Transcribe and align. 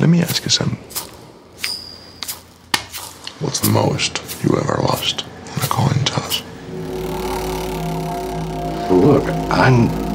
Let 0.00 0.08
me 0.10 0.20
ask 0.20 0.44
you 0.44 0.50
something. 0.50 0.78
What's 3.40 3.58
the 3.58 3.70
most 3.70 4.22
you 4.44 4.56
ever 4.56 4.80
lost 4.82 5.22
in 5.22 5.62
a 5.62 5.66
coin 5.66 6.04
toss? 6.04 6.40
Look, 8.92 9.24
I 9.50 9.70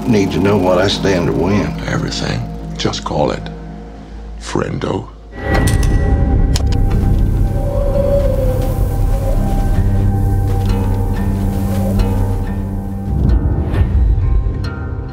need 0.08 0.32
to 0.32 0.40
know 0.40 0.58
what 0.58 0.78
I 0.78 0.88
stand 0.88 1.28
to 1.28 1.34
win. 1.34 1.68
Everything. 1.82 2.40
Just 2.78 3.04
call 3.04 3.32
it 3.32 3.44
friendo. 4.40 5.10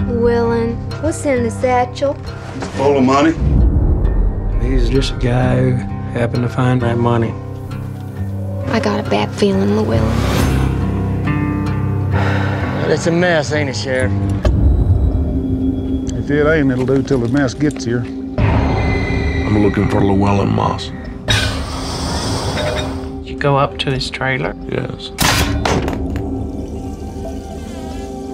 Willin, 0.07 0.77
what's 1.03 1.27
in 1.27 1.43
the 1.43 1.51
satchel? 1.51 2.17
It's 2.55 2.69
Full 2.77 2.99
of 2.99 3.03
money? 3.03 3.50
He's 4.71 4.89
just 4.89 5.15
a 5.15 5.17
guy 5.19 5.57
who 5.57 5.73
happened 6.13 6.45
to 6.45 6.49
find 6.49 6.81
that 6.83 6.97
money. 6.97 7.33
I 8.73 8.79
got 8.79 9.05
a 9.05 9.11
bad 9.11 9.29
feeling, 9.35 9.75
Llewellyn. 9.75 10.01
But 12.81 12.93
it's 12.93 13.09
a 13.09 13.11
mess, 13.11 13.53
ain't 13.53 13.71
it, 13.71 13.77
Sheriff? 13.77 14.13
If 16.13 16.31
it 16.31 16.47
ain't, 16.47 16.71
it'll 16.71 16.87
do 16.87 17.03
till 17.03 17.19
the 17.19 17.29
mess 17.29 17.53
gets 17.53 17.85
here. 17.85 18.05
I'm 18.39 19.59
looking 19.59 19.89
for 19.89 20.01
Llewellyn 20.01 20.55
Moss. 20.55 20.93
You 23.27 23.37
go 23.37 23.57
up 23.57 23.77
to 23.79 23.91
his 23.91 24.09
trailer. 24.09 24.55
Yes. 24.69 25.09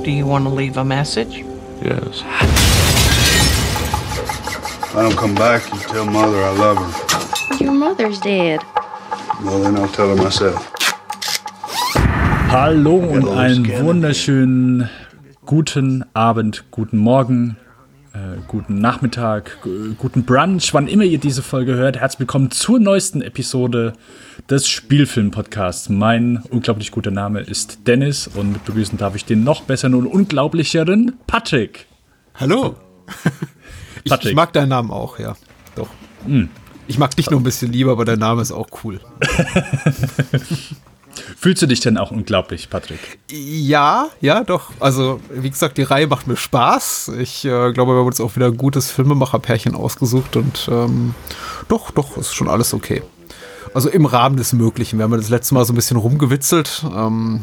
Do 0.05 0.11
you 0.11 0.27
want 0.27 0.45
to 0.45 0.51
leave 0.51 0.77
a 0.77 0.85
message? 0.85 1.39
Yes. 1.83 2.21
Ah, 2.25 2.56
If 4.97 5.03
I 5.03 5.09
don't 5.11 5.17
come 5.19 5.35
back, 5.35 5.63
you 5.75 5.79
tell 5.81 6.07
Mother 6.07 6.43
I 6.43 6.57
love 6.57 6.79
her. 6.79 7.63
Your 7.63 7.75
mother's 7.75 8.19
dead. 8.19 8.61
Well, 9.45 9.61
then 9.61 9.77
I'll 9.77 9.89
tell 9.89 10.09
her 10.09 10.17
myself. 10.17 10.73
Hallo 12.49 12.97
und 12.97 13.29
einen 13.29 13.85
wunderschönen 13.85 14.89
guten 15.45 16.03
Abend, 16.15 16.65
guten 16.71 16.97
Morgen, 16.97 17.59
äh, 18.15 18.39
guten 18.49 18.81
Nachmittag, 18.81 19.59
guten 19.99 20.25
Brunch, 20.25 20.73
wann 20.73 20.89
immer 20.89 21.05
ihr 21.05 21.19
diese 21.19 21.43
Folge 21.43 21.75
hört. 21.75 21.99
Herzlich 21.99 22.21
willkommen 22.21 22.51
zur 22.51 22.81
neuesten 22.81 23.21
Episode 23.21 23.93
des 24.49 24.67
Spielfilm-Podcasts. 24.67 25.91
Mein 25.91 26.43
unglaublich 26.49 26.91
guter 26.91 27.11
Name 27.11 27.41
ist 27.41 27.87
Dennis 27.87 28.29
und 28.29 28.51
mit 28.51 28.65
begrüßen 28.65 28.97
darf 28.97 29.15
ich 29.15 29.27
den 29.27 29.45
noch 29.45 29.61
besseren 29.61 29.95
und 29.95 30.07
unglaublicheren 30.07 31.19
Patrick. 31.27 31.85
Hallo. 32.35 32.77
Ich, 34.07 34.25
ich 34.25 34.35
mag 34.35 34.53
deinen 34.53 34.69
Namen 34.69 34.91
auch, 34.91 35.19
ja. 35.19 35.37
Doch. 35.75 35.89
Ich 36.89 36.99
mag 36.99 37.17
dich 37.17 37.29
nur 37.31 37.41
ein 37.41 37.45
bisschen 37.45 37.73
lieber, 37.73 37.93
aber 37.93 38.05
dein 38.05 38.21
Name 38.21 38.41
ist 38.43 38.53
auch 38.53 38.69
cool. 38.85 39.01
Fühlst 41.39 41.63
du 41.63 41.67
dich 41.67 41.81
denn 41.81 41.99
auch 41.99 42.11
unglaublich, 42.11 42.71
Patrick? 42.71 43.19
Ja, 43.31 44.09
ja, 44.21 44.45
doch. 44.45 44.71
Also, 44.81 45.21
wie 45.31 45.51
gesagt, 45.51 45.79
die 45.79 45.83
Reihe 45.83 46.07
macht 46.07 46.27
mir 46.27 46.37
Spaß. 46.37 47.13
Ich 47.19 47.45
äh, 47.45 47.73
glaube, 47.73 47.95
wir 47.95 48.01
haben 48.01 48.07
uns 48.07 48.21
auch 48.21 48.37
wieder 48.37 48.47
ein 48.47 48.57
gutes 48.57 48.91
Filmemacher-Pärchen 48.91 49.75
ausgesucht 49.75 50.37
und 50.37 50.69
ähm, 50.71 51.15
doch, 51.69 51.91
doch, 51.91 52.17
ist 52.17 52.35
schon 52.35 52.49
alles 52.49 52.75
okay. 52.75 53.03
Also 53.75 53.89
im 53.89 54.07
Rahmen 54.07 54.37
des 54.37 54.53
Möglichen. 54.53 54.99
Wir 54.99 55.05
haben 55.05 55.11
ja 55.13 55.17
das 55.17 55.29
letzte 55.29 55.55
Mal 55.55 55.65
so 55.65 55.73
ein 55.73 55.77
bisschen 55.77 55.97
rumgewitzelt 55.97 56.85
ähm, 56.95 57.41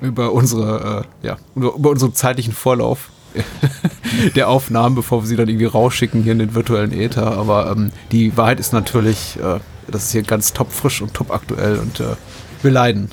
über 0.00 0.32
unsere, 0.32 1.06
äh, 1.22 1.26
ja, 1.26 1.36
über 1.54 1.90
unseren 1.90 2.14
zeitlichen 2.14 2.52
Vorlauf 2.52 3.08
der 4.36 4.48
Aufnahmen, 4.48 4.94
bevor 4.94 5.22
wir 5.22 5.26
sie 5.26 5.36
dann 5.36 5.48
irgendwie 5.48 5.66
rausschicken 5.66 6.22
hier 6.22 6.32
in 6.32 6.38
den 6.38 6.54
virtuellen 6.54 6.92
Äther. 6.92 7.36
Aber 7.38 7.70
ähm, 7.70 7.92
die 8.10 8.36
Wahrheit 8.36 8.60
ist 8.60 8.72
natürlich, 8.72 9.38
äh, 9.42 9.60
das 9.90 10.04
ist 10.04 10.12
hier 10.12 10.22
ganz 10.22 10.52
top 10.52 10.72
frisch 10.72 11.02
und 11.02 11.14
top 11.14 11.30
aktuell 11.30 11.78
und 11.78 12.00
äh, 12.00 12.16
wir 12.62 12.70
leiden. 12.70 13.10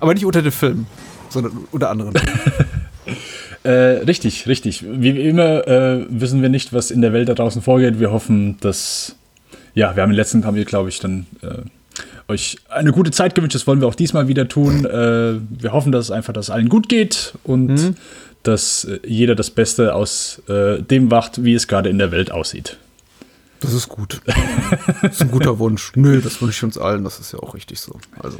Aber 0.00 0.14
nicht 0.14 0.26
unter 0.26 0.42
den 0.42 0.52
Filmen, 0.52 0.86
sondern 1.28 1.52
unter 1.72 1.90
anderen. 1.90 2.14
Äh, 3.64 4.04
richtig, 4.06 4.46
richtig. 4.46 4.84
Wie 4.86 5.10
immer 5.10 5.66
äh, 5.66 6.06
wissen 6.08 6.42
wir 6.42 6.48
nicht, 6.48 6.72
was 6.72 6.90
in 6.90 7.00
der 7.00 7.12
Welt 7.12 7.28
da 7.28 7.34
draußen 7.34 7.60
vorgeht. 7.60 7.98
Wir 7.98 8.12
hoffen, 8.12 8.56
dass, 8.60 9.16
ja, 9.74 9.96
wir 9.96 10.02
haben 10.02 10.10
im 10.10 10.16
letzten, 10.16 10.42
wir, 10.54 10.64
glaube 10.64 10.88
ich, 10.88 11.00
dann 11.00 11.26
äh, 11.42 11.62
euch 12.28 12.58
eine 12.68 12.92
gute 12.92 13.10
Zeit 13.10 13.34
gewünscht. 13.34 13.54
Das 13.54 13.66
wollen 13.66 13.80
wir 13.80 13.88
auch 13.88 13.94
diesmal 13.94 14.28
wieder 14.28 14.48
tun. 14.48 14.84
Äh, 14.84 15.40
wir 15.48 15.72
hoffen, 15.72 15.92
dass 15.92 16.06
es 16.06 16.10
einfach, 16.10 16.32
dass 16.32 16.46
es 16.46 16.50
allen 16.50 16.68
gut 16.68 16.88
geht 16.88 17.34
und 17.44 17.96
dass 18.42 18.84
äh, 18.84 19.00
jeder 19.06 19.34
das 19.34 19.50
Beste 19.50 19.94
aus 19.94 20.42
äh, 20.48 20.82
dem 20.82 21.10
wacht, 21.10 21.44
wie 21.44 21.54
es 21.54 21.68
gerade 21.68 21.88
in 21.88 21.98
der 21.98 22.10
Welt 22.10 22.30
aussieht. 22.30 22.76
Das 23.60 23.72
ist 23.72 23.88
gut. 23.88 24.20
Das 25.02 25.12
ist 25.12 25.22
ein 25.22 25.30
guter 25.30 25.58
Wunsch. 25.58 25.92
Nö, 25.96 26.20
das 26.20 26.40
wünsche 26.40 26.58
ich 26.58 26.64
uns 26.64 26.78
allen. 26.78 27.04
Das 27.04 27.18
ist 27.18 27.32
ja 27.32 27.40
auch 27.40 27.54
richtig 27.54 27.80
so. 27.80 27.98
Also. 28.20 28.38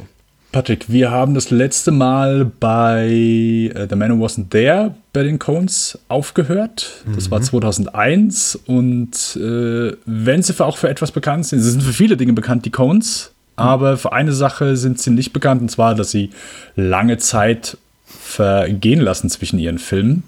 Patrick, 0.51 0.89
wir 0.89 1.11
haben 1.11 1.35
das 1.35 1.51
letzte 1.51 1.91
Mal 1.91 2.45
bei 2.45 3.05
äh, 3.07 3.87
The 3.87 3.95
Man 3.95 4.17
Who 4.17 4.25
Wasn't 4.25 4.49
There 4.49 4.95
bei 5.13 5.23
den 5.23 5.37
Cones 5.37 5.99
aufgehört. 6.07 7.03
Das 7.13 7.29
war 7.29 7.41
2001 7.41 8.57
und 8.65 9.35
äh, 9.35 9.95
wenn 10.05 10.41
sie 10.41 10.53
für 10.53 10.65
auch 10.65 10.77
für 10.77 10.89
etwas 10.89 11.11
bekannt 11.11 11.45
sind, 11.45 11.59
sie 11.59 11.69
sind 11.69 11.83
für 11.83 11.93
viele 11.93 12.17
Dinge 12.17 12.33
bekannt, 12.33 12.65
die 12.65 12.71
Cones, 12.71 13.31
aber 13.59 13.97
für 13.97 14.13
eine 14.13 14.33
Sache 14.33 14.75
sind 14.77 14.99
sie 14.99 15.11
nicht 15.11 15.33
bekannt 15.33 15.61
und 15.61 15.69
zwar, 15.69 15.95
dass 15.95 16.11
sie 16.11 16.31
lange 16.75 17.17
Zeit 17.17 17.77
vergehen 18.05 19.01
lassen 19.01 19.29
zwischen 19.29 19.59
ihren 19.59 19.79
Filmen. 19.79 20.23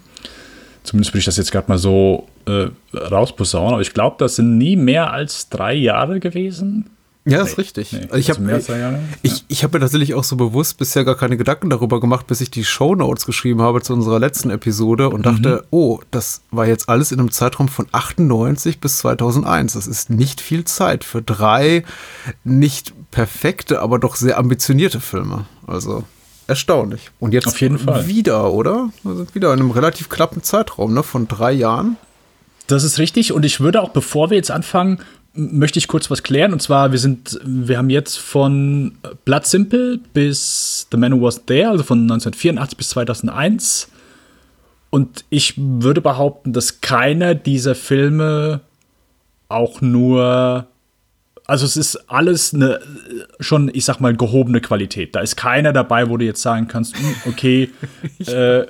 Zumindest 0.83 1.13
würde 1.13 1.19
ich 1.19 1.25
das 1.25 1.37
jetzt 1.37 1.51
gerade 1.51 1.69
mal 1.69 1.77
so 1.77 2.27
äh, 2.45 2.67
rausposaunen, 2.97 3.73
aber 3.73 3.81
ich 3.81 3.93
glaube, 3.93 4.15
das 4.19 4.35
sind 4.35 4.57
nie 4.57 4.75
mehr 4.75 5.11
als 5.11 5.49
drei 5.49 5.73
Jahre 5.73 6.19
gewesen. 6.19 6.89
Ja, 7.23 7.37
das 7.39 7.51
ist 7.51 7.57
richtig. 7.59 7.93
Nee, 7.93 7.99
Also 8.05 8.15
ich 8.15 8.29
also 8.29 8.41
habe 8.43 8.59
drei 8.59 8.79
Jahre? 8.79 8.99
ich, 9.21 9.45
ich 9.47 9.63
hab 9.63 9.73
mir 9.73 9.79
tatsächlich 9.79 10.15
auch 10.15 10.23
so 10.23 10.35
bewusst 10.35 10.79
bisher 10.79 11.05
gar 11.05 11.15
keine 11.15 11.37
Gedanken 11.37 11.69
darüber 11.69 11.99
gemacht, 11.99 12.25
bis 12.25 12.41
ich 12.41 12.49
die 12.49 12.63
Shownotes 12.63 13.27
geschrieben 13.27 13.61
habe 13.61 13.81
zu 13.81 13.93
unserer 13.93 14.19
letzten 14.19 14.49
Episode 14.49 15.09
und 15.09 15.23
dachte, 15.27 15.65
oh, 15.69 15.99
das 16.09 16.41
war 16.49 16.65
jetzt 16.65 16.89
alles 16.89 17.11
in 17.11 17.19
einem 17.19 17.29
Zeitraum 17.29 17.67
von 17.67 17.85
98 17.91 18.79
bis 18.79 18.97
2001. 18.97 19.73
Das 19.73 19.85
ist 19.85 20.09
nicht 20.09 20.41
viel 20.41 20.65
Zeit 20.65 21.03
für 21.03 21.21
drei 21.21 21.83
nicht 22.43 22.93
perfekte, 23.11 23.81
aber 23.81 23.99
doch 23.99 24.15
sehr 24.15 24.37
ambitionierte 24.37 24.99
Filme. 24.99 25.45
Also 25.67 26.03
erstaunlich. 26.47 27.11
Und 27.19 27.33
jetzt 27.33 27.47
Auf 27.47 27.61
jeden 27.61 27.77
Fall. 27.77 28.07
wieder, 28.07 28.51
oder? 28.51 28.89
Wir 29.03 29.15
sind 29.15 29.35
wieder 29.35 29.53
in 29.53 29.59
einem 29.59 29.71
relativ 29.71 30.09
knappen 30.09 30.43
Zeitraum, 30.43 30.93
ne, 30.93 31.03
von 31.03 31.27
drei 31.27 31.51
Jahren. 31.51 31.97
Das 32.67 32.83
ist 32.83 32.99
richtig. 32.99 33.33
Und 33.33 33.45
ich 33.45 33.59
würde 33.59 33.81
auch, 33.81 33.89
bevor 33.89 34.29
wir 34.29 34.37
jetzt 34.37 34.51
anfangen, 34.51 34.99
möchte 35.33 35.79
ich 35.79 35.87
kurz 35.87 36.09
was 36.09 36.23
klären. 36.23 36.53
Und 36.53 36.61
zwar, 36.61 36.91
wir 36.91 36.99
sind, 36.99 37.39
wir 37.43 37.77
haben 37.77 37.89
jetzt 37.89 38.17
von 38.17 38.93
Blood 39.25 39.45
Simple 39.45 39.99
bis 40.13 40.87
The 40.91 40.97
Man 40.97 41.13
Who 41.13 41.23
Was 41.25 41.45
There, 41.45 41.69
also 41.69 41.83
von 41.83 41.99
1984 41.99 42.77
bis 42.77 42.89
2001. 42.89 43.89
Und 44.89 45.23
ich 45.29 45.53
würde 45.57 46.01
behaupten, 46.01 46.51
dass 46.53 46.81
keiner 46.81 47.33
dieser 47.33 47.75
Filme 47.75 48.61
auch 49.47 49.81
nur 49.81 50.67
also 51.51 51.65
es 51.65 51.75
ist 51.75 52.09
alles 52.09 52.53
eine 52.53 52.79
schon, 53.41 53.69
ich 53.73 53.83
sag 53.83 53.99
mal, 53.99 54.15
gehobene 54.15 54.61
Qualität. 54.61 55.15
Da 55.15 55.19
ist 55.19 55.35
keiner 55.35 55.73
dabei, 55.73 56.09
wo 56.09 56.15
du 56.15 56.23
jetzt 56.23 56.41
sagen 56.41 56.69
kannst, 56.69 56.95
hm, 56.97 57.15
okay, 57.27 57.69
äh, 58.25 58.65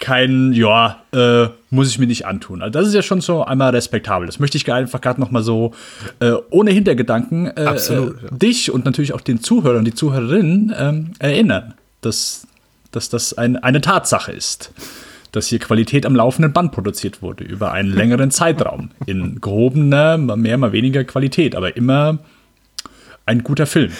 kein, 0.00 0.52
ja, 0.52 1.00
äh, 1.12 1.46
muss 1.70 1.90
ich 1.90 2.00
mir 2.00 2.08
nicht 2.08 2.26
antun. 2.26 2.60
Also 2.60 2.76
das 2.76 2.88
ist 2.88 2.94
ja 2.94 3.02
schon 3.02 3.20
so 3.20 3.44
einmal 3.44 3.70
respektabel. 3.70 4.26
Das 4.26 4.40
möchte 4.40 4.56
ich 4.56 4.70
einfach 4.72 5.00
gerade 5.00 5.20
noch 5.20 5.30
mal 5.30 5.44
so 5.44 5.74
äh, 6.18 6.32
ohne 6.50 6.72
Hintergedanken 6.72 7.52
äh, 7.56 7.66
Absolut, 7.66 8.20
äh, 8.20 8.24
ja. 8.24 8.30
dich 8.32 8.72
und 8.72 8.84
natürlich 8.84 9.12
auch 9.12 9.20
den 9.20 9.40
Zuhörer 9.40 9.78
und 9.78 9.84
die 9.84 9.94
Zuhörerinnen 9.94 10.74
ähm, 10.76 11.12
erinnern, 11.20 11.74
dass, 12.00 12.48
dass 12.90 13.10
das 13.10 13.38
ein, 13.38 13.58
eine 13.58 13.80
Tatsache 13.80 14.32
ist. 14.32 14.72
Dass 15.34 15.48
hier 15.48 15.58
Qualität 15.58 16.06
am 16.06 16.14
laufenden 16.14 16.52
Band 16.52 16.70
produziert 16.70 17.20
wurde, 17.20 17.42
über 17.42 17.72
einen 17.72 17.90
längeren 17.90 18.30
Zeitraum. 18.30 18.90
In 19.04 19.40
gehobener, 19.40 20.16
mehr, 20.16 20.58
mal 20.58 20.70
weniger 20.70 21.02
Qualität, 21.02 21.56
aber 21.56 21.76
immer 21.76 22.20
ein 23.26 23.42
guter 23.42 23.66
Film. 23.66 23.90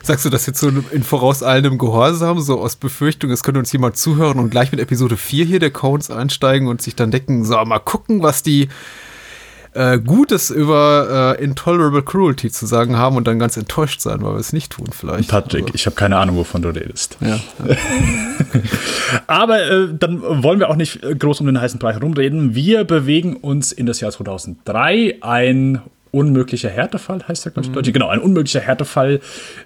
Sagst 0.00 0.24
du 0.24 0.30
das 0.30 0.46
jetzt 0.46 0.60
so 0.60 0.68
in 0.68 1.02
vorauseilendem 1.02 1.76
Gehorsam, 1.76 2.38
so 2.38 2.60
aus 2.60 2.76
Befürchtung, 2.76 3.32
es 3.32 3.42
könnte 3.42 3.58
uns 3.58 3.72
jemand 3.72 3.96
zuhören 3.96 4.38
und 4.38 4.50
gleich 4.50 4.70
mit 4.70 4.80
Episode 4.80 5.16
4 5.16 5.44
hier 5.44 5.58
der 5.58 5.72
Cones 5.72 6.08
einsteigen 6.08 6.68
und 6.68 6.80
sich 6.80 6.94
dann 6.94 7.10
denken, 7.10 7.44
so, 7.44 7.56
mal 7.64 7.80
gucken, 7.80 8.22
was 8.22 8.44
die 8.44 8.68
äh, 9.72 9.98
Gutes 9.98 10.50
über 10.50 11.36
äh, 11.38 11.42
Intolerable 11.44 12.02
Cruelty 12.02 12.50
zu 12.50 12.66
sagen 12.66 12.96
haben 12.96 13.16
und 13.16 13.26
dann 13.26 13.38
ganz 13.38 13.56
enttäuscht 13.56 14.00
sein, 14.00 14.22
weil 14.22 14.32
wir 14.34 14.40
es 14.40 14.52
nicht 14.52 14.72
tun 14.72 14.88
vielleicht. 14.92 15.30
Patrick, 15.30 15.62
Also, 15.64 15.74
ich 15.74 15.86
habe 15.86 15.96
keine 15.96 16.16
Ahnung, 16.16 16.36
wovon 16.36 16.62
du 16.62 16.70
redest. 16.70 17.16
ja. 17.20 17.38
Aber 19.26 19.62
äh, 19.62 19.88
dann 19.98 20.42
wollen 20.42 20.58
wir 20.60 20.68
auch 20.70 20.76
nicht 20.76 21.00
groß 21.02 21.40
um 21.40 21.46
den 21.46 21.60
heißen 21.60 21.78
Brei 21.78 21.92
herumreden. 21.92 22.54
Wir 22.54 22.84
bewegen 22.84 23.36
uns 23.36 23.72
in 23.72 23.86
das 23.86 24.00
Jahr 24.00 24.10
2003. 24.10 25.18
Ein 25.20 25.80
unmöglicher 26.12 26.68
Härtefall, 26.68 27.26
heißt 27.26 27.44
der, 27.44 27.52
glaube 27.52 27.66
ich, 27.68 27.72
Deutsche. 27.72 27.92
Genau, 27.92 28.08
ein 28.08 28.20
unmöglicher 28.20 28.60
Härtefall. 28.60 29.20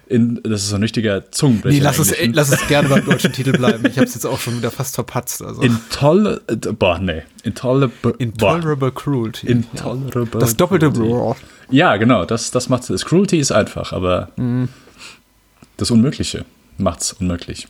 In, 0.07 0.39
das 0.43 0.63
ist 0.63 0.69
so 0.69 0.75
ein 0.75 0.81
richtiger 0.83 1.31
Zungenbrecher. 1.31 1.75
Nee, 1.77 1.81
lass 1.83 1.99
es, 1.99 2.13
lass 2.33 2.51
es 2.51 2.67
gerne 2.67 2.89
beim 2.89 3.05
deutschen 3.05 3.31
Titel 3.33 3.51
bleiben. 3.57 3.85
Ich 3.85 3.95
habe 3.97 4.05
es 4.05 4.13
jetzt 4.13 4.25
auch 4.25 4.39
schon 4.39 4.57
wieder 4.57 4.71
fast 4.71 4.95
verpatzt. 4.95 5.41
Also. 5.43 5.61
Intoler 5.61 6.39
boah, 6.77 6.99
nee. 6.99 7.23
Intolerable. 7.43 8.13
Intolerable 8.19 8.91
Cruelty. 8.91 9.47
Intolerable. 9.47 10.39
Das 10.39 10.55
doppelte 10.55 10.91
Cruelty. 10.91 11.39
Ja, 11.71 11.95
genau, 11.97 12.25
das, 12.25 12.51
das 12.51 12.69
macht 12.69 12.89
es. 12.89 13.05
Cruelty 13.05 13.39
ist 13.39 13.51
einfach, 13.51 13.91
aber 13.93 14.29
Mhm. 14.35 14.69
das 15.77 15.89
Unmögliche 15.91 16.45
macht 16.77 17.01
es 17.01 17.13
unmöglich. 17.13 17.67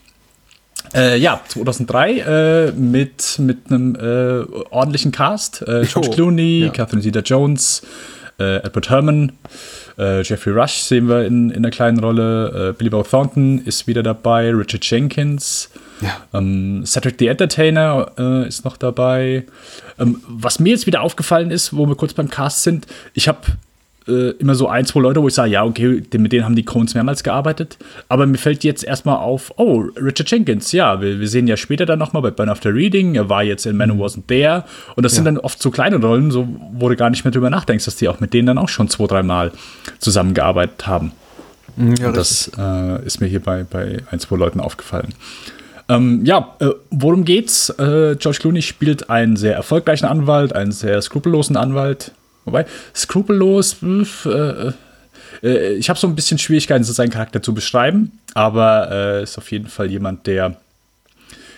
Äh, 0.94 1.18
ja, 1.18 1.40
2003 1.48 2.18
äh, 2.18 2.72
mit, 2.72 3.38
mit 3.38 3.58
einem 3.70 3.96
äh, 3.96 4.44
ordentlichen 4.70 5.10
Cast. 5.10 5.62
Äh, 5.62 5.84
George 5.90 6.10
Clooney, 6.10 6.64
ja. 6.66 6.68
Catherine 6.70 7.02
Zeta-Jones, 7.02 7.82
äh, 8.38 8.56
Edward 8.56 8.90
Herman, 8.90 9.32
äh, 9.98 10.22
Jeffrey 10.22 10.52
Rush 10.52 10.74
sehen 10.74 11.08
wir 11.08 11.24
in, 11.24 11.50
in 11.50 11.58
einer 11.58 11.70
kleinen 11.70 11.98
Rolle. 12.00 12.70
Äh, 12.70 12.72
Billy 12.72 12.90
Bob 12.90 13.08
Thornton 13.08 13.58
ist 13.64 13.86
wieder 13.86 14.02
dabei. 14.02 14.50
Richard 14.50 14.84
Jenkins. 14.84 15.70
Ja. 16.00 16.16
Ähm, 16.34 16.84
Cedric 16.84 17.16
the 17.18 17.28
Entertainer 17.28 18.12
äh, 18.18 18.48
ist 18.48 18.64
noch 18.64 18.76
dabei. 18.76 19.46
Ähm, 19.98 20.22
was 20.28 20.58
mir 20.58 20.70
jetzt 20.70 20.86
wieder 20.86 21.00
aufgefallen 21.00 21.50
ist, 21.50 21.74
wo 21.74 21.86
wir 21.86 21.94
kurz 21.94 22.12
beim 22.12 22.28
Cast 22.28 22.62
sind, 22.62 22.86
ich 23.14 23.28
habe 23.28 23.40
äh, 24.08 24.30
immer 24.38 24.54
so 24.54 24.68
ein, 24.68 24.86
zwei 24.86 25.00
Leute, 25.00 25.22
wo 25.22 25.28
ich 25.28 25.34
sage, 25.34 25.50
ja, 25.50 25.64
okay, 25.64 26.02
mit 26.16 26.32
denen 26.32 26.44
haben 26.44 26.56
die 26.56 26.64
Coens 26.64 26.94
mehrmals 26.94 27.22
gearbeitet. 27.22 27.78
Aber 28.08 28.26
mir 28.26 28.38
fällt 28.38 28.64
jetzt 28.64 28.84
erstmal 28.84 29.16
auf, 29.16 29.52
oh, 29.56 29.84
Richard 29.96 30.30
Jenkins, 30.30 30.72
ja, 30.72 31.00
wir, 31.00 31.20
wir 31.20 31.28
sehen 31.28 31.46
ja 31.46 31.56
später 31.56 31.86
dann 31.86 31.98
nochmal 31.98 32.22
bei 32.22 32.30
Burn 32.30 32.48
After 32.48 32.72
Reading, 32.72 33.14
er 33.14 33.28
war 33.28 33.42
jetzt 33.42 33.66
in 33.66 33.76
Man 33.76 33.98
Who 33.98 34.04
Wasn't 34.04 34.26
There. 34.28 34.64
Und 34.94 35.04
das 35.04 35.14
sind 35.14 35.24
dann 35.24 35.38
oft 35.38 35.60
so 35.60 35.70
kleine 35.70 35.96
Rollen, 35.96 36.30
so, 36.30 36.48
wo 36.72 36.88
du 36.88 36.96
gar 36.96 37.10
nicht 37.10 37.24
mehr 37.24 37.32
drüber 37.32 37.50
nachdenkst, 37.50 37.84
dass 37.84 37.96
die 37.96 38.08
auch 38.08 38.20
mit 38.20 38.32
denen 38.32 38.46
dann 38.46 38.58
auch 38.58 38.68
schon 38.68 38.88
zwei, 38.88 39.06
dreimal 39.06 39.52
zusammengearbeitet 39.98 40.86
haben. 40.86 41.12
Ja, 41.76 42.08
Und 42.08 42.16
das 42.16 42.50
äh, 42.58 43.04
ist 43.04 43.20
mir 43.20 43.26
hier 43.26 43.40
bei, 43.40 43.64
bei 43.64 43.98
ein, 44.10 44.18
zwei 44.18 44.36
Leuten 44.36 44.60
aufgefallen. 44.60 45.12
Ähm, 45.88 46.24
ja, 46.24 46.56
äh, 46.58 46.70
worum 46.90 47.24
geht's? 47.24 47.70
Äh, 47.70 48.16
George 48.18 48.38
Clooney 48.40 48.62
spielt 48.62 49.08
einen 49.08 49.36
sehr 49.36 49.54
erfolgreichen 49.54 50.06
Anwalt, 50.06 50.52
einen 50.54 50.72
sehr 50.72 51.00
skrupellosen 51.00 51.56
Anwalt. 51.56 52.12
Wobei, 52.46 52.64
skrupellos, 52.94 53.76
äh, 53.82 54.72
äh, 55.42 55.74
ich 55.74 55.88
habe 55.90 55.98
so 55.98 56.06
ein 56.06 56.14
bisschen 56.14 56.38
Schwierigkeiten, 56.38 56.84
so 56.84 56.92
seinen 56.92 57.10
Charakter 57.10 57.42
zu 57.42 57.52
beschreiben, 57.52 58.12
aber 58.34 58.88
äh, 58.90 59.22
ist 59.24 59.36
auf 59.36 59.50
jeden 59.50 59.66
Fall 59.66 59.90
jemand, 59.90 60.26
der, 60.26 60.56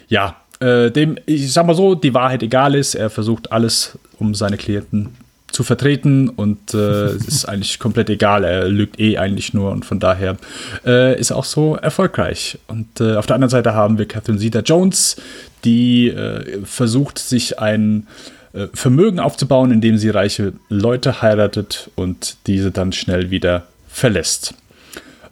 ja, 0.09 0.37
äh, 0.61 0.91
dem, 0.91 1.19
ich 1.27 1.53
sag 1.53 1.67
mal 1.67 1.75
so, 1.75 1.95
die 1.95 2.15
Wahrheit 2.15 2.43
egal 2.43 2.75
ist. 2.75 2.95
Er 2.95 3.11
versucht 3.11 3.53
alles, 3.53 3.99
um 4.19 4.35
seine 4.35 4.57
Klienten 4.57 5.11
zu 5.53 5.63
vertreten 5.63 6.29
und 6.29 6.75
äh, 6.75 7.15
ist 7.15 7.45
eigentlich 7.49 7.79
komplett 7.79 8.11
egal. 8.11 8.45
Er 8.45 8.69
lügt 8.69 8.99
eh 8.99 9.19
eigentlich 9.19 9.55
nur 9.55 9.71
und 9.73 9.85
von 9.85 10.01
daher 10.01 10.37
äh, 10.85 11.19
ist 11.19 11.31
er 11.31 11.37
auch 11.37 11.45
so 11.45 11.77
erfolgreich. 11.77 12.59
Und 12.67 13.01
äh, 13.01 13.17
auf 13.17 13.27
der 13.27 13.35
anderen 13.35 13.51
Seite 13.51 13.75
haben 13.75 13.99
wir 13.99 14.07
Catherine 14.07 14.41
Zeta-Jones, 14.41 15.17
die 15.65 16.09
äh, 16.09 16.65
versucht, 16.65 17.19
sich 17.19 17.59
ein 17.59 18.07
äh, 18.07 18.38
Vermögen 18.75 19.21
aufzubauen, 19.21 19.71
indem 19.71 19.99
sie 19.99 20.11
reiche 20.11 20.53
Leute 20.69 21.23
heiratet 21.23 21.91
und 21.95 22.37
diese 22.47 22.71
dann 22.71 22.93
schnell 22.93 23.31
wieder 23.31 23.67
verlässt. 23.89 24.55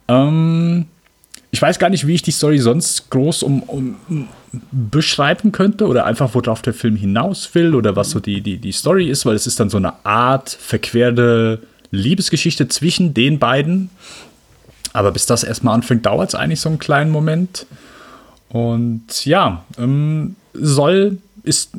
Ähm, 0.09 0.87
ich 1.51 1.63
weiß 1.63 1.79
gar 1.79 1.91
nicht, 1.91 2.07
wie 2.07 2.15
ich 2.15 2.23
die 2.23 2.33
Story 2.33 2.59
sonst 2.59 3.11
groß 3.11 3.43
um, 3.43 3.63
um, 3.63 3.97
um 4.09 4.29
beschreiben 4.71 5.53
könnte 5.53 5.87
oder 5.87 6.07
einfach, 6.07 6.35
worauf 6.35 6.63
der 6.63 6.75
Film 6.75 6.97
hinaus 6.97 7.55
will 7.55 7.75
oder 7.75 7.97
was 7.97 8.11
so 8.11 8.21
die, 8.21 8.41
die, 8.41 8.59
die 8.59 8.73
Story 8.73 9.09
ist, 9.09 9.27
weil 9.27 9.35
es 9.35 9.47
ist 9.47 9.61
dann 9.61 9.71
so 9.71 9.77
eine 9.77 10.05
Art 10.05 10.51
verquerte 10.51 11.61
Liebesgeschichte 11.91 12.69
zwischen 12.69 13.15
den 13.15 13.39
beiden. 13.39 13.91
Aber 14.93 15.13
bis 15.13 15.27
das 15.27 15.45
erstmal 15.45 15.75
anfängt, 15.75 16.07
dauert 16.07 16.31
es 16.31 16.35
eigentlich 16.35 16.61
so 16.61 16.69
einen 16.69 16.79
kleinen 16.79 17.11
Moment. 17.11 17.67
Und 18.49 19.27
ja, 19.27 19.65
ähm, 19.79 20.37
soll, 20.55 21.19
ist, 21.47 21.73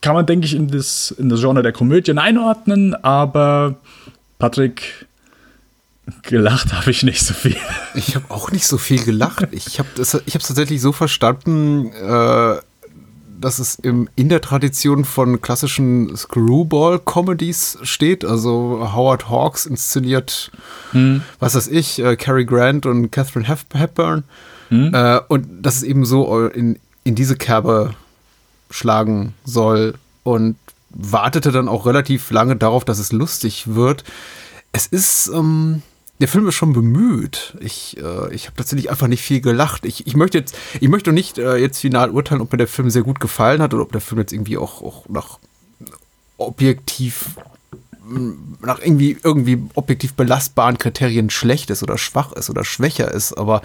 kann 0.00 0.14
man, 0.14 0.26
denke 0.26 0.46
ich, 0.46 0.54
in 0.54 0.68
das, 0.68 1.10
in 1.12 1.28
das 1.28 1.40
Genre 1.40 1.62
der 1.62 1.72
Komödien 1.72 2.18
einordnen, 2.18 2.94
aber 2.94 3.76
Patrick, 4.38 5.06
gelacht 6.22 6.72
habe 6.72 6.90
ich 6.90 7.02
nicht 7.02 7.20
so 7.22 7.34
viel. 7.34 7.56
Ich 7.94 8.14
habe 8.14 8.30
auch 8.30 8.50
nicht 8.50 8.66
so 8.66 8.78
viel 8.78 9.04
gelacht. 9.04 9.46
Ich 9.52 9.78
habe 9.78 9.88
es 10.00 10.12
tatsächlich 10.12 10.80
so 10.80 10.92
verstanden, 10.92 11.92
äh, 11.92 12.56
dass 13.40 13.58
es 13.58 13.76
im, 13.76 14.08
in 14.16 14.28
der 14.28 14.40
Tradition 14.40 15.04
von 15.04 15.40
klassischen 15.40 16.16
Screwball-Comedies 16.16 17.78
steht. 17.82 18.24
Also 18.24 18.90
Howard 18.94 19.28
Hawks 19.28 19.66
inszeniert, 19.66 20.50
was 21.38 21.54
weiß 21.54 21.68
ich, 21.68 21.98
äh, 22.00 22.16
Cary 22.16 22.44
Grant 22.44 22.86
und 22.86 23.10
Catherine 23.10 23.46
Hep 23.46 23.60
Hepburn. 23.74 24.24
Äh, 24.70 25.20
und 25.28 25.62
dass 25.62 25.76
es 25.76 25.82
eben 25.82 26.04
so 26.04 26.46
in, 26.46 26.78
in 27.04 27.14
diese 27.14 27.36
Kerbe 27.36 27.94
schlagen 28.70 29.34
soll 29.44 29.94
und 30.22 30.56
wartete 30.90 31.52
dann 31.52 31.68
auch 31.68 31.86
relativ 31.86 32.30
lange 32.30 32.56
darauf, 32.56 32.84
dass 32.84 32.98
es 32.98 33.12
lustig 33.12 33.74
wird. 33.74 34.04
Es 34.72 34.86
ist, 34.86 35.28
ähm, 35.28 35.82
der 36.20 36.28
Film 36.28 36.48
ist 36.48 36.54
schon 36.54 36.72
bemüht. 36.72 37.54
Ich, 37.60 37.96
äh, 37.98 38.34
ich 38.34 38.46
habe 38.46 38.56
tatsächlich 38.56 38.90
einfach 38.90 39.06
nicht 39.06 39.22
viel 39.22 39.40
gelacht. 39.40 39.84
Ich, 39.84 40.06
ich 40.06 40.16
möchte 40.16 40.38
jetzt, 40.38 40.56
ich 40.80 40.88
möchte 40.88 41.12
nicht 41.12 41.38
äh, 41.38 41.56
jetzt 41.56 41.78
final 41.78 42.10
urteilen, 42.10 42.40
ob 42.40 42.52
mir 42.52 42.58
der 42.58 42.68
Film 42.68 42.90
sehr 42.90 43.02
gut 43.02 43.20
gefallen 43.20 43.62
hat 43.62 43.74
oder 43.74 43.82
ob 43.82 43.92
der 43.92 44.00
Film 44.00 44.20
jetzt 44.20 44.32
irgendwie 44.32 44.58
auch, 44.58 44.82
auch 44.82 45.08
nach 45.08 45.38
objektiv 46.36 47.36
nach 48.62 48.78
irgendwie, 48.80 49.18
irgendwie 49.22 49.62
objektiv 49.74 50.14
belastbaren 50.14 50.78
Kriterien 50.78 51.30
schlecht 51.30 51.70
ist 51.70 51.82
oder 51.82 51.98
schwach 51.98 52.32
ist 52.32 52.48
oder 52.48 52.64
schwächer 52.64 53.12
ist, 53.12 53.34
aber 53.34 53.60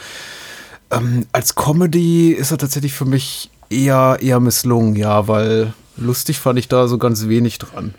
ähm, 0.91 1.25
als 1.31 1.55
Comedy 1.55 2.31
ist 2.31 2.51
er 2.51 2.57
tatsächlich 2.57 2.93
für 2.93 3.05
mich 3.05 3.49
eher, 3.69 4.17
eher 4.21 4.39
misslungen, 4.39 4.95
ja, 4.95 5.27
weil 5.27 5.73
lustig 5.97 6.39
fand 6.39 6.59
ich 6.59 6.67
da 6.67 6.87
so 6.87 6.97
ganz 6.97 7.27
wenig 7.27 7.57
dran. 7.57 7.93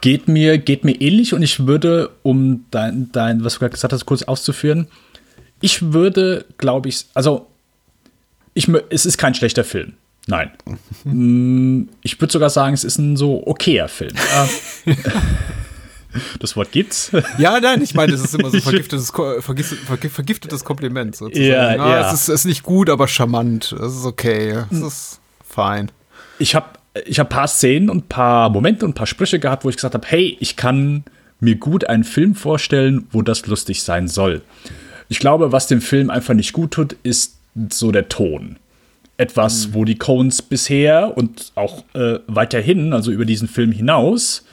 Geht 0.00 0.28
mir, 0.28 0.58
geht 0.58 0.84
mir 0.84 1.00
ähnlich 1.00 1.32
und 1.34 1.42
ich 1.42 1.66
würde, 1.66 2.10
um 2.22 2.66
dein, 2.70 3.10
dein, 3.12 3.44
was 3.44 3.54
du 3.54 3.60
gerade 3.60 3.72
gesagt 3.72 3.92
hast, 3.92 4.06
kurz 4.06 4.22
auszuführen, 4.22 4.88
ich 5.60 5.92
würde, 5.92 6.44
glaube 6.58 6.88
ich, 6.88 7.06
also 7.14 7.46
ich, 8.52 8.68
es 8.90 9.06
ist 9.06 9.18
kein 9.18 9.34
schlechter 9.34 9.64
Film. 9.64 9.94
Nein. 10.26 10.50
Mm, 11.06 11.90
ich 12.00 12.18
würde 12.18 12.32
sogar 12.32 12.48
sagen, 12.48 12.72
es 12.72 12.82
ist 12.82 12.96
ein 12.96 13.18
so 13.18 13.46
okayer 13.46 13.88
Film. 13.88 14.14
Das 16.40 16.56
Wort 16.56 16.70
gibt's. 16.72 17.10
Ja, 17.38 17.58
nein, 17.60 17.82
ich 17.82 17.94
meine, 17.94 18.12
es 18.12 18.22
ist 18.22 18.34
immer 18.34 18.50
so 18.50 18.60
vergiftetes, 18.60 19.12
vergif- 19.12 20.08
vergiftetes 20.10 20.64
Kompliment 20.64 21.16
sozusagen. 21.16 21.46
Ja, 21.46 21.68
Ah, 21.68 21.74
ja. 22.00 22.06
Es 22.08 22.12
ist, 22.14 22.28
es 22.28 22.40
ist 22.40 22.44
nicht 22.46 22.62
gut, 22.62 22.88
aber 22.90 23.08
charmant. 23.08 23.72
Es 23.72 23.94
ist 23.96 24.04
okay. 24.04 24.64
Es 24.70 24.80
ist 24.80 25.20
fein. 25.48 25.90
ich 26.38 26.54
habe 26.54 26.66
ich 27.06 27.18
hab 27.18 27.28
paar 27.28 27.48
Szenen 27.48 27.90
und 27.90 28.08
paar 28.08 28.50
Momente 28.50 28.84
und 28.84 28.94
paar 28.94 29.06
Sprüche 29.08 29.40
gehabt, 29.40 29.64
wo 29.64 29.68
ich 29.68 29.74
gesagt 29.76 29.94
habe, 29.94 30.06
hey, 30.06 30.36
ich 30.38 30.54
kann 30.56 31.02
mir 31.40 31.56
gut 31.56 31.88
einen 31.88 32.04
Film 32.04 32.34
vorstellen, 32.36 33.08
wo 33.10 33.20
das 33.22 33.44
lustig 33.46 33.82
sein 33.82 34.06
soll. 34.06 34.42
Ich 35.08 35.18
glaube, 35.18 35.50
was 35.50 35.66
dem 35.66 35.80
Film 35.80 36.08
einfach 36.08 36.34
nicht 36.34 36.52
gut 36.52 36.70
tut, 36.70 36.94
ist 37.02 37.34
so 37.70 37.90
der 37.90 38.08
Ton. 38.08 38.56
Etwas, 39.16 39.74
wo 39.74 39.84
die 39.84 39.96
Coens 39.98 40.40
bisher 40.42 41.16
und 41.16 41.52
auch 41.56 41.84
äh, 41.94 42.18
weiterhin, 42.28 42.92
also 42.92 43.10
über 43.10 43.24
diesen 43.24 43.48
Film 43.48 43.72
hinaus, 43.72 44.44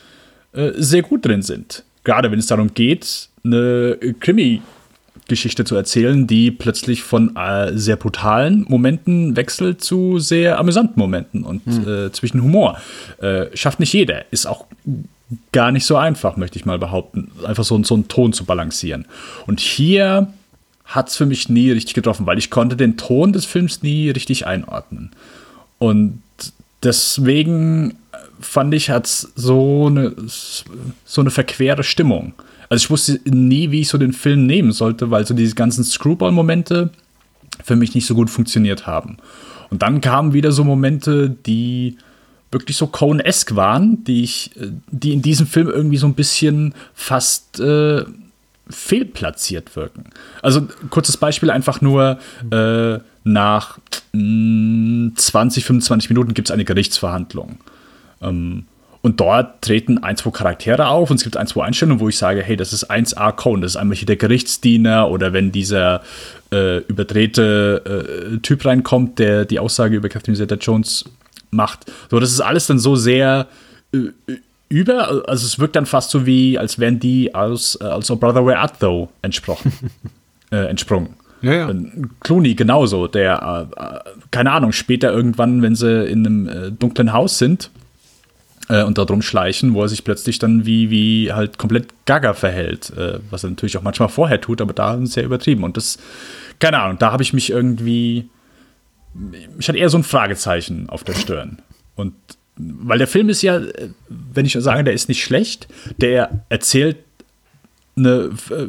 äh, 0.54 0.72
sehr 0.76 1.02
gut 1.02 1.26
drin 1.26 1.42
sind. 1.42 1.84
Gerade 2.04 2.32
wenn 2.32 2.40
es 2.40 2.48
darum 2.48 2.74
geht, 2.74 3.30
eine 3.44 3.98
Krimi-Geschichte 4.20 5.66
zu 5.66 5.76
erzählen, 5.76 6.28
die 6.28 6.52
plötzlich 6.52 7.04
von 7.04 7.36
äh, 7.36 7.72
sehr 7.78 7.96
brutalen 7.96 8.66
Momenten 8.68 9.36
wechselt 9.36 9.84
zu 9.84 10.20
sehr 10.20 10.60
amüsanten 10.60 11.00
Momenten 11.00 11.44
und 11.44 11.62
äh, 11.88 12.12
zwischen 12.12 12.42
Humor. 12.42 12.80
Äh, 13.20 13.56
schafft 13.56 13.80
nicht 13.80 13.94
jeder. 13.94 14.26
Ist 14.32 14.46
auch 14.46 14.66
gar 15.52 15.72
nicht 15.72 15.86
so 15.86 15.96
einfach, 15.96 16.38
möchte 16.38 16.58
ich 16.58 16.66
mal 16.66 16.80
behaupten, 16.80 17.32
einfach 17.46 17.64
so, 17.64 17.82
so 17.84 17.94
einen 17.94 18.08
Ton 18.08 18.34
zu 18.34 18.46
balancieren. 18.46 19.06
Und 19.48 19.60
hier 19.60 20.34
hat 20.86 21.10
es 21.10 21.16
für 21.16 21.26
mich 21.26 21.48
nie 21.50 21.72
richtig 21.72 21.94
getroffen, 21.94 22.26
weil 22.26 22.38
ich 22.38 22.50
konnte 22.50 22.76
den 22.76 22.98
Ton 22.98 23.32
des 23.32 23.46
Films 23.46 23.82
nie 23.82 24.10
richtig 24.10 24.46
einordnen. 24.46 25.12
Und 25.80 26.22
deswegen 26.84 27.98
fand 28.42 28.74
ich, 28.74 28.90
hat 28.90 29.08
so 29.08 29.88
eine, 29.88 30.16
so 30.26 31.22
eine 31.22 31.32
verquere 31.32 31.84
Stimmung. 31.84 32.34
Also 32.70 32.86
ich 32.86 32.90
wusste 32.90 33.20
nie, 33.26 33.72
wie 33.72 33.82
ich 33.82 33.90
so 33.90 33.98
den 33.98 34.14
Film 34.14 34.46
nehmen 34.46 34.72
sollte, 34.72 35.12
weil 35.12 35.26
so 35.26 35.34
diese 35.34 35.56
ganzen 35.56 35.84
Screwball-Momente 35.84 36.90
für 37.64 37.76
mich 37.76 37.96
nicht 37.96 38.06
so 38.06 38.16
gut 38.16 38.30
funktioniert 38.30 38.88
haben. 38.88 39.18
Und 39.70 39.82
dann 39.82 40.02
kamen 40.02 40.34
wieder 40.34 40.52
so 40.52 40.64
Momente, 40.64 41.30
die 41.30 41.98
wirklich 42.52 42.78
so 42.78 42.88
Coen-esque 42.88 43.56
waren, 43.56 44.04
die 44.04 44.24
ich, 44.24 44.52
die 44.90 45.14
in 45.14 45.22
diesem 45.22 45.48
Film 45.48 45.70
irgendwie 45.70 45.98
so 45.98 46.08
ein 46.08 46.14
bisschen 46.14 46.74
fast 46.94 47.60
äh, 47.60 48.04
fehlplatziert 48.70 49.76
wirken. 49.76 50.06
Also 50.42 50.68
kurzes 50.90 51.18
Beispiel 51.18 51.50
einfach 51.50 51.82
nur 51.82 52.20
äh, 52.52 53.00
nach 53.24 53.80
mh, 54.14 55.12
20, 55.16 55.66
25 55.66 56.10
Minuten 56.10 56.34
gibt 56.34 56.50
es 56.50 56.52
eine 56.52 56.66
Gerichtsverhandlung. 56.66 57.58
Ähm, 58.22 58.66
Und 59.04 59.20
dort 59.20 59.64
treten 59.64 59.98
ein, 60.04 60.16
zwei 60.16 60.30
Charaktere 60.30 60.88
auf 60.88 61.10
und 61.10 61.18
es 61.18 61.24
gibt 61.24 61.36
ein, 61.36 61.48
zwei 61.48 61.66
Einstellungen, 61.66 62.00
wo 62.00 62.10
ich 62.10 62.18
sage, 62.18 62.44
hey, 62.44 62.56
das 62.56 62.72
ist 62.72 62.92
1A 62.92 63.32
Cohen, 63.32 63.62
das 63.62 63.72
ist 63.72 63.78
einmal 63.78 63.98
hier 63.98 64.06
der 64.06 64.16
Gerichtsdiener 64.18 65.10
oder 65.10 65.34
wenn 65.34 65.52
dieser 65.52 66.02
äh, 66.52 66.78
überdrehte 66.86 67.82
äh, 68.34 68.38
Typ 68.40 68.64
reinkommt, 68.64 69.18
der 69.18 69.46
die 69.46 69.58
Aussage 69.58 69.96
über 69.96 70.08
Catherine 70.08 70.38
Zeta-Jones 70.38 71.06
macht. 71.50 71.92
So, 72.12 72.20
das 72.20 72.32
ist 72.32 72.42
alles 72.42 72.68
dann 72.68 72.78
so 72.78 72.96
sehr 72.96 73.48
äh, 73.92 74.10
über, 74.70 75.28
also 75.28 75.46
es 75.48 75.58
wirkt 75.58 75.76
dann 75.76 75.88
fast 75.88 76.12
so 76.12 76.26
wie, 76.28 76.60
als 76.60 76.78
wären 76.78 77.00
die 77.00 77.34
aus, 77.34 77.78
äh, 77.82 77.86
als 77.86 78.08
Brother 78.08 78.46
Where 78.46 78.60
Art 78.60 78.80
Thou 78.80 79.10
entsprochen, 79.24 79.74
äh, 80.52 80.68
entsprungen. 80.68 81.16
Ja, 81.42 81.54
ja. 81.54 81.76
Clooney 82.20 82.54
genauso, 82.54 83.08
der, 83.08 83.68
äh, 83.76 84.10
keine 84.30 84.52
Ahnung, 84.52 84.74
später 84.74 85.12
irgendwann, 85.12 85.64
wenn 85.64 85.74
sie 85.74 86.06
in 86.06 86.26
einem 86.26 86.48
äh, 86.48 86.72
dunklen 86.72 87.14
Haus 87.14 87.40
sind 87.40 87.72
äh, 88.72 88.84
und 88.84 88.98
da 88.98 89.06
drum 89.06 89.22
schleichen, 89.22 89.74
wo 89.74 89.82
er 89.82 89.90
sich 89.90 90.04
plötzlich 90.04 90.40
dann 90.40 90.66
wie, 90.66 90.90
wie 90.90 91.32
halt 91.34 91.58
komplett 91.58 91.88
gaga 92.06 92.34
verhält, 92.34 92.92
äh, 92.98 93.20
was 93.30 93.44
er 93.44 93.50
natürlich 93.50 93.78
auch 93.78 93.84
manchmal 93.84 94.10
vorher 94.10 94.40
tut, 94.40 94.62
aber 94.62 94.74
da 94.74 94.98
sehr 95.06 95.26
übertrieben. 95.26 95.64
Und 95.64 95.78
das, 95.78 96.00
keine 96.60 96.80
Ahnung, 96.80 96.98
da 96.98 97.12
habe 97.12 97.24
ich 97.24 97.34
mich 97.34 97.50
irgendwie, 97.50 98.30
ich 99.60 99.68
hatte 99.68 99.78
eher 99.78 99.90
so 99.90 99.98
ein 99.98 100.04
Fragezeichen 100.04 100.90
auf 100.90 101.04
der 101.04 101.14
Stirn. 101.14 101.60
Und 101.96 102.14
weil 102.56 102.98
der 102.98 103.08
Film 103.08 103.30
ist 103.30 103.42
ja, 103.42 103.58
äh, 103.58 103.90
wenn 104.10 104.46
ich 104.46 104.54
sage, 104.54 104.84
der 104.84 104.94
ist 104.94 105.10
nicht 105.10 105.24
schlecht, 105.24 105.68
der 105.98 106.46
erzählt 106.50 106.98
eine 107.98 108.32
äh, 108.50 108.68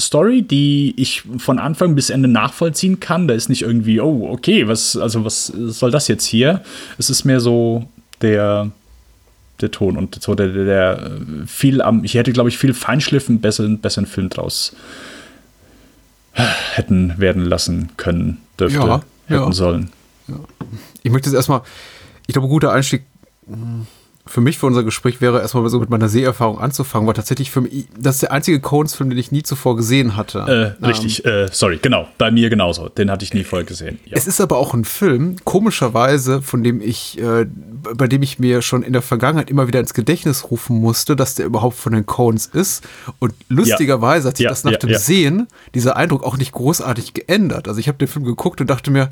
Story, 0.00 0.42
die 0.42 0.94
ich 0.96 1.22
von 1.38 1.58
Anfang 1.58 1.94
bis 1.94 2.10
Ende 2.10 2.28
nachvollziehen 2.28 3.00
kann. 3.00 3.28
Da 3.28 3.34
ist 3.34 3.48
nicht 3.48 3.62
irgendwie, 3.62 4.00
oh, 4.00 4.28
okay, 4.30 4.68
was, 4.68 4.96
also 4.96 5.24
was 5.24 5.46
soll 5.46 5.90
das 5.90 6.08
jetzt 6.08 6.24
hier? 6.24 6.62
Es 6.98 7.10
ist 7.10 7.24
mehr 7.24 7.40
so 7.40 7.88
der, 8.20 8.70
der 9.60 9.70
Ton 9.70 9.96
und 9.96 10.20
so 10.22 10.34
der, 10.34 10.48
der, 10.48 10.64
der 10.64 11.10
viel 11.46 11.82
am, 11.82 12.04
ich 12.04 12.14
hätte, 12.14 12.32
glaube 12.32 12.48
ich, 12.48 12.58
viel 12.58 12.74
Feinschliffen 12.74 13.40
besseren, 13.40 13.78
besseren 13.80 14.06
Film 14.06 14.28
draus 14.28 14.74
hätten 16.74 17.14
werden 17.18 17.44
lassen 17.44 17.90
können, 17.96 18.38
dürfte, 18.58 18.78
Ja, 18.78 19.02
hätten 19.26 19.42
ja. 19.42 19.52
sollen. 19.52 19.90
Ich 21.02 21.10
möchte 21.10 21.28
jetzt 21.28 21.36
erstmal, 21.36 21.62
ich 22.26 22.32
glaube, 22.34 22.46
ein 22.46 22.50
guter 22.50 22.72
Einstieg 22.72 23.02
mh, 23.46 23.86
für 24.28 24.40
mich 24.40 24.58
für 24.58 24.66
unser 24.66 24.84
Gespräch 24.84 25.20
wäre 25.20 25.40
erstmal 25.40 25.68
so 25.68 25.80
mit 25.80 25.90
meiner 25.90 26.08
Seherfahrung 26.08 26.58
anzufangen, 26.58 27.06
weil 27.06 27.14
tatsächlich 27.14 27.50
für 27.50 27.62
mich, 27.62 27.86
das 27.98 28.16
ist 28.16 28.22
der 28.22 28.32
einzige 28.32 28.60
Coens-Film, 28.60 29.10
den 29.10 29.18
ich 29.18 29.32
nie 29.32 29.42
zuvor 29.42 29.76
gesehen 29.76 30.16
hatte. 30.16 30.76
Äh, 30.80 30.86
richtig, 30.86 31.24
äh, 31.24 31.48
sorry, 31.50 31.78
genau, 31.80 32.08
bei 32.18 32.30
mir 32.30 32.50
genauso. 32.50 32.88
Den 32.88 33.10
hatte 33.10 33.24
ich 33.24 33.34
nie 33.34 33.44
vorher 33.44 33.66
gesehen. 33.66 33.98
Ja. 34.04 34.16
Es 34.16 34.26
ist 34.26 34.40
aber 34.40 34.58
auch 34.58 34.74
ein 34.74 34.84
Film, 34.84 35.36
komischerweise, 35.44 36.42
von 36.42 36.62
dem 36.62 36.80
ich, 36.80 37.18
äh, 37.18 37.46
bei 37.94 38.06
dem 38.06 38.22
ich 38.22 38.38
mir 38.38 38.62
schon 38.62 38.82
in 38.82 38.92
der 38.92 39.02
Vergangenheit 39.02 39.50
immer 39.50 39.66
wieder 39.66 39.80
ins 39.80 39.94
Gedächtnis 39.94 40.50
rufen 40.50 40.80
musste, 40.80 41.16
dass 41.16 41.34
der 41.34 41.46
überhaupt 41.46 41.76
von 41.76 41.92
den 41.92 42.06
Coens 42.06 42.46
ist. 42.46 42.86
Und 43.18 43.32
lustigerweise 43.48 44.28
hat 44.28 44.36
sich 44.36 44.44
Ja, 44.44 44.50
das 44.50 44.64
nach 44.64 44.72
ja, 44.72 44.78
dem 44.78 44.90
ja. 44.90 44.98
Sehen, 44.98 45.48
dieser 45.74 45.96
Eindruck 45.96 46.22
auch 46.22 46.36
nicht 46.36 46.52
großartig 46.52 47.14
geändert. 47.14 47.68
Also 47.68 47.80
ich 47.80 47.88
habe 47.88 47.98
den 47.98 48.08
Film 48.08 48.24
geguckt 48.24 48.60
und 48.60 48.68
dachte 48.68 48.90
mir, 48.90 49.10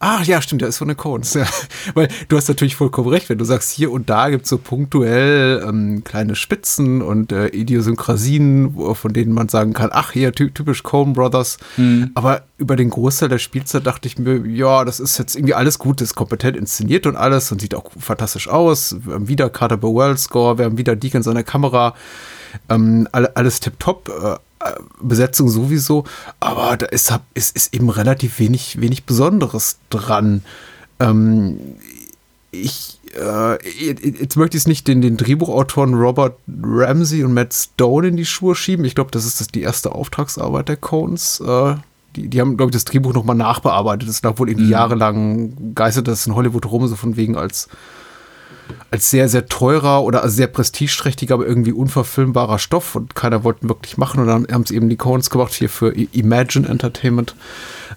Ach 0.00 0.24
ja, 0.24 0.40
stimmt, 0.40 0.62
der 0.62 0.68
ist 0.68 0.78
von 0.78 0.86
den 0.86 0.96
Coens. 0.96 1.34
Ja. 1.34 1.44
Weil 1.94 2.08
du 2.28 2.36
hast 2.36 2.46
natürlich 2.46 2.76
vollkommen 2.76 3.08
recht, 3.08 3.28
wenn 3.28 3.38
du 3.38 3.44
sagst, 3.44 3.72
hier 3.72 3.90
und 3.90 4.08
da 4.08 4.30
gibt 4.30 4.44
es 4.44 4.50
so 4.50 4.58
punktuell 4.58 5.64
ähm, 5.66 6.04
kleine 6.04 6.36
Spitzen 6.36 7.02
und 7.02 7.32
äh, 7.32 7.48
Idiosynkrasien, 7.48 8.76
von 8.94 9.12
denen 9.12 9.32
man 9.32 9.48
sagen 9.48 9.72
kann, 9.72 9.90
ach 9.92 10.12
hier, 10.12 10.32
ty 10.32 10.52
typisch 10.52 10.84
Coen 10.84 11.14
Brothers. 11.14 11.58
Aber 12.14 12.42
über 12.58 12.76
den 12.76 12.90
Großteil 12.90 13.28
der 13.28 13.38
Spielzeit 13.38 13.86
dachte 13.86 14.06
ich 14.06 14.18
mir, 14.18 14.36
ja, 14.46 14.84
das 14.84 15.00
ist 15.00 15.18
jetzt 15.18 15.34
irgendwie 15.34 15.54
alles 15.54 15.80
gut, 15.80 16.00
ist 16.00 16.14
kompetent 16.14 16.56
inszeniert 16.56 17.06
und 17.06 17.16
alles 17.16 17.50
und 17.50 17.60
sieht 17.60 17.74
auch 17.74 17.90
fantastisch 17.98 18.48
aus. 18.48 18.96
Wir 19.04 19.14
haben 19.14 19.26
wieder 19.26 19.50
Carter 19.50 19.76
Burwell 19.76 20.16
Score, 20.16 20.58
wir 20.58 20.66
haben 20.66 20.78
wieder 20.78 20.94
Deacon 20.94 21.24
seiner 21.24 21.42
Kamera. 21.42 21.94
Ähm, 22.68 23.08
alle, 23.12 23.34
alles 23.36 23.60
tipptopp. 23.60 24.08
Äh, 24.08 24.36
Besetzung 25.00 25.48
sowieso, 25.48 26.04
aber 26.40 26.76
da 26.76 26.86
ist, 26.86 27.12
ist, 27.34 27.54
ist 27.54 27.74
eben 27.74 27.90
relativ 27.90 28.38
wenig, 28.38 28.80
wenig 28.80 29.04
Besonderes 29.04 29.78
dran. 29.90 30.42
Ähm, 31.00 31.58
ich, 32.50 32.98
äh, 33.14 33.58
jetzt 33.68 34.36
möchte 34.36 34.56
ich 34.56 34.62
es 34.62 34.66
nicht 34.66 34.88
den, 34.88 35.00
den 35.00 35.16
Drehbuchautoren 35.16 35.94
Robert 35.94 36.36
Ramsey 36.62 37.22
und 37.24 37.34
Matt 37.34 37.54
Stone 37.54 38.08
in 38.08 38.16
die 38.16 38.24
Schuhe 38.24 38.54
schieben. 38.54 38.84
Ich 38.84 38.94
glaube, 38.94 39.10
das 39.10 39.24
ist 39.24 39.40
das 39.40 39.48
die 39.48 39.62
erste 39.62 39.92
Auftragsarbeit 39.92 40.68
der 40.68 40.76
Coens. 40.76 41.40
Äh, 41.40 41.76
die, 42.16 42.28
die 42.28 42.40
haben, 42.40 42.56
glaube 42.56 42.70
ich, 42.70 42.74
das 42.74 42.84
Drehbuch 42.84 43.12
nochmal 43.12 43.36
nachbearbeitet. 43.36 44.08
Das 44.08 44.22
lag 44.22 44.38
wohl 44.38 44.48
irgendwie 44.48 44.70
jahrelang, 44.70 45.74
geistert 45.74 46.08
das 46.08 46.26
in 46.26 46.34
Hollywood 46.34 46.66
rum, 46.66 46.86
so 46.88 46.96
von 46.96 47.16
wegen 47.16 47.36
als 47.36 47.68
als 48.90 49.10
sehr, 49.10 49.28
sehr 49.28 49.46
teurer 49.46 50.02
oder 50.02 50.22
als 50.22 50.34
sehr 50.36 50.46
prestigeträchtiger, 50.46 51.34
aber 51.34 51.46
irgendwie 51.46 51.72
unverfilmbarer 51.72 52.58
Stoff 52.58 52.94
und 52.94 53.14
keiner 53.14 53.44
wollte 53.44 53.64
ihn 53.64 53.68
wirklich 53.68 53.98
machen. 53.98 54.20
Und 54.20 54.26
dann 54.28 54.46
haben 54.50 54.62
es 54.62 54.70
eben 54.70 54.88
die 54.88 54.96
Coens 54.96 55.30
gemacht 55.30 55.52
hier 55.52 55.68
für 55.68 55.94
Imagine 56.12 56.66
Entertainment, 56.66 57.34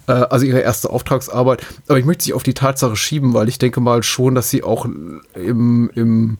äh, 0.07 0.11
also 0.11 0.45
ihre 0.45 0.59
erste 0.59 0.89
Auftragsarbeit. 0.89 1.65
Aber 1.87 1.97
ich 1.97 2.05
möchte 2.05 2.25
sie 2.25 2.33
auf 2.33 2.43
die 2.43 2.53
Tatsache 2.53 2.95
schieben, 2.95 3.33
weil 3.33 3.47
ich 3.47 3.57
denke 3.57 3.79
mal 3.79 4.03
schon, 4.03 4.35
dass 4.35 4.49
sie 4.49 4.63
auch 4.63 4.85
im, 4.85 5.89
im 5.95 6.37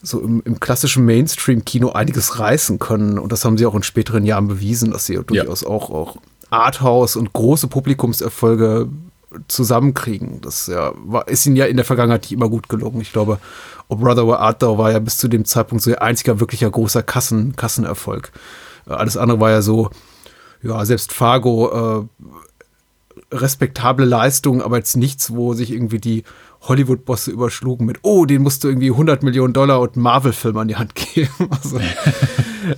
so 0.00 0.20
im, 0.20 0.42
im 0.44 0.60
klassischen 0.60 1.04
Mainstream-Kino 1.04 1.90
einiges 1.90 2.38
reißen 2.38 2.78
können. 2.78 3.18
Und 3.18 3.32
das 3.32 3.44
haben 3.44 3.58
sie 3.58 3.66
auch 3.66 3.74
in 3.74 3.82
späteren 3.82 4.24
Jahren 4.24 4.46
bewiesen, 4.46 4.92
dass 4.92 5.06
sie 5.06 5.14
ja. 5.14 5.22
durchaus 5.22 5.64
auch, 5.64 5.90
auch 5.90 6.18
Arthouse 6.50 7.16
und 7.16 7.32
große 7.32 7.66
Publikumserfolge 7.66 8.88
zusammenkriegen. 9.48 10.40
Das 10.40 10.66
ja, 10.66 10.92
war, 10.96 11.28
ist 11.28 11.46
ihnen 11.46 11.56
ja 11.56 11.66
in 11.66 11.76
der 11.76 11.84
Vergangenheit 11.84 12.22
nicht 12.22 12.32
immer 12.32 12.48
gut 12.48 12.68
gelungen. 12.68 13.00
Ich 13.00 13.12
glaube, 13.12 13.38
O 13.88 13.96
Brother 13.96 14.26
Where 14.26 14.40
Art 14.40 14.62
Thou 14.62 14.78
war 14.78 14.90
ja 14.90 14.98
bis 14.98 15.16
zu 15.16 15.28
dem 15.28 15.44
Zeitpunkt 15.44 15.82
so 15.82 15.90
ihr 15.90 16.02
einziger 16.02 16.40
wirklicher 16.40 16.70
großer 16.70 17.02
Kassen, 17.02 17.56
Kassenerfolg. 17.56 18.32
Äh, 18.86 18.92
Alles 18.92 19.16
andere 19.16 19.40
war 19.40 19.50
ja 19.50 19.62
so, 19.62 19.90
ja, 20.62 20.84
selbst 20.84 21.12
Fargo, 21.12 22.08
äh, 22.08 23.34
respektable 23.34 24.06
Leistung, 24.06 24.62
aber 24.62 24.78
jetzt 24.78 24.96
nichts, 24.96 25.34
wo 25.34 25.52
sich 25.52 25.72
irgendwie 25.72 25.98
die 25.98 26.24
Hollywood-Bosse 26.62 27.30
überschlugen 27.30 27.86
mit, 27.86 27.98
oh, 28.02 28.24
den 28.24 28.42
musst 28.42 28.64
du 28.64 28.68
irgendwie 28.68 28.90
100 28.90 29.22
Millionen 29.22 29.52
Dollar 29.52 29.80
und 29.80 29.96
Marvel-Film 29.96 30.56
an 30.56 30.68
die 30.68 30.76
Hand 30.76 30.94
geben. 30.94 31.28
Also, 31.50 31.78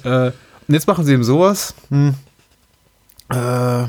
äh, 0.05 0.33
und 0.69 0.75
jetzt 0.75 0.87
machen 0.87 1.05
sie 1.05 1.13
eben 1.13 1.25
sowas. 1.25 1.75
Hm. 1.89 2.15
Äh, 3.29 3.87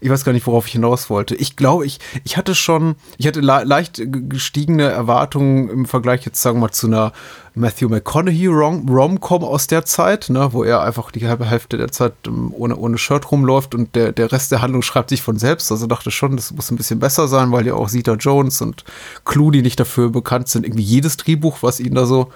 ich 0.00 0.10
weiß 0.10 0.24
gar 0.24 0.32
nicht, 0.32 0.46
worauf 0.46 0.66
ich 0.66 0.72
hinaus 0.72 1.10
wollte. 1.10 1.34
Ich 1.34 1.56
glaube, 1.56 1.86
ich, 1.86 1.98
ich 2.24 2.36
hatte 2.36 2.54
schon, 2.54 2.96
ich 3.16 3.26
hatte 3.26 3.40
le 3.40 3.64
leicht 3.64 4.00
gestiegene 4.04 4.84
Erwartungen 4.84 5.68
im 5.68 5.86
Vergleich 5.86 6.24
jetzt, 6.24 6.40
sagen 6.40 6.58
wir 6.58 6.66
mal, 6.66 6.72
zu 6.72 6.86
einer 6.86 7.12
Matthew 7.54 7.88
McConaughey 7.88 8.46
Rom- 8.46 8.88
Rom-Com 8.88 9.42
aus 9.42 9.66
der 9.66 9.84
Zeit, 9.84 10.28
ne, 10.30 10.52
wo 10.52 10.62
er 10.62 10.82
einfach 10.82 11.10
die 11.10 11.26
halbe 11.26 11.44
Hälfte 11.44 11.76
der 11.76 11.90
Zeit 11.90 12.12
ähm, 12.26 12.54
ohne, 12.56 12.76
ohne 12.76 12.98
Shirt 12.98 13.30
rumläuft 13.32 13.74
und 13.74 13.94
der, 13.96 14.12
der 14.12 14.30
Rest 14.30 14.52
der 14.52 14.62
Handlung 14.62 14.82
schreibt 14.82 15.10
sich 15.10 15.22
von 15.22 15.38
selbst. 15.38 15.72
Also 15.72 15.86
dachte 15.86 16.10
schon, 16.10 16.36
das 16.36 16.52
muss 16.52 16.70
ein 16.70 16.76
bisschen 16.76 17.00
besser 17.00 17.26
sein, 17.26 17.50
weil 17.50 17.66
ja 17.66 17.74
auch 17.74 17.88
Zeta 17.88 18.14
Jones 18.14 18.60
und 18.60 18.84
Clooney 19.24 19.62
nicht 19.62 19.80
dafür 19.80 20.10
bekannt 20.10 20.48
sind, 20.48 20.64
irgendwie 20.64 20.84
jedes 20.84 21.16
Drehbuch, 21.16 21.58
was 21.62 21.80
ihnen 21.80 21.96
da 21.96 22.06
so 22.06 22.30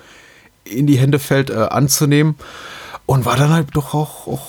in 0.65 0.87
die 0.87 0.99
Hände 0.99 1.19
fällt, 1.19 1.51
äh, 1.51 1.55
anzunehmen. 1.71 2.37
Und 3.07 3.25
war 3.25 3.37
dann 3.37 3.51
halt 3.51 3.69
doch 3.73 3.95
auch, 3.95 4.27
auch 4.27 4.47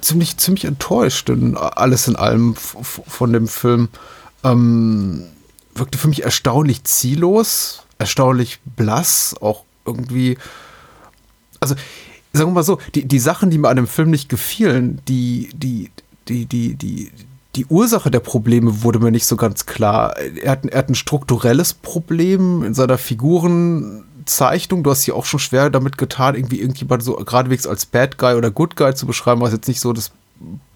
ziemlich, 0.00 0.36
ziemlich 0.36 0.64
enttäuscht 0.64 1.28
in 1.28 1.56
alles 1.56 2.08
in 2.08 2.16
allem 2.16 2.54
von 2.54 3.32
dem 3.32 3.48
Film. 3.48 3.88
Ähm, 4.44 5.24
wirkte 5.74 5.98
für 5.98 6.08
mich 6.08 6.24
erstaunlich 6.24 6.84
ziellos, 6.84 7.84
erstaunlich 7.98 8.60
blass, 8.76 9.34
auch 9.40 9.64
irgendwie. 9.84 10.38
Also, 11.60 11.74
sagen 12.32 12.50
wir 12.50 12.54
mal 12.54 12.62
so, 12.62 12.78
die, 12.94 13.06
die 13.06 13.18
Sachen, 13.18 13.50
die 13.50 13.58
mir 13.58 13.68
an 13.68 13.76
dem 13.76 13.86
Film 13.86 14.10
nicht 14.10 14.28
gefielen, 14.28 15.00
die, 15.08 15.50
die, 15.54 15.90
die, 16.28 16.46
die, 16.46 16.74
die, 16.74 17.12
die 17.54 17.66
Ursache 17.66 18.10
der 18.10 18.20
Probleme 18.20 18.82
wurde 18.82 18.98
mir 18.98 19.10
nicht 19.10 19.26
so 19.26 19.36
ganz 19.36 19.66
klar. 19.66 20.16
Er 20.18 20.52
hat, 20.52 20.66
er 20.66 20.78
hat 20.78 20.90
ein 20.90 20.94
strukturelles 20.94 21.74
Problem 21.74 22.62
in 22.62 22.74
seiner 22.74 22.98
Figurenzeichnung. 24.26 24.82
Du 24.82 24.90
hast 24.90 25.04
hier 25.04 25.16
auch 25.16 25.24
schon 25.24 25.40
schwer 25.40 25.70
damit 25.70 25.98
getan, 25.98 26.34
irgendwie 26.34 26.60
irgendjemand 26.60 27.02
so 27.02 27.14
geradewegs 27.14 27.66
als 27.66 27.86
Bad 27.86 28.18
Guy 28.18 28.34
oder 28.34 28.50
Good 28.50 28.76
Guy 28.76 28.94
zu 28.94 29.06
beschreiben, 29.06 29.40
was 29.40 29.52
jetzt 29.52 29.68
nicht 29.68 29.80
so 29.80 29.92
das 29.92 30.10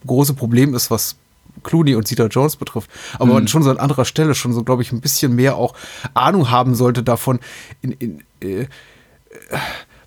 große 0.07 0.35
Problem 0.35 0.75
ist, 0.75 0.91
was 0.91 1.17
Clooney 1.63 1.95
und 1.95 2.07
Zeta 2.07 2.27
Jones 2.27 2.57
betrifft, 2.57 2.89
aber 3.15 3.35
man 3.35 3.49
schon 3.49 3.63
so 3.63 3.71
an 3.71 3.79
anderer 3.79 4.07
Stelle 4.07 4.35
schon 4.35 4.55
so, 4.55 4.63
glaube 4.63 4.83
ich, 4.83 4.93
ein 4.93 5.01
bisschen 5.01 5.35
mehr 5.35 5.57
auch 5.57 5.75
Ahnung 6.15 6.51
haben 6.51 6.75
sollte 6.75 7.03
davon, 7.03 7.39
in, 7.83 7.93
in, 7.93 8.25
äh, 8.41 8.67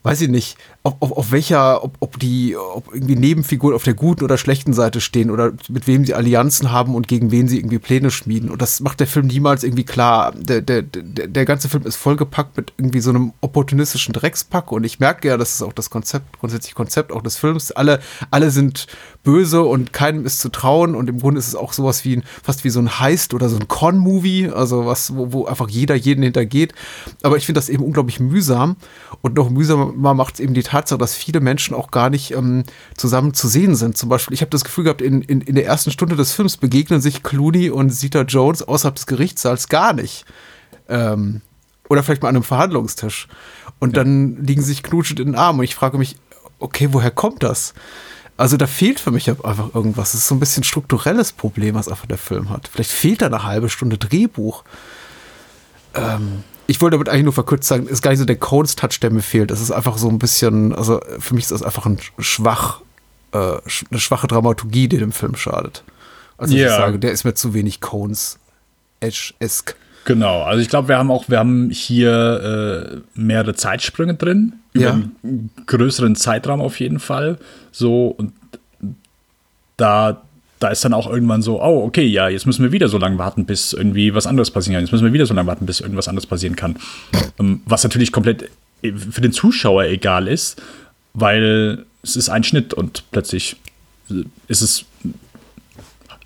weiß 0.01 0.21
ich 0.21 0.29
nicht, 0.29 0.57
auf, 0.86 0.96
auf, 1.00 1.12
auf 1.13 1.32
welcher, 1.32 1.82
ob, 1.82 1.96
ob 2.02 2.20
die, 2.20 2.58
ob 2.58 2.94
irgendwie 2.94 3.16
Nebenfiguren 3.16 3.74
auf 3.74 3.84
der 3.84 3.94
guten 3.94 4.24
oder 4.25 4.38
schlechten 4.38 4.74
Seite 4.74 5.00
stehen 5.00 5.32
oder 5.32 5.54
mit 5.70 5.88
wem 5.88 6.06
sie 6.06 6.13
Allianzen 6.13 6.72
haben 6.74 6.94
und 6.94 7.08
gegen 7.08 7.32
wen 7.32 7.48
sie 7.48 7.58
irgendwie 7.58 7.80
Pläne 7.80 8.12
schmieden. 8.12 8.50
Und 8.50 8.62
das 8.62 8.82
macht 8.82 9.00
der 9.00 9.08
Film 9.08 9.28
niemals 9.28 9.63
irgendwie 9.63 9.86
klar. 9.86 10.34
Der, 10.36 10.62
der, 10.62 10.82
der, 10.82 11.28
der 11.28 11.46
ganze 11.46 11.70
Film 11.70 11.84
ist 11.86 11.96
vollgepackt 11.96 12.58
mit 12.58 12.74
irgendwie 12.78 13.00
so 13.00 13.12
einem 13.12 13.32
opportunistischen 13.40 14.13
Dreckspack. 14.13 14.74
Und 14.74 14.84
ich 14.84 15.00
merke 15.00 15.30
ja, 15.30 15.38
das 15.38 15.54
ist 15.54 15.62
auch 15.62 15.72
das 15.72 15.90
Konzept, 15.90 16.38
grundsätzlich 16.40 16.75
Konzept 16.75 17.13
auch 17.13 17.22
des 17.22 17.38
Films. 17.38 17.72
Alle, 17.72 18.02
alle 18.30 18.52
sind 18.52 18.88
böse 19.24 19.63
und 19.63 19.94
keinem 19.94 20.25
ist 20.25 20.42
zu 20.42 20.50
trauen. 20.50 20.96
Und 20.96 21.10
im 21.10 21.20
Grunde 21.20 21.40
ist 21.40 21.48
es 21.48 21.56
auch 21.56 21.72
sowas 21.72 22.04
wie 22.04 22.18
ein, 22.18 22.24
fast 22.44 22.66
wie 22.66 22.70
so 22.70 22.82
ein 22.82 23.00
Heist 23.00 23.34
oder 23.34 23.48
so 23.48 23.56
ein 23.56 23.70
Con-Movie, 23.70 24.50
also 24.50 24.86
was, 24.86 25.16
wo, 25.16 25.32
wo 25.32 25.46
einfach 25.46 25.70
jeder 25.70 25.96
jeden 25.96 26.24
hintergeht. 26.24 26.74
Aber 27.22 27.38
ich 27.38 27.46
finde 27.46 27.60
das 27.60 27.70
eben 27.70 27.86
unglaublich 27.86 28.20
mühsam. 28.20 28.75
Und 29.22 29.36
noch 29.36 29.50
mühsamer 29.50 30.13
macht 30.13 30.34
es 30.34 30.40
eben 30.42 30.54
die 30.54 30.73
Tatsache, 30.74 30.98
dass 30.98 31.13
viele 31.15 31.39
Menschen 31.39 31.75
auch 31.75 31.92
gar 31.92 32.10
nicht 32.10 32.32
ähm, 32.32 32.63
zusammen 32.98 33.36
zu 33.36 33.48
sehen 33.48 33.75
sind. 33.75 33.96
Zum 33.96 34.10
Beispiel, 34.10 34.34
ich 34.34 34.42
habe 34.42 34.50
das 34.50 34.63
Gefühl 34.63 34.86
gehabt, 34.86 35.01
in, 35.01 35.22
in, 35.22 35.42
in 35.42 35.53
der 35.53 35.65
ersten 35.65 35.92
Stunde 35.92 36.15
des 36.15 36.34
Films 36.34 36.58
begegnen 36.58 37.00
sich 37.00 37.22
Clooney 37.22 37.70
und 37.70 37.92
Zeta 37.92 38.22
Jones 38.22 38.63
außerhalb 38.63 38.96
des 38.96 39.06
Gerichtssaals 39.06 39.70
gar 39.70 39.94
nicht. 39.94 40.25
Ähm, 40.89 41.42
oder 41.89 42.01
vielleicht 42.01 42.24
mal 42.24 42.30
an 42.30 42.36
einem 42.36 42.44
Verhandlungstisch. 42.44 43.27
Und 43.80 43.96
ja. 43.96 44.03
dann 44.03 44.44
liegen 44.44 44.62
sie 44.62 44.70
sich 44.70 44.82
knutschend 44.82 45.20
in 45.20 45.27
den 45.27 45.36
Armen. 45.36 45.60
Und 45.60 45.65
ich 45.65 45.75
frage 45.75 46.00
mich, 46.00 46.15
okay, 46.58 46.89
woher 46.92 47.12
kommt 47.12 47.44
das? 47.44 47.75
Also 48.36 48.58
da 48.58 48.65
fehlt 48.65 49.00
für 49.00 49.12
mich 49.12 49.30
einfach 49.30 49.75
irgendwas. 49.75 50.13
Das 50.13 50.22
ist 50.22 50.27
so 50.27 50.34
ein 50.34 50.39
bisschen 50.39 50.62
ein 50.62 50.65
strukturelles 50.65 51.34
Problem, 51.34 51.75
was 51.75 51.88
einfach 51.88 52.08
der 52.08 52.18
Film 52.18 52.50
hat. 52.50 52.68
Vielleicht 52.68 52.92
fehlt 52.92 53.22
da 53.22 53.27
eine 53.27 53.44
halbe 53.44 53.70
Stunde 53.70 54.00
Drehbuch. 54.00 54.63
Ähm, 55.94 56.44
ich 56.67 56.82
wollte 56.82 56.96
damit 56.96 57.10
eigentlich 57.10 57.24
nur 57.24 57.34
verkürzt 57.34 57.67
sagen, 57.67 57.88
ist 57.88 58.01
gar 58.01 58.12
nicht 58.12 58.20
so 58.20 58.25
der 58.25 58.38
Cones-Touch, 58.38 59.00
der 59.01 59.12
mir 59.12 59.22
fehlt. 59.22 59.51
Es 59.51 59.62
ist 59.62 59.72
einfach 59.72 59.98
so 59.98 60.10
ein 60.10 60.20
bisschen, 60.20 60.74
also 60.74 61.01
für 61.20 61.34
mich 61.34 61.43
ist 61.46 61.51
das 61.51 61.63
einfach 61.63 61.86
ein 61.86 62.00
schwach, 62.20 62.82
äh, 63.34 63.58
eine 63.91 64.00
schwache 64.00 64.27
Dramaturgie, 64.27 64.88
die 64.88 64.98
dem 64.98 65.12
Film 65.12 65.36
schadet. 65.36 65.84
Also 66.38 66.55
yeah. 66.55 66.70
ich 66.70 66.75
sage, 66.75 67.00
der 67.00 67.12
ist 67.12 67.25
mir 67.25 67.34
zu 67.34 67.53
wenig 67.53 67.82
Cones-esque. 67.82 69.75
Genau, 70.05 70.43
also 70.43 70.62
ich 70.62 70.67
glaube, 70.67 70.89
wir 70.89 70.98
haben 70.98 71.12
auch, 71.12 71.29
wir 71.29 71.39
haben 71.39 71.70
hier 71.70 73.01
äh, 73.15 73.20
mehrere 73.20 73.55
Zeitsprünge 73.55 74.15
drin, 74.15 74.53
über 74.74 74.86
ja. 74.86 74.91
einen 74.91 75.50
größeren 75.65 76.15
Zeitraum 76.15 76.60
auf 76.60 76.79
jeden 76.79 77.00
Fall. 77.00 77.38
So, 77.72 78.08
und 78.08 78.34
da, 79.77 80.22
da 80.63 80.70
ist 80.70 80.86
dann 80.86 80.93
auch 80.93 81.10
irgendwann 81.10 81.41
so, 81.41 81.62
oh, 81.62 81.84
okay, 81.84 82.05
ja, 82.05 82.29
jetzt 82.29 82.46
müssen 82.46 82.63
wir 82.63 82.72
wieder 82.72 82.88
so 82.88 82.98
lange 82.98 83.17
warten, 83.17 83.46
bis 83.46 83.74
irgendwie 83.74 84.15
was 84.15 84.25
anderes 84.25 84.50
passieren 84.50 84.75
kann. 84.75 84.86
Jetzt 84.86 84.93
müssen 84.93 85.03
wir 85.03 85.12
wieder 85.12 85.25
so 85.25 85.34
lange 85.34 85.48
warten, 85.48 85.65
bis 85.65 85.82
irgendwas 85.82 86.08
anderes 86.08 86.25
passieren 86.25 86.55
kann. 86.55 86.77
Ähm, 87.38 87.62
was 87.65 87.84
natürlich 87.84 88.13
komplett 88.13 88.50
äh, 88.82 88.93
für 88.93 89.20
den 89.20 89.34
Zuschauer 89.34 89.84
egal 89.84 90.29
ist, 90.29 90.62
weil 91.13 91.86
es 92.01 92.15
ist 92.15 92.29
ein 92.29 92.46
Schnitt 92.46 92.74
und 92.74 93.03
plötzlich 93.12 93.58
ist 94.48 94.62
es 94.62 94.86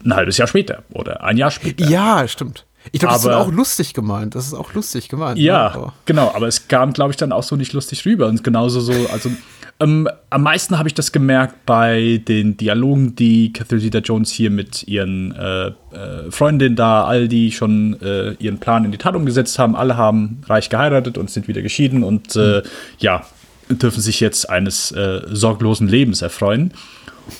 ein 0.05 0.15
halbes 0.15 0.37
Jahr 0.37 0.47
später 0.47 0.83
oder 0.91 1.23
ein 1.23 1.37
Jahr 1.37 1.49
später. 1.49 1.89
Ja, 1.89 2.27
stimmt. 2.27 2.63
Ich 2.91 2.99
glaube, 2.99 3.15
das 3.15 3.25
ist 3.25 3.31
auch 3.31 3.51
lustig 3.51 3.95
gemeint. 3.95 4.35
Das 4.35 4.45
ist 4.45 4.53
auch 4.53 4.71
lustig 4.73 5.09
gemeint. 5.09 5.39
Ja, 5.39 5.75
ne? 5.75 5.93
genau. 6.05 6.31
Aber 6.35 6.47
es 6.47 6.67
kam, 6.67 6.93
glaube 6.93 7.11
ich, 7.11 7.17
dann 7.17 7.31
auch 7.31 7.43
so 7.43 7.55
nicht 7.55 7.73
lustig 7.73 8.05
rüber. 8.05 8.27
Und 8.27 8.43
genauso 8.43 8.81
so, 8.81 8.93
also 9.11 9.31
ähm, 9.79 10.09
am 10.29 10.43
meisten 10.43 10.77
habe 10.77 10.89
ich 10.89 10.95
das 10.95 11.11
gemerkt 11.11 11.65
bei 11.65 12.21
den 12.27 12.57
Dialogen, 12.57 13.15
die 13.15 13.53
Catherine 13.53 13.81
Zeta-Jones 13.81 14.31
hier 14.31 14.49
mit 14.49 14.87
ihren 14.87 15.35
äh, 15.35 15.67
äh, 15.67 16.31
Freundinnen 16.31 16.75
da, 16.75 17.03
all 17.03 17.27
die 17.27 17.51
schon 17.51 18.01
äh, 18.01 18.31
ihren 18.39 18.57
Plan 18.57 18.85
in 18.85 18.91
die 18.91 18.97
Tat 18.97 19.15
umgesetzt 19.15 19.59
haben. 19.59 19.75
Alle 19.75 19.95
haben 19.95 20.41
reich 20.47 20.69
geheiratet 20.69 21.17
und 21.17 21.29
sind 21.29 21.47
wieder 21.47 21.61
geschieden 21.61 22.03
und 22.03 22.35
mhm. 22.35 22.61
ja, 22.99 23.25
dürfen 23.69 24.01
sich 24.01 24.19
jetzt 24.19 24.49
eines 24.49 24.91
äh, 24.91 25.21
sorglosen 25.29 25.87
Lebens 25.87 26.21
erfreuen. 26.21 26.73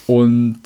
Und 0.06 0.60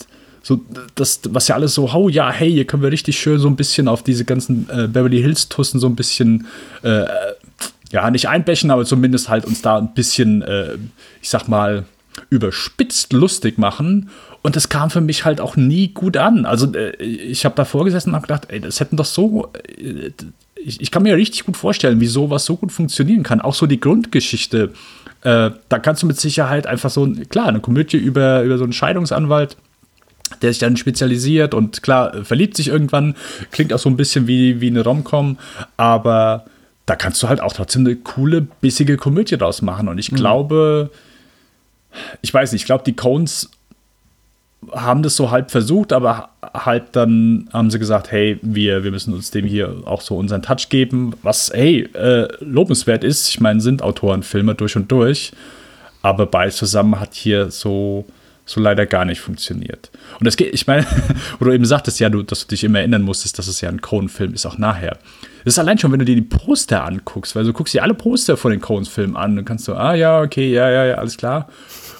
so 0.43 0.59
das, 0.95 1.21
was 1.29 1.47
ja 1.47 1.55
alles 1.55 1.75
so, 1.75 1.89
oh 1.93 2.09
ja, 2.09 2.31
hey, 2.31 2.51
hier 2.51 2.65
können 2.65 2.83
wir 2.83 2.91
richtig 2.91 3.19
schön 3.19 3.39
so 3.39 3.47
ein 3.47 3.55
bisschen 3.55 3.87
auf 3.87 4.03
diese 4.03 4.25
ganzen 4.25 4.67
äh, 4.69 4.87
Beverly 4.87 5.21
Hills 5.21 5.49
Tussen 5.49 5.79
so 5.79 5.87
ein 5.87 5.95
bisschen, 5.95 6.47
ja, 7.91 8.09
nicht 8.09 8.27
einbächen, 8.27 8.71
aber 8.71 8.85
zumindest 8.85 9.29
halt 9.29 9.45
uns 9.45 9.61
da 9.61 9.77
ein 9.77 9.93
bisschen, 9.93 10.41
äh, 10.41 10.75
ich 11.21 11.29
sag 11.29 11.47
mal, 11.47 11.85
überspitzt 12.29 13.13
lustig 13.13 13.57
machen. 13.57 14.09
Und 14.41 14.55
das 14.55 14.69
kam 14.69 14.89
für 14.89 15.01
mich 15.01 15.23
halt 15.25 15.39
auch 15.39 15.55
nie 15.55 15.89
gut 15.89 16.17
an. 16.17 16.45
Also 16.45 16.73
äh, 16.73 16.95
ich 17.01 17.45
habe 17.45 17.55
da 17.55 17.65
vorgesessen 17.65 18.09
und 18.09 18.15
habe 18.15 18.27
gedacht, 18.27 18.47
ey, 18.49 18.59
das 18.59 18.79
hätten 18.79 18.97
doch 18.97 19.05
so, 19.05 19.51
äh, 19.77 20.11
ich, 20.55 20.81
ich, 20.81 20.91
kann 20.91 21.03
mir 21.03 21.15
richtig 21.15 21.45
gut 21.45 21.57
vorstellen, 21.57 21.99
wie 21.99 22.07
sowas 22.07 22.45
so 22.45 22.55
gut 22.55 22.71
funktionieren 22.71 23.23
kann. 23.23 23.41
Auch 23.41 23.53
so 23.53 23.67
die 23.67 23.79
Grundgeschichte. 23.79 24.71
Äh, 25.21 25.51
da 25.69 25.79
kannst 25.79 26.03
du 26.03 26.07
mit 26.07 26.19
Sicherheit 26.19 26.67
einfach 26.67 26.89
so, 26.89 27.11
klar, 27.29 27.47
eine 27.47 27.59
Komödie 27.59 27.97
über, 27.97 28.41
über 28.43 28.57
so 28.57 28.63
einen 28.63 28.73
Scheidungsanwalt 28.73 29.57
der 30.41 30.51
sich 30.51 30.59
dann 30.59 30.77
spezialisiert 30.77 31.53
und 31.53 31.83
klar, 31.83 32.23
verliebt 32.23 32.55
sich 32.55 32.69
irgendwann, 32.69 33.15
klingt 33.51 33.73
auch 33.73 33.79
so 33.79 33.89
ein 33.89 33.97
bisschen 33.97 34.27
wie, 34.27 34.61
wie 34.61 34.67
eine 34.67 34.81
Romcom, 34.81 35.37
aber 35.75 36.45
da 36.91 36.97
kannst 36.97 37.23
du 37.23 37.29
halt 37.29 37.39
auch 37.39 37.53
trotzdem 37.53 37.85
eine 37.85 37.95
coole, 37.95 38.41
bissige 38.41 38.97
Komödie 38.97 39.37
draus 39.37 39.61
machen. 39.61 39.87
Und 39.87 39.97
ich 39.97 40.11
mhm. 40.11 40.17
glaube, 40.17 40.91
ich 42.21 42.33
weiß 42.33 42.51
nicht, 42.51 42.63
ich 42.63 42.65
glaube, 42.65 42.83
die 42.83 42.97
Cones 42.97 43.49
haben 44.73 45.01
das 45.01 45.15
so 45.15 45.31
halb 45.31 45.51
versucht, 45.51 45.93
aber 45.93 46.31
halb 46.53 46.91
dann 46.91 47.47
haben 47.53 47.71
sie 47.71 47.79
gesagt, 47.79 48.11
hey, 48.11 48.39
wir, 48.41 48.83
wir 48.83 48.91
müssen 48.91 49.13
uns 49.13 49.31
dem 49.31 49.45
hier 49.45 49.73
auch 49.85 50.01
so 50.01 50.17
unseren 50.17 50.41
Touch 50.41 50.67
geben, 50.67 51.13
was, 51.23 51.49
hey, 51.53 51.83
äh, 51.93 52.27
lobenswert 52.41 53.05
ist. 53.05 53.29
Ich 53.29 53.39
meine, 53.39 53.61
sind 53.61 53.81
Autorenfilme 53.81 54.53
durch 54.53 54.75
und 54.75 54.91
durch, 54.91 55.31
aber 56.01 56.25
beides 56.25 56.57
zusammen 56.57 56.99
hat 56.99 57.13
hier 57.13 57.51
so 57.51 58.03
so 58.51 58.59
leider 58.59 58.85
gar 58.85 59.05
nicht 59.05 59.21
funktioniert. 59.21 59.89
Und 60.19 60.25
das 60.25 60.37
geht, 60.37 60.53
ich 60.53 60.67
meine, 60.67 60.85
wo 61.39 61.45
du 61.45 61.51
eben 61.51 61.65
sagtest, 61.65 61.99
ja, 61.99 62.09
du, 62.09 62.23
dass 62.23 62.41
du 62.41 62.47
dich 62.47 62.63
immer 62.63 62.79
erinnern 62.79 63.01
musstest, 63.01 63.39
dass 63.39 63.47
es 63.47 63.61
ja 63.61 63.69
ein 63.69 63.81
Cohen-Film 63.81 64.33
ist, 64.33 64.45
auch 64.45 64.57
nachher. 64.57 64.97
Das 65.43 65.55
ist 65.55 65.59
allein 65.59 65.77
schon, 65.77 65.91
wenn 65.91 65.99
du 65.99 66.05
dir 66.05 66.15
die 66.15 66.21
Poster 66.21 66.83
anguckst, 66.83 67.35
weil 67.35 67.45
du 67.45 67.53
guckst 67.53 67.73
dir 67.73 67.83
alle 67.83 67.93
Poster 67.93 68.37
von 68.37 68.51
den 68.51 68.61
Coens-Filmen 68.61 69.15
an 69.15 69.37
und 69.37 69.45
kannst 69.45 69.65
so, 69.65 69.75
ah 69.75 69.95
ja, 69.95 70.21
okay, 70.21 70.51
ja, 70.51 70.69
ja, 70.69 70.85
ja, 70.85 70.95
alles 70.95 71.17
klar. 71.17 71.49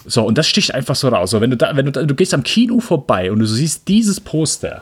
So, 0.05 0.23
und 0.23 0.37
das 0.37 0.47
sticht 0.47 0.73
einfach 0.73 0.95
so 0.95 1.07
raus. 1.09 1.31
So, 1.31 1.41
wenn 1.41 1.51
du 1.51 1.57
da, 1.57 1.75
wenn 1.75 1.85
du, 1.85 1.91
da, 1.91 2.03
du 2.03 2.15
gehst 2.15 2.33
am 2.33 2.43
Kino 2.43 2.79
vorbei 2.79 3.31
und 3.31 3.39
du 3.39 3.45
siehst 3.45 3.87
dieses 3.87 4.19
Poster, 4.19 4.81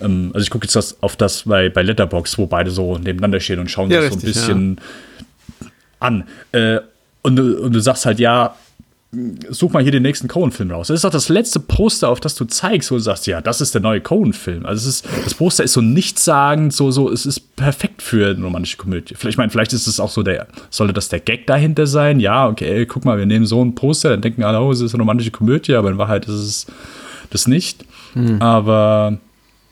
ähm, 0.00 0.30
also 0.34 0.44
ich 0.44 0.50
gucke 0.50 0.64
jetzt 0.66 0.76
das, 0.76 1.02
auf 1.02 1.16
das 1.16 1.42
bei, 1.42 1.68
bei 1.68 1.82
Letterbox, 1.82 2.38
wo 2.38 2.46
beide 2.46 2.70
so 2.70 2.98
nebeneinander 2.98 3.40
stehen 3.40 3.58
und 3.58 3.70
schauen 3.70 3.90
ja, 3.90 4.02
sich 4.02 4.12
so 4.12 4.18
ein 4.18 4.22
bisschen 4.22 4.80
ja. 5.60 5.68
an. 6.00 6.24
Äh, 6.52 6.80
und, 7.22 7.38
und 7.38 7.72
du 7.72 7.80
sagst 7.80 8.06
halt, 8.06 8.18
ja, 8.18 8.56
such 9.50 9.72
mal 9.72 9.82
hier 9.82 9.92
den 9.92 10.02
nächsten 10.02 10.26
Cohen-Film 10.26 10.70
raus. 10.70 10.88
Das 10.88 10.96
ist 10.96 11.04
doch 11.04 11.10
das 11.10 11.28
letzte 11.28 11.60
Poster, 11.60 12.08
auf 12.08 12.18
das 12.18 12.34
du 12.34 12.46
zeigst, 12.46 12.90
wo 12.90 12.94
du 12.94 13.00
sagst, 13.00 13.26
ja, 13.26 13.42
das 13.42 13.60
ist 13.60 13.74
der 13.74 13.82
neue 13.82 14.00
Cohen-Film. 14.00 14.64
Also 14.64 14.88
es 14.88 15.02
ist, 15.02 15.08
das 15.24 15.34
Poster 15.34 15.64
ist 15.64 15.74
so 15.74 15.82
nichtssagend, 15.82 16.72
so, 16.72 16.90
so, 16.90 17.10
es 17.10 17.26
ist 17.26 17.54
perfekt 17.56 18.00
für 18.00 18.30
eine 18.30 18.42
romantische 18.42 18.78
Komödie. 18.78 19.14
Vielleicht, 19.14 19.34
ich 19.34 19.38
meine, 19.38 19.50
vielleicht 19.50 19.74
ist 19.74 19.86
es 19.86 20.00
auch 20.00 20.08
so 20.08 20.22
der, 20.22 20.46
sollte 20.70 20.94
das 20.94 21.10
der 21.10 21.20
Gag 21.20 21.46
dahinter 21.46 21.86
sein? 21.86 22.20
Ja, 22.20 22.48
okay, 22.48 22.86
guck 22.86 23.04
mal, 23.04 23.18
wir 23.18 23.26
nehmen 23.26 23.44
so 23.44 23.62
ein 23.62 23.74
Poster, 23.74 24.10
dann 24.10 24.22
denken 24.22 24.44
alle, 24.44 24.60
oh, 24.60 24.72
es 24.72 24.80
ist 24.80 24.94
eine 24.94 25.02
romantische 25.02 25.30
Komödie, 25.30 25.74
aber 25.74 25.90
in 25.90 25.98
Wahrheit 25.98 26.24
ist 26.24 26.34
es 26.34 26.66
das 27.28 27.46
nicht. 27.46 27.84
Hm. 28.14 28.40
Aber 28.40 29.18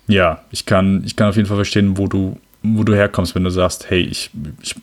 ja, 0.06 0.42
ich 0.50 0.66
kann, 0.66 1.02
ich 1.06 1.16
kann 1.16 1.30
auf 1.30 1.36
jeden 1.36 1.48
Fall 1.48 1.56
verstehen, 1.56 1.96
wo 1.96 2.08
du, 2.08 2.38
wo 2.62 2.84
du 2.84 2.94
herkommst, 2.94 3.34
wenn 3.34 3.44
du 3.44 3.50
sagst, 3.50 3.88
hey, 3.88 4.02
ich, 4.02 4.30
ich 4.60 4.74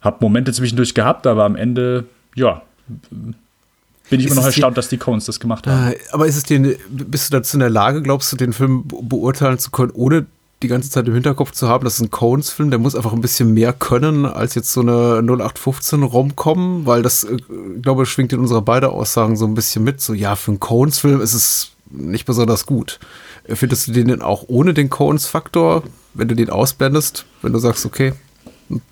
habe 0.00 0.16
Momente 0.20 0.52
zwischendurch 0.52 0.92
gehabt, 0.92 1.28
aber 1.28 1.44
am 1.44 1.54
Ende, 1.54 2.06
ja, 2.34 2.62
bin 4.10 4.20
ich 4.20 4.26
immer 4.26 4.36
noch 4.36 4.44
erstaunt, 4.44 4.76
dass 4.76 4.88
die 4.88 4.98
Coens 4.98 5.24
das 5.24 5.40
gemacht 5.40 5.66
haben. 5.66 5.92
Äh, 5.92 5.96
aber 6.12 6.26
ist 6.26 6.36
es 6.36 6.42
dir, 6.42 6.76
bist 6.88 7.28
du 7.28 7.36
dazu 7.36 7.56
in 7.56 7.60
der 7.60 7.70
Lage, 7.70 8.02
glaubst 8.02 8.32
du, 8.32 8.36
den 8.36 8.52
Film 8.52 8.84
beurteilen 8.86 9.58
zu 9.58 9.70
können, 9.70 9.92
ohne 9.92 10.26
die 10.62 10.68
ganze 10.68 10.90
Zeit 10.90 11.06
im 11.06 11.14
Hinterkopf 11.14 11.52
zu 11.52 11.68
haben, 11.68 11.84
das 11.84 11.96
ist 11.96 12.00
ein 12.00 12.10
Coens-Film, 12.10 12.70
der 12.70 12.78
muss 12.78 12.94
einfach 12.94 13.12
ein 13.12 13.20
bisschen 13.20 13.52
mehr 13.52 13.72
können 13.72 14.24
als 14.24 14.54
jetzt 14.54 14.72
so 14.72 14.80
eine 14.80 15.20
0815 15.22 16.02
Rom-Com, 16.02 16.86
weil 16.86 17.02
das, 17.02 17.24
äh, 17.24 17.36
glaube 17.80 18.04
ich, 18.04 18.08
schwingt 18.08 18.32
in 18.32 18.40
unserer 18.40 18.62
beiden 18.62 18.90
Aussagen 18.90 19.36
so 19.36 19.46
ein 19.46 19.54
bisschen 19.54 19.84
mit. 19.84 20.00
So, 20.00 20.14
ja, 20.14 20.36
für 20.36 20.52
einen 20.52 20.60
Coens-Film 20.60 21.20
ist 21.20 21.34
es 21.34 21.70
nicht 21.90 22.24
besonders 22.24 22.66
gut. 22.66 22.98
Findest 23.46 23.88
du 23.88 23.92
den 23.92 24.08
denn 24.08 24.22
auch 24.22 24.44
ohne 24.48 24.74
den 24.74 24.90
Coens-Faktor, 24.90 25.82
wenn 26.14 26.28
du 26.28 26.34
den 26.34 26.50
ausblendest, 26.50 27.26
wenn 27.42 27.52
du 27.52 27.58
sagst, 27.58 27.84
okay, 27.84 28.14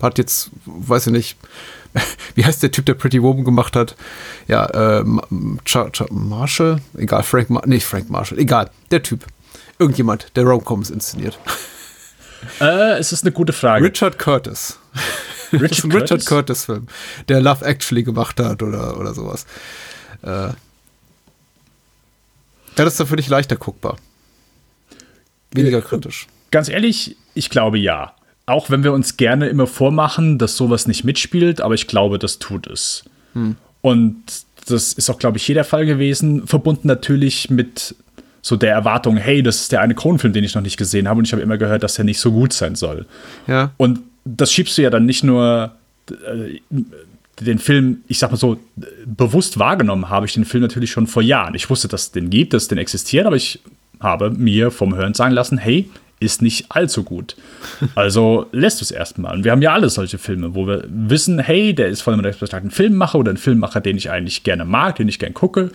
hat 0.01 0.17
jetzt, 0.17 0.51
weiß 0.65 1.07
ich 1.07 1.13
nicht, 1.13 1.37
wie 2.35 2.45
heißt 2.45 2.63
der 2.63 2.71
Typ, 2.71 2.85
der 2.85 2.93
Pretty 2.95 3.21
Woman 3.21 3.43
gemacht 3.43 3.75
hat? 3.75 3.95
Ja, 4.47 4.65
äh, 4.99 5.03
Marshall? 5.29 6.81
Egal, 6.97 7.23
Frank, 7.23 7.49
Mar 7.49 7.65
nicht 7.67 7.85
Frank 7.85 8.09
Marshall, 8.09 8.39
egal, 8.39 8.69
der 8.91 9.03
Typ. 9.03 9.25
Irgendjemand, 9.79 10.35
der 10.35 10.43
Romcoms 10.43 10.89
inszeniert. 10.89 11.39
Äh, 12.59 12.97
es 12.97 13.11
ist 13.11 13.23
eine 13.23 13.31
gute 13.31 13.53
Frage. 13.53 13.85
Richard 13.85 14.19
Curtis. 14.19 14.77
Richard 15.53 15.81
Curtis? 15.81 15.93
Richard 15.93 16.25
Curtis-Film, 16.25 16.87
der 17.29 17.41
Love 17.41 17.65
Actually 17.65 18.03
gemacht 18.03 18.39
hat 18.39 18.61
oder, 18.61 18.99
oder 18.99 19.13
sowas. 19.13 19.45
Äh, 20.23 20.29
ja, 20.47 20.55
das 22.75 22.93
ist 22.93 22.99
dann 22.99 23.07
für 23.07 23.15
dich 23.15 23.27
leichter 23.29 23.55
guckbar. 23.55 23.97
Weniger 25.51 25.81
kritisch. 25.81 26.27
Ganz 26.51 26.69
ehrlich, 26.69 27.15
ich 27.35 27.49
glaube 27.49 27.77
ja 27.77 28.13
auch 28.45 28.69
wenn 28.69 28.83
wir 28.83 28.93
uns 28.93 29.17
gerne 29.17 29.47
immer 29.47 29.67
vormachen, 29.67 30.37
dass 30.37 30.57
sowas 30.57 30.87
nicht 30.87 31.03
mitspielt, 31.03 31.61
aber 31.61 31.75
ich 31.75 31.87
glaube, 31.87 32.19
das 32.19 32.39
tut 32.39 32.67
es. 32.67 33.03
Hm. 33.33 33.55
Und 33.81 34.15
das 34.67 34.93
ist 34.93 35.09
auch, 35.09 35.19
glaube 35.19 35.37
ich, 35.37 35.47
jeder 35.47 35.63
Fall 35.63 35.85
gewesen, 35.85 36.47
verbunden 36.47 36.87
natürlich 36.87 37.49
mit 37.49 37.95
so 38.41 38.57
der 38.57 38.73
Erwartung, 38.73 39.15
hey, 39.17 39.41
das 39.41 39.61
ist 39.61 39.71
der 39.71 39.81
eine 39.81 39.95
Kronfilm, 39.95 40.33
den 40.33 40.43
ich 40.43 40.55
noch 40.55 40.61
nicht 40.61 40.77
gesehen 40.77 41.07
habe 41.07 41.19
und 41.19 41.25
ich 41.25 41.31
habe 41.31 41.41
immer 41.41 41.57
gehört, 41.57 41.83
dass 41.83 41.97
er 41.97 42.03
nicht 42.03 42.19
so 42.19 42.31
gut 42.31 42.51
sein 42.51 42.75
soll. 42.75 43.05
Ja. 43.47 43.71
Und 43.77 44.01
das 44.25 44.51
schiebst 44.51 44.77
du 44.77 44.81
ja 44.81 44.89
dann 44.89 45.05
nicht 45.05 45.23
nur 45.23 45.71
äh, 46.11 46.59
den 47.39 47.59
Film, 47.59 48.03
ich 48.07 48.19
sag 48.19 48.31
mal 48.31 48.37
so, 48.37 48.59
bewusst 49.05 49.59
wahrgenommen 49.59 50.09
habe 50.09 50.25
ich 50.25 50.33
den 50.33 50.45
Film 50.45 50.61
natürlich 50.61 50.91
schon 50.91 51.07
vor 51.07 51.21
Jahren. 51.21 51.55
Ich 51.55 51.69
wusste, 51.69 51.87
dass 51.87 52.03
es 52.03 52.11
den 52.11 52.29
gibt, 52.29 52.53
dass 52.53 52.63
es 52.63 52.67
den 52.67 52.77
existiert, 52.77 53.25
aber 53.25 53.37
ich 53.37 53.61
habe 53.99 54.29
mir 54.29 54.71
vom 54.71 54.95
Hören 54.95 55.13
sagen 55.13 55.33
lassen, 55.33 55.57
hey, 55.57 55.89
ist 56.23 56.41
nicht 56.41 56.65
allzu 56.69 57.03
gut. 57.03 57.35
Also 57.95 58.47
lässt 58.51 58.81
du 58.81 58.83
es 58.83 58.91
erstmal. 58.91 59.35
Und 59.35 59.43
wir 59.43 59.51
haben 59.51 59.61
ja 59.61 59.73
alle 59.73 59.89
solche 59.89 60.17
Filme, 60.17 60.55
wo 60.55 60.67
wir 60.67 60.85
wissen, 60.87 61.39
hey, 61.39 61.73
der 61.73 61.87
ist 61.87 62.01
von 62.01 62.13
einem 62.13 62.25
respektablen 62.25 62.71
Filmemacher 62.71 63.19
oder 63.19 63.31
ein 63.31 63.37
Filmemacher, 63.37 63.81
den 63.81 63.97
ich 63.97 64.09
eigentlich 64.09 64.43
gerne 64.43 64.65
mag, 64.65 64.95
den 64.95 65.07
ich 65.07 65.19
gerne 65.19 65.33
gucke. 65.33 65.71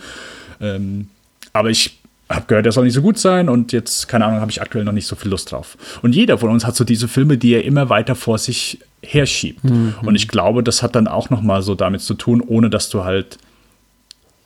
Ähm, 0.61 1.09
aber 1.53 1.69
ich 1.69 1.99
habe 2.29 2.45
gehört, 2.45 2.65
der 2.65 2.71
soll 2.71 2.85
nicht 2.85 2.93
so 2.93 3.01
gut 3.01 3.17
sein 3.17 3.49
und 3.49 3.71
jetzt, 3.71 4.07
keine 4.07 4.25
Ahnung, 4.25 4.39
habe 4.39 4.51
ich 4.51 4.61
aktuell 4.61 4.83
noch 4.83 4.91
nicht 4.91 5.07
so 5.07 5.15
viel 5.15 5.31
Lust 5.31 5.51
drauf. 5.51 5.77
Und 6.03 6.13
jeder 6.13 6.37
von 6.37 6.49
uns 6.49 6.65
hat 6.65 6.75
so 6.75 6.83
diese 6.83 7.07
Filme, 7.07 7.37
die 7.37 7.53
er 7.53 7.65
immer 7.65 7.89
weiter 7.89 8.15
vor 8.15 8.37
sich 8.37 8.79
herschiebt. 9.01 9.63
Mhm. 9.63 9.95
Und 10.03 10.15
ich 10.15 10.27
glaube, 10.27 10.61
das 10.61 10.83
hat 10.83 10.95
dann 10.95 11.07
auch 11.07 11.29
noch 11.29 11.41
mal 11.41 11.63
so 11.63 11.73
damit 11.73 12.01
zu 12.01 12.13
tun, 12.13 12.41
ohne 12.45 12.69
dass 12.69 12.89
du 12.89 13.03
halt, 13.03 13.39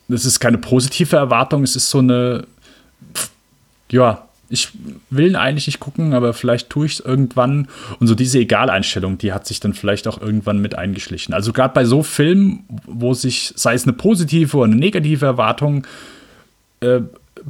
das 0.08 0.26
ist 0.26 0.40
keine 0.40 0.58
positive 0.58 1.16
Erwartung, 1.16 1.64
es 1.64 1.76
ist 1.76 1.90
so 1.90 2.00
eine, 2.00 2.46
ja, 3.92 4.26
ich 4.54 4.70
will 5.10 5.30
ihn 5.30 5.36
eigentlich 5.36 5.66
nicht 5.66 5.80
gucken, 5.80 6.14
aber 6.14 6.32
vielleicht 6.34 6.70
tue 6.70 6.86
ich 6.86 6.94
es 6.94 7.00
irgendwann. 7.00 7.68
Und 8.00 8.06
so 8.06 8.14
diese 8.14 8.38
Egaleinstellung, 8.38 9.18
die 9.18 9.34
hat 9.34 9.48
sich 9.48 9.60
dann 9.60 9.74
vielleicht 9.74 10.08
auch 10.08 10.22
irgendwann 10.22 10.60
mit 10.60 10.78
eingeschlichen. 10.78 11.34
Also 11.34 11.54
gerade 11.54 11.74
bei 11.74 11.86
so 11.86 12.04
Filmen, 12.04 12.64
wo 12.86 13.16
sich, 13.16 13.52
sei 13.56 13.74
es 13.74 13.84
eine 13.84 13.94
positive 13.94 14.56
oder 14.56 14.66
eine 14.66 14.76
negative 14.76 15.26
Erwartung, 15.26 15.88
äh, 16.82 17.02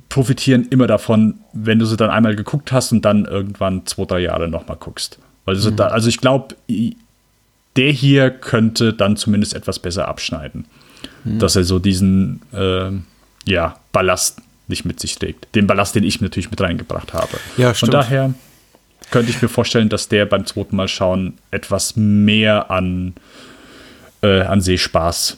profitieren 0.08 0.68
immer 0.70 0.88
davon, 0.88 1.40
wenn 1.52 1.78
du 1.78 1.86
sie 1.86 1.98
dann 1.98 2.10
einmal 2.10 2.38
geguckt 2.38 2.72
hast 2.72 2.94
und 2.94 3.04
dann 3.04 3.26
irgendwann 3.26 3.86
zwei, 3.86 4.06
drei 4.06 4.20
Jahre 4.22 4.48
nochmal 4.48 4.78
guckst. 4.78 5.20
Also, 5.46 5.72
mhm. 5.72 5.76
da, 5.76 5.88
also 5.88 6.08
ich 6.08 6.20
glaube, 6.20 6.56
der 7.76 7.92
hier 7.92 8.32
könnte 8.32 8.94
dann 8.94 9.18
zumindest 9.18 9.54
etwas 9.54 9.80
besser 9.80 10.08
abschneiden. 10.08 10.66
Mhm. 11.26 11.40
Dass 11.40 11.58
er 11.58 11.66
so 11.66 11.80
diesen 11.80 12.42
äh, 12.54 12.92
ja, 13.46 13.76
Ballast 13.92 14.42
nicht 14.68 14.86
mit 14.86 15.00
sich 15.00 15.16
trägt. 15.16 15.54
Den 15.56 15.68
Ballast, 15.68 15.96
den 15.96 16.04
ich 16.04 16.22
natürlich 16.22 16.50
mit 16.50 16.62
reingebracht 16.62 17.14
habe. 17.14 17.38
Ja, 17.58 17.74
stimmt. 17.74 17.92
Von 17.94 18.02
daher 18.02 18.34
könnte 19.12 19.30
ich 19.30 19.42
mir 19.42 19.50
vorstellen, 19.50 19.90
dass 19.90 20.08
der 20.08 20.26
beim 20.26 20.46
zweiten 20.46 20.76
Mal 20.76 20.88
schauen 20.88 21.38
etwas 21.52 21.96
mehr 21.96 22.72
an, 22.72 23.14
äh, 24.22 24.42
an 24.42 24.62
Sehspaß 24.62 25.38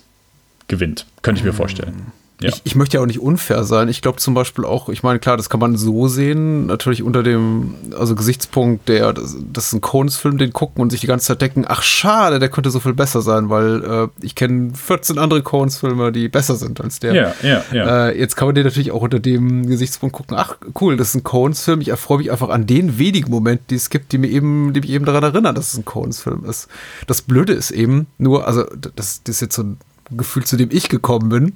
gewinnt. 0.67 1.05
Könnte 1.21 1.39
ich 1.39 1.45
mir 1.45 1.53
vorstellen. 1.53 2.11
Ja. 2.45 2.51
Ich, 2.51 2.61
ich, 2.63 2.75
möchte 2.75 2.97
ja 2.97 3.01
auch 3.01 3.07
nicht 3.07 3.19
unfair 3.19 3.63
sein. 3.63 3.89
Ich 3.89 4.01
glaube 4.01 4.19
zum 4.19 4.33
Beispiel 4.33 4.65
auch, 4.65 4.89
ich 4.89 5.03
meine, 5.03 5.19
klar, 5.19 5.37
das 5.37 5.49
kann 5.49 5.59
man 5.59 5.75
so 5.75 6.07
sehen, 6.07 6.67
natürlich 6.67 7.03
unter 7.03 7.23
dem 7.23 7.75
also 7.97 8.15
Gesichtspunkt, 8.15 8.87
der, 8.87 9.13
das, 9.13 9.35
das 9.51 9.67
ist 9.67 9.73
ein 9.73 9.81
Coens-Film, 9.81 10.37
den 10.37 10.53
gucken 10.53 10.81
und 10.81 10.91
sich 10.91 11.01
die 11.01 11.07
ganze 11.07 11.27
Zeit 11.27 11.41
denken, 11.41 11.65
ach 11.67 11.81
schade, 11.81 12.39
der 12.39 12.49
könnte 12.49 12.69
so 12.69 12.79
viel 12.79 12.93
besser 12.93 13.21
sein, 13.21 13.49
weil 13.49 13.83
äh, 13.83 14.07
ich 14.21 14.35
kenne 14.35 14.73
14 14.75 15.17
andere 15.17 15.41
Coens-Filme, 15.41 16.11
die 16.11 16.29
besser 16.29 16.55
sind 16.55 16.81
als 16.81 16.99
der. 16.99 17.13
Ja, 17.13 17.33
ja, 17.41 17.63
ja. 17.71 18.07
Äh, 18.07 18.19
jetzt 18.19 18.35
kann 18.35 18.47
man 18.47 18.55
den 18.55 18.65
natürlich 18.65 18.91
auch 18.91 19.01
unter 19.01 19.19
dem 19.19 19.65
Gesichtspunkt 19.65 20.15
gucken, 20.15 20.37
ach 20.37 20.57
cool, 20.79 20.97
das 20.97 21.09
ist 21.09 21.15
ein 21.15 21.23
Coens-Film. 21.23 21.81
Ich 21.81 21.89
erfreue 21.89 22.19
mich 22.19 22.31
einfach 22.31 22.49
an 22.49 22.67
den 22.67 22.99
wenigen 22.99 23.31
Momenten, 23.31 23.65
die 23.69 23.75
es 23.75 23.89
gibt, 23.89 24.11
die 24.11 24.17
mir 24.17 24.27
eben, 24.27 24.73
die 24.73 24.81
mich 24.81 24.89
eben 24.91 25.05
daran 25.05 25.23
erinnern, 25.23 25.55
dass 25.55 25.73
es 25.73 25.77
ein 25.77 25.85
Coens-Film 25.85 26.45
ist. 26.45 26.67
Das 27.07 27.21
Blöde 27.21 27.53
ist 27.53 27.71
eben 27.71 28.07
nur, 28.17 28.47
also 28.47 28.63
das, 28.95 29.23
das 29.23 29.35
ist 29.35 29.41
jetzt 29.41 29.55
so 29.55 29.63
ein 29.63 29.77
Gefühl, 30.11 30.43
zu 30.43 30.57
dem 30.57 30.69
ich 30.71 30.89
gekommen 30.89 31.29
bin, 31.29 31.53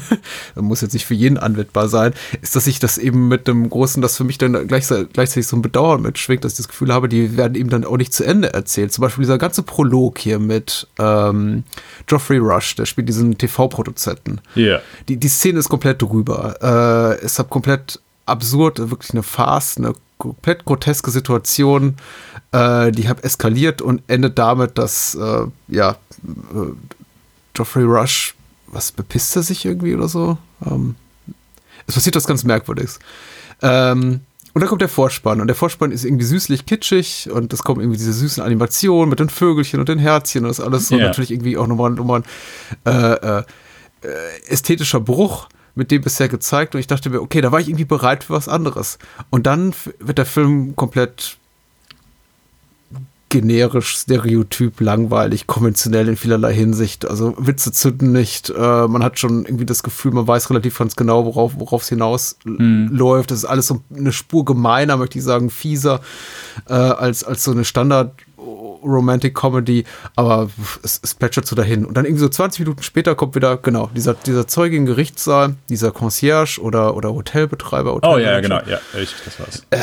muss 0.54 0.80
jetzt 0.80 0.92
nicht 0.92 1.06
für 1.06 1.14
jeden 1.14 1.38
anwendbar 1.38 1.88
sein, 1.88 2.12
ist, 2.40 2.56
dass 2.56 2.66
ich 2.66 2.78
das 2.78 2.98
eben 2.98 3.28
mit 3.28 3.48
dem 3.48 3.68
großen, 3.68 4.02
das 4.02 4.16
für 4.16 4.24
mich 4.24 4.38
dann 4.38 4.66
gleichzeitig, 4.66 5.46
so 5.46 5.56
ein 5.56 5.62
Bedauern 5.62 6.02
mitschwingt, 6.02 6.44
dass 6.44 6.52
ich 6.52 6.58
das 6.58 6.68
Gefühl 6.68 6.92
habe, 6.92 7.08
die 7.08 7.36
werden 7.36 7.54
eben 7.54 7.70
dann 7.70 7.84
auch 7.84 7.96
nicht 7.96 8.12
zu 8.12 8.24
Ende 8.24 8.52
erzählt. 8.52 8.92
Zum 8.92 9.02
Beispiel 9.02 9.22
dieser 9.22 9.38
ganze 9.38 9.62
Prolog 9.62 10.18
hier 10.18 10.38
mit 10.38 10.86
ähm, 10.98 11.64
Geoffrey 12.06 12.38
Rush, 12.38 12.76
der 12.76 12.86
spielt 12.86 13.08
diesen 13.08 13.36
TV-Produzenten. 13.36 14.40
Ja. 14.54 14.62
Yeah. 14.62 14.82
Die, 15.08 15.16
die 15.16 15.28
Szene 15.28 15.58
ist 15.58 15.68
komplett 15.68 16.02
drüber. 16.02 17.18
Äh, 17.20 17.24
ist 17.24 17.38
halt 17.38 17.50
komplett 17.50 18.00
absurd, 18.26 18.78
wirklich 18.90 19.12
eine 19.12 19.22
Farce, 19.22 19.78
eine 19.78 19.94
komplett 20.18 20.64
groteske 20.64 21.10
Situation, 21.10 21.96
äh, 22.52 22.92
die 22.92 23.08
hat 23.08 23.24
eskaliert 23.24 23.82
und 23.82 24.02
endet 24.06 24.38
damit, 24.38 24.78
dass 24.78 25.16
äh, 25.16 25.46
ja 25.68 25.96
äh, 26.22 26.72
Geoffrey 27.54 27.84
Rush, 27.84 28.34
was 28.66 28.92
bepisst 28.92 29.36
er 29.36 29.42
sich 29.42 29.64
irgendwie 29.64 29.94
oder 29.94 30.08
so? 30.08 30.38
Ähm, 30.64 30.96
es 31.86 31.94
passiert 31.94 32.16
was 32.16 32.26
ganz 32.26 32.44
Merkwürdiges. 32.44 32.98
Ähm, 33.60 34.20
und 34.54 34.60
dann 34.60 34.68
kommt 34.68 34.82
der 34.82 34.88
Vorspann 34.88 35.40
und 35.40 35.46
der 35.46 35.56
Vorspann 35.56 35.92
ist 35.92 36.04
irgendwie 36.04 36.24
süßlich 36.24 36.66
kitschig 36.66 37.30
und 37.30 37.52
es 37.52 37.62
kommen 37.62 37.80
irgendwie 37.80 37.96
diese 37.96 38.12
süßen 38.12 38.42
Animationen 38.42 39.08
mit 39.08 39.18
den 39.18 39.30
Vögelchen 39.30 39.80
und 39.80 39.88
den 39.88 39.98
Herzchen 39.98 40.44
und 40.44 40.48
das 40.48 40.60
alles 40.60 40.88
so 40.88 40.96
yeah. 40.96 41.06
natürlich 41.06 41.30
irgendwie 41.30 41.56
auch 41.56 41.66
nochmal, 41.66 41.90
nochmal 41.92 42.22
ein 42.84 42.92
äh, 42.92 43.38
äh, 43.38 43.44
ästhetischer 44.48 45.00
Bruch 45.00 45.48
mit 45.74 45.90
dem 45.90 46.02
bisher 46.02 46.28
gezeigt 46.28 46.74
und 46.74 46.80
ich 46.80 46.86
dachte 46.86 47.08
mir, 47.08 47.22
okay, 47.22 47.40
da 47.40 47.50
war 47.50 47.60
ich 47.60 47.68
irgendwie 47.68 47.86
bereit 47.86 48.24
für 48.24 48.34
was 48.34 48.48
anderes. 48.48 48.98
Und 49.30 49.46
dann 49.46 49.72
wird 49.98 50.18
der 50.18 50.26
Film 50.26 50.76
komplett 50.76 51.38
generisch, 53.32 53.96
stereotyp, 53.96 54.78
langweilig, 54.82 55.46
konventionell 55.46 56.06
in 56.06 56.16
vielerlei 56.18 56.52
Hinsicht. 56.52 57.08
Also 57.08 57.34
Witze 57.38 57.72
zünden 57.72 58.12
nicht. 58.12 58.50
Äh, 58.50 58.86
man 58.88 59.02
hat 59.02 59.18
schon 59.18 59.46
irgendwie 59.46 59.64
das 59.64 59.82
Gefühl, 59.82 60.12
man 60.12 60.26
weiß 60.26 60.50
relativ 60.50 60.76
ganz 60.76 60.96
genau, 60.96 61.24
worauf 61.24 61.58
worauf 61.58 61.80
es 61.80 61.88
hinaus 61.88 62.36
mhm. 62.44 62.90
läuft. 62.92 63.30
Das 63.30 63.38
ist 63.38 63.44
alles 63.46 63.68
so 63.68 63.80
eine 63.96 64.12
Spur 64.12 64.44
gemeiner, 64.44 64.98
möchte 64.98 65.16
ich 65.16 65.24
sagen, 65.24 65.48
fieser 65.48 66.02
äh, 66.68 66.74
als 66.74 67.24
als 67.24 67.42
so 67.42 67.52
eine 67.52 67.64
Standard 67.64 68.12
Romantic 68.82 69.34
Comedy, 69.34 69.84
aber 70.16 70.50
es, 70.82 71.00
es 71.02 71.14
plätschert 71.14 71.46
so 71.46 71.56
dahin. 71.56 71.84
Und 71.84 71.96
dann 71.96 72.04
irgendwie 72.04 72.22
so 72.22 72.28
20 72.28 72.60
Minuten 72.60 72.82
später 72.82 73.14
kommt 73.14 73.34
wieder, 73.34 73.56
genau, 73.56 73.90
dieser, 73.94 74.14
dieser 74.14 74.46
Zeuge 74.46 74.76
im 74.76 74.86
Gerichtssaal, 74.86 75.54
dieser 75.68 75.92
Concierge 75.92 76.60
oder, 76.60 76.96
oder 76.96 77.12
Hotelbetreiber. 77.14 77.98
oh 78.02 78.18
ja, 78.18 78.40
genau, 78.40 78.60
ja, 78.66 78.80
richtig, 78.94 79.18
das 79.24 79.40
war's. 79.40 79.66
Äh, 79.70 79.78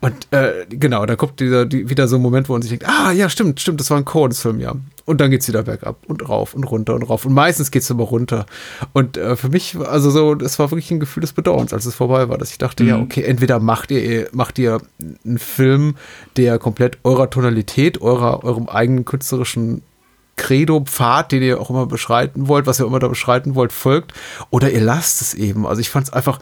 und 0.00 0.32
äh, 0.32 0.66
genau, 0.68 1.04
da 1.06 1.16
kommt 1.16 1.40
dieser, 1.40 1.66
die, 1.66 1.88
wieder 1.88 2.08
so 2.08 2.16
ein 2.16 2.22
Moment, 2.22 2.48
wo 2.48 2.52
man 2.52 2.62
sich 2.62 2.70
denkt, 2.70 2.88
ah 2.88 3.12
ja, 3.12 3.28
stimmt, 3.28 3.60
stimmt, 3.60 3.80
das 3.80 3.90
war 3.90 3.98
ein 3.98 4.04
Coens-Film, 4.04 4.60
ja. 4.60 4.74
Und 5.04 5.20
dann 5.20 5.30
geht's 5.30 5.48
wieder 5.48 5.64
bergab 5.64 5.96
und 6.06 6.28
rauf 6.28 6.54
und 6.54 6.64
runter 6.64 6.94
und 6.94 7.02
rauf. 7.02 7.24
Und 7.24 7.32
meistens 7.32 7.70
geht's 7.70 7.90
immer 7.90 8.04
runter. 8.04 8.46
Und 8.92 9.16
äh, 9.16 9.36
für 9.36 9.48
mich, 9.48 9.76
also 9.76 10.10
so, 10.10 10.34
das 10.34 10.58
war 10.58 10.70
wirklich 10.70 10.90
ein 10.90 11.00
Gefühl 11.00 11.22
des 11.22 11.32
Bedauerns, 11.32 11.72
als 11.72 11.86
es 11.86 11.94
vorbei 11.94 12.28
war, 12.28 12.38
dass 12.38 12.50
ich 12.50 12.58
dachte, 12.58 12.84
mhm. 12.84 12.88
ja, 12.88 12.98
okay, 13.00 13.22
entweder 13.22 13.58
macht 13.58 13.90
ihr, 13.90 14.28
macht 14.32 14.58
ihr 14.58 14.80
einen 15.24 15.38
Film, 15.38 15.96
der 16.36 16.58
komplett 16.58 16.98
eurer 17.02 17.30
Tonalität, 17.30 18.00
eurer, 18.00 18.44
eurem 18.44 18.68
eigenen 18.68 19.04
künstlerischen 19.04 19.82
Credo, 20.36 20.80
Pfad, 20.80 21.32
den 21.32 21.42
ihr 21.42 21.60
auch 21.60 21.70
immer 21.70 21.86
beschreiten 21.86 22.48
wollt, 22.48 22.66
was 22.66 22.80
ihr 22.80 22.86
immer 22.86 22.98
da 22.98 23.08
beschreiten 23.08 23.54
wollt, 23.54 23.72
folgt, 23.72 24.12
oder 24.50 24.70
ihr 24.70 24.80
lasst 24.80 25.20
es 25.20 25.34
eben. 25.34 25.66
Also 25.66 25.80
ich 25.80 25.90
fand 25.90 26.06
es 26.06 26.12
einfach 26.12 26.38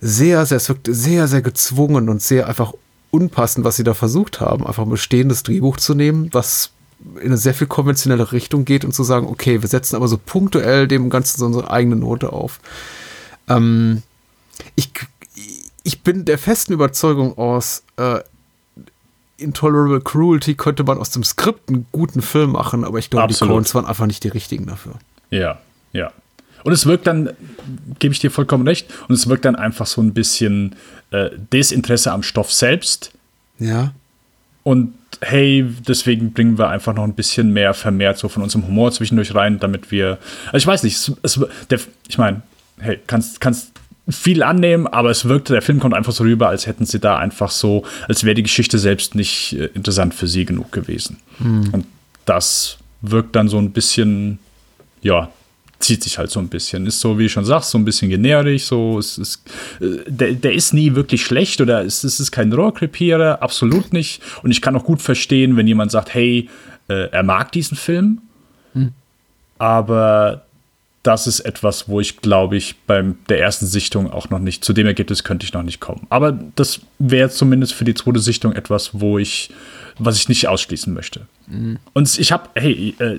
sehr, 0.00 0.44
sehr, 0.46 0.58
es 0.58 0.68
wirkte 0.68 0.94
sehr, 0.94 1.26
sehr 1.28 1.42
gezwungen 1.42 2.08
und 2.08 2.22
sehr 2.22 2.46
einfach 2.46 2.72
unpassend, 3.10 3.64
was 3.64 3.76
sie 3.76 3.84
da 3.84 3.94
versucht 3.94 4.40
haben, 4.40 4.66
einfach 4.66 4.84
ein 4.84 4.90
bestehendes 4.90 5.42
Drehbuch 5.42 5.78
zu 5.78 5.94
nehmen, 5.94 6.28
was 6.32 6.72
in 7.16 7.26
eine 7.26 7.36
sehr 7.36 7.54
viel 7.54 7.66
konventionelle 7.66 8.32
Richtung 8.32 8.64
geht 8.64 8.84
und 8.84 8.92
zu 8.92 9.04
sagen, 9.04 9.26
okay, 9.26 9.62
wir 9.62 9.68
setzen 9.68 9.96
aber 9.96 10.08
so 10.08 10.18
punktuell 10.18 10.88
dem 10.88 11.10
Ganzen 11.10 11.38
so 11.38 11.46
unsere 11.46 11.70
eigene 11.70 11.96
Note 11.96 12.32
auf. 12.32 12.60
Ähm, 13.48 14.02
ich, 14.74 14.90
ich 15.82 16.02
bin 16.02 16.24
der 16.24 16.38
festen 16.38 16.72
Überzeugung 16.72 17.36
aus, 17.38 17.82
äh, 17.96 18.20
Intolerable 19.38 20.00
Cruelty 20.00 20.54
könnte 20.54 20.82
man 20.82 20.98
aus 20.98 21.10
dem 21.10 21.22
Skript 21.22 21.68
einen 21.68 21.86
guten 21.92 22.22
Film 22.22 22.52
machen, 22.52 22.84
aber 22.84 22.98
ich 22.98 23.10
glaube, 23.10 23.32
die 23.32 23.38
Coens 23.38 23.74
waren 23.74 23.84
einfach 23.84 24.06
nicht 24.06 24.24
die 24.24 24.28
richtigen 24.28 24.66
dafür. 24.66 24.94
Ja, 25.30 25.58
ja. 25.92 26.10
Und 26.64 26.72
es 26.72 26.86
wirkt 26.86 27.06
dann, 27.06 27.30
gebe 27.98 28.12
ich 28.12 28.18
dir 28.18 28.30
vollkommen 28.30 28.66
recht, 28.66 28.92
und 29.08 29.14
es 29.14 29.28
wirkt 29.28 29.44
dann 29.44 29.54
einfach 29.54 29.86
so 29.86 30.00
ein 30.00 30.14
bisschen 30.14 30.74
äh, 31.10 31.30
Desinteresse 31.52 32.12
am 32.12 32.22
Stoff 32.22 32.52
selbst. 32.52 33.12
Ja. 33.58 33.92
Und 34.62 34.94
hey, 35.20 35.64
deswegen 35.86 36.32
bringen 36.32 36.58
wir 36.58 36.68
einfach 36.68 36.94
noch 36.94 37.04
ein 37.04 37.14
bisschen 37.14 37.52
mehr 37.52 37.74
vermehrt 37.74 38.18
so 38.18 38.28
von 38.28 38.42
unserem 38.42 38.66
Humor 38.66 38.92
zwischendurch 38.92 39.34
rein, 39.34 39.58
damit 39.58 39.90
wir. 39.90 40.18
Also 40.46 40.58
ich 40.58 40.66
weiß 40.66 40.82
nicht, 40.82 40.96
es, 40.96 41.12
es, 41.22 41.40
der, 41.70 41.80
ich 42.08 42.18
meine, 42.18 42.42
hey, 42.78 42.98
kannst, 43.06 43.40
kannst 43.40 43.72
viel 44.08 44.42
annehmen, 44.42 44.86
aber 44.86 45.10
es 45.10 45.24
wirkte, 45.24 45.52
der 45.52 45.62
Film 45.62 45.80
kommt 45.80 45.94
einfach 45.94 46.12
so 46.12 46.24
rüber, 46.24 46.48
als 46.48 46.66
hätten 46.66 46.86
sie 46.86 47.00
da 47.00 47.18
einfach 47.18 47.50
so, 47.50 47.84
als 48.08 48.24
wäre 48.24 48.34
die 48.34 48.44
Geschichte 48.44 48.78
selbst 48.78 49.14
nicht 49.14 49.54
äh, 49.54 49.66
interessant 49.74 50.14
für 50.14 50.28
sie 50.28 50.44
genug 50.44 50.70
gewesen. 50.72 51.18
Mhm. 51.38 51.70
Und 51.72 51.86
das 52.24 52.78
wirkt 53.02 53.34
dann 53.34 53.48
so 53.48 53.58
ein 53.58 53.72
bisschen, 53.72 54.38
ja, 55.02 55.30
zieht 55.86 56.02
sich 56.02 56.18
halt 56.18 56.30
so 56.30 56.40
ein 56.40 56.48
bisschen. 56.48 56.86
Ist 56.86 57.00
so, 57.00 57.18
wie 57.18 57.26
ich 57.26 57.32
schon 57.32 57.44
sagst, 57.44 57.70
so 57.70 57.78
ein 57.78 57.84
bisschen 57.84 58.10
generisch. 58.10 58.64
So, 58.64 58.98
es 58.98 59.18
ist, 59.18 59.42
äh, 59.80 60.10
der, 60.10 60.32
der 60.32 60.52
ist 60.52 60.74
nie 60.74 60.94
wirklich 60.94 61.24
schlecht 61.24 61.60
oder 61.60 61.84
es, 61.84 62.04
es 62.04 62.18
ist 62.20 62.32
kein 62.32 62.52
Rohrkrepierer, 62.52 63.40
absolut 63.40 63.92
nicht. 63.92 64.20
Und 64.42 64.50
ich 64.50 64.60
kann 64.60 64.76
auch 64.76 64.84
gut 64.84 65.00
verstehen, 65.00 65.56
wenn 65.56 65.66
jemand 65.66 65.92
sagt, 65.92 66.12
hey, 66.12 66.50
äh, 66.88 67.08
er 67.10 67.22
mag 67.22 67.52
diesen 67.52 67.76
Film, 67.76 68.20
hm. 68.74 68.92
aber 69.58 70.45
das 71.06 71.26
ist 71.26 71.40
etwas, 71.40 71.88
wo 71.88 72.00
ich 72.00 72.20
glaube 72.20 72.56
ich 72.56 72.76
beim 72.86 73.18
der 73.28 73.40
ersten 73.40 73.66
Sichtung 73.66 74.10
auch 74.10 74.30
noch 74.30 74.40
nicht, 74.40 74.64
zu 74.64 74.72
dem 74.72 74.86
Ergebnis 74.86 75.22
könnte 75.22 75.44
ich 75.44 75.52
noch 75.52 75.62
nicht 75.62 75.80
kommen. 75.80 76.06
Aber 76.10 76.32
das 76.56 76.80
wäre 76.98 77.30
zumindest 77.30 77.74
für 77.74 77.84
die 77.84 77.94
zweite 77.94 78.18
Sichtung 78.18 78.52
etwas, 78.52 78.90
wo 78.92 79.18
ich, 79.18 79.50
was 79.98 80.18
ich 80.18 80.28
nicht 80.28 80.48
ausschließen 80.48 80.92
möchte. 80.92 81.26
Mhm. 81.46 81.78
Und 81.92 82.18
ich 82.18 82.32
habe, 82.32 82.48
hey, 82.54 82.94
äh, 82.98 83.16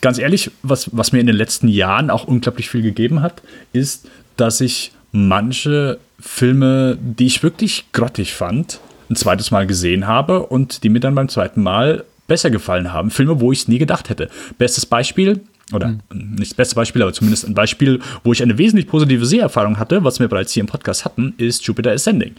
ganz 0.00 0.18
ehrlich, 0.18 0.50
was, 0.62 0.88
was 0.96 1.12
mir 1.12 1.20
in 1.20 1.26
den 1.26 1.36
letzten 1.36 1.68
Jahren 1.68 2.10
auch 2.10 2.24
unglaublich 2.24 2.70
viel 2.70 2.82
gegeben 2.82 3.20
hat, 3.20 3.42
ist, 3.72 4.08
dass 4.36 4.60
ich 4.60 4.92
manche 5.12 5.98
Filme, 6.18 6.96
die 7.00 7.26
ich 7.26 7.42
wirklich 7.42 7.84
grottig 7.92 8.34
fand, 8.34 8.80
ein 9.10 9.16
zweites 9.16 9.50
Mal 9.50 9.66
gesehen 9.66 10.06
habe 10.06 10.46
und 10.46 10.82
die 10.82 10.88
mir 10.88 11.00
dann 11.00 11.14
beim 11.14 11.28
zweiten 11.28 11.62
Mal 11.62 12.04
besser 12.26 12.50
gefallen 12.50 12.92
haben. 12.92 13.10
Filme, 13.10 13.40
wo 13.40 13.52
ich 13.52 13.60
es 13.60 13.68
nie 13.68 13.78
gedacht 13.78 14.08
hätte. 14.08 14.30
Bestes 14.58 14.86
Beispiel, 14.86 15.42
oder 15.72 15.88
mhm. 15.88 16.36
nicht 16.36 16.52
das 16.52 16.56
beste 16.56 16.74
Beispiel, 16.76 17.02
aber 17.02 17.12
zumindest 17.12 17.46
ein 17.46 17.54
Beispiel, 17.54 18.00
wo 18.22 18.32
ich 18.32 18.42
eine 18.42 18.56
wesentlich 18.58 18.86
positive 18.86 19.26
Seherfahrung 19.26 19.78
hatte, 19.78 20.04
was 20.04 20.20
wir 20.20 20.28
bereits 20.28 20.52
hier 20.52 20.60
im 20.60 20.68
Podcast 20.68 21.04
hatten, 21.04 21.34
ist 21.38 21.66
Jupiter 21.66 21.90
Ascending. 21.90 22.34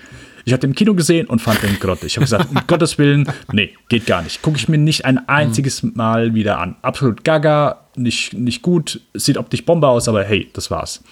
Ich 0.46 0.54
habe 0.54 0.62
den 0.62 0.70
im 0.70 0.76
Kino 0.76 0.94
gesehen 0.94 1.28
und 1.28 1.42
fand 1.42 1.62
den 1.62 1.78
grottig. 1.78 2.06
Ich 2.06 2.16
habe 2.16 2.24
gesagt, 2.24 2.50
um 2.50 2.62
Gottes 2.68 2.98
Willen, 2.98 3.30
nee, 3.52 3.74
geht 3.90 4.06
gar 4.06 4.22
nicht. 4.22 4.42
Gucke 4.42 4.58
ich 4.58 4.70
mir 4.70 4.78
nicht 4.78 5.04
ein 5.04 5.28
einziges 5.28 5.84
Mal 5.84 6.36
wieder 6.36 6.60
an. 6.60 6.78
Absolut 6.82 7.26
gaga, 7.26 7.82
nicht, 7.98 8.34
nicht 8.34 8.62
gut, 8.62 9.02
sieht 9.13 9.38
optisch 9.38 9.66
Bombe 9.66 9.90
aus, 9.90 10.08
aber 10.08 10.24
hey, 10.24 10.50
das 10.54 10.72
war's. 10.72 11.04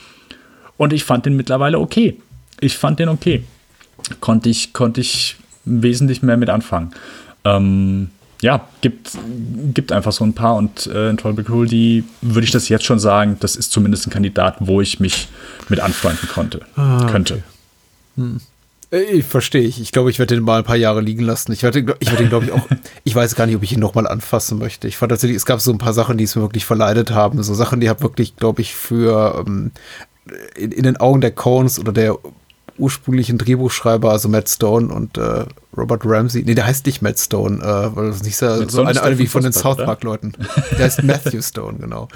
Und 0.77 0.93
ich 0.93 1.03
fand 1.03 1.25
den 1.25 1.35
mittlerweile 1.35 1.79
okay. 1.79 2.17
Ich 2.61 2.77
fand 2.77 2.99
den 2.99 3.09
okay. 3.09 3.43
Konnte 4.21 4.47
ich, 4.47 4.71
konnte 4.71 5.01
ich 5.01 5.35
wesentlich 5.65 6.21
mehr 6.21 6.37
mit 6.37 6.49
anfangen. 6.49 6.91
Ähm, 7.43 8.11
ja, 8.41 8.67
gibt, 8.81 9.11
gibt 9.73 9.91
einfach 9.91 10.11
so 10.11 10.23
ein 10.23 10.33
paar 10.33 10.55
und 10.55 10.87
äh, 10.87 11.09
in 11.09 11.17
Trollbeck 11.17 11.47
die 11.69 12.03
würde 12.21 12.45
ich 12.45 12.51
das 12.51 12.69
jetzt 12.69 12.85
schon 12.85 12.99
sagen, 12.99 13.37
das 13.39 13.55
ist 13.55 13.71
zumindest 13.71 14.07
ein 14.07 14.11
Kandidat, 14.11 14.57
wo 14.59 14.81
ich 14.81 14.99
mich 14.99 15.27
mit 15.69 15.79
anfreunden 15.79 16.27
konnte, 16.29 16.61
ah, 16.75 17.07
könnte. 17.09 17.35
Okay. 17.35 17.43
Hm. 18.17 18.41
Äh, 18.91 19.03
ich 19.03 19.25
verstehe 19.25 19.61
ich. 19.61 19.81
Ich 19.81 19.91
glaube, 19.91 20.09
ich 20.09 20.19
werde 20.19 20.35
den 20.35 20.43
mal 20.43 20.59
ein 20.59 20.63
paar 20.63 20.75
Jahre 20.75 21.01
liegen 21.01 21.23
lassen. 21.23 21.51
Ich 21.51 21.63
werde, 21.63 21.95
ich 21.99 22.09
werde 22.11 22.23
ihn, 22.23 22.29
glaube 22.29 22.45
ich, 22.45 22.51
auch. 22.51 22.67
Ich 23.03 23.13
weiß 23.13 23.35
gar 23.35 23.45
nicht, 23.45 23.55
ob 23.55 23.63
ich 23.63 23.71
ihn 23.71 23.79
nochmal 23.79 24.07
anfassen 24.07 24.57
möchte. 24.57 24.87
Ich 24.87 24.97
fand 24.97 25.11
tatsächlich, 25.11 25.37
es 25.37 25.45
gab 25.45 25.61
so 25.61 25.71
ein 25.71 25.77
paar 25.77 25.93
Sachen, 25.93 26.17
die 26.17 26.23
es 26.23 26.35
mir 26.35 26.41
wirklich 26.41 26.65
verleidet 26.65 27.11
haben. 27.11 27.41
So 27.43 27.53
Sachen, 27.53 27.79
die 27.79 27.89
habe 27.89 28.01
wirklich, 28.01 28.35
glaube 28.35 28.61
ich, 28.61 28.73
für 28.73 29.43
ähm, 29.45 29.71
in, 30.55 30.71
in, 30.71 30.83
den 30.83 30.97
Augen 30.97 31.21
der 31.21 31.31
Cones 31.31 31.79
oder 31.79 31.91
der 31.91 32.17
ursprünglichen 32.77 33.37
Drehbuchschreiber, 33.37 34.11
also 34.11 34.29
Matt 34.29 34.49
Stone 34.49 34.93
und 34.93 35.17
äh, 35.17 35.45
Robert 35.75 36.01
Ramsey. 36.05 36.43
Nee, 36.43 36.55
der 36.55 36.65
heißt 36.65 36.85
nicht 36.85 37.01
Matt 37.01 37.19
Stone, 37.19 37.63
äh, 37.63 37.95
weil 37.95 38.09
das 38.09 38.23
nicht 38.23 38.37
so, 38.37 38.67
so 38.67 38.83
eine, 38.83 39.01
eine 39.01 39.17
wie 39.17 39.27
von 39.27 39.43
den 39.43 39.53
South 39.53 39.77
Park-Leuten. 39.77 40.33
Der 40.77 40.85
heißt 40.85 41.03
Matthew 41.03 41.41
Stone, 41.41 41.77
genau. 41.79 42.07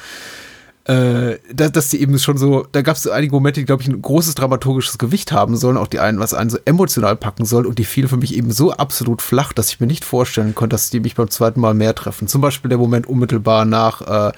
Äh, 0.86 1.38
dass, 1.54 1.72
dass 1.72 1.90
die 1.90 2.02
eben 2.02 2.18
schon 2.18 2.38
so, 2.38 2.66
da 2.72 2.82
gab 2.82 2.96
es 2.96 3.04
so 3.04 3.12
einige 3.12 3.36
Momente, 3.36 3.60
die, 3.60 3.66
glaube 3.66 3.84
ich, 3.84 3.88
ein 3.88 4.02
großes 4.02 4.34
dramaturgisches 4.36 4.98
Gewicht 4.98 5.32
haben 5.32 5.56
sollen, 5.56 5.78
auch 5.78 5.88
die 5.88 6.00
einen, 6.00 6.20
was 6.20 6.34
einen 6.34 6.50
so 6.50 6.58
emotional 6.66 7.16
packen 7.16 7.46
soll 7.46 7.68
und 7.68 7.78
die 7.78 7.84
fielen 7.84 8.08
für 8.08 8.18
mich 8.18 8.36
eben 8.36 8.52
so 8.52 8.72
absolut 8.72 9.22
flach, 9.22 9.54
dass 9.54 9.70
ich 9.70 9.80
mir 9.80 9.88
nicht 9.88 10.04
vorstellen 10.04 10.56
konnte, 10.56 10.74
dass 10.74 10.90
die 10.90 11.00
mich 11.00 11.16
beim 11.16 11.30
zweiten 11.30 11.60
Mal 11.60 11.74
mehr 11.74 11.94
treffen. 11.94 12.28
Zum 12.28 12.42
Beispiel 12.42 12.70
der 12.70 12.80
Moment 12.80 13.08
unmittelbar 13.08 13.66
nach 13.66 14.30
äh, 14.30 14.32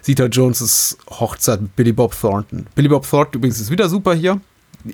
Zeta 0.00 0.26
Jones' 0.26 0.96
Hochzeit 1.10 1.60
mit 1.60 1.76
Billy 1.76 1.92
Bob 1.92 2.18
Thornton. 2.18 2.66
Billy 2.74 2.88
Bob 2.88 3.08
Thornton 3.08 3.34
übrigens 3.34 3.60
ist 3.60 3.70
wieder 3.70 3.88
super 3.88 4.14
hier 4.14 4.40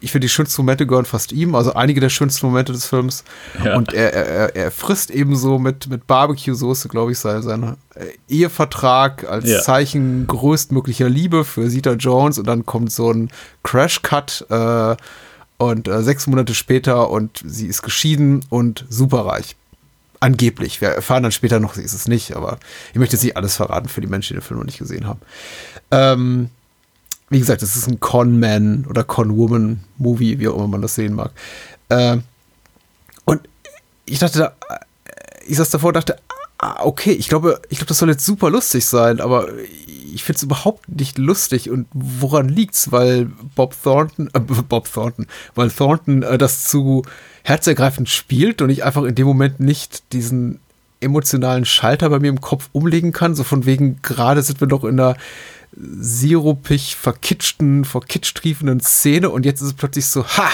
ich 0.00 0.12
finde, 0.12 0.26
die 0.26 0.28
schönsten 0.30 0.62
Momente 0.62 0.86
gehören 0.86 1.04
fast 1.04 1.32
ihm, 1.32 1.54
also 1.54 1.74
einige 1.74 2.00
der 2.00 2.08
schönsten 2.08 2.46
Momente 2.46 2.72
des 2.72 2.86
Films. 2.86 3.24
Ja. 3.64 3.76
Und 3.76 3.92
er, 3.92 4.12
er, 4.12 4.56
er 4.56 4.70
frisst 4.70 5.10
eben 5.10 5.36
so 5.36 5.58
mit, 5.58 5.88
mit 5.88 6.06
Barbecue-Soße, 6.06 6.88
glaube 6.88 7.12
ich, 7.12 7.18
seinen, 7.18 7.42
seinen 7.42 7.76
äh, 7.94 8.06
Ehevertrag 8.28 9.28
als 9.28 9.48
ja. 9.48 9.60
Zeichen 9.60 10.26
größtmöglicher 10.26 11.08
Liebe 11.08 11.44
für 11.44 11.70
Sita 11.70 11.92
Jones 11.92 12.38
und 12.38 12.46
dann 12.46 12.66
kommt 12.66 12.92
so 12.92 13.10
ein 13.10 13.30
Crash-Cut 13.62 14.46
äh, 14.50 14.96
und 15.58 15.88
äh, 15.88 16.02
sechs 16.02 16.26
Monate 16.26 16.54
später 16.54 17.10
und 17.10 17.42
sie 17.44 17.66
ist 17.66 17.82
geschieden 17.82 18.44
und 18.48 18.84
superreich. 18.88 19.56
Angeblich. 20.20 20.80
Wir 20.80 20.88
erfahren 20.88 21.22
dann 21.22 21.32
später 21.32 21.60
noch, 21.60 21.74
sie 21.74 21.82
ist 21.82 21.92
es 21.92 22.08
nicht, 22.08 22.34
aber 22.34 22.58
ich 22.92 22.98
möchte 22.98 23.14
jetzt 23.14 23.22
nicht 23.22 23.36
alles 23.36 23.54
verraten 23.54 23.88
für 23.88 24.00
die 24.00 24.08
Menschen, 24.08 24.34
die 24.34 24.40
den 24.40 24.46
Film 24.46 24.58
noch 24.58 24.66
nicht 24.66 24.78
gesehen 24.78 25.06
haben. 25.06 25.20
Ähm, 25.92 26.50
wie 27.30 27.38
gesagt, 27.38 27.62
es 27.62 27.76
ist 27.76 27.88
ein 27.88 28.00
Con-Man 28.00 28.86
oder 28.88 29.04
Con-Woman-Movie, 29.04 30.38
wie 30.38 30.48
auch 30.48 30.56
immer 30.56 30.68
man 30.68 30.82
das 30.82 30.94
sehen 30.94 31.14
mag. 31.14 31.32
Äh, 31.88 32.18
und 33.24 33.40
ich 34.06 34.18
dachte, 34.18 34.52
ich 35.46 35.56
saß 35.56 35.70
davor 35.70 35.88
und 35.88 35.96
dachte, 35.96 36.16
ah, 36.58 36.84
okay, 36.84 37.12
ich 37.12 37.28
glaube, 37.28 37.60
ich 37.68 37.78
glaube, 37.78 37.88
das 37.88 37.98
soll 37.98 38.08
jetzt 38.08 38.24
super 38.24 38.50
lustig 38.50 38.84
sein, 38.84 39.20
aber 39.20 39.48
ich 40.12 40.24
finde 40.24 40.36
es 40.38 40.42
überhaupt 40.42 40.88
nicht 40.88 41.18
lustig. 41.18 41.70
Und 41.70 41.86
woran 41.92 42.48
liegt's? 42.48 42.90
Weil 42.92 43.26
Bob 43.54 43.74
Thornton, 43.82 44.28
äh, 44.32 44.40
Bob 44.68 44.92
Thornton, 44.92 45.26
weil 45.54 45.70
Thornton 45.70 46.22
äh, 46.22 46.38
das 46.38 46.64
zu 46.64 47.02
herzergreifend 47.44 48.08
spielt 48.08 48.60
und 48.62 48.70
ich 48.70 48.84
einfach 48.84 49.04
in 49.04 49.14
dem 49.14 49.26
Moment 49.26 49.60
nicht 49.60 50.12
diesen 50.12 50.60
emotionalen 51.00 51.64
Schalter 51.64 52.10
bei 52.10 52.18
mir 52.18 52.28
im 52.28 52.40
Kopf 52.40 52.68
umlegen 52.72 53.12
kann. 53.12 53.34
So 53.34 53.44
von 53.44 53.66
wegen, 53.66 54.00
gerade 54.02 54.42
sind 54.42 54.60
wir 54.60 54.68
doch 54.68 54.84
in 54.84 54.98
einer 54.98 55.16
sirupig 55.76 56.96
verkitschten, 56.96 57.84
verkitscht 57.84 58.38
triefenden 58.38 58.80
Szene 58.80 59.30
und 59.30 59.44
jetzt 59.44 59.60
ist 59.60 59.68
es 59.68 59.74
plötzlich 59.74 60.06
so, 60.06 60.24
ha! 60.24 60.48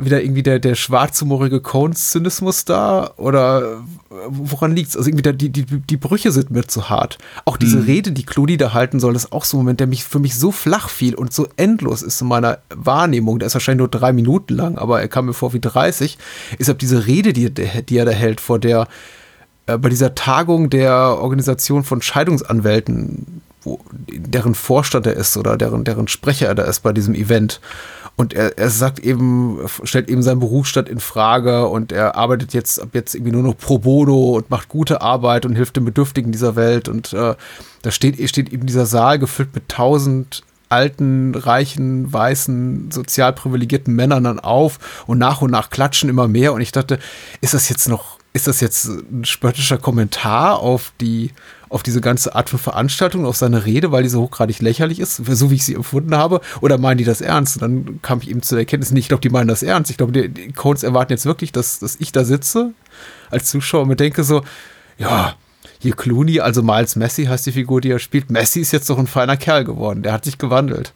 Wieder 0.00 0.22
irgendwie 0.22 0.44
der, 0.44 0.60
der 0.60 0.76
schwarzhumorige 0.76 1.60
Cones-Zynismus 1.60 2.64
da? 2.64 3.14
Oder 3.16 3.82
woran 4.28 4.76
liegt's? 4.76 4.96
Also 4.96 5.08
irgendwie 5.08 5.22
der, 5.22 5.32
die, 5.32 5.50
die, 5.50 5.64
die 5.64 5.96
Brüche 5.96 6.30
sind 6.30 6.52
mir 6.52 6.68
zu 6.68 6.88
hart. 6.88 7.18
Auch 7.44 7.56
diese 7.56 7.78
hm. 7.78 7.84
Rede, 7.84 8.12
die 8.12 8.24
Clody 8.24 8.56
da 8.56 8.72
halten 8.72 9.00
soll, 9.00 9.16
ist 9.16 9.32
auch 9.32 9.44
so 9.44 9.56
ein 9.56 9.62
Moment, 9.62 9.80
der 9.80 9.88
mich 9.88 10.04
für 10.04 10.20
mich 10.20 10.38
so 10.38 10.52
flach 10.52 10.88
fiel 10.88 11.16
und 11.16 11.32
so 11.32 11.48
endlos 11.56 12.02
ist 12.02 12.20
in 12.20 12.28
meiner 12.28 12.58
Wahrnehmung. 12.72 13.40
Der 13.40 13.46
ist 13.46 13.54
wahrscheinlich 13.54 13.80
nur 13.80 13.88
drei 13.88 14.12
Minuten 14.12 14.54
lang, 14.54 14.78
aber 14.78 15.00
er 15.00 15.08
kam 15.08 15.26
mir 15.26 15.34
vor 15.34 15.52
wie 15.52 15.60
30. 15.60 16.16
Ist 16.58 16.70
ab 16.70 16.78
diese 16.78 17.08
Rede, 17.08 17.32
die, 17.32 17.50
die 17.50 17.96
er 17.96 18.04
da 18.04 18.12
hält, 18.12 18.40
vor 18.40 18.60
der 18.60 18.86
äh, 19.66 19.78
bei 19.78 19.88
dieser 19.88 20.14
Tagung 20.14 20.70
der 20.70 20.94
Organisation 21.20 21.84
von 21.84 22.02
Scheidungsanwälten 22.02 23.42
wo, 23.62 23.80
deren 24.08 24.54
Vorstand 24.54 25.06
er 25.06 25.14
ist 25.14 25.36
oder 25.36 25.56
deren, 25.56 25.84
deren 25.84 26.08
Sprecher 26.08 26.48
er 26.48 26.54
da 26.54 26.64
ist 26.64 26.80
bei 26.80 26.92
diesem 26.92 27.14
Event. 27.14 27.60
Und 28.16 28.34
er, 28.34 28.58
er 28.58 28.68
sagt 28.68 28.98
eben, 28.98 29.60
stellt 29.84 30.08
eben 30.08 30.24
seinen 30.24 30.40
Berufsstand 30.40 30.88
in 30.88 30.98
Frage 30.98 31.68
und 31.68 31.92
er 31.92 32.16
arbeitet 32.16 32.52
jetzt 32.52 32.82
ab 32.82 32.88
jetzt 32.92 33.14
irgendwie 33.14 33.30
nur 33.30 33.44
noch 33.44 33.56
pro 33.56 33.78
bono 33.78 34.36
und 34.36 34.50
macht 34.50 34.68
gute 34.68 35.02
Arbeit 35.02 35.46
und 35.46 35.54
hilft 35.54 35.76
den 35.76 35.84
Bedürftigen 35.84 36.32
dieser 36.32 36.56
Welt. 36.56 36.88
Und 36.88 37.12
äh, 37.12 37.36
da 37.82 37.90
steht, 37.92 38.28
steht 38.28 38.52
eben 38.52 38.66
dieser 38.66 38.86
Saal 38.86 39.20
gefüllt 39.20 39.54
mit 39.54 39.68
tausend 39.68 40.42
alten, 40.68 41.34
reichen, 41.34 42.12
weißen, 42.12 42.90
sozial 42.90 43.32
privilegierten 43.32 43.94
Männern 43.94 44.24
dann 44.24 44.40
auf 44.40 45.04
und 45.06 45.18
nach 45.18 45.40
und 45.40 45.52
nach 45.52 45.70
klatschen 45.70 46.10
immer 46.10 46.26
mehr. 46.26 46.52
Und 46.52 46.60
ich 46.60 46.72
dachte, 46.72 46.98
ist 47.40 47.54
das 47.54 47.68
jetzt 47.68 47.88
noch, 47.88 48.18
ist 48.32 48.48
das 48.48 48.60
jetzt 48.60 48.86
ein 48.86 49.24
spöttischer 49.24 49.78
Kommentar 49.78 50.58
auf 50.58 50.92
die 51.00 51.30
auf 51.68 51.82
diese 51.82 52.00
ganze 52.00 52.34
Art 52.34 52.48
von 52.50 52.58
Veranstaltung, 52.58 53.26
auf 53.26 53.36
seine 53.36 53.64
Rede, 53.64 53.92
weil 53.92 54.02
die 54.02 54.08
so 54.08 54.22
hochgradig 54.22 54.60
lächerlich 54.60 55.00
ist, 55.00 55.16
so 55.16 55.50
wie 55.50 55.56
ich 55.56 55.64
sie 55.64 55.74
empfunden 55.74 56.16
habe, 56.16 56.40
oder 56.60 56.78
meinen 56.78 56.98
die 56.98 57.04
das 57.04 57.20
ernst? 57.20 57.56
Und 57.56 57.62
dann 57.62 58.02
kam 58.02 58.20
ich 58.20 58.30
eben 58.30 58.42
zu 58.42 58.54
der 58.54 58.62
Erkenntnis, 58.62 58.90
nee, 58.90 59.00
ich 59.00 59.08
glaube, 59.08 59.20
die 59.20 59.30
meinen 59.30 59.48
das 59.48 59.62
ernst. 59.62 59.90
Ich 59.90 59.96
glaube, 59.96 60.12
die, 60.12 60.28
die 60.28 60.52
Codes 60.52 60.82
erwarten 60.82 61.12
jetzt 61.12 61.26
wirklich, 61.26 61.52
dass, 61.52 61.78
dass 61.78 61.96
ich 61.96 62.12
da 62.12 62.24
sitze 62.24 62.72
als 63.30 63.50
Zuschauer 63.50 63.82
und 63.82 63.88
mir 63.88 63.96
denke 63.96 64.24
so, 64.24 64.42
ja, 64.96 65.34
hier 65.80 65.94
Clooney, 65.94 66.40
also 66.40 66.62
Miles 66.62 66.96
Messi 66.96 67.26
heißt 67.26 67.46
die 67.46 67.52
Figur, 67.52 67.80
die 67.80 67.90
er 67.90 67.98
spielt. 67.98 68.30
Messi 68.30 68.60
ist 68.60 68.72
jetzt 68.72 68.90
doch 68.90 68.98
ein 68.98 69.06
feiner 69.06 69.36
Kerl 69.36 69.64
geworden, 69.64 70.02
der 70.02 70.12
hat 70.12 70.24
sich 70.24 70.38
gewandelt. 70.38 70.92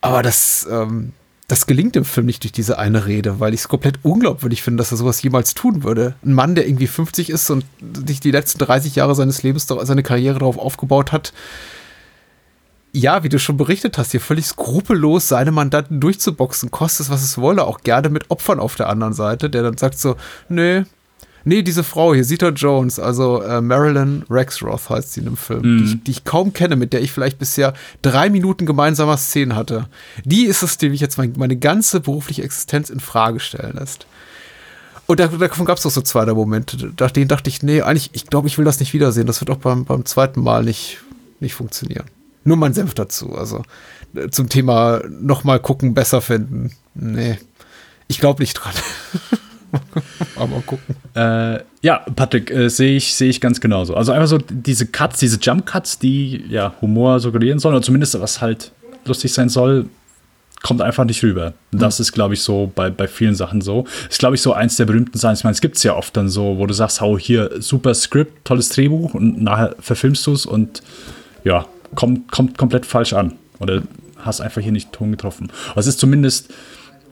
Aber 0.00 0.22
das, 0.22 0.66
ähm, 0.70 1.12
das 1.48 1.66
gelingt 1.66 1.96
im 1.96 2.04
Film 2.04 2.26
nicht 2.26 2.44
durch 2.44 2.52
diese 2.52 2.78
eine 2.78 3.06
Rede, 3.06 3.40
weil 3.40 3.54
ich 3.54 3.60
es 3.60 3.68
komplett 3.68 4.00
unglaubwürdig 4.02 4.62
finde, 4.62 4.82
dass 4.82 4.92
er 4.92 4.98
sowas 4.98 5.22
jemals 5.22 5.54
tun 5.54 5.82
würde. 5.82 6.14
Ein 6.22 6.34
Mann, 6.34 6.54
der 6.54 6.68
irgendwie 6.68 6.86
50 6.86 7.30
ist 7.30 7.48
und 7.48 7.64
sich 8.06 8.20
die 8.20 8.30
letzten 8.30 8.58
30 8.58 8.94
Jahre 8.94 9.14
seines 9.14 9.42
Lebens, 9.42 9.66
seine 9.66 10.02
Karriere 10.02 10.38
darauf 10.38 10.58
aufgebaut 10.58 11.10
hat, 11.10 11.32
ja, 12.92 13.22
wie 13.22 13.30
du 13.30 13.38
schon 13.38 13.56
berichtet 13.56 13.96
hast, 13.96 14.10
hier 14.10 14.20
völlig 14.20 14.46
skrupellos 14.46 15.28
seine 15.28 15.50
Mandanten 15.50 16.00
durchzuboxen, 16.00 16.70
kostet 16.70 17.06
es, 17.06 17.10
was 17.10 17.22
es 17.22 17.38
wolle, 17.38 17.64
auch 17.64 17.80
gerne 17.80 18.10
mit 18.10 18.30
Opfern 18.30 18.60
auf 18.60 18.74
der 18.74 18.88
anderen 18.88 19.14
Seite, 19.14 19.48
der 19.48 19.62
dann 19.62 19.78
sagt 19.78 19.98
so, 19.98 20.16
nee, 20.50 20.84
Nee, 21.48 21.62
diese 21.62 21.82
Frau 21.82 22.12
hier, 22.12 22.24
Sita 22.24 22.50
Jones, 22.50 22.98
also 22.98 23.40
äh, 23.40 23.62
Marilyn 23.62 24.22
Rexroth 24.28 24.90
heißt 24.90 25.14
sie 25.14 25.20
in 25.20 25.26
dem 25.26 25.38
Film, 25.38 25.60
mm. 25.60 25.78
die, 25.78 25.84
ich, 25.84 26.02
die, 26.04 26.10
ich, 26.10 26.24
kaum 26.24 26.52
kenne, 26.52 26.76
mit 26.76 26.92
der 26.92 27.00
ich 27.00 27.10
vielleicht 27.10 27.38
bisher 27.38 27.72
drei 28.02 28.28
Minuten 28.28 28.66
gemeinsamer 28.66 29.16
Szenen 29.16 29.56
hatte. 29.56 29.88
Die 30.26 30.44
ist 30.44 30.62
es, 30.62 30.76
die 30.76 30.90
mich 30.90 31.00
jetzt 31.00 31.16
mein, 31.16 31.32
meine 31.38 31.56
ganze 31.56 32.00
berufliche 32.00 32.42
Existenz 32.42 32.90
in 32.90 33.00
Frage 33.00 33.40
stellen 33.40 33.76
lässt. 33.78 34.06
Und 35.06 35.20
davon 35.20 35.64
gab 35.64 35.78
es 35.78 35.86
auch 35.86 35.90
so 35.90 36.02
zwei 36.02 36.26
der 36.26 36.34
Momente. 36.34 36.92
Nach 37.00 37.10
denen 37.10 37.28
dachte 37.28 37.48
ich, 37.48 37.62
nee, 37.62 37.80
eigentlich, 37.80 38.10
ich 38.12 38.26
glaube, 38.26 38.46
ich 38.46 38.58
will 38.58 38.66
das 38.66 38.78
nicht 38.78 38.92
wiedersehen. 38.92 39.26
Das 39.26 39.40
wird 39.40 39.48
auch 39.48 39.56
beim, 39.56 39.86
beim 39.86 40.04
zweiten 40.04 40.42
Mal 40.42 40.64
nicht, 40.64 40.98
nicht 41.40 41.54
funktionieren. 41.54 42.04
Nur 42.44 42.58
mein 42.58 42.74
Senf 42.74 42.92
dazu. 42.92 43.34
Also 43.34 43.62
äh, 44.14 44.28
zum 44.28 44.50
Thema 44.50 45.00
nochmal 45.08 45.60
gucken, 45.60 45.94
besser 45.94 46.20
finden. 46.20 46.72
Nee, 46.94 47.38
ich 48.06 48.20
glaube 48.20 48.42
nicht 48.42 48.52
dran. 48.52 48.74
Aber 50.36 50.60
gucken. 50.66 50.96
Äh, 51.14 51.60
ja, 51.82 51.98
Patrick, 52.16 52.50
äh, 52.50 52.68
sehe 52.68 52.96
ich, 52.96 53.14
sehe 53.14 53.28
ich 53.28 53.40
ganz 53.40 53.60
genauso. 53.60 53.94
Also 53.94 54.12
einfach 54.12 54.28
so 54.28 54.38
diese 54.38 54.86
Cuts, 54.86 55.18
diese 55.18 55.38
Jump 55.40 55.66
Cuts, 55.66 55.98
die 55.98 56.44
ja 56.48 56.74
Humor 56.80 57.20
suggerieren 57.20 57.58
sollen, 57.58 57.74
oder 57.74 57.84
zumindest 57.84 58.18
was 58.20 58.40
halt 58.40 58.72
lustig 59.04 59.32
sein 59.32 59.48
soll, 59.48 59.86
kommt 60.62 60.82
einfach 60.82 61.04
nicht 61.04 61.22
rüber. 61.22 61.54
Das 61.70 62.00
ist, 62.00 62.12
glaube 62.12 62.34
ich, 62.34 62.42
so 62.42 62.70
bei, 62.74 62.90
bei 62.90 63.06
vielen 63.06 63.34
Sachen 63.34 63.60
so. 63.60 63.84
Ist, 64.08 64.18
glaube 64.18 64.34
ich, 64.34 64.42
so 64.42 64.52
eins 64.52 64.76
der 64.76 64.86
berühmten 64.86 65.16
Sachen. 65.18 65.34
Ich 65.34 65.44
meine, 65.44 65.54
es 65.54 65.60
gibt 65.60 65.76
es 65.76 65.82
ja 65.82 65.94
oft 65.94 66.16
dann 66.16 66.28
so, 66.28 66.58
wo 66.58 66.66
du 66.66 66.74
sagst, 66.74 67.00
hau 67.00 67.18
hier, 67.18 67.50
super 67.60 67.94
Skript, 67.94 68.44
tolles 68.44 68.68
Drehbuch 68.70 69.14
und 69.14 69.40
nachher 69.40 69.76
verfilmst 69.80 70.26
du 70.26 70.32
es 70.32 70.46
und 70.46 70.82
ja, 71.44 71.66
kommt, 71.94 72.30
kommt 72.32 72.58
komplett 72.58 72.86
falsch 72.86 73.12
an. 73.12 73.34
Oder 73.60 73.82
hast 74.18 74.40
einfach 74.40 74.60
hier 74.60 74.72
nicht 74.72 74.88
den 74.88 74.92
Ton 74.92 75.10
getroffen. 75.12 75.50
Aber 75.70 75.80
es 75.80 75.86
ist 75.86 76.00
zumindest 76.00 76.52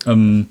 ähm, 0.07 0.49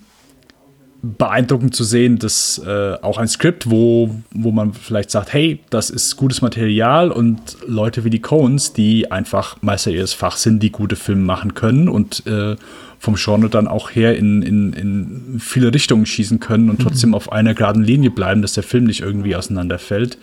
beeindruckend 1.18 1.76
zu 1.76 1.84
sehen, 1.84 2.18
dass 2.18 2.60
äh, 2.66 2.96
auch 3.02 3.18
ein 3.18 3.28
Skript, 3.28 3.70
wo, 3.70 4.16
wo 4.34 4.52
man 4.52 4.74
vielleicht 4.74 5.12
sagt, 5.12 5.34
hey, 5.34 5.60
das 5.70 5.90
ist 5.90 6.16
gutes 6.18 6.42
Material 6.42 7.12
und 7.12 7.58
Leute 7.68 8.04
wie 8.04 8.10
die 8.10 8.22
Coens, 8.22 8.74
die 8.74 9.12
einfach 9.12 9.62
Meister 9.62 9.92
ihres 9.92 10.14
Fachs 10.14 10.44
sind, 10.44 10.64
die 10.64 10.72
gute 10.72 10.96
Filme 10.96 11.22
machen 11.22 11.54
können 11.54 11.90
und 11.90 12.26
äh, 12.26 12.56
vom 12.98 13.16
Genre 13.16 13.50
dann 13.50 13.68
auch 13.68 13.92
her 13.92 14.18
in, 14.18 14.42
in, 14.42 14.74
in 14.74 15.40
viele 15.40 15.74
Richtungen 15.74 16.06
schießen 16.06 16.40
können 16.40 16.70
und 16.70 16.82
trotzdem 16.82 17.14
auf 17.14 17.32
einer 17.32 17.54
geraden 17.54 17.84
Linie 17.84 18.10
bleiben, 18.10 18.42
dass 18.42 18.54
der 18.54 18.64
Film 18.64 18.86
nicht 18.86 19.02
irgendwie 19.02 19.36
auseinanderfällt, 19.36 20.18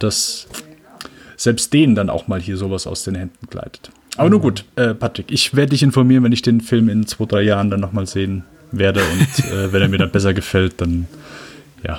dass 0.00 0.48
selbst 1.36 1.72
denen 1.72 1.94
dann 1.94 2.10
auch 2.10 2.26
mal 2.26 2.40
hier 2.40 2.56
sowas 2.56 2.86
aus 2.86 3.04
den 3.04 3.14
Händen 3.14 3.46
gleitet. 3.50 3.90
Aber 4.16 4.30
nur 4.30 4.40
gut, 4.40 4.64
äh, 4.76 4.94
Patrick, 4.94 5.26
ich 5.30 5.54
werde 5.54 5.70
dich 5.70 5.82
informieren, 5.82 6.24
wenn 6.24 6.32
ich 6.32 6.42
den 6.42 6.60
Film 6.60 6.88
in 6.88 7.06
zwei, 7.06 7.26
drei 7.26 7.42
Jahren 7.42 7.70
dann 7.70 7.80
nochmal 7.80 8.06
sehen 8.06 8.44
werde 8.78 9.00
und 9.02 9.44
äh, 9.50 9.72
wenn 9.72 9.82
er 9.82 9.88
mir 9.88 9.98
dann 9.98 10.10
besser 10.12 10.34
gefällt, 10.34 10.80
dann 10.80 11.06
ja, 11.82 11.98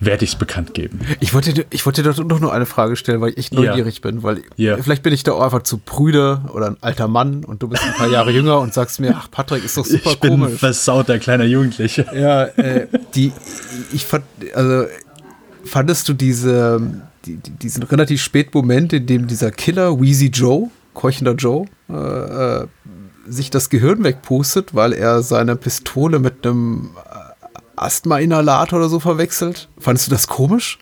werde 0.00 0.24
ich 0.24 0.30
es 0.32 0.36
bekannt 0.36 0.72
geben. 0.74 1.00
Ich 1.20 1.34
wollte, 1.34 1.52
dir- 1.52 1.66
ich 1.70 1.84
wollte 1.84 2.02
dir 2.02 2.10
doch 2.12 2.24
noch 2.24 2.40
nur 2.40 2.52
eine 2.54 2.64
Frage 2.66 2.96
stellen, 2.96 3.20
weil 3.20 3.30
ich 3.30 3.36
echt 3.38 3.52
neugierig 3.54 4.00
bin, 4.00 4.22
weil 4.22 4.42
Ja. 4.56 4.78
vielleicht 4.78 5.02
bin 5.02 5.12
ich 5.12 5.22
da 5.24 5.32
auch 5.32 5.42
einfach 5.42 5.62
zu 5.62 5.76
prüde 5.78 6.40
oder 6.54 6.68
ein 6.68 6.76
alter 6.80 7.06
Mann 7.08 7.44
und 7.44 7.62
du 7.62 7.68
bist 7.68 7.82
ein 7.84 7.92
paar 7.94 8.08
Jahre 8.08 8.30
jünger 8.30 8.60
und 8.60 8.72
sagst 8.72 8.98
mir, 9.00 9.14
ach 9.16 9.30
Patrick, 9.30 9.62
ist 9.64 9.76
doch 9.76 9.84
super 9.84 10.12
ich 10.12 10.20
bin 10.20 10.30
komisch. 10.40 10.58
versauter 10.58 11.18
kleiner 11.18 11.44
Jugendlicher. 11.44 12.14
Ja, 12.16 12.44
äh, 12.44 12.86
die, 13.14 13.32
ich 13.92 14.06
fand, 14.06 14.24
also, 14.54 14.86
fandest 15.64 16.08
du 16.08 16.14
diese, 16.14 16.80
die, 17.26 17.36
die, 17.36 17.50
diesen 17.50 17.82
relativ 17.82 18.22
späten 18.22 18.56
Moment, 18.56 18.94
in 18.94 19.06
dem 19.06 19.26
dieser 19.26 19.50
Killer, 19.50 20.00
Wheezy 20.00 20.28
Joe, 20.28 20.70
keuchender 20.94 21.34
Joe, 21.34 21.66
äh, 21.90 21.92
äh, 22.62 22.66
sich 23.30 23.50
das 23.50 23.70
Gehirn 23.70 24.02
wegpustet, 24.04 24.74
weil 24.74 24.92
er 24.92 25.22
seine 25.22 25.56
Pistole 25.56 26.18
mit 26.18 26.46
einem 26.46 26.90
äh, 26.96 27.58
Asthma-Inhalator 27.76 28.78
oder 28.78 28.88
so 28.88 29.00
verwechselt? 29.00 29.68
Fandest 29.78 30.06
du 30.06 30.10
das 30.10 30.26
komisch? 30.26 30.78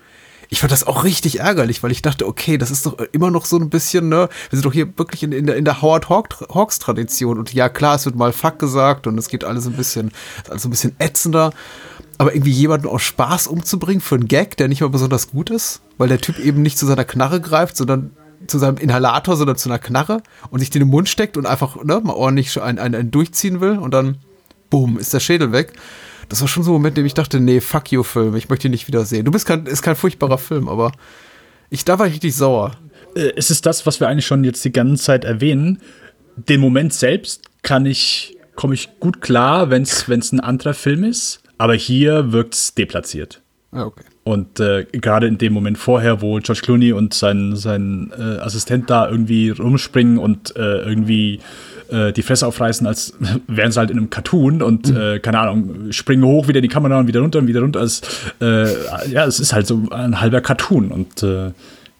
Ich 0.50 0.60
fand 0.60 0.72
das 0.72 0.86
auch 0.86 1.04
richtig 1.04 1.40
ärgerlich, 1.40 1.82
weil 1.82 1.92
ich 1.92 2.00
dachte, 2.00 2.26
okay, 2.26 2.56
das 2.56 2.70
ist 2.70 2.86
doch 2.86 2.96
immer 3.12 3.30
noch 3.30 3.44
so 3.44 3.58
ein 3.58 3.68
bisschen, 3.68 4.08
ne, 4.08 4.30
wir 4.48 4.56
sind 4.56 4.64
doch 4.64 4.72
hier 4.72 4.88
wirklich 4.96 5.22
in, 5.22 5.32
in 5.32 5.44
der, 5.44 5.56
in 5.56 5.66
der 5.66 5.82
Howard 5.82 6.08
Hawk- 6.08 6.46
Hawks 6.54 6.78
Tradition 6.78 7.38
und 7.38 7.52
ja, 7.52 7.68
klar, 7.68 7.96
es 7.96 8.06
wird 8.06 8.16
mal 8.16 8.32
Fuck 8.32 8.58
gesagt 8.58 9.06
und 9.06 9.18
es 9.18 9.28
geht 9.28 9.44
alles 9.44 9.66
ein 9.66 9.74
bisschen, 9.74 10.10
alles 10.48 10.64
ein 10.64 10.70
bisschen 10.70 10.96
ätzender, 10.98 11.52
aber 12.16 12.34
irgendwie 12.34 12.52
jemanden 12.52 12.86
aus 12.86 13.02
Spaß 13.02 13.46
umzubringen 13.46 14.00
für 14.00 14.14
einen 14.14 14.26
Gag, 14.26 14.56
der 14.56 14.68
nicht 14.68 14.80
mal 14.80 14.88
besonders 14.88 15.30
gut 15.30 15.50
ist, 15.50 15.82
weil 15.98 16.08
der 16.08 16.20
Typ 16.20 16.38
eben 16.38 16.62
nicht 16.62 16.78
zu 16.78 16.86
seiner 16.86 17.04
Knarre 17.04 17.42
greift, 17.42 17.76
sondern 17.76 18.12
zu 18.48 18.58
seinem 18.58 18.78
Inhalator, 18.78 19.36
sondern 19.36 19.56
zu 19.56 19.68
einer 19.68 19.78
Knarre 19.78 20.22
und 20.50 20.60
sich 20.60 20.70
den 20.70 20.82
im 20.82 20.88
Mund 20.88 21.08
steckt 21.08 21.36
und 21.36 21.46
einfach, 21.46 21.82
ne, 21.84 22.00
mal 22.02 22.14
ordentlich 22.14 22.60
einen, 22.60 22.78
einen, 22.78 22.94
einen 22.94 23.10
durchziehen 23.10 23.60
will 23.60 23.78
und 23.78 23.92
dann, 23.92 24.18
boom, 24.70 24.98
ist 24.98 25.14
der 25.14 25.20
Schädel 25.20 25.52
weg. 25.52 25.72
Das 26.28 26.40
war 26.40 26.48
schon 26.48 26.62
so 26.62 26.70
ein 26.70 26.74
Moment, 26.74 26.98
in 26.98 27.04
dem 27.04 27.06
ich 27.06 27.14
dachte, 27.14 27.40
nee, 27.40 27.60
fuck 27.60 27.90
you 27.92 28.02
Film, 28.02 28.36
ich 28.36 28.48
möchte 28.48 28.68
ihn 28.68 28.72
nicht 28.72 28.88
wiedersehen. 28.88 29.24
Du 29.24 29.30
bist 29.30 29.46
kein, 29.46 29.66
ist 29.66 29.82
kein 29.82 29.96
furchtbarer 29.96 30.38
Film, 30.38 30.68
aber 30.68 30.92
ich, 31.70 31.84
da 31.84 31.98
war 31.98 32.06
ich 32.06 32.14
richtig 32.14 32.34
sauer. 32.34 32.72
Äh, 33.14 33.32
es 33.36 33.50
ist 33.50 33.66
das, 33.66 33.86
was 33.86 34.00
wir 34.00 34.08
eigentlich 34.08 34.26
schon 34.26 34.44
jetzt 34.44 34.64
die 34.64 34.72
ganze 34.72 35.02
Zeit 35.02 35.24
erwähnen. 35.24 35.80
Den 36.36 36.60
Moment 36.60 36.92
selbst 36.92 37.42
kann 37.62 37.86
ich, 37.86 38.36
komme 38.54 38.74
ich 38.74 38.88
gut 39.00 39.20
klar, 39.20 39.70
wenn 39.70 39.82
es 39.82 40.32
ein 40.32 40.40
anderer 40.40 40.74
Film 40.74 41.04
ist, 41.04 41.40
aber 41.58 41.74
hier 41.74 42.32
wirkt 42.32 42.54
es 42.54 42.74
deplatziert. 42.74 43.42
Ja, 43.72 43.84
okay. 43.84 44.04
Und 44.28 44.60
äh, 44.60 44.84
gerade 44.92 45.26
in 45.26 45.38
dem 45.38 45.54
Moment 45.54 45.78
vorher, 45.78 46.20
wo 46.20 46.38
George 46.38 46.60
Clooney 46.62 46.92
und 46.92 47.14
sein, 47.14 47.56
sein 47.56 48.12
äh, 48.14 48.40
Assistent 48.40 48.90
da 48.90 49.08
irgendwie 49.08 49.48
rumspringen 49.48 50.18
und 50.18 50.54
äh, 50.54 50.80
irgendwie 50.80 51.40
äh, 51.88 52.12
die 52.12 52.20
Fresse 52.20 52.46
aufreißen, 52.46 52.86
als 52.86 53.14
wären 53.46 53.72
sie 53.72 53.78
halt 53.78 53.90
in 53.90 53.96
einem 53.96 54.10
Cartoon 54.10 54.60
und 54.60 54.94
äh, 54.94 55.18
keine 55.18 55.38
Ahnung, 55.38 55.92
springen 55.92 56.24
hoch, 56.24 56.46
wieder 56.46 56.60
die 56.60 56.68
Kamera 56.68 56.98
und 56.98 57.06
wieder 57.06 57.20
runter 57.20 57.38
und 57.38 57.46
wieder 57.46 57.62
runter. 57.62 57.80
Es, 57.80 58.02
äh, 58.42 58.66
ja, 59.10 59.24
es 59.24 59.40
ist 59.40 59.54
halt 59.54 59.66
so 59.66 59.84
ein 59.90 60.20
halber 60.20 60.42
Cartoon 60.42 60.90
und 60.90 61.24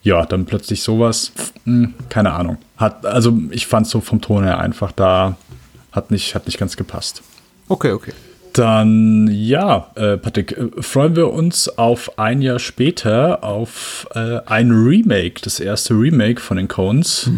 ja, 0.03 0.27
dann 0.27 0.45
plötzlich 0.45 0.83
sowas, 0.83 1.33
hm, 1.65 1.95
keine 2.11 2.33
Ahnung. 2.33 2.59
Hat, 2.77 3.07
also 3.07 3.39
ich 3.51 3.67
fand 3.67 3.87
so 3.87 4.03
vom 4.03 4.21
Ton 4.21 4.45
her 4.45 4.59
einfach 4.59 4.93
da, 4.93 5.39
hat 5.93 6.11
nicht, 6.11 6.35
hat 6.35 6.45
nicht 6.45 6.59
ganz 6.59 6.77
gepasst. 6.77 7.23
Okay, 7.69 7.93
okay. 7.93 8.13
Dann, 8.53 9.29
ja, 9.31 9.91
äh, 9.95 10.17
Patrick, 10.17 10.53
äh, 10.53 10.83
freuen 10.83 11.17
wir 11.17 11.33
uns 11.33 11.69
auf 11.69 12.19
ein 12.19 12.43
Jahr 12.43 12.59
später 12.59 13.45
auf 13.45 14.09
äh, 14.15 14.41
ein 14.47 14.71
Remake, 14.71 15.41
das 15.43 15.61
erste 15.61 15.95
Remake 15.95 16.41
von 16.41 16.57
den 16.57 16.69
Coens. 16.69 17.31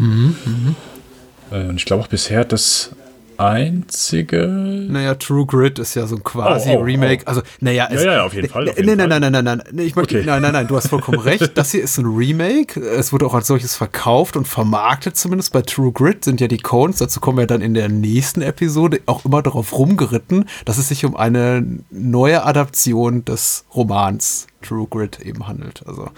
Äh, 1.50 1.68
und 1.68 1.76
ich 1.76 1.84
glaube 1.84 2.02
auch 2.02 2.08
bisher 2.08 2.44
das 2.44 2.92
einzige. 3.40 4.46
Naja, 4.46 5.14
True 5.14 5.46
Grit 5.46 5.78
ist 5.78 5.94
ja 5.94 6.06
so 6.06 6.16
ein 6.16 6.22
quasi 6.24 6.70
Oh, 6.70 6.78
oh, 6.78 6.82
Remake. 6.82 7.22
oh. 7.26 7.28
Also, 7.30 7.42
naja, 7.60 7.88
Ja, 7.92 8.00
ja, 8.12 8.24
auf 8.24 8.34
jeden 8.34 8.48
Fall, 8.48 8.68
auf 8.68 8.76
jeden 8.76 8.86
nein, 8.96 8.98
Fall. 9.10 9.20
nein, 9.20 9.32
nein, 9.32 9.44
nein, 9.44 9.44
nein, 9.58 9.62
nein. 9.74 9.86
Ich 9.86 9.96
möchte, 9.96 10.16
Okay. 10.18 10.26
nein, 10.26 10.42
nein, 10.42 10.52
nein, 10.52 10.66
du 10.66 10.76
hast 10.76 10.88
vollkommen 10.88 11.18
recht. 11.20 11.56
Das 11.56 11.70
hier 11.72 11.82
ist 11.82 11.98
ein 11.98 12.06
Remake. 12.06 12.78
Es 12.80 13.12
wurde 13.12 13.26
auch 13.26 13.34
als 13.34 13.46
solches 13.46 13.76
verkauft 13.76 14.36
und 14.36 14.46
vermarktet 14.46 15.16
zumindest. 15.16 15.52
Bei 15.52 15.62
True 15.62 15.92
Grit 15.92 16.24
sind 16.24 16.40
ja 16.40 16.48
die 16.48 16.58
Cones, 16.58 16.98
dazu 16.98 17.20
kommen 17.20 17.38
wir 17.38 17.46
dann 17.46 17.60
in 17.62 17.74
der 17.74 17.88
nächsten 17.88 18.42
Episode, 18.42 19.00
auch 19.06 19.24
immer 19.24 19.42
darauf 19.42 19.72
rumgeritten, 19.76 20.44
dass 20.64 20.78
es 20.78 20.88
sich 20.88 21.04
um 21.04 21.16
eine 21.16 21.64
neue 21.90 22.44
Adaption 22.44 23.24
des 23.24 23.64
Romans 23.74 24.46
True 24.62 24.86
Grit 24.90 25.20
eben 25.20 25.46
handelt. 25.48 25.82
Also, 25.86 26.08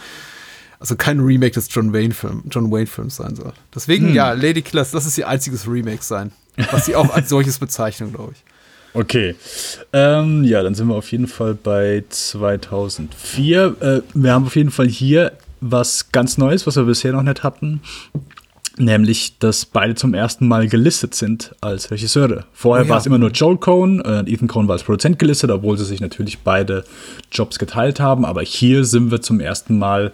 also 0.83 0.97
kein 0.97 1.21
Remake 1.21 1.53
des 1.53 1.69
John 1.71 1.93
Wayne 1.95 2.13
Film, 2.13 2.43
John 2.51 2.71
Wayne 2.71 2.87
Films 2.89 3.17
sein 3.17 3.37
soll. 3.37 3.53
Deswegen, 3.75 4.09
Hm. 4.09 4.15
ja, 4.15 4.33
Lady 4.33 4.63
Killers, 4.63 4.91
das 4.91 5.07
ist 5.07 5.17
ihr 5.17 5.29
einziges 5.29 5.67
Remake 5.69 6.03
sein. 6.03 6.33
Was 6.73 6.87
sie 6.87 6.97
auch 6.97 7.15
als 7.15 7.29
solches 7.31 7.59
bezeichnen, 7.59 8.13
glaube 8.13 8.33
ich. 8.35 8.43
Okay. 8.95 9.35
Ähm, 9.95 10.45
ja, 10.45 10.63
dann 10.63 10.75
sind 10.75 10.89
wir 10.89 10.95
auf 10.97 11.11
jeden 11.13 11.27
Fall 11.29 11.55
bei 11.55 12.05
2004. 12.11 13.77
Äh, 13.81 14.01
wir 14.13 14.33
haben 14.33 14.45
auf 14.47 14.57
jeden 14.57 14.71
Fall 14.71 14.89
hier 14.89 15.33
was 15.61 16.11
ganz 16.13 16.37
Neues, 16.37 16.67
was 16.67 16.77
wir 16.77 16.83
bisher 16.85 17.13
noch 17.13 17.23
nicht 17.23 17.43
hatten. 17.43 17.81
Nämlich, 18.79 19.39
dass 19.39 19.67
beide 19.67 19.95
zum 19.95 20.15
ersten 20.15 20.49
Mal 20.49 20.67
gelistet 20.67 21.15
sind 21.15 21.55
als 21.61 21.91
Regisseure. 21.91 22.47
Vorher 22.55 22.85
Oh 22.85 22.87
ja. 22.87 22.91
war 22.91 22.99
es 22.99 23.07
immer 23.07 23.19
nur 23.19 23.31
Joel 23.31 23.59
Cohn. 23.59 24.01
Äh, 24.01 24.21
Ethan 24.33 24.49
Cohn 24.49 24.67
war 24.67 24.73
als 24.75 24.83
Produzent 24.83 25.19
gelistet, 25.19 25.51
obwohl 25.51 25.77
sie 25.77 25.85
sich 25.85 26.01
natürlich 26.01 26.39
beide 26.39 26.85
Jobs 27.31 27.59
geteilt 27.59 28.01
haben. 28.01 28.25
Aber 28.25 28.41
hier 28.43 28.85
sind 28.85 29.11
wir 29.11 29.21
zum 29.21 29.41
ersten 29.41 29.79
Mal 29.79 30.13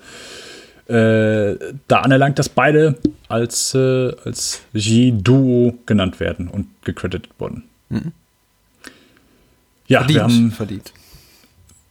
äh, 0.88 1.57
da 1.87 2.01
anerlangt, 2.01 2.38
dass 2.38 2.48
beide 2.48 2.96
als, 3.29 3.74
äh, 3.74 4.12
als 4.24 4.62
Regie-Duo 4.74 5.74
genannt 5.87 6.18
werden 6.18 6.48
und 6.48 6.66
gecredited 6.85 7.29
wurden. 7.38 7.64
Ja, 9.87 10.01
Verdient, 10.01 10.16
wir 10.16 10.22
haben 10.22 10.51
verdient. 10.53 10.92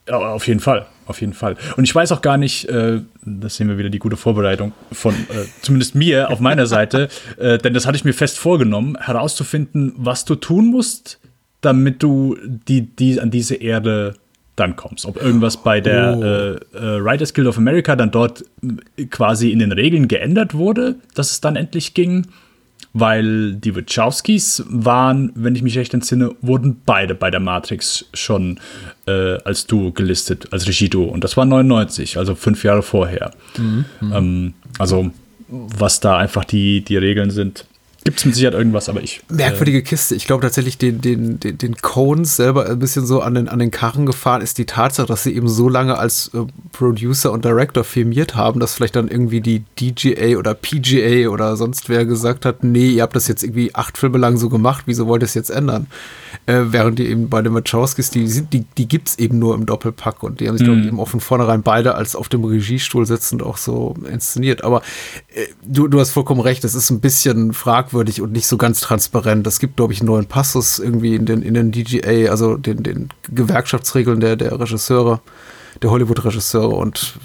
ja, 0.08 0.18
auf 0.18 0.48
jeden 0.48 0.60
Fall, 0.60 0.86
auf 1.06 1.22
jeden 1.22 1.34
Fall. 1.34 1.58
Und 1.76 1.84
ich 1.84 1.94
weiß 1.94 2.12
auch 2.12 2.22
gar 2.22 2.38
nicht, 2.38 2.66
äh, 2.70 3.02
das 3.24 3.56
sehen 3.56 3.68
wir 3.70 3.78
wieder 3.78 3.90
die 3.90 4.00
gute 4.00 4.18
Vorbereitung 4.18 4.74
von 4.92 5.14
äh, 5.14 5.46
zumindest 5.62 5.96
mir 5.96 6.30
auf 6.30 6.40
meiner 6.40 6.68
Seite, 6.68 7.10
äh, 7.38 7.58
denn 7.58 7.74
das 7.74 7.86
hatte 7.86 7.98
ich 7.98 8.06
mir 8.06 8.14
fest 8.14 8.38
vorgenommen, 8.38 8.98
herauszufinden, 9.00 9.94
was 9.98 10.26
du 10.26 10.36
tun 10.36 10.68
musst, 10.68 11.20
damit 11.62 12.04
du 12.04 12.38
die, 12.46 12.82
die 12.82 13.20
an 13.20 13.32
diese 13.32 13.56
Erde 13.56 14.16
dann 14.58 14.76
kommst. 14.76 15.06
Ob 15.06 15.22
irgendwas 15.22 15.58
bei 15.58 15.80
der 15.80 16.18
Oh. 16.18 16.24
äh, 16.24 16.98
äh, 16.98 17.04
Writers 17.04 17.34
Guild 17.34 17.48
of 17.48 17.58
America 17.58 17.96
dann 17.96 18.12
dort 18.12 18.44
quasi 19.10 19.52
in 19.52 19.60
den 19.60 19.72
Regeln 19.72 20.08
geändert 20.10 20.54
wurde, 20.54 20.96
dass 21.16 21.32
es 21.32 21.40
dann 21.42 21.56
endlich 21.56 21.94
ging. 21.94 22.28
Weil 22.94 23.54
die 23.56 23.76
Wachowskis 23.76 24.64
waren, 24.70 25.32
wenn 25.36 25.56
ich 25.56 25.62
mich 25.62 25.78
recht 25.78 25.94
entsinne, 25.94 26.32
wurden 26.42 26.82
beide 26.86 27.14
bei 27.14 27.30
der 27.30 27.40
Matrix 27.40 28.06
schon 28.14 28.60
äh, 29.08 29.38
als 29.44 29.68
Duo 29.68 29.92
gelistet, 29.92 30.48
als 30.52 30.68
Regieduo. 30.68 31.06
Und 31.06 31.24
das 31.24 31.38
war 31.38 31.46
99, 31.46 32.18
also 32.18 32.34
fünf 32.34 32.64
Jahre 32.64 32.82
vorher. 32.82 33.32
Ähm, 34.02 34.54
also, 34.80 35.12
was 35.48 36.00
da 36.00 36.18
einfach 36.18 36.44
die, 36.46 36.82
die 36.82 36.98
Regeln 36.98 37.30
sind. 37.30 37.66
Gibt 38.08 38.20
es 38.20 38.26
mit 38.26 38.36
Sicherheit 38.36 38.54
irgendwas, 38.54 38.88
aber 38.88 39.04
ich. 39.04 39.20
Merkwürdige 39.28 39.84
Kiste. 39.84 40.16
Ich 40.16 40.28
glaube 40.28 40.42
tatsächlich, 40.42 40.78
den, 40.78 41.02
den, 41.02 41.42
den, 41.42 41.58
den 41.58 41.76
Cones 41.76 42.38
selber 42.38 42.66
ein 42.66 42.80
bisschen 42.80 43.06
so 43.06 43.20
an 43.20 43.36
den, 43.36 43.50
an 43.50 43.60
den 43.60 43.70
Karren 43.70 44.06
gefahren 44.06 44.42
ist 44.42 44.58
die 44.58 44.66
Tatsache, 44.66 45.08
dass 45.08 45.24
sie 45.24 45.36
eben 45.36 45.50
so 45.50 45.68
lange 45.68 45.98
als 45.98 46.32
äh, 46.34 46.46
Producer 46.72 47.34
und 47.34 47.44
Director 47.44 47.84
filmiert 47.84 48.34
haben, 48.34 48.62
dass 48.62 48.76
vielleicht 48.76 48.96
dann 48.96 49.10
irgendwie 49.10 49.42
die 49.42 49.66
DGA 49.78 50.38
oder 50.38 50.54
PGA 50.54 51.28
oder 51.28 51.58
sonst 51.58 51.90
wer 51.90 52.06
gesagt 52.06 52.46
hat, 52.46 52.64
nee, 52.64 52.92
ihr 52.92 53.04
habt 53.04 53.18
das 53.18 53.28
jetzt 53.28 53.44
irgendwie 53.44 53.76
acht 53.76 53.98
Filme 53.98 54.20
lang 54.20 54.38
so 54.38 54.48
gemacht, 54.48 54.84
wieso 54.86 55.08
wollt 55.08 55.22
ihr 55.22 55.26
es 55.26 55.34
jetzt 55.34 55.50
ändern? 55.50 55.88
Äh, 56.46 56.66
während 56.68 57.00
die 57.00 57.08
eben 57.08 57.30
bei 57.30 57.42
den 57.42 57.54
Wachowskis, 57.54 58.10
die 58.10 58.28
sind, 58.28 58.54
die, 58.54 58.66
die 58.78 58.88
gibt 58.88 59.10
es 59.10 59.20
eben 59.20 59.40
nur 59.40 59.56
im 59.56 59.66
Doppelpack 59.66 60.24
und 60.24 60.40
die 60.40 60.48
haben 60.48 60.58
sich, 60.58 60.66
glaube 60.66 60.80
ich, 60.80 60.88
eben 60.88 61.00
auch 61.00 61.10
von 61.10 61.20
vornherein 61.20 61.62
beide 61.62 61.96
als 61.96 62.16
auf 62.16 62.30
dem 62.30 62.44
Regiestuhl 62.44 63.06
sitzend 63.06 63.44
auch 63.44 63.58
so 63.58 63.96
inszeniert. 64.10 64.64
Aber 64.64 64.82
äh, 65.34 65.48
du, 65.66 65.88
du 65.88 66.00
hast 66.00 66.12
vollkommen 66.12 66.40
recht, 66.42 66.64
es 66.64 66.76
ist 66.76 66.90
ein 66.90 67.02
bisschen 67.02 67.54
fragwürdig 67.54 68.22
und 68.22 68.32
nicht 68.32 68.48
so 68.48 68.58
ganz 68.58 68.80
transparent. 68.80 69.46
Es 69.48 69.60
gibt, 69.60 69.76
glaube 69.76 69.94
ich, 69.94 70.00
einen 70.00 70.08
neuen 70.08 70.26
Passus 70.26 70.80
irgendwie 70.80 71.16
in 71.16 71.26
den, 71.26 71.42
in 71.42 71.54
den 71.54 71.72
DGA, 71.72 72.30
also 72.30 72.56
den, 72.56 72.84
den 72.84 73.10
Gewerkschaftsregeln 73.30 74.20
der, 74.20 74.36
der 74.36 74.60
Regisseure, 74.60 75.20
der 75.82 75.92
Hollywood-Regisseure 75.92 76.76
und 76.76 77.20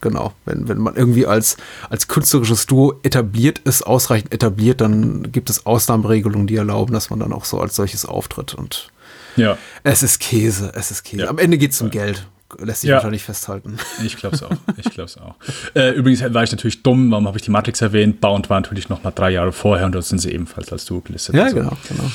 genau, 0.00 0.32
wenn, 0.44 0.68
wenn 0.68 0.78
man 0.78 0.96
irgendwie 0.96 1.26
als, 1.26 1.56
als 1.90 2.08
künstlerisches 2.08 2.66
Duo 2.66 2.94
etabliert 3.02 3.58
ist, 3.60 3.82
ausreichend 3.82 4.32
etabliert, 4.32 4.80
dann 4.80 5.30
gibt 5.32 5.50
es 5.50 5.66
Ausnahmeregelungen, 5.66 6.46
die 6.46 6.56
erlauben, 6.56 6.92
dass 6.92 7.10
man 7.10 7.20
dann 7.20 7.32
auch 7.32 7.44
so 7.44 7.60
als 7.60 7.76
solches 7.76 8.04
auftritt 8.06 8.54
und 8.54 8.90
ja. 9.36 9.56
es 9.84 10.02
ist 10.02 10.20
Käse, 10.20 10.72
es 10.74 10.90
ist 10.90 11.04
Käse. 11.04 11.24
Ja. 11.24 11.28
Am 11.30 11.38
Ende 11.38 11.58
geht 11.58 11.72
es 11.72 11.80
um 11.80 11.90
Geld. 11.90 12.26
Lässt 12.58 12.80
sich 12.80 12.88
Ja. 12.88 12.96
wahrscheinlich 12.96 13.22
festhalten. 13.24 13.76
Ich 14.02 14.16
glaube 14.16 14.34
es 14.36 14.42
auch. 14.42 14.50
Ich 14.78 14.90
glaube 14.90 15.04
es 15.04 15.18
auch. 15.18 15.34
Äh, 15.74 15.90
übrigens 15.90 16.22
war 16.32 16.42
ich 16.42 16.50
natürlich 16.50 16.82
dumm. 16.82 17.10
Warum 17.10 17.26
habe 17.26 17.36
ich 17.36 17.42
die 17.42 17.50
Matrix 17.50 17.82
erwähnt? 17.82 18.22
Bound 18.22 18.48
war 18.48 18.58
natürlich 18.58 18.88
noch 18.88 19.04
mal 19.04 19.10
drei 19.10 19.30
Jahre 19.30 19.52
vorher 19.52 19.84
und 19.84 19.92
dort 19.92 20.06
sind 20.06 20.18
sie 20.18 20.32
ebenfalls 20.32 20.72
als 20.72 20.86
Duo 20.86 21.02
gelistet. 21.02 21.34
Ja, 21.34 21.44
Also, 21.44 21.56
genau, 21.56 21.76
genau. 21.86 22.10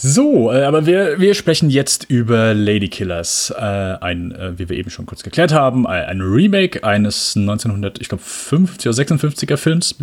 So, 0.00 0.52
äh, 0.52 0.62
aber 0.62 0.86
wir, 0.86 1.18
wir 1.18 1.34
sprechen 1.34 1.70
jetzt 1.70 2.04
über 2.08 2.54
Lady 2.54 2.88
Killers. 2.88 3.50
Äh, 3.50 3.62
ein, 3.62 4.30
äh, 4.30 4.56
wie 4.56 4.68
wir 4.68 4.76
eben 4.76 4.90
schon 4.90 5.06
kurz 5.06 5.24
geklärt 5.24 5.52
haben, 5.52 5.88
ein, 5.88 6.20
Remake 6.20 6.84
eines 6.84 7.34
1900, 7.36 8.00
ich 8.00 8.08
glaube 8.08 8.22
50 8.22 8.88
oder 8.88 8.96
56er 8.96 9.56
Films. 9.56 9.96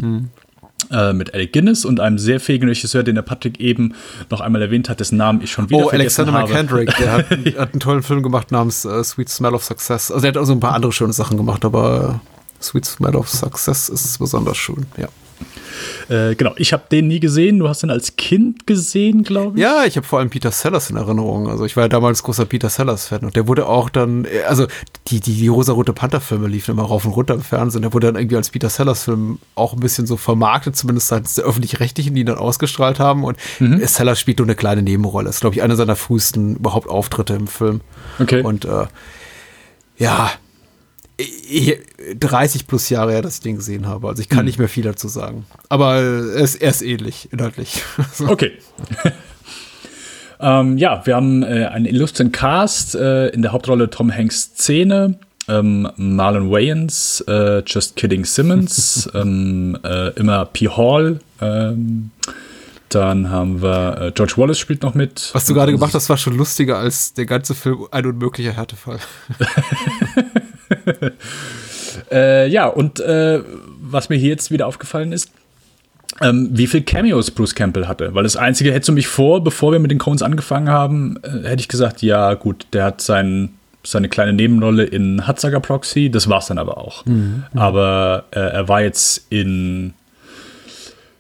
Äh, 0.92 1.14
mit 1.14 1.34
Alec 1.34 1.54
Guinness 1.54 1.86
und 1.86 2.02
einem 2.02 2.20
sehr 2.20 2.42
fähigen 2.42 2.68
Regisseur, 2.68 3.04
den 3.04 3.16
der 3.16 3.22
Patrick 3.22 3.62
eben 3.62 3.96
noch 4.30 4.42
einmal 4.42 4.62
erwähnt 4.62 4.90
hat, 4.90 5.00
dessen 5.00 5.16
Namen 5.18 5.42
ich 5.42 5.52
schon 5.52 5.70
wieder 5.70 5.86
Oh, 5.86 5.90
vergessen 5.90 6.28
Alexander 6.28 6.34
habe. 6.34 6.52
McKendrick, 6.52 6.98
der 6.98 7.12
hat, 7.14 7.30
hat 7.58 7.72
einen 7.74 7.80
tollen 7.80 8.04
Film 8.04 8.22
gemacht 8.22 8.52
namens 8.52 8.84
äh, 8.84 9.02
Sweet 9.02 9.30
Smell 9.30 9.56
of 9.56 9.64
Success. 9.64 10.12
Also 10.12 10.28
er 10.28 10.34
hat 10.34 10.38
auch 10.38 10.46
so 10.46 10.52
ein 10.52 10.60
paar 10.60 10.74
andere 10.74 10.92
schöne 10.92 11.14
Sachen 11.14 11.38
gemacht, 11.38 11.64
aber 11.64 12.20
Sweet 12.62 12.86
Smell 12.86 13.16
of 13.16 13.30
Success 13.30 13.88
ist 13.88 14.20
besonders 14.20 14.58
schön, 14.58 14.86
ja. 14.98 15.08
Äh, 16.10 16.36
genau, 16.36 16.54
ich 16.58 16.74
habe 16.74 16.84
den 16.92 17.08
nie 17.08 17.20
gesehen. 17.20 17.60
Du 17.60 17.68
hast 17.70 17.84
ihn 17.84 17.90
als 17.90 18.16
Kind 18.16 18.68
gesehen, 18.68 19.24
glaube 19.24 19.58
ich. 19.58 19.64
Ja, 19.64 19.86
ich 19.86 19.98
habe 19.98 20.06
vor 20.06 20.20
allem 20.20 20.30
Peter 20.30 20.52
Sellers 20.52 20.90
in 20.90 20.98
Erinnerung. 20.98 21.50
Also 21.50 21.66
ich 21.66 21.76
war 21.76 21.84
ja 21.86 21.90
damals 21.90 22.24
großer 22.24 22.46
Peter 22.46 22.70
Sellers-Fan 22.70 23.22
und 23.22 23.36
der 23.36 23.48
wurde 23.48 23.68
auch 23.68 23.90
dann, 23.90 24.26
äh, 24.26 24.44
also 24.48 24.68
die, 25.08 25.20
die, 25.20 25.34
die 25.36 25.48
rosa-rote 25.48 25.94
Panther-Filme 25.94 26.48
liefen 26.48 26.72
immer 26.72 26.84
rauf 26.84 27.06
und 27.06 27.12
runter 27.12 27.36
im 27.36 27.42
Fernsehen. 27.42 27.82
Der 27.82 27.94
wurde 27.94 28.08
dann 28.08 28.16
irgendwie 28.16 28.36
als 28.38 28.50
Peter 28.50 28.70
Sellers-Film 28.70 29.40
auch 29.56 29.74
ein 29.74 29.80
bisschen 29.80 30.06
so 30.08 30.18
vermarktet, 30.18 30.76
zumindest 30.76 31.08
seitens 31.08 31.36
der 31.36 31.46
Öffentlich-Rechtlichen, 31.46 32.16
die 32.16 32.22
ihn 32.22 32.28
dann 32.28 32.38
ausgestrahlt 32.38 33.00
haben. 33.00 33.24
Und 33.24 33.38
Mhm. 33.60 33.86
Sellers 33.86 34.20
spielt 34.20 34.40
nur 34.40 34.48
eine 34.48 34.56
kleine 34.56 34.82
Nebenrolle. 34.82 35.28
Das 35.28 35.36
ist, 35.36 35.42
glaube 35.42 35.56
ich, 35.56 35.62
einer 35.62 35.76
seiner 35.76 35.96
frühesten 35.96 36.56
überhaupt 36.58 36.90
Auftritte 36.90 37.34
im 37.34 37.48
Film. 37.48 37.82
Okay. 38.20 38.42
Und 38.42 38.66
äh, 38.66 38.86
ja, 39.98 40.30
30 42.20 42.68
plus 42.68 42.90
Jahre 42.90 43.14
her, 43.14 43.22
dass 43.22 43.36
ich 43.36 43.40
den 43.42 43.56
gesehen 43.56 43.88
habe. 43.88 44.08
Also 44.08 44.22
ich 44.22 44.30
kann 44.30 44.46
nicht 44.46 44.60
mehr 44.60 44.68
viel 44.68 44.84
dazu 44.84 45.08
sagen. 45.08 45.46
Aber 45.70 45.96
er 45.96 46.36
ist, 46.36 46.56
er 46.56 46.70
ist 46.72 46.82
ähnlich, 46.82 47.30
inhaltlich. 47.32 47.84
Okay. 48.28 48.52
ähm, 50.40 50.78
ja, 50.78 51.06
wir 51.06 51.16
haben 51.16 51.44
äh, 51.44 51.66
einen 51.66 51.86
illustren 51.86 52.32
Cast. 52.32 52.96
Äh, 52.96 53.28
in 53.30 53.42
der 53.42 53.52
Hauptrolle 53.54 53.90
Tom 53.90 54.14
Hanks 54.14 54.52
Szene. 54.56 55.20
Ähm, 55.48 55.88
Marlon 55.96 56.50
Wayans, 56.50 57.24
äh, 57.28 57.62
Just 57.68 57.96
Kidding 57.96 58.26
Simmons, 58.26 59.08
ähm, 59.14 59.78
äh, 59.84 60.10
immer 60.14 60.46
P. 60.46 60.68
Hall. 60.70 61.20
Ähm, 61.40 62.10
dann 62.90 63.30
haben 63.30 63.62
wir 63.62 64.02
äh, 64.02 64.12
George 64.12 64.34
Wallace 64.38 64.58
spielt 64.58 64.82
noch 64.82 64.96
mit. 64.96 65.30
Was 65.34 65.46
du 65.46 65.54
gerade 65.54 65.72
gemacht 65.72 65.94
hast, 65.94 66.10
war 66.10 66.18
schon 66.18 66.36
lustiger 66.36 66.78
als 66.78 67.14
der 67.14 67.26
ganze 67.26 67.54
Film 67.54 67.86
Ein 67.92 68.06
unmöglicher 68.08 68.54
Härtefall. 68.54 69.00
Äh, 72.12 72.50
ja, 72.50 72.68
und 72.68 73.00
äh, 73.00 73.40
was 73.82 74.10
mir 74.10 74.16
hier 74.18 74.30
jetzt 74.30 74.52
wieder 74.52 74.68
aufgefallen 74.68 75.14
ist, 75.14 75.32
ähm, 76.22 76.50
wie 76.52 76.68
viel 76.68 76.82
Cameos 76.82 77.32
Bruce 77.32 77.56
Campbell 77.56 77.88
hatte. 77.88 78.14
Weil 78.14 78.24
das 78.24 78.36
Einzige, 78.36 78.74
hättest 78.74 78.90
du 78.90 78.94
mich 78.94 79.08
vor, 79.08 79.42
bevor 79.44 79.72
wir 79.72 79.80
mit 79.80 79.92
den 79.92 79.98
Coens 79.98 80.22
angefangen 80.22 80.70
haben, 80.70 81.18
äh, 81.24 81.48
hätte 81.48 81.62
ich 81.62 81.70
gesagt, 81.70 82.02
ja 82.02 82.34
gut, 82.34 82.68
der 82.74 82.84
hat 82.84 83.00
sein, 83.02 83.52
seine 83.84 84.10
kleine 84.10 84.34
Nebenrolle 84.34 84.84
in 84.84 85.26
Hatzager 85.26 85.62
Proxy, 85.62 86.10
das 86.10 86.28
war's 86.28 86.48
dann 86.48 86.58
aber 86.58 86.78
auch. 86.78 87.06
Aber 87.54 88.26
äh, 88.32 88.40
er 88.40 88.68
war 88.68 88.82
jetzt 88.82 89.26
in 89.30 89.94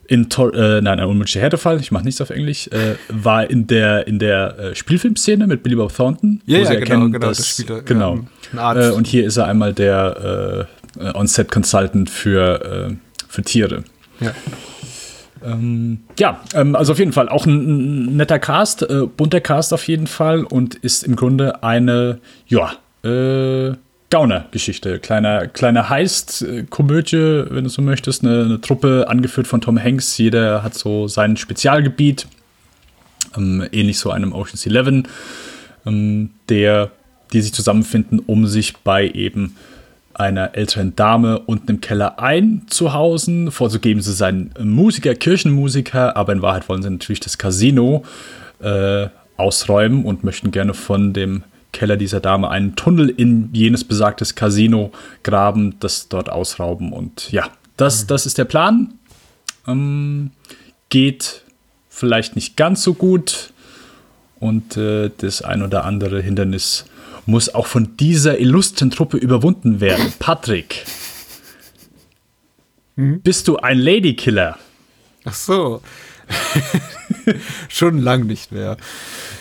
in 0.07 0.29
Tor 0.29 0.53
äh, 0.53 0.81
nein, 0.81 0.99
ein 0.99 1.07
unmöglicher 1.07 1.39
Härtefall, 1.41 1.79
ich 1.79 1.91
mache 1.91 2.03
nichts 2.03 2.21
auf 2.21 2.29
Englisch, 2.29 2.67
äh, 2.67 2.95
war 3.09 3.49
in 3.49 3.65
der, 3.65 4.05
in 4.07 4.19
der 4.19 4.59
äh, 4.59 4.75
Spielfilmszene 4.75 5.47
mit 5.47 5.63
Billy 5.63 5.75
Bob 5.75 5.95
Thornton. 5.95 6.41
Ja, 6.45 6.59
wo 6.59 6.63
ja, 6.63 6.69
genau, 6.69 6.79
erkennen, 6.81 7.11
genau, 7.13 7.27
dass- 7.27 7.37
das 7.37 7.49
spielt 7.49 7.69
er, 7.71 7.81
genau. 7.81 8.13
ja, 8.13 8.19
ein 8.19 8.27
Arzt. 8.59 8.89
Äh, 8.89 8.93
und 8.93 9.07
hier 9.07 9.25
ist 9.25 9.37
er 9.37 9.45
einmal 9.45 9.73
der 9.73 10.67
äh, 10.99 11.03
äh, 11.03 11.15
On-Set-Consultant 11.15 12.09
für, 12.09 12.89
äh, 12.89 12.95
für 13.27 13.41
Tiere. 13.43 13.83
Ja. 14.19 14.31
Ähm, 15.43 15.99
ja, 16.17 16.41
ähm, 16.53 16.75
also 16.75 16.93
auf 16.93 16.99
jeden 16.99 17.13
Fall 17.13 17.29
auch 17.29 17.45
ein, 17.45 18.09
ein 18.11 18.17
netter 18.17 18.39
Cast, 18.39 18.81
äh, 18.83 19.05
bunter 19.05 19.41
Cast 19.41 19.73
auf 19.73 19.87
jeden 19.87 20.07
Fall 20.07 20.43
und 20.43 20.75
ist 20.75 21.03
im 21.03 21.15
Grunde 21.15 21.63
eine, 21.63 22.19
ja, 22.47 22.73
äh, 23.03 23.75
Gauner-Geschichte. 24.11 24.99
Kleiner, 24.99 25.47
kleiner 25.47 25.89
Heist-Komödie, 25.89 27.45
wenn 27.49 27.63
du 27.63 27.69
so 27.69 27.81
möchtest. 27.81 28.23
Eine, 28.23 28.45
eine 28.45 28.61
Truppe 28.61 29.05
angeführt 29.09 29.47
von 29.47 29.61
Tom 29.61 29.81
Hanks. 29.81 30.17
Jeder 30.17 30.63
hat 30.63 30.75
so 30.75 31.07
sein 31.07 31.37
Spezialgebiet. 31.37 32.27
Ähm, 33.35 33.67
ähnlich 33.71 33.99
so 33.99 34.11
einem 34.11 34.31
Ocean's 34.33 34.65
Eleven, 34.65 35.07
ähm, 35.85 36.29
der, 36.49 36.91
die 37.35 37.41
sich 37.41 37.53
zusammenfinden, 37.53 38.19
um 38.19 38.47
sich 38.47 38.77
bei 38.77 39.09
eben 39.09 39.55
einer 40.13 40.55
älteren 40.55 40.95
Dame 40.95 41.39
unten 41.39 41.71
im 41.71 41.81
Keller 41.81 42.19
einzuhausen. 42.19 43.51
Vorzugeben, 43.51 44.01
sie 44.01 44.13
seien 44.13 44.51
Musiker, 44.57 45.13
Kirchenmusiker, 45.13 46.15
aber 46.15 46.31
in 46.31 46.41
Wahrheit 46.41 46.69
wollen 46.69 46.81
sie 46.81 46.89
natürlich 46.89 47.19
das 47.19 47.37
Casino 47.37 48.05
äh, 48.61 49.07
ausräumen 49.35 50.05
und 50.05 50.23
möchten 50.23 50.51
gerne 50.51 50.73
von 50.73 51.11
dem 51.11 51.43
Keller 51.73 51.97
dieser 51.97 52.21
Dame 52.21 52.49
einen 52.49 52.77
Tunnel 52.77 53.09
in 53.09 53.49
jenes 53.51 53.83
besagtes 53.83 54.35
Casino 54.35 54.93
graben, 55.23 55.75
das 55.81 56.07
dort 56.07 56.29
ausrauben. 56.29 56.93
Und 56.93 57.29
ja, 57.33 57.49
das, 57.75 58.07
das 58.07 58.25
ist 58.25 58.37
der 58.37 58.45
Plan. 58.45 58.93
Ähm, 59.67 60.31
geht 60.87 61.41
vielleicht 61.89 62.37
nicht 62.37 62.55
ganz 62.55 62.81
so 62.81 62.93
gut. 62.93 63.51
Und 64.39 64.77
äh, 64.77 65.11
das 65.17 65.41
ein 65.41 65.61
oder 65.61 65.83
andere 65.83 66.21
Hindernis 66.21 66.85
muss 67.25 67.53
auch 67.53 67.67
von 67.67 67.97
dieser 67.97 68.39
illustren 68.39 68.91
Truppe 68.91 69.17
überwunden 69.17 69.81
werden. 69.81 70.13
Patrick, 70.19 70.85
bist 72.95 73.47
du 73.47 73.57
ein 73.57 73.79
Ladykiller? 73.79 74.57
Ach 75.25 75.33
so. 75.33 75.81
schon 77.69 77.99
lang 77.99 78.25
nicht 78.25 78.51
mehr. 78.51 78.77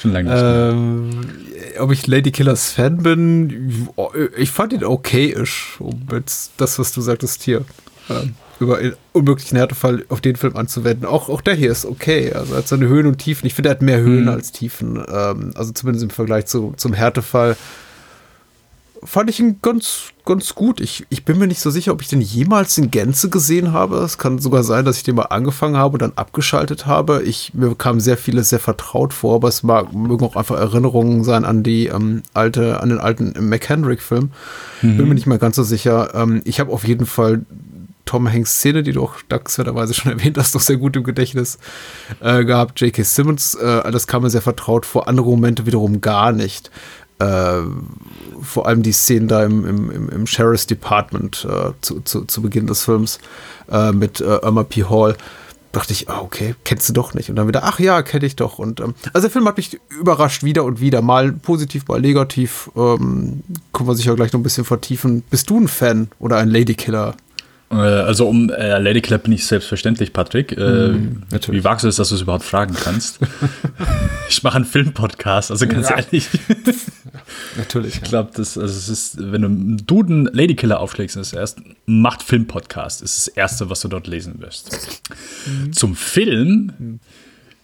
Schon 0.00 0.12
lange 0.12 0.30
nicht. 0.30 0.42
mehr. 0.42 0.70
Ähm, 0.70 1.80
ob 1.80 1.92
ich 1.92 2.06
Lady 2.06 2.30
Killers 2.30 2.72
Fan 2.72 3.02
bin, 3.02 3.88
ich 4.36 4.50
fand 4.50 4.72
ihn 4.72 4.84
okayisch, 4.84 5.76
um 5.78 6.06
jetzt 6.12 6.52
das, 6.56 6.78
was 6.78 6.92
du 6.92 7.00
sagtest 7.00 7.42
hier, 7.42 7.64
ähm, 8.10 8.34
über 8.60 8.78
einen 8.78 8.94
unmöglichen 9.12 9.56
Härtefall 9.56 10.04
auf 10.08 10.20
den 10.20 10.36
Film 10.36 10.56
anzuwenden. 10.56 11.06
Auch, 11.06 11.28
auch 11.28 11.40
der 11.40 11.54
hier 11.54 11.70
ist 11.72 11.84
okay. 11.86 12.32
Also 12.32 12.54
er 12.54 12.58
hat 12.58 12.68
seine 12.68 12.86
Höhen 12.88 13.06
und 13.06 13.18
Tiefen. 13.18 13.46
Ich 13.46 13.54
finde, 13.54 13.70
er 13.70 13.72
hat 13.72 13.82
mehr 13.82 14.00
Höhen 14.00 14.22
Mhm. 14.24 14.28
als 14.28 14.52
Tiefen. 14.52 15.02
Ähm, 15.12 15.50
also 15.54 15.72
zumindest 15.72 16.04
im 16.04 16.10
Vergleich 16.10 16.46
zu, 16.46 16.72
zum 16.76 16.92
Härtefall 16.92 17.56
fand 19.06 19.28
ich 19.28 19.38
ihn 19.38 19.58
ganz, 19.60 20.12
ganz 20.24 20.54
gut. 20.54 20.80
Ich, 20.80 21.04
ich 21.10 21.26
bin 21.26 21.38
mir 21.38 21.46
nicht 21.46 21.60
so 21.60 21.68
sicher, 21.68 21.92
ob 21.92 22.00
ich 22.00 22.08
den 22.08 22.22
jemals 22.22 22.78
in 22.78 22.90
Gänze 22.90 23.28
gesehen 23.28 23.72
habe. 23.72 23.98
Es 23.98 24.16
kann 24.16 24.38
sogar 24.38 24.62
sein, 24.62 24.86
dass 24.86 24.96
ich 24.96 25.02
den 25.02 25.16
mal 25.16 25.24
angefangen 25.24 25.76
habe 25.76 25.94
und 25.94 26.00
dann 26.02 26.12
abgeschaltet 26.16 26.86
habe. 26.86 27.22
Ich, 27.22 27.52
mir 27.52 27.74
kam 27.74 28.00
sehr 28.00 28.16
vieles 28.16 28.48
sehr 28.48 28.60
vertraut 28.60 29.12
vor, 29.12 29.34
aber 29.34 29.48
es 29.48 29.62
mag, 29.62 29.92
mögen 29.92 30.24
auch 30.24 30.36
einfach 30.36 30.56
Erinnerungen 30.56 31.22
sein 31.22 31.44
an 31.44 31.62
die 31.62 31.88
ähm, 31.88 32.22
alte, 32.32 32.80
an 32.80 32.88
den 32.88 32.98
alten 32.98 33.34
McHenrick-Film. 33.48 34.30
Bin 34.80 34.96
mir 35.08 35.14
nicht 35.14 35.26
mal 35.26 35.38
ganz 35.38 35.56
so 35.56 35.62
sicher. 35.64 36.14
Ähm, 36.14 36.40
ich 36.44 36.58
habe 36.60 36.72
auf 36.72 36.86
jeden 36.86 37.04
Fall 37.06 37.42
Tom 38.04 38.30
Hanks 38.30 38.58
Szene, 38.58 38.82
die 38.82 38.92
du 38.92 39.02
auch 39.02 39.16
dankenswerterweise 39.28 39.94
schon 39.94 40.12
erwähnt 40.18 40.38
hast, 40.38 40.54
noch 40.54 40.60
sehr 40.60 40.76
gut 40.76 40.96
im 40.96 41.04
Gedächtnis 41.04 41.58
äh, 42.20 42.44
gehabt. 42.44 42.80
J.K. 42.80 43.02
Simmons, 43.02 43.54
äh, 43.54 43.90
das 43.90 44.06
kam 44.06 44.22
mir 44.22 44.30
sehr 44.30 44.42
vertraut 44.42 44.86
vor. 44.86 45.08
Andere 45.08 45.26
Momente 45.26 45.66
wiederum 45.66 46.00
gar 46.00 46.32
nicht. 46.32 46.70
Äh, 47.18 47.62
vor 48.42 48.66
allem 48.66 48.82
die 48.82 48.92
Szenen 48.92 49.28
da 49.28 49.44
im, 49.44 49.64
im, 49.64 50.08
im, 50.08 50.26
Sheriff's 50.26 50.66
Department 50.66 51.46
äh, 51.48 51.70
zu, 51.80 52.00
zu, 52.00 52.24
zu 52.24 52.42
Beginn 52.42 52.66
des 52.66 52.84
Films 52.84 53.20
äh, 53.70 53.92
mit 53.92 54.20
äh, 54.20 54.38
Irma 54.42 54.64
P. 54.64 54.84
Hall. 54.84 55.16
dachte 55.70 55.92
ich, 55.92 56.08
ah, 56.08 56.20
okay, 56.20 56.56
kennst 56.64 56.88
du 56.88 56.92
doch 56.92 57.14
nicht. 57.14 57.30
Und 57.30 57.36
dann 57.36 57.46
wieder, 57.46 57.62
ach 57.64 57.78
ja, 57.78 58.02
kenne 58.02 58.26
ich 58.26 58.34
doch. 58.34 58.58
Und 58.58 58.80
ähm, 58.80 58.94
also 59.12 59.28
der 59.28 59.30
Film 59.30 59.46
hat 59.46 59.56
mich 59.56 59.80
überrascht 59.88 60.42
wieder 60.42 60.64
und 60.64 60.80
wieder, 60.80 61.02
mal 61.02 61.30
positiv, 61.32 61.86
mal 61.86 62.00
negativ. 62.00 62.68
Ähm, 62.74 63.44
können 63.72 63.88
wir 63.88 63.94
sicher 63.94 64.16
gleich 64.16 64.32
noch 64.32 64.40
ein 64.40 64.44
bisschen 64.44 64.64
vertiefen. 64.64 65.22
Bist 65.30 65.48
du 65.50 65.60
ein 65.60 65.68
Fan 65.68 66.08
oder 66.18 66.38
ein 66.38 66.50
Ladykiller? 66.50 67.14
Äh, 67.70 67.74
Also 67.76 68.28
um 68.28 68.50
äh, 68.50 68.78
Ladykiller 68.78 69.18
bin 69.18 69.32
ich 69.32 69.46
selbstverständlich, 69.46 70.12
Patrick. 70.12 70.52
Äh, 70.52 70.92
natürlich. 71.30 71.60
wie 71.60 71.64
wagst 71.64 71.84
du 71.84 71.88
es, 71.88 71.96
dass 71.96 72.10
du 72.10 72.14
es 72.14 72.20
überhaupt 72.22 72.44
fragen 72.44 72.74
kannst? 72.82 73.18
ich 74.28 74.42
mache 74.42 74.56
einen 74.56 74.64
Filmpodcast, 74.64 75.50
also 75.50 75.66
ganz 75.66 75.88
Ja. 75.88 75.96
ehrlich. 75.96 76.28
Natürlich. 77.56 77.96
Ich 77.96 78.02
glaube, 78.02 78.30
das 78.34 78.58
also 78.58 78.74
es 78.76 78.88
ist, 78.88 79.16
wenn 79.32 79.42
du 79.42 79.48
einen 79.48 79.86
Duden 79.86 80.26
Ladykiller 80.32 80.80
aufschlägst, 80.80 81.16
ist 81.16 81.32
erst 81.32 81.58
macht 81.86 82.22
Filmpodcast, 82.22 83.02
ist 83.02 83.16
das 83.18 83.28
erste, 83.28 83.70
was 83.70 83.80
du 83.80 83.88
dort 83.88 84.06
lesen 84.06 84.40
wirst. 84.40 85.00
Zum 85.72 85.94
Film, 85.96 87.00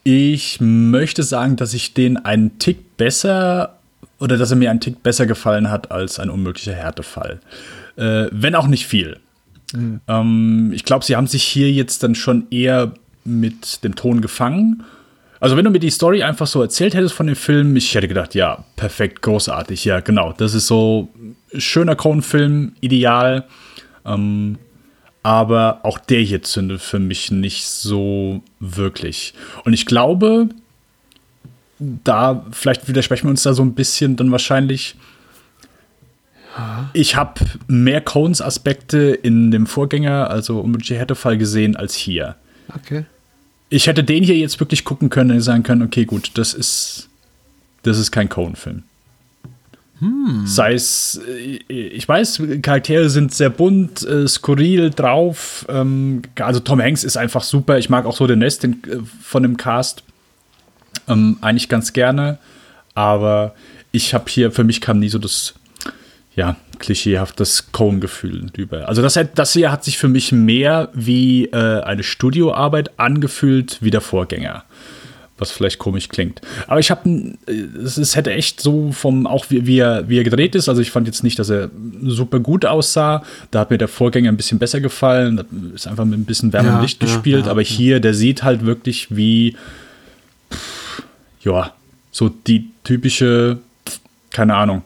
ich 0.05 0.59
möchte 0.61 1.23
sagen, 1.23 1.57
dass 1.57 1.75
ich 1.75 1.95
den 1.95 2.17
einen 2.17 2.59
Tick 2.59 2.97
besser 2.97 3.77
oder 4.19 4.37
dass 4.37 4.51
er 4.51 4.57
mir 4.57 4.71
einen 4.71 4.81
Tick 4.81 5.03
besser 5.03 5.27
gefallen 5.27 5.71
hat 5.71 5.91
als 5.91 6.19
ein 6.19 6.31
unmöglicher 6.31 6.75
Härtefall. 6.75 7.41
Äh, 7.97 8.27
wenn 8.31 8.55
auch 8.55 8.67
nicht 8.67 8.87
viel. 8.87 9.19
Ähm, 9.75 10.73
ich 10.75 10.85
glaube, 10.85 11.05
sie 11.05 11.17
haben 11.17 11.27
sich 11.27 11.45
hier 11.45 11.71
jetzt 11.71 12.03
dann 12.03 12.15
schon 12.15 12.47
eher 12.51 12.93
mit 13.25 13.85
dem 13.85 13.95
Ton 13.95 14.21
gefangen. 14.21 14.85
Also, 15.39 15.57
wenn 15.57 15.65
du 15.65 15.71
mir 15.71 15.79
die 15.79 15.91
Story 15.91 16.23
einfach 16.23 16.47
so 16.47 16.61
erzählt 16.61 16.95
hättest 16.95 17.15
von 17.15 17.27
dem 17.27 17.37
Film, 17.37 17.75
ich 17.77 17.95
hätte 17.95 18.09
gedacht, 18.09 18.35
ja, 18.35 18.65
perfekt, 18.77 19.23
großartig, 19.23 19.85
ja, 19.87 20.01
genau. 20.01 20.35
Das 20.37 20.55
ist 20.55 20.67
so 20.67 21.09
schöner 21.57 21.97
Coen-Film, 21.97 22.73
ideal. 22.81 23.47
Ähm, 24.05 24.59
aber 25.23 25.81
auch 25.83 25.99
der 25.99 26.21
hier 26.21 26.43
zündet 26.43 26.81
für 26.81 26.99
mich 26.99 27.31
nicht 27.31 27.67
so 27.67 28.43
wirklich. 28.59 29.35
Und 29.65 29.73
ich 29.73 29.87
glaube, 29.87 30.49
da, 31.79 32.47
vielleicht 32.53 32.89
widersprechen 32.89 33.27
wir 33.27 33.31
uns 33.31 33.43
da 33.43 33.55
so 33.55 33.63
ein 33.63 33.75
bisschen 33.75 34.17
dann 34.17 34.31
wahrscheinlich. 34.31 34.97
Ich 36.93 37.17
habe 37.17 37.41
mehr 37.67 38.01
Coens 38.01 38.41
Aspekte 38.41 38.99
in 38.99 39.51
dem 39.51 39.67
Vorgänger, 39.67 40.31
also 40.31 40.61
Unmöglicher 40.61 40.97
Härtefall, 40.97 41.39
gesehen 41.39 41.77
als 41.77 41.95
hier. 41.95 42.37
Okay. 42.75 43.05
Ich 43.69 43.87
hätte 43.87 44.03
den 44.03 44.25
hier 44.25 44.37
jetzt 44.37 44.59
wirklich 44.59 44.85
gucken 44.85 45.11
können 45.11 45.31
und 45.31 45.41
sagen 45.41 45.63
können, 45.63 45.83
okay, 45.83 46.05
gut, 46.05 46.33
das 46.35 46.55
ist, 46.55 47.09
das 47.83 47.99
ist 47.99 48.11
kein 48.11 48.29
Coen-Film. 48.29 48.83
Sei 50.47 50.73
es, 50.73 51.21
äh, 51.29 51.59
ich 51.69 52.09
weiß, 52.09 52.43
Charaktere 52.63 53.11
sind 53.11 53.35
sehr 53.35 53.51
bunt, 53.51 54.03
äh, 54.03 54.27
skurril 54.27 54.91
drauf. 54.91 55.67
Ähm, 55.69 56.23
also 56.37 56.61
Tom 56.61 56.81
Hanks 56.81 57.05
ist 57.05 57.19
einfach 57.19 57.43
super. 57.43 57.79
Ich 57.79 57.91
mag 57.91 58.07
auch 58.07 58.17
so 58.17 58.27
den 58.27 58.43
Rest 58.43 58.63
den, 58.63 58.83
äh, 58.85 58.97
von 59.23 59.43
dem 59.43 59.59
Cast 59.59 60.03
ähm, 61.07 61.37
eigentlich 61.43 61.69
ganz 61.69 61.93
gerne. 61.93 62.39
Aber 62.95 63.55
ich 63.93 64.15
habe 64.15 64.25
hier, 64.29 64.51
für 64.53 64.65
mich 64.65 64.81
kam 64.81 65.01
nie 65.01 65.11
so 65.11 65.19
das, 65.19 65.55
ja, 66.41 66.57
klischeehaftes 66.79 67.71
Coen-Gefühl 67.71 68.47
drüber. 68.55 68.89
Also 68.89 69.03
das, 69.03 69.19
das 69.35 69.53
hier 69.53 69.71
hat 69.71 69.85
sich 69.85 69.99
für 69.99 70.09
mich 70.09 70.33
mehr 70.33 70.89
wie 70.95 71.45
äh, 71.45 71.83
eine 71.83 72.03
Studioarbeit 72.03 72.99
angefühlt 72.99 73.77
wie 73.83 73.91
der 73.91 74.01
Vorgänger. 74.01 74.65
Was 75.37 75.51
vielleicht 75.51 75.79
komisch 75.79 76.09
klingt. 76.09 76.41
Aber 76.67 76.81
ich 76.81 76.91
habe, 76.91 77.35
es 77.85 77.99
es 77.99 78.17
hätte 78.17 78.33
echt 78.33 78.63
so 78.63 78.91
vom, 78.93 79.27
auch 79.27 79.47
wie, 79.51 79.67
wie, 79.67 79.79
er, 79.79 80.09
wie 80.09 80.19
er 80.19 80.25
gedreht 80.25 80.55
ist. 80.55 80.71
Also 80.71 80.81
ich 80.81 80.91
fand 80.91 81.07
jetzt 81.07 81.23
nicht, 81.23 81.39
dass 81.39 81.51
er 81.51 81.71
super 82.03 82.41
gut 82.41 82.65
aussah. 82.65 83.23
Da 83.51 83.61
hat 83.61 83.71
mir 83.71 83.77
der 83.79 83.89
Vorgänger 83.89 84.31
ein 84.31 84.37
bisschen 84.39 84.59
besser 84.59 84.81
gefallen. 84.81 85.37
Da 85.37 85.45
ist 85.75 85.87
einfach 85.87 86.07
mit 86.07 86.19
ein 86.19 86.25
bisschen 86.25 86.55
wärmerem 86.55 86.77
Ja, 86.77 86.83
Licht 86.83 87.03
ja, 87.03 87.07
gespielt. 87.07 87.45
ja, 87.45 87.51
aber 87.51 87.63
hier, 87.63 88.01
der 88.01 88.15
sieht 88.15 88.43
halt 88.43 88.65
wirklich 88.65 89.15
wie, 89.15 89.57
ja, 91.43 91.75
so 92.13 92.31
die 92.31 92.71
typische, 92.85 93.59
keine 94.31 94.55
Ahnung, 94.57 94.83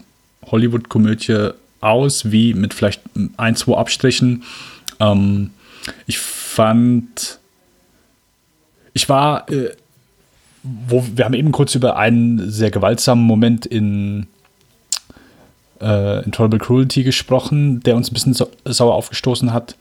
Hollywood-Komödie 0.50 1.50
aus, 1.80 2.30
wie 2.30 2.54
mit 2.54 2.74
vielleicht 2.74 3.02
ein, 3.36 3.56
zwei 3.56 3.76
Abstrichen. 3.76 4.44
Ähm, 5.00 5.50
ich 6.06 6.18
fand, 6.18 7.38
ich 8.92 9.08
war, 9.08 9.50
äh, 9.50 9.70
wo, 10.62 11.04
wir 11.14 11.24
haben 11.24 11.34
eben 11.34 11.52
kurz 11.52 11.74
über 11.74 11.96
einen 11.96 12.50
sehr 12.50 12.70
gewaltsamen 12.70 13.24
Moment 13.24 13.66
in, 13.66 14.26
äh, 15.80 16.24
in 16.24 16.32
Tolerable 16.32 16.58
Cruelty 16.58 17.02
gesprochen, 17.02 17.80
der 17.80 17.96
uns 17.96 18.10
ein 18.10 18.14
bisschen 18.14 18.34
sau 18.34 18.48
sauer 18.64 18.94
aufgestoßen 18.94 19.52
hat. 19.52 19.76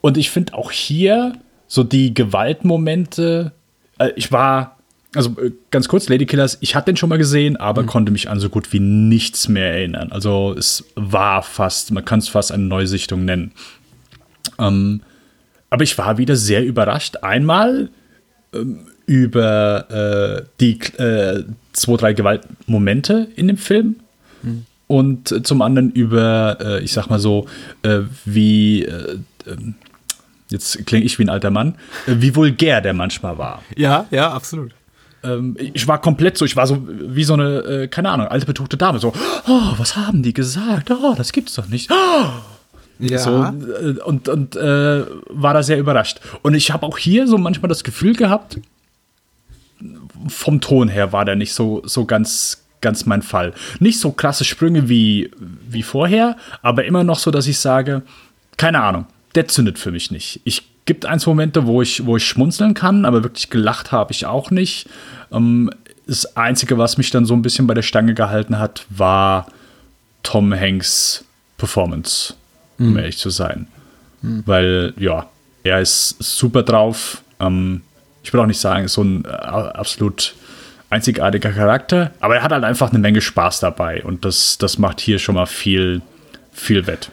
Und 0.00 0.16
ich 0.16 0.30
finde 0.30 0.54
auch 0.54 0.72
hier 0.72 1.34
so 1.68 1.84
die 1.84 2.14
Gewaltmomente, 2.14 3.52
äh, 3.98 4.10
ich 4.16 4.32
war, 4.32 4.77
also 5.14 5.30
äh, 5.40 5.52
ganz 5.70 5.88
kurz, 5.88 6.08
Lady 6.08 6.26
Killers, 6.26 6.58
ich 6.60 6.74
hatte 6.74 6.92
den 6.92 6.96
schon 6.96 7.08
mal 7.08 7.18
gesehen, 7.18 7.56
aber 7.56 7.84
konnte 7.84 8.12
mich 8.12 8.28
an 8.28 8.40
so 8.40 8.48
gut 8.48 8.72
wie 8.72 8.80
nichts 8.80 9.48
mehr 9.48 9.72
erinnern. 9.74 10.12
Also 10.12 10.54
es 10.56 10.84
war 10.94 11.42
fast, 11.42 11.92
man 11.92 12.04
kann 12.04 12.18
es 12.18 12.28
fast 12.28 12.52
eine 12.52 12.64
Neusichtung 12.64 13.24
nennen. 13.24 13.52
Ähm, 14.58 15.02
aber 15.70 15.82
ich 15.82 15.96
war 15.98 16.18
wieder 16.18 16.36
sehr 16.36 16.64
überrascht. 16.64 17.16
Einmal 17.22 17.90
ähm, 18.52 18.86
über 19.06 19.90
äh, 19.90 20.44
die 20.60 20.78
äh, 20.98 21.44
zwei, 21.72 21.96
drei 21.96 22.12
Gewaltmomente 22.12 23.28
in 23.36 23.48
dem 23.48 23.56
Film. 23.56 23.96
Und 24.86 25.32
äh, 25.32 25.42
zum 25.42 25.62
anderen 25.62 25.90
über, 25.92 26.58
äh, 26.60 26.82
ich 26.82 26.92
sag 26.92 27.08
mal 27.08 27.18
so, 27.18 27.46
äh, 27.82 28.00
wie, 28.24 28.84
äh, 28.84 29.18
ähm, 29.46 29.74
jetzt 30.50 30.86
klinge 30.86 31.04
ich 31.04 31.18
wie 31.18 31.24
ein 31.24 31.28
alter 31.28 31.50
Mann, 31.50 31.74
wie 32.06 32.34
vulgär 32.34 32.80
der 32.80 32.94
manchmal 32.94 33.36
war. 33.38 33.62
Ja, 33.76 34.06
ja, 34.10 34.32
absolut. 34.32 34.72
Ähm, 35.22 35.56
ich 35.58 35.86
war 35.88 36.00
komplett 36.00 36.38
so, 36.38 36.44
ich 36.44 36.54
war 36.56 36.66
so 36.66 36.86
wie 36.88 37.24
so 37.24 37.34
eine, 37.34 37.58
äh, 37.58 37.88
keine 37.88 38.10
Ahnung, 38.10 38.28
alte 38.28 38.46
betuchte 38.46 38.76
Dame, 38.76 38.98
so, 38.98 39.12
oh, 39.48 39.72
was 39.76 39.96
haben 39.96 40.22
die 40.22 40.32
gesagt? 40.32 40.90
Oh, 40.90 41.14
das 41.16 41.32
gibt's 41.32 41.54
doch 41.54 41.66
nicht. 41.68 41.90
Oh, 41.90 42.26
Ja. 43.00 43.18
so, 43.18 43.42
äh, 43.44 44.00
und 44.04 44.28
und 44.28 44.54
äh, 44.56 45.04
war 45.28 45.54
da 45.54 45.62
sehr 45.62 45.78
überrascht. 45.78 46.20
Und 46.42 46.54
ich 46.54 46.70
habe 46.70 46.86
auch 46.86 46.98
hier 46.98 47.26
so 47.26 47.36
manchmal 47.38 47.68
das 47.68 47.82
Gefühl 47.84 48.14
gehabt, 48.14 48.58
vom 50.28 50.60
Ton 50.60 50.88
her 50.88 51.12
war 51.12 51.24
der 51.24 51.36
nicht 51.36 51.52
so, 51.54 51.82
so 51.84 52.04
ganz, 52.04 52.64
ganz 52.80 53.06
mein 53.06 53.22
Fall. 53.22 53.52
Nicht 53.78 54.00
so 54.00 54.10
krasse 54.12 54.44
Sprünge 54.44 54.88
wie, 54.88 55.30
wie 55.68 55.82
vorher, 55.82 56.36
aber 56.62 56.84
immer 56.84 57.04
noch 57.04 57.18
so, 57.18 57.30
dass 57.30 57.46
ich 57.46 57.58
sage, 57.58 58.02
keine 58.56 58.82
Ahnung, 58.82 59.06
der 59.34 59.46
zündet 59.48 59.78
für 59.78 59.92
mich 59.92 60.10
nicht. 60.10 60.40
Ich 60.44 60.62
gibt 60.88 61.04
eins 61.04 61.26
Momente, 61.26 61.66
wo 61.66 61.82
ich, 61.82 62.06
wo 62.06 62.16
ich 62.16 62.26
schmunzeln 62.26 62.72
kann, 62.72 63.04
aber 63.04 63.22
wirklich 63.22 63.50
gelacht 63.50 63.92
habe 63.92 64.10
ich 64.10 64.24
auch 64.24 64.50
nicht. 64.50 64.88
Ähm, 65.30 65.70
das 66.06 66.34
Einzige, 66.34 66.78
was 66.78 66.96
mich 66.96 67.10
dann 67.10 67.26
so 67.26 67.34
ein 67.34 67.42
bisschen 67.42 67.66
bei 67.66 67.74
der 67.74 67.82
Stange 67.82 68.14
gehalten 68.14 68.58
hat, 68.58 68.86
war 68.88 69.46
Tom 70.22 70.52
Hanks 70.52 71.26
Performance, 71.58 72.34
um 72.78 72.96
ehrlich 72.96 73.18
zu 73.18 73.28
sein. 73.28 73.68
Weil, 74.46 74.94
ja, 74.96 75.28
er 75.62 75.80
ist 75.80 76.16
super 76.20 76.62
drauf. 76.62 77.22
Ähm, 77.38 77.82
ich 78.22 78.32
will 78.32 78.40
auch 78.40 78.46
nicht 78.46 78.60
sagen, 78.60 78.86
ist 78.86 78.94
so 78.94 79.02
ein 79.02 79.26
äh, 79.26 79.28
absolut 79.28 80.34
einzigartiger 80.88 81.52
Charakter, 81.52 82.12
aber 82.20 82.36
er 82.36 82.42
hat 82.42 82.52
halt 82.52 82.64
einfach 82.64 82.90
eine 82.90 82.98
Menge 82.98 83.20
Spaß 83.20 83.60
dabei 83.60 84.02
und 84.02 84.24
das, 84.24 84.56
das 84.56 84.78
macht 84.78 85.00
hier 85.00 85.18
schon 85.18 85.34
mal 85.34 85.44
viel, 85.44 86.00
viel 86.50 86.86
wett. 86.86 87.10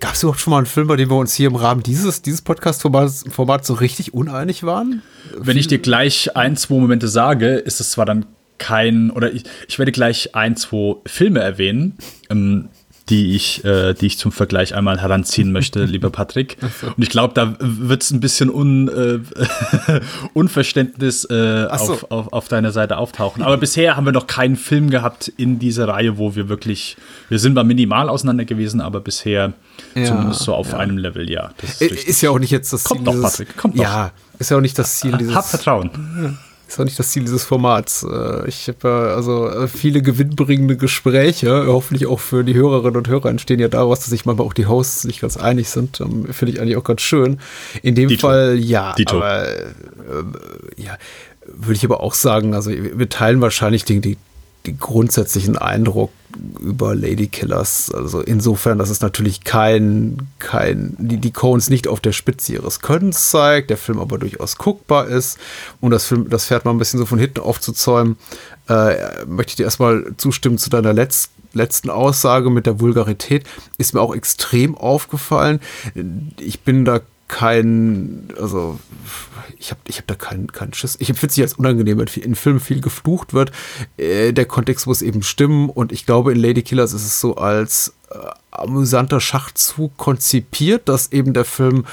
Gab 0.00 0.14
es 0.14 0.22
überhaupt 0.22 0.40
schon 0.40 0.52
mal 0.52 0.58
einen 0.58 0.66
Film, 0.66 0.86
bei 0.86 0.96
dem 0.96 1.10
wir 1.10 1.16
uns 1.16 1.34
hier 1.34 1.48
im 1.48 1.56
Rahmen 1.56 1.82
dieses, 1.82 2.22
dieses 2.22 2.42
Podcast-Formats 2.42 3.24
Format 3.30 3.64
so 3.64 3.74
richtig 3.74 4.14
uneinig 4.14 4.62
waren? 4.62 5.02
Wenn 5.36 5.56
ich 5.56 5.66
dir 5.66 5.78
gleich 5.78 6.36
ein, 6.36 6.56
zwei 6.56 6.74
Momente 6.74 7.08
sage, 7.08 7.56
ist 7.56 7.80
es 7.80 7.90
zwar 7.90 8.06
dann 8.06 8.26
kein, 8.58 9.10
oder 9.10 9.32
ich, 9.32 9.44
ich 9.68 9.78
werde 9.78 9.92
gleich 9.92 10.34
ein, 10.34 10.56
zwei 10.56 10.96
Filme 11.06 11.40
erwähnen, 11.40 11.96
ähm, 12.30 12.68
die 13.08 13.34
ich, 13.34 13.64
äh, 13.64 13.94
die 13.94 14.06
ich 14.06 14.18
zum 14.18 14.32
Vergleich 14.32 14.74
einmal 14.74 15.00
heranziehen 15.00 15.52
möchte, 15.52 15.84
lieber 15.84 16.10
Patrick. 16.10 16.56
Und 16.82 17.02
ich 17.02 17.08
glaube, 17.08 17.34
da 17.34 17.56
wird 17.58 18.02
es 18.02 18.10
ein 18.10 18.20
bisschen 18.20 18.50
un, 18.50 18.88
äh, 18.88 20.00
Unverständnis 20.34 21.24
äh, 21.24 21.68
so. 21.78 21.92
auf, 21.92 22.10
auf, 22.10 22.32
auf 22.32 22.48
deiner 22.48 22.72
Seite 22.72 22.98
auftauchen. 22.98 23.42
Aber 23.42 23.56
bisher 23.56 23.96
haben 23.96 24.04
wir 24.04 24.12
noch 24.12 24.26
keinen 24.26 24.56
Film 24.56 24.90
gehabt 24.90 25.28
in 25.36 25.58
dieser 25.58 25.88
Reihe, 25.88 26.18
wo 26.18 26.34
wir 26.34 26.48
wirklich, 26.48 26.96
wir 27.28 27.38
sind 27.38 27.54
mal 27.54 27.64
minimal 27.64 28.08
auseinander 28.08 28.44
gewesen, 28.44 28.80
aber 28.80 29.00
bisher 29.00 29.52
Ja, 29.94 30.04
zumindest 30.04 30.40
so 30.40 30.54
auf 30.54 30.72
ja. 30.72 30.78
einem 30.78 30.98
Level, 30.98 31.30
ja. 31.30 31.52
Das 31.58 31.80
ist. 31.80 32.08
Ist 32.08 32.20
ja 32.20 32.30
auch 32.30 32.38
nicht 32.38 32.50
jetzt 32.50 32.72
das 32.72 32.84
Kommt 32.84 33.00
Ziel 33.00 33.06
doch, 33.06 33.12
dieses, 33.12 33.30
Patrick, 33.30 33.56
kommt 33.56 33.78
doch. 33.78 33.82
Ja, 33.82 34.12
ist 34.38 34.50
ja 34.50 34.56
auch 34.56 34.60
nicht 34.60 34.78
das 34.78 35.00
Ziel 35.00 35.16
dieses 35.18 35.34
Hab 35.34 35.46
Vertrauen. 35.46 36.38
Ist 36.68 36.78
auch 36.78 36.84
nicht 36.84 36.98
das 36.98 37.10
Ziel 37.10 37.22
dieses 37.22 37.44
Formats. 37.44 38.02
Äh, 38.02 38.46
Ich 38.46 38.68
habe 38.68 38.88
äh, 38.88 39.14
also 39.14 39.48
äh, 39.48 39.68
viele 39.68 40.02
gewinnbringende 40.02 40.76
Gespräche, 40.76 41.66
hoffentlich 41.66 42.06
auch 42.06 42.20
für 42.20 42.44
die 42.44 42.54
Hörerinnen 42.54 42.96
und 42.96 43.08
Hörer 43.08 43.30
entstehen 43.30 43.58
ja 43.58 43.68
daraus, 43.68 44.00
dass 44.00 44.10
sich 44.10 44.26
manchmal 44.26 44.46
auch 44.46 44.52
die 44.52 44.66
Hosts 44.66 45.04
nicht 45.04 45.20
ganz 45.20 45.36
einig 45.36 45.70
sind. 45.70 46.00
Ähm, 46.00 46.26
Finde 46.32 46.52
ich 46.52 46.60
eigentlich 46.60 46.76
auch 46.76 46.84
ganz 46.84 47.00
schön. 47.00 47.40
In 47.82 47.94
dem 47.94 48.08
Dito. 48.08 48.28
Fall 48.28 48.58
ja, 48.58 48.94
Dito. 48.94 49.16
aber 49.16 49.48
äh, 49.48 49.64
ja, 50.76 50.98
würde 51.46 51.74
ich 51.74 51.84
aber 51.84 52.02
auch 52.02 52.14
sagen, 52.14 52.54
also 52.54 52.70
wir 52.70 53.08
teilen 53.08 53.40
wahrscheinlich 53.40 53.84
die, 53.84 54.00
die, 54.00 54.18
den 54.68 54.78
grundsätzlichen 54.78 55.56
Eindruck 55.56 56.10
über 56.60 56.94
Lady 56.94 57.26
Killers. 57.26 57.90
Also 57.92 58.20
insofern, 58.20 58.78
dass 58.78 58.90
es 58.90 59.00
natürlich 59.00 59.44
kein, 59.44 60.28
kein, 60.38 60.94
die, 60.98 61.16
die 61.16 61.32
Coens 61.32 61.70
nicht 61.70 61.88
auf 61.88 62.00
der 62.00 62.12
Spitze 62.12 62.52
ihres 62.52 62.80
Könnens 62.80 63.30
zeigt, 63.30 63.70
der 63.70 63.76
Film 63.76 63.98
aber 63.98 64.18
durchaus 64.18 64.56
guckbar 64.56 65.08
ist, 65.08 65.38
um 65.80 65.90
das 65.90 66.06
Film, 66.06 66.28
das 66.28 66.46
Pferd 66.46 66.64
mal 66.64 66.72
ein 66.72 66.78
bisschen 66.78 66.98
so 66.98 67.06
von 67.06 67.18
hinten 67.18 67.40
aufzuzäumen, 67.40 68.16
äh, 68.68 69.24
möchte 69.26 69.50
ich 69.50 69.56
dir 69.56 69.64
erstmal 69.64 70.12
zustimmen 70.16 70.58
zu 70.58 70.70
deiner 70.70 70.92
letzten 70.92 71.38
letzten 71.54 71.88
Aussage 71.88 72.50
mit 72.50 72.66
der 72.66 72.78
Vulgarität 72.78 73.44
ist 73.78 73.94
mir 73.94 74.02
auch 74.02 74.14
extrem 74.14 74.76
aufgefallen. 74.76 75.60
Ich 76.38 76.60
bin 76.60 76.84
da 76.84 77.00
kein, 77.28 78.28
also 78.40 78.78
ich 79.58 79.70
habe 79.70 79.80
ich 79.86 79.98
hab 79.98 80.06
da 80.06 80.14
keinen 80.14 80.50
keinen 80.50 80.72
Schiss. 80.72 80.96
Ich 80.98 81.10
empfinde 81.10 81.32
es 81.32 81.36
als 81.44 81.54
unangenehm, 81.54 81.98
wenn 81.98 82.06
in 82.22 82.34
Filmen 82.34 82.60
viel 82.60 82.80
geflucht 82.80 83.34
wird. 83.34 83.52
Äh, 83.96 84.32
der 84.32 84.46
Kontext 84.46 84.86
muss 84.86 85.02
eben 85.02 85.22
stimmen 85.22 85.68
und 85.68 85.92
ich 85.92 86.06
glaube, 86.06 86.32
in 86.32 86.38
Lady 86.38 86.62
Killers 86.62 86.92
ist 86.92 87.04
es 87.04 87.20
so 87.20 87.36
als 87.36 87.94
amüsanter 88.50 89.20
Schachzug 89.20 89.96
konzipiert, 89.96 90.88
dass 90.88 91.12
eben 91.12 91.32
der 91.32 91.44
Film 91.44 91.84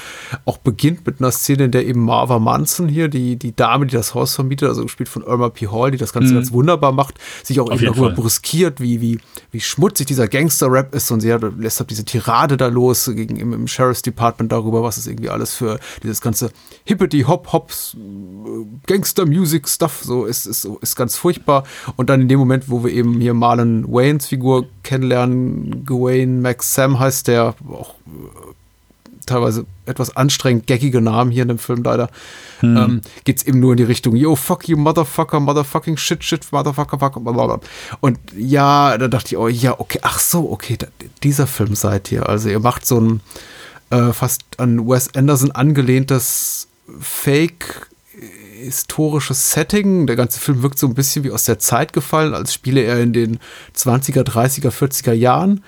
auch 0.44 0.58
beginnt 0.58 1.06
mit 1.06 1.20
einer 1.20 1.30
Szene, 1.30 1.64
in 1.64 1.70
der 1.70 1.86
eben 1.86 2.00
Marva 2.00 2.38
Manson 2.38 2.88
hier, 2.88 3.08
die, 3.08 3.36
die 3.36 3.54
Dame, 3.54 3.86
die 3.86 3.94
das 3.94 4.14
Haus 4.14 4.34
vermietet, 4.34 4.68
also 4.68 4.82
gespielt 4.82 5.08
von 5.08 5.22
Irma 5.22 5.50
P. 5.50 5.68
Hall, 5.68 5.90
die 5.90 5.98
das 5.98 6.12
Ganze 6.12 6.30
mhm. 6.30 6.36
ganz 6.36 6.52
wunderbar 6.52 6.92
macht, 6.92 7.18
sich 7.42 7.60
auch 7.60 7.70
Auf 7.70 7.80
eben 7.80 7.92
darüber 7.92 8.06
Fall. 8.06 8.16
brüskiert, 8.16 8.80
wie, 8.80 9.00
wie, 9.00 9.18
wie 9.52 9.60
schmutzig 9.60 10.06
dieser 10.06 10.28
Gangster-Rap 10.28 10.94
ist 10.94 11.10
und 11.10 11.20
sie 11.20 11.32
hat, 11.32 11.42
lässt 11.58 11.78
halt 11.78 11.90
diese 11.90 12.04
Tirade 12.04 12.56
da 12.56 12.68
los 12.68 13.10
gegen 13.14 13.36
im, 13.36 13.52
im 13.52 13.68
Sheriff's 13.68 14.02
Department 14.02 14.50
darüber, 14.50 14.82
was 14.82 14.96
es 14.96 15.06
irgendwie 15.06 15.30
alles 15.30 15.54
für 15.54 15.78
dieses 16.02 16.20
ganze 16.20 16.50
Hippity-Hop-Hops 16.84 17.96
Gangster-Music-Stuff 18.86 20.02
so 20.02 20.24
ist, 20.24 20.46
ist, 20.46 20.68
ist 20.80 20.96
ganz 20.96 21.16
furchtbar. 21.16 21.64
Und 21.96 22.10
dann 22.10 22.22
in 22.22 22.28
dem 22.28 22.38
Moment, 22.38 22.68
wo 22.68 22.82
wir 22.82 22.90
eben 22.90 23.20
hier 23.20 23.34
Marlon 23.34 23.86
Waynes 23.88 24.26
Figur 24.26 24.66
kennenlernen, 24.82 25.84
Gawain 25.84 26.05
Max 26.14 26.74
Sam 26.74 26.98
heißt 26.98 27.28
der, 27.28 27.54
auch 27.70 27.94
äh, 28.06 28.54
teilweise 29.26 29.66
etwas 29.86 30.16
anstrengend 30.16 30.66
geckige 30.66 31.00
Namen 31.00 31.30
hier 31.30 31.42
in 31.42 31.48
dem 31.48 31.58
Film 31.58 31.82
leider, 31.82 32.08
hm. 32.60 32.76
ähm, 32.76 33.00
geht 33.24 33.38
es 33.38 33.46
eben 33.46 33.60
nur 33.60 33.72
in 33.72 33.76
die 33.76 33.82
Richtung, 33.82 34.14
yo, 34.16 34.36
fuck 34.36 34.68
you, 34.68 34.76
motherfucker, 34.76 35.40
motherfucking 35.40 35.96
shit, 35.96 36.22
shit, 36.22 36.46
motherfucker, 36.52 36.98
fuck, 36.98 37.22
blablabla. 37.22 37.60
Und 38.00 38.18
ja, 38.36 38.96
da 38.96 39.08
dachte 39.08 39.28
ich, 39.28 39.36
oh 39.36 39.48
ja, 39.48 39.78
okay, 39.78 39.98
ach 40.02 40.20
so, 40.20 40.50
okay, 40.50 40.76
da, 40.78 40.86
dieser 41.22 41.46
Film 41.46 41.74
seid 41.74 42.10
ihr. 42.12 42.28
Also 42.28 42.48
ihr 42.48 42.60
macht 42.60 42.86
so 42.86 43.00
ein 43.00 43.20
äh, 43.90 44.12
fast 44.12 44.42
an 44.58 44.88
Wes 44.88 45.14
Anderson 45.14 45.50
angelehntes 45.50 46.68
Fake 47.00 47.88
historisches 48.56 49.50
Setting. 49.52 50.06
Der 50.06 50.16
ganze 50.16 50.40
Film 50.40 50.62
wirkt 50.62 50.78
so 50.78 50.86
ein 50.86 50.94
bisschen 50.94 51.24
wie 51.24 51.30
aus 51.30 51.44
der 51.44 51.58
Zeit 51.58 51.92
gefallen, 51.92 52.34
als 52.34 52.54
spiele 52.54 52.82
er 52.82 53.00
in 53.00 53.12
den 53.12 53.38
20er, 53.76 54.22
30er, 54.22 54.70
40er 54.70 55.12
Jahren. 55.12 55.62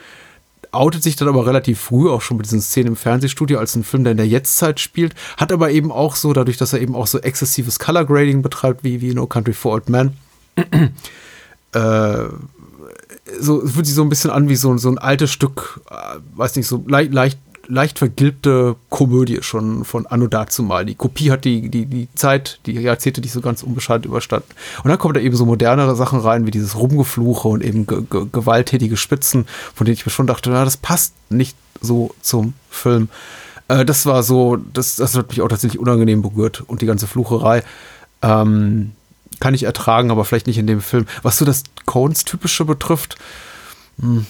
Outet 0.71 1.03
sich 1.03 1.17
dann 1.17 1.29
aber 1.29 1.47
relativ 1.47 1.81
früh 1.81 2.11
auch 2.11 2.21
schon 2.21 2.37
mit 2.37 2.47
diesen 2.47 2.61
Szenen 2.61 2.89
im 2.89 2.97
Fernsehstudio 2.97 3.59
als 3.59 3.75
ein 3.75 3.85
Film, 3.85 4.05
der 4.05 4.13
in 4.13 4.17
der 4.19 4.29
Jetztzeit 4.29 4.81
spielt. 4.81 5.15
Hat 5.37 5.53
aber 5.53 5.71
eben 5.71 5.91
auch 5.91 6.17
so, 6.17 6.33
dadurch, 6.33 6.57
dass 6.57 6.73
er 6.73 6.81
eben 6.81 6.95
auch 6.95 7.07
so 7.07 7.19
exzessives 7.19 7.79
Color 7.79 8.05
Grading 8.05 8.43
betreibt, 8.43 8.85
wie, 8.85 9.01
wie 9.01 9.15
No 9.15 9.27
Country 9.27 9.55
for 9.55 9.73
Old 9.73 9.89
Men, 9.89 10.17
äh, 11.73 12.25
so 13.41 13.61
fühlt 13.67 13.87
sich 13.87 13.95
so 13.95 14.03
ein 14.03 14.09
bisschen 14.09 14.31
an 14.31 14.49
wie 14.49 14.57
so, 14.57 14.77
so 14.79 14.89
ein 14.89 14.99
altes 14.99 15.31
Stück, 15.31 15.81
äh, 15.91 16.19
weiß 16.37 16.57
nicht, 16.57 16.67
so 16.67 16.85
leicht, 16.87 17.13
leicht 17.13 17.39
leicht 17.69 17.99
vergilbte 17.99 18.77
Komödie 18.89 19.43
schon 19.43 19.85
von 19.85 20.07
Anno 20.07 20.27
dazumal. 20.27 20.87
Die 20.87 20.95
Kopie 20.95 21.31
hat 21.31 21.45
die, 21.45 21.69
die, 21.69 21.87
die 21.87 22.09
Zeit, 22.15 22.61
die 22.67 22.73
Jahrzehnte 22.73 23.21
nicht 23.21 23.33
so 23.33 23.41
ganz 23.41 23.63
unbeschadet 23.63 24.07
überstanden. 24.07 24.49
Und 24.83 24.89
dann 24.89 24.99
kommen 24.99 25.15
da 25.15 25.21
eben 25.21 25.37
so 25.37 25.45
modernere 25.45 25.95
Sachen 25.95 26.21
rein, 26.21 26.47
wie 26.47 26.51
dieses 26.51 26.77
Rumgefluche 26.77 27.49
und 27.49 27.63
eben 27.63 27.87
ge 27.87 28.03
ge 28.11 28.27
gewalttätige 28.33 28.97
Spitzen, 28.97 29.47
von 29.75 29.85
denen 29.85 29.95
ich 29.95 30.07
mir 30.07 30.13
schon 30.13 30.27
dachte, 30.27 30.51
na, 30.51 30.65
das 30.65 30.79
passt 30.79 31.15
nicht 31.31 31.57
so 31.81 32.15
zum 32.23 32.55
Film. 32.71 33.09
Äh, 33.69 33.85
das 33.85 34.07
war 34.07 34.23
so, 34.23 34.57
das, 34.57 34.97
das 34.97 35.15
hat 35.15 35.29
mich 35.29 35.43
auch 35.43 35.49
tatsächlich 35.49 35.81
unangenehm 35.81 36.23
berührt 36.23 36.63
und 36.67 36.81
die 36.81 36.87
ganze 36.87 37.07
Flucherei. 37.07 37.63
Ähm, 38.23 38.93
kann 39.41 39.55
ich 39.55 39.65
ertragen, 39.65 40.11
aber 40.11 40.25
vielleicht 40.25 40.49
nicht 40.49 40.59
in 40.59 40.67
dem 40.67 40.81
Film. 40.81 41.07
Was 41.23 41.39
so 41.39 41.45
das 41.45 41.63
Cones-typische 41.85 42.65
betrifft, 42.65 43.17
mh, 43.99 44.07
hm, 44.07 44.27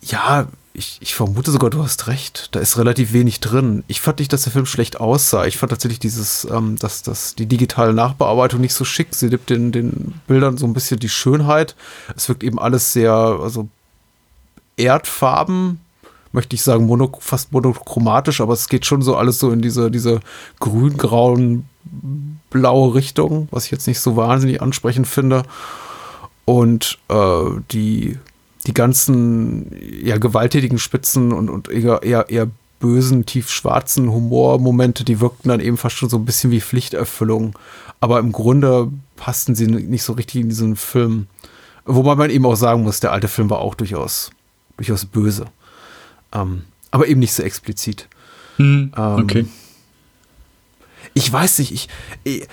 ja, 0.00 0.46
ich, 0.78 0.98
ich 1.00 1.14
vermute 1.14 1.50
sogar, 1.50 1.70
du 1.70 1.82
hast 1.82 2.06
recht. 2.06 2.48
Da 2.52 2.60
ist 2.60 2.78
relativ 2.78 3.12
wenig 3.12 3.40
drin. 3.40 3.84
Ich 3.88 4.00
fand 4.00 4.20
nicht, 4.20 4.32
dass 4.32 4.44
der 4.44 4.52
Film 4.52 4.64
schlecht 4.64 5.00
aussah. 5.00 5.44
Ich 5.44 5.58
fand 5.58 5.70
tatsächlich 5.70 5.98
dieses, 5.98 6.46
ähm, 6.50 6.76
dass, 6.76 7.02
dass 7.02 7.34
die 7.34 7.46
digitale 7.46 7.92
Nachbearbeitung 7.92 8.60
nicht 8.60 8.74
so 8.74 8.84
schick. 8.84 9.08
Sie 9.14 9.28
gibt 9.28 9.50
den, 9.50 9.72
den 9.72 10.20
Bildern 10.26 10.56
so 10.56 10.66
ein 10.66 10.72
bisschen 10.72 11.00
die 11.00 11.08
Schönheit. 11.08 11.74
Es 12.16 12.28
wirkt 12.28 12.44
eben 12.44 12.58
alles 12.58 12.92
sehr, 12.92 13.12
also 13.12 13.68
Erdfarben, 14.76 15.80
möchte 16.32 16.54
ich 16.54 16.62
sagen, 16.62 16.86
mono, 16.86 17.10
fast 17.18 17.52
monochromatisch, 17.52 18.40
aber 18.40 18.52
es 18.52 18.68
geht 18.68 18.86
schon 18.86 19.02
so 19.02 19.16
alles 19.16 19.40
so 19.40 19.50
in 19.50 19.60
diese, 19.60 19.90
diese 19.90 20.20
grün-grauen, 20.60 21.68
blaue 22.50 22.94
Richtung, 22.94 23.48
was 23.50 23.64
ich 23.64 23.70
jetzt 23.72 23.88
nicht 23.88 24.00
so 24.00 24.16
wahnsinnig 24.16 24.62
ansprechend 24.62 25.08
finde. 25.08 25.42
Und 26.44 26.98
äh, 27.08 27.44
die 27.72 28.18
die 28.66 28.74
ganzen 28.74 29.70
ja, 30.02 30.18
gewalttätigen 30.18 30.78
Spitzen 30.78 31.32
und, 31.32 31.48
und 31.48 31.68
eher, 31.68 32.02
eher, 32.02 32.28
eher 32.28 32.50
bösen, 32.80 33.26
tiefschwarzen 33.26 34.10
Humormomente, 34.10 35.04
die 35.04 35.20
wirkten 35.20 35.48
dann 35.48 35.60
eben 35.60 35.76
fast 35.76 35.96
schon 35.96 36.08
so 36.08 36.16
ein 36.16 36.24
bisschen 36.24 36.50
wie 36.50 36.60
Pflichterfüllung. 36.60 37.58
Aber 38.00 38.18
im 38.20 38.32
Grunde 38.32 38.90
passten 39.16 39.54
sie 39.54 39.66
nicht 39.66 40.02
so 40.02 40.12
richtig 40.12 40.42
in 40.42 40.48
diesen 40.48 40.76
Film. 40.76 41.26
Wobei 41.84 42.14
man 42.14 42.30
eben 42.30 42.46
auch 42.46 42.54
sagen 42.54 42.82
muss, 42.82 43.00
der 43.00 43.12
alte 43.12 43.28
Film 43.28 43.50
war 43.50 43.58
auch 43.58 43.74
durchaus, 43.74 44.30
durchaus 44.76 45.04
böse. 45.04 45.46
Ähm, 46.32 46.64
aber 46.90 47.08
eben 47.08 47.20
nicht 47.20 47.32
so 47.32 47.42
explizit. 47.42 48.08
Hm, 48.56 48.92
ähm, 48.96 49.14
okay. 49.14 49.46
Ich 51.14 51.32
weiß 51.32 51.58
nicht, 51.58 51.72
ich, 51.72 51.88
ich 52.24 52.46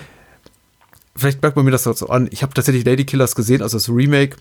vielleicht 1.14 1.42
merkt 1.42 1.56
man 1.56 1.64
mir 1.64 1.70
das 1.70 1.84
so 1.84 2.08
an. 2.08 2.28
Ich 2.32 2.42
habe 2.42 2.54
tatsächlich 2.54 2.84
Lady 2.84 3.04
Killers 3.04 3.34
gesehen, 3.34 3.62
also 3.62 3.76
das 3.76 3.88
Remake 3.88 4.36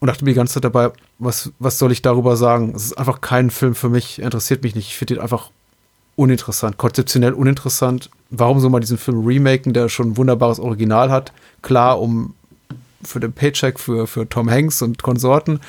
und 0.00 0.08
dachte 0.08 0.24
mir 0.24 0.32
die 0.32 0.36
ganze 0.36 0.54
Zeit 0.54 0.64
dabei, 0.64 0.90
was, 1.18 1.52
was 1.58 1.78
soll 1.78 1.92
ich 1.92 2.02
darüber 2.02 2.36
sagen? 2.36 2.72
Es 2.74 2.86
ist 2.86 2.98
einfach 2.98 3.20
kein 3.20 3.50
Film 3.50 3.74
für 3.74 3.90
mich, 3.90 4.20
interessiert 4.20 4.62
mich 4.62 4.74
nicht. 4.74 4.88
Ich 4.88 4.96
finde 4.96 5.14
ihn 5.14 5.20
einfach 5.20 5.50
uninteressant, 6.16 6.78
konzeptionell 6.78 7.34
uninteressant. 7.34 8.10
Warum 8.30 8.60
soll 8.60 8.70
man 8.70 8.80
diesen 8.80 8.98
Film 8.98 9.24
remaken, 9.26 9.72
der 9.72 9.88
schon 9.88 10.10
ein 10.10 10.16
wunderbares 10.16 10.58
Original 10.58 11.10
hat? 11.10 11.32
Klar, 11.62 12.00
um 12.00 12.34
für 13.02 13.20
den 13.20 13.32
Paycheck 13.32 13.78
für, 13.78 14.06
für 14.06 14.28
Tom 14.28 14.50
Hanks 14.50 14.82
und 14.82 15.02
Konsorten. 15.02 15.60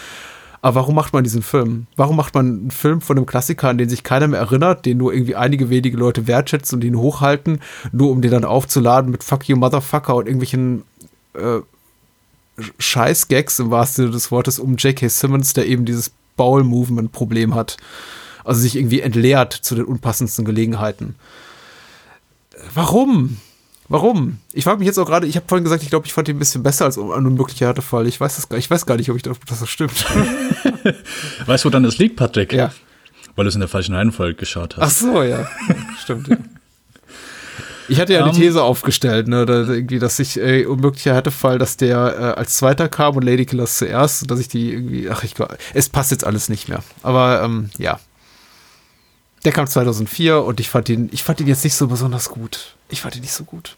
Aber 0.61 0.75
warum 0.75 0.95
macht 0.95 1.13
man 1.13 1.23
diesen 1.23 1.41
Film? 1.41 1.87
Warum 1.95 2.15
macht 2.15 2.35
man 2.35 2.45
einen 2.45 2.71
Film 2.71 3.01
von 3.01 3.17
einem 3.17 3.25
Klassiker, 3.25 3.69
an 3.69 3.77
den 3.77 3.89
sich 3.89 4.03
keiner 4.03 4.27
mehr 4.27 4.39
erinnert, 4.39 4.85
den 4.85 4.97
nur 4.97 5.13
irgendwie 5.13 5.35
einige 5.35 5.69
wenige 5.69 5.97
Leute 5.97 6.27
wertschätzen 6.27 6.77
und 6.77 6.83
ihn 6.83 6.97
hochhalten, 6.97 7.61
nur 7.91 8.11
um 8.11 8.21
den 8.21 8.31
dann 8.31 8.45
aufzuladen 8.45 9.09
mit 9.09 9.23
Fuck 9.23 9.49
you 9.49 9.57
Motherfucker 9.57 10.15
und 10.15 10.27
irgendwelchen 10.27 10.83
äh, 11.33 11.61
Scheiß-Gags 12.79 13.59
im 13.59 13.71
wahrsten 13.71 14.05
Sinne 14.05 14.13
des 14.13 14.31
Wortes 14.31 14.59
um 14.59 14.75
J.K. 14.75 15.07
Simmons, 15.07 15.53
der 15.53 15.67
eben 15.67 15.85
dieses 15.85 16.11
Bowel-Movement-Problem 16.37 17.55
hat. 17.55 17.77
Also 18.43 18.61
sich 18.61 18.75
irgendwie 18.75 19.01
entleert 19.01 19.53
zu 19.53 19.75
den 19.75 19.85
unpassendsten 19.85 20.45
Gelegenheiten. 20.45 21.15
Warum? 22.73 23.37
Warum? 23.87 24.37
Ich 24.53 24.63
frage 24.63 24.79
mich 24.79 24.85
jetzt 24.85 24.97
auch 24.97 25.05
gerade, 25.05 25.27
ich 25.27 25.35
habe 25.35 25.45
vorhin 25.47 25.65
gesagt, 25.65 25.83
ich 25.83 25.89
glaube, 25.89 26.05
ich 26.05 26.13
fand 26.13 26.27
ihn 26.29 26.37
ein 26.37 26.39
bisschen 26.39 26.63
besser 26.63 26.85
als 26.85 26.97
ein 26.97 27.03
unmöglicher 27.03 27.67
Härtefall. 27.67 28.07
Ich 28.07 28.19
weiß 28.21 28.37
das 28.37 28.47
gar, 28.47 28.57
ich 28.57 28.71
weiß 28.71 28.85
gar 28.85 28.95
nicht, 28.95 29.09
ob 29.09 29.17
ich 29.17 29.23
das, 29.23 29.37
das 29.47 29.69
stimmt. 29.69 30.05
weißt 31.45 31.65
du, 31.65 31.67
wo 31.67 31.71
dann 31.71 31.83
das 31.83 31.97
liegt, 31.97 32.15
Patrick? 32.15 32.53
Ja. 32.53 32.71
Weil 33.35 33.45
du 33.45 33.49
es 33.49 33.55
in 33.55 33.61
der 33.61 33.67
falschen 33.67 33.93
Reihenfolge 33.93 34.35
geschaut 34.35 34.77
hast. 34.77 34.83
Ach 34.83 34.89
so, 34.89 35.23
ja. 35.23 35.47
Stimmt, 36.01 36.27
ja. 36.29 36.37
Ich 37.91 37.99
hatte 37.99 38.13
ja 38.13 38.23
um, 38.23 38.29
eine 38.29 38.37
ähm. 38.37 38.41
These 38.41 38.63
aufgestellt, 38.63 39.27
ne, 39.27 39.45
da, 39.45 39.65
irgendwie, 39.65 39.99
dass 39.99 40.17
ich 40.19 40.39
äh, 40.39 40.65
unmöglicher 40.65 41.13
Härtefall, 41.13 41.59
dass 41.59 41.75
der 41.75 41.97
äh, 41.97 42.39
als 42.39 42.55
zweiter 42.55 42.87
kam 42.87 43.17
und 43.17 43.23
Lady 43.23 43.45
Killers 43.45 43.77
zuerst, 43.77 44.31
dass 44.31 44.39
ich 44.39 44.47
die 44.47 44.71
irgendwie, 44.71 45.09
ach 45.09 45.25
ich 45.25 45.33
es 45.73 45.89
passt 45.89 46.11
jetzt 46.11 46.25
alles 46.25 46.47
nicht 46.47 46.69
mehr. 46.69 46.83
Aber 47.03 47.43
ähm, 47.43 47.69
ja. 47.77 47.99
Der 49.43 49.51
kam 49.51 49.67
2004 49.67 50.41
und 50.41 50.61
ich 50.61 50.69
fand 50.69 50.87
ihn, 50.87 51.09
ich 51.11 51.23
fand 51.23 51.41
ihn 51.41 51.47
jetzt 51.47 51.65
nicht 51.65 51.75
so 51.75 51.87
besonders 51.87 52.29
gut. 52.29 52.75
Ich 52.89 53.01
fand 53.01 53.15
ihn 53.17 53.21
nicht 53.21 53.33
so 53.33 53.43
gut. 53.43 53.75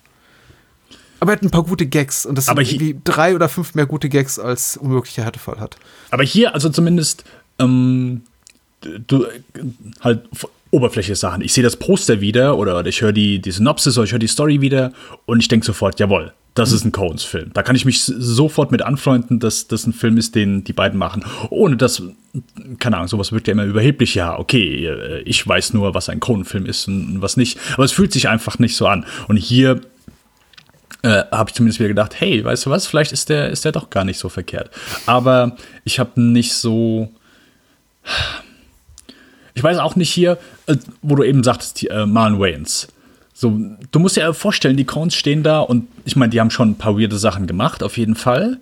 Aber 1.20 1.32
er 1.32 1.38
hat 1.38 1.42
ein 1.42 1.50
paar 1.50 1.64
gute 1.64 1.88
Gags 1.88 2.26
und 2.26 2.38
das 2.38 2.50
aber 2.50 2.64
sind 2.64 2.82
irgendwie 2.82 3.00
drei 3.04 3.34
oder 3.34 3.50
fünf 3.50 3.74
mehr 3.74 3.88
gute 3.88 4.10
Gags 4.10 4.38
als 4.38 4.78
unmöglicher 4.78 5.24
Härtefall 5.24 5.60
hat. 5.60 5.78
Aber 6.12 6.24
hier, 6.24 6.54
also 6.54 6.70
zumindest, 6.70 7.24
ähm, 7.58 8.22
du 9.08 9.26
halt 10.02 10.28
Oberfläche 10.74 11.16
Sachen. 11.16 11.44
Ich 11.44 11.54
sehe 11.54 11.64
das 11.64 11.78
Poster 11.78 12.20
wieder 12.20 12.58
oder 12.58 12.84
ich 12.86 13.02
höre 13.02 13.14
die, 13.14 13.40
die 13.40 13.52
Synopsis 13.52 13.96
oder 13.96 14.06
ich 14.06 14.12
höre 14.12 14.20
die 14.20 14.28
Story 14.28 14.60
wieder 14.60 14.92
und 15.28 15.40
ich 15.40 15.48
denke 15.48 15.66
sofort, 15.66 16.00
jawohl, 16.00 16.34
das 16.56 16.72
ist 16.72 16.84
ein 16.84 16.92
Coens-Film. 16.92 17.52
Da 17.54 17.62
kann 17.62 17.76
ich 17.76 17.86
mich 17.86 18.04
sofort 18.04 18.72
mit 18.72 18.82
anfreunden, 18.82 19.40
dass 19.40 19.68
das 19.68 19.86
ein 19.86 19.94
Film 19.94 20.18
ist, 20.18 20.34
den 20.34 20.64
die 20.64 20.74
beiden 20.74 20.98
machen. 20.98 21.26
Ohne 21.52 21.78
dass, 21.78 22.02
keine 22.80 22.98
Ahnung, 22.98 23.08
sowas 23.08 23.32
wird 23.32 23.48
ja 23.48 23.52
immer 23.52 23.66
überheblich. 23.66 24.16
Ja, 24.16 24.38
okay, 24.40 24.88
äh, 24.88 25.22
ich 25.22 25.48
weiß 25.48 25.74
nur, 25.74 25.94
was 25.94 26.10
ein 26.10 26.20
Coen-Film 26.20 26.66
ist 26.66 26.88
und 26.88 27.22
was 27.22 27.38
nicht. 27.38 27.60
Aber 27.74 27.84
es 27.84 27.92
fühlt 27.92 28.12
sich 28.12 28.28
einfach 28.28 28.58
nicht 28.58 28.76
so 28.76 28.88
an. 28.88 29.06
Und 29.28 29.38
hier 29.38 29.82
äh, 31.04 31.24
habe 31.32 31.50
ich 31.50 31.56
zumindest 31.56 31.80
wieder 31.80 31.90
gedacht, 31.90 32.20
hey, 32.20 32.44
weißt 32.44 32.66
du 32.66 32.70
was, 32.72 32.88
vielleicht 32.88 33.12
ist 33.12 33.30
der, 33.30 33.50
ist 33.50 33.66
der 33.66 33.72
doch 33.72 33.90
gar 33.90 34.06
nicht 34.06 34.18
so 34.18 34.30
verkehrt. 34.30 34.72
Aber 35.06 35.56
ich 35.84 36.00
habe 36.00 36.20
nicht 36.20 36.54
so. 36.54 37.12
Ich 39.54 39.64
weiß 39.64 39.78
auch 39.78 39.96
nicht 39.96 40.12
hier, 40.12 40.38
äh, 40.68 40.76
wo 41.02 41.16
du 41.16 41.24
eben 41.24 41.44
sagtest, 41.44 41.90
äh, 41.90 42.06
Marlon 42.06 42.40
Wayans. 42.40 42.88
So, 43.34 43.60
du 43.92 44.00
musst 44.00 44.16
dir 44.16 44.34
vorstellen, 44.34 44.78
die 44.78 44.86
Cones 44.86 45.16
stehen 45.16 45.44
da 45.44 45.60
und 45.60 45.88
ich 46.06 46.16
meine, 46.16 46.30
die 46.30 46.40
haben 46.40 46.52
schon 46.52 46.72
ein 46.72 46.78
paar 46.78 47.00
weirde 47.00 47.18
Sachen 47.18 47.48
gemacht, 47.48 47.82
auf 47.82 47.98
jeden 47.98 48.16
Fall. 48.16 48.60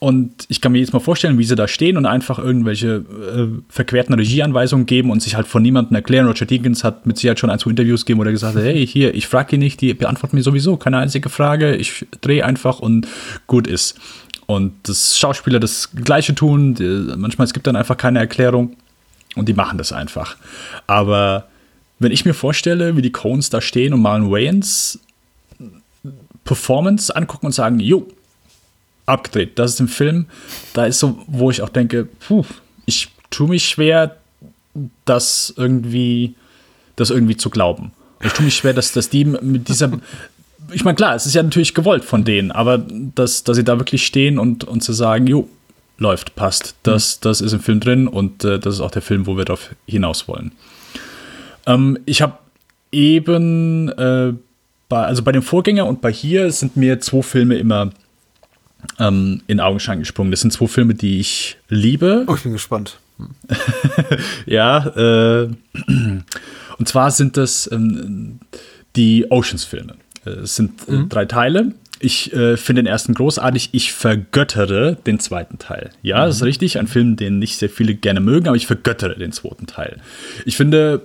Und 0.00 0.46
ich 0.48 0.62
kann 0.62 0.72
mir 0.72 0.78
jetzt 0.78 0.94
mal 0.94 0.98
vorstellen, 0.98 1.36
wie 1.36 1.44
sie 1.44 1.56
da 1.56 1.68
stehen 1.68 1.98
und 1.98 2.06
einfach 2.06 2.38
irgendwelche 2.38 3.04
äh, 3.04 3.48
verquerten 3.68 4.14
Regieanweisungen 4.14 4.86
geben 4.86 5.10
und 5.10 5.22
sich 5.22 5.34
halt 5.34 5.46
von 5.46 5.62
niemandem 5.62 5.94
erklären. 5.94 6.26
Roger 6.26 6.46
Deakins 6.46 6.84
hat 6.84 7.04
mit 7.04 7.18
Sicherheit 7.18 7.38
schon 7.38 7.50
ein, 7.50 7.58
zwei 7.58 7.68
Interviews 7.68 8.06
gegeben, 8.06 8.18
wo 8.20 8.24
er 8.24 8.32
gesagt 8.32 8.56
hey, 8.56 8.86
hier, 8.86 9.14
ich 9.14 9.26
frage 9.26 9.50
die 9.50 9.58
nicht, 9.58 9.82
die 9.82 9.92
beantworten 9.92 10.36
mir 10.36 10.42
sowieso 10.42 10.78
keine 10.78 10.96
einzige 10.96 11.28
Frage. 11.28 11.76
Ich 11.76 12.06
drehe 12.22 12.46
einfach 12.46 12.80
und 12.80 13.08
gut 13.46 13.66
ist. 13.66 14.00
Und 14.46 14.72
das 14.84 15.18
Schauspieler 15.18 15.60
das 15.60 15.90
Gleiche 15.94 16.34
tun. 16.34 16.74
Die, 16.74 17.12
manchmal 17.18 17.44
es 17.44 17.52
gibt 17.52 17.66
dann 17.66 17.76
einfach 17.76 17.98
keine 17.98 18.20
Erklärung 18.20 18.76
und 19.36 19.48
die 19.48 19.54
machen 19.54 19.78
das 19.78 19.92
einfach. 19.92 20.36
Aber 20.86 21.46
wenn 21.98 22.12
ich 22.12 22.24
mir 22.24 22.34
vorstelle, 22.34 22.96
wie 22.96 23.02
die 23.02 23.12
Cones 23.12 23.50
da 23.50 23.60
stehen 23.60 23.92
und 23.92 24.02
Marlon 24.02 24.30
Wayans 24.30 24.98
Performance 26.44 27.14
angucken 27.14 27.46
und 27.46 27.52
sagen, 27.52 27.78
jo, 27.78 28.08
abgedreht. 29.06 29.58
Das 29.58 29.74
ist 29.74 29.80
im 29.80 29.88
Film, 29.88 30.26
da 30.72 30.86
ist 30.86 30.98
so, 30.98 31.18
wo 31.26 31.50
ich 31.50 31.62
auch 31.62 31.68
denke, 31.68 32.08
puh, 32.26 32.44
ich 32.86 33.08
tue 33.30 33.48
mich 33.48 33.68
schwer, 33.68 34.16
das 35.04 35.52
irgendwie, 35.56 36.34
das 36.96 37.10
irgendwie 37.10 37.36
zu 37.36 37.50
glauben. 37.50 37.92
Ich 38.22 38.32
tue 38.32 38.44
mich 38.44 38.56
schwer, 38.56 38.72
dass, 38.72 38.92
dass 38.92 39.08
die 39.08 39.24
mit 39.24 39.68
dieser, 39.68 39.90
ich 40.72 40.84
meine, 40.84 40.96
klar, 40.96 41.14
es 41.14 41.26
ist 41.26 41.34
ja 41.34 41.42
natürlich 41.42 41.74
gewollt 41.74 42.04
von 42.04 42.24
denen, 42.24 42.50
aber 42.52 42.78
dass, 42.78 43.44
dass 43.44 43.56
sie 43.56 43.64
da 43.64 43.78
wirklich 43.78 44.06
stehen 44.06 44.38
und, 44.38 44.64
und 44.64 44.82
zu 44.82 44.92
sagen, 44.92 45.26
jo, 45.26 45.48
läuft, 46.00 46.34
passt. 46.34 46.74
Das, 46.82 47.16
mhm. 47.16 47.18
das 47.22 47.40
ist 47.40 47.52
im 47.52 47.60
Film 47.60 47.78
drin 47.78 48.08
und 48.08 48.44
äh, 48.44 48.58
das 48.58 48.74
ist 48.74 48.80
auch 48.80 48.90
der 48.90 49.02
Film, 49.02 49.26
wo 49.26 49.36
wir 49.36 49.44
darauf 49.44 49.70
hinaus 49.86 50.26
wollen. 50.26 50.52
Ähm, 51.66 51.98
ich 52.06 52.22
habe 52.22 52.38
eben 52.90 53.88
äh, 53.90 54.32
bei, 54.88 55.04
also 55.04 55.22
bei 55.22 55.32
dem 55.32 55.42
Vorgänger 55.42 55.86
und 55.86 56.00
bei 56.00 56.12
hier 56.12 56.50
sind 56.50 56.76
mir 56.76 57.00
zwei 57.00 57.22
Filme 57.22 57.56
immer 57.56 57.90
ähm, 58.98 59.42
in 59.46 59.60
Augenschein 59.60 60.00
gesprungen. 60.00 60.30
Das 60.30 60.40
sind 60.40 60.52
zwei 60.52 60.66
Filme, 60.66 60.94
die 60.94 61.20
ich 61.20 61.58
liebe. 61.68 62.24
Oh, 62.26 62.34
ich 62.34 62.42
bin 62.42 62.52
gespannt. 62.52 62.98
ja, 64.46 64.86
äh, 64.96 65.50
und 66.78 66.88
zwar 66.88 67.10
sind 67.10 67.36
das 67.36 67.70
ähm, 67.70 68.40
die 68.96 69.30
Oceans-Filme. 69.30 69.94
Es 70.24 70.56
sind 70.56 70.88
äh, 70.88 70.92
mhm. 70.92 71.08
drei 71.10 71.26
Teile. 71.26 71.74
Ich 72.02 72.32
äh, 72.32 72.56
finde 72.56 72.82
den 72.82 72.86
ersten 72.86 73.12
großartig. 73.12 73.70
Ich 73.72 73.92
vergöttere 73.92 74.96
den 75.06 75.20
zweiten 75.20 75.58
Teil. 75.58 75.90
Ja, 76.02 76.16
mhm. 76.16 76.26
das 76.26 76.36
ist 76.36 76.42
richtig. 76.44 76.78
Ein 76.78 76.86
Film, 76.86 77.16
den 77.16 77.38
nicht 77.38 77.58
sehr 77.58 77.68
viele 77.68 77.94
gerne 77.94 78.20
mögen, 78.20 78.48
aber 78.48 78.56
ich 78.56 78.66
vergöttere 78.66 79.16
den 79.16 79.32
zweiten 79.32 79.66
Teil. 79.66 79.98
Ich 80.46 80.56
finde 80.56 81.02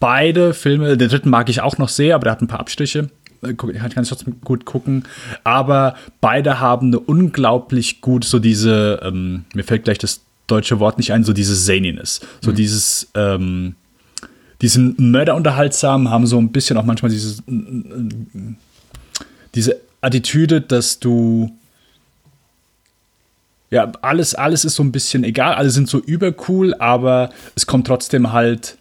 beide 0.00 0.52
Filme, 0.52 0.98
den 0.98 1.08
dritten 1.08 1.30
mag 1.30 1.48
ich 1.48 1.62
auch 1.62 1.78
noch 1.78 1.88
sehr, 1.88 2.14
aber 2.14 2.24
der 2.24 2.32
hat 2.32 2.42
ein 2.42 2.48
paar 2.48 2.60
Abstriche. 2.60 3.08
Äh, 3.42 3.54
kann 3.54 4.02
ich 4.02 4.08
trotzdem 4.08 4.40
gut 4.42 4.66
gucken. 4.66 5.04
Aber 5.44 5.96
beide 6.20 6.60
haben 6.60 6.88
eine 6.88 7.00
unglaublich 7.00 8.02
gut, 8.02 8.24
so 8.24 8.38
diese, 8.38 9.00
ähm, 9.02 9.44
mir 9.54 9.64
fällt 9.64 9.84
gleich 9.84 9.98
das 9.98 10.20
deutsche 10.46 10.78
Wort 10.78 10.98
nicht 10.98 11.12
ein, 11.12 11.24
so 11.24 11.32
diese 11.32 11.54
Zaniness. 11.54 12.20
So 12.42 12.50
mhm. 12.50 12.56
dieses, 12.56 13.10
ähm, 13.14 13.76
die 14.60 14.68
sind 14.68 14.98
mörderunterhaltsam, 14.98 16.10
haben 16.10 16.26
so 16.26 16.38
ein 16.38 16.52
bisschen 16.52 16.76
auch 16.76 16.84
manchmal 16.84 17.10
dieses, 17.10 17.42
diese 19.54 19.80
Attitüde, 20.04 20.60
dass 20.60 21.00
du 21.00 21.52
ja, 23.70 23.90
alles, 24.02 24.34
alles 24.34 24.64
ist 24.64 24.76
so 24.76 24.84
ein 24.84 24.92
bisschen 24.92 25.24
egal, 25.24 25.54
alle 25.54 25.70
sind 25.70 25.88
so 25.88 25.98
übercool, 25.98 26.74
aber 26.74 27.30
es 27.56 27.66
kommt 27.66 27.88
trotzdem 27.88 28.32
halt 28.32 28.78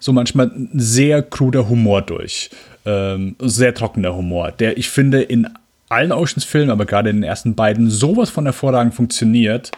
so 0.00 0.12
manchmal 0.12 0.46
ein 0.46 0.70
sehr 0.74 1.22
kruder 1.22 1.68
Humor 1.68 2.02
durch 2.02 2.50
ähm, 2.88 3.36
sehr 3.38 3.74
trockener 3.74 4.16
Humor, 4.16 4.50
der 4.52 4.78
ich 4.78 4.88
finde 4.88 5.22
in 5.22 5.48
allen 5.88 6.12
Oceans-Filmen, 6.12 6.70
aber 6.70 6.86
gerade 6.86 7.10
in 7.10 7.16
den 7.16 7.22
ersten 7.22 7.54
beiden, 7.54 7.90
sowas 7.90 8.30
von 8.30 8.44
hervorragend 8.44 8.94
funktioniert. 8.94 9.70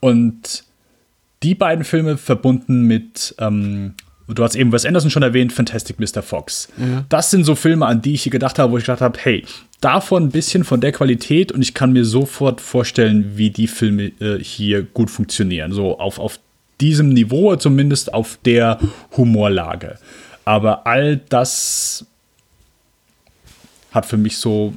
Und 0.00 0.64
die 1.42 1.54
beiden 1.54 1.84
Filme 1.84 2.16
verbunden 2.16 2.82
mit, 2.82 3.34
ähm, 3.38 3.94
du 4.28 4.42
hast 4.42 4.54
eben 4.54 4.72
Wes 4.72 4.86
Anderson 4.86 5.10
schon 5.10 5.22
erwähnt, 5.22 5.52
Fantastic 5.52 5.98
Mr. 5.98 6.22
Fox. 6.22 6.68
Ja. 6.76 7.04
Das 7.08 7.30
sind 7.30 7.44
so 7.44 7.54
Filme, 7.54 7.86
an 7.86 8.02
die 8.02 8.14
ich 8.14 8.22
hier 8.22 8.32
gedacht 8.32 8.58
habe, 8.58 8.72
wo 8.72 8.78
ich 8.78 8.84
gedacht 8.84 9.00
habe, 9.00 9.18
hey, 9.20 9.44
davon 9.80 10.24
ein 10.24 10.30
bisschen 10.30 10.64
von 10.64 10.80
der 10.80 10.92
Qualität 10.92 11.52
und 11.52 11.62
ich 11.62 11.74
kann 11.74 11.92
mir 11.92 12.04
sofort 12.04 12.60
vorstellen, 12.60 13.36
wie 13.36 13.50
die 13.50 13.68
Filme 13.68 14.12
äh, 14.20 14.42
hier 14.42 14.82
gut 14.82 15.10
funktionieren. 15.10 15.72
So 15.72 15.98
auf, 15.98 16.18
auf 16.18 16.40
diesem 16.80 17.10
Niveau, 17.10 17.56
zumindest 17.56 18.12
auf 18.12 18.38
der 18.44 18.78
Humorlage. 19.16 19.98
Aber 20.44 20.86
all 20.86 21.18
das 21.28 22.06
hat 23.92 24.06
für 24.06 24.16
mich 24.16 24.38
so 24.38 24.74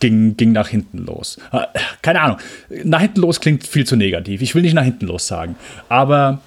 ging, 0.00 0.36
ging 0.36 0.52
nach 0.52 0.68
hinten 0.68 0.98
los. 0.98 1.38
Äh, 1.52 1.66
keine 2.02 2.20
Ahnung. 2.20 2.38
Nach 2.84 3.00
hinten 3.00 3.20
los 3.20 3.40
klingt 3.40 3.66
viel 3.66 3.86
zu 3.86 3.96
negativ. 3.96 4.42
Ich 4.42 4.54
will 4.54 4.62
nicht 4.62 4.74
nach 4.74 4.84
hinten 4.84 5.06
los 5.06 5.26
sagen. 5.26 5.56
Aber 5.88 6.40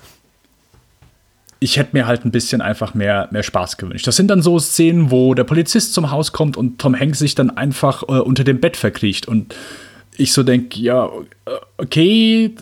ich 1.60 1.78
hätte 1.78 1.89
mir 1.93 2.07
halt 2.07 2.26
ein 2.26 2.32
bisschen 2.32 2.62
einfach 2.62 2.93
mehr, 2.93 3.28
mehr 3.32 3.43
Spaß 3.43 3.78
gewünscht. 3.78 4.07
Das 4.07 4.16
sind 4.16 4.30
dann 4.30 4.41
so 4.41 4.60
Szenen, 4.60 5.12
wo 5.12 5.34
der 5.34 5.43
Polizist 5.43 5.93
zum 5.93 6.10
Haus 6.10 6.32
kommt 6.32 6.55
und 6.55 6.80
Tom 6.80 6.97
Hanks 6.97 7.20
sich 7.20 7.36
dann 7.36 7.49
einfach 7.49 8.03
äh, 8.03 8.20
unter 8.20 8.43
dem 8.43 8.62
Bett 8.62 8.78
verkriecht. 8.78 9.28
Und 9.28 9.53
ich 10.16 10.32
so 10.32 10.43
denke, 10.43 10.80
ja, 10.80 11.10
okay, 11.78 12.55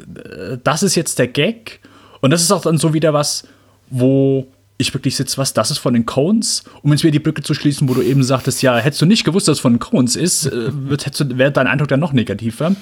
das 0.63 0.83
ist 0.83 0.95
jetzt 0.95 1.19
der 1.19 1.27
Gag. 1.27 1.79
Und 2.21 2.31
das 2.31 2.41
ist 2.41 2.51
auch 2.51 2.61
dann 2.61 2.77
so 2.77 2.93
wieder 2.93 3.13
was, 3.13 3.47
wo 3.89 4.47
ich 4.79 4.93
wirklich 4.93 5.15
sitze, 5.15 5.37
was, 5.37 5.53
das 5.53 5.71
ist 5.71 5.79
von 5.79 5.93
den 5.93 6.05
Cones? 6.05 6.63
Um 6.81 6.91
jetzt 6.91 7.03
wieder 7.03 7.11
die 7.11 7.19
Brücke 7.19 7.41
zu 7.41 7.53
schließen, 7.53 7.89
wo 7.89 7.93
du 7.93 8.01
eben 8.01 8.23
sagtest, 8.23 8.61
ja, 8.61 8.77
hättest 8.77 9.01
du 9.01 9.05
nicht 9.05 9.23
gewusst, 9.23 9.47
dass 9.47 9.57
es 9.57 9.61
von 9.61 9.73
den 9.73 9.79
Cones 9.79 10.15
ist, 10.15 10.47
äh, 10.47 10.71
wäre 10.71 11.51
dein 11.51 11.67
Eindruck 11.67 11.87
dann 11.87 11.99
noch 11.99 12.13
negativer. 12.13 12.75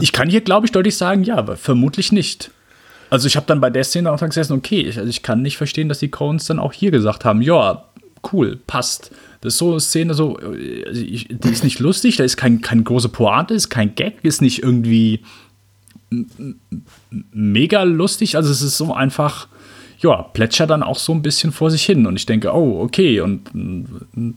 Ich 0.00 0.12
kann 0.12 0.30
hier, 0.30 0.40
glaube 0.40 0.66
ich, 0.66 0.72
deutlich 0.72 0.96
sagen, 0.96 1.24
ja, 1.24 1.36
aber 1.36 1.56
vermutlich 1.56 2.12
nicht. 2.12 2.50
Also 3.10 3.26
ich 3.26 3.36
habe 3.36 3.46
dann 3.46 3.60
bei 3.60 3.70
der 3.70 3.84
Szene 3.84 4.10
auch 4.10 4.20
gesessen, 4.20 4.52
okay, 4.54 4.80
ich, 4.80 4.98
also 4.98 5.08
ich 5.08 5.22
kann 5.22 5.42
nicht 5.42 5.56
verstehen, 5.56 5.88
dass 5.88 5.98
die 5.98 6.10
Cones 6.10 6.46
dann 6.46 6.58
auch 6.58 6.72
hier 6.72 6.90
gesagt 6.90 7.24
haben, 7.24 7.42
ja, 7.42 7.84
cool, 8.32 8.58
passt. 8.66 9.10
Das 9.40 9.54
ist 9.54 9.58
so 9.58 9.70
eine 9.70 9.80
Szene, 9.80 10.14
so, 10.14 10.36
also 10.36 11.02
die 11.02 11.50
ist 11.50 11.64
nicht 11.64 11.80
lustig, 11.80 12.16
da 12.16 12.24
ist 12.24 12.36
kein, 12.36 12.60
kein 12.60 12.84
große 12.84 13.08
Pointe, 13.08 13.54
ist 13.54 13.68
kein 13.68 13.94
Gag, 13.94 14.18
ist 14.22 14.42
nicht 14.42 14.62
irgendwie 14.62 15.20
mega 17.32 17.82
lustig, 17.84 18.36
also 18.36 18.50
es 18.50 18.62
ist 18.62 18.76
so 18.76 18.92
einfach 18.92 19.48
ja, 20.00 20.22
plätschert 20.22 20.70
dann 20.70 20.82
auch 20.82 20.98
so 20.98 21.12
ein 21.12 21.22
bisschen 21.22 21.52
vor 21.52 21.70
sich 21.70 21.84
hin. 21.84 22.06
Und 22.06 22.16
ich 22.16 22.26
denke, 22.26 22.52
oh, 22.54 22.80
okay, 22.82 23.20
und 23.20 23.54
mm, 23.54 24.30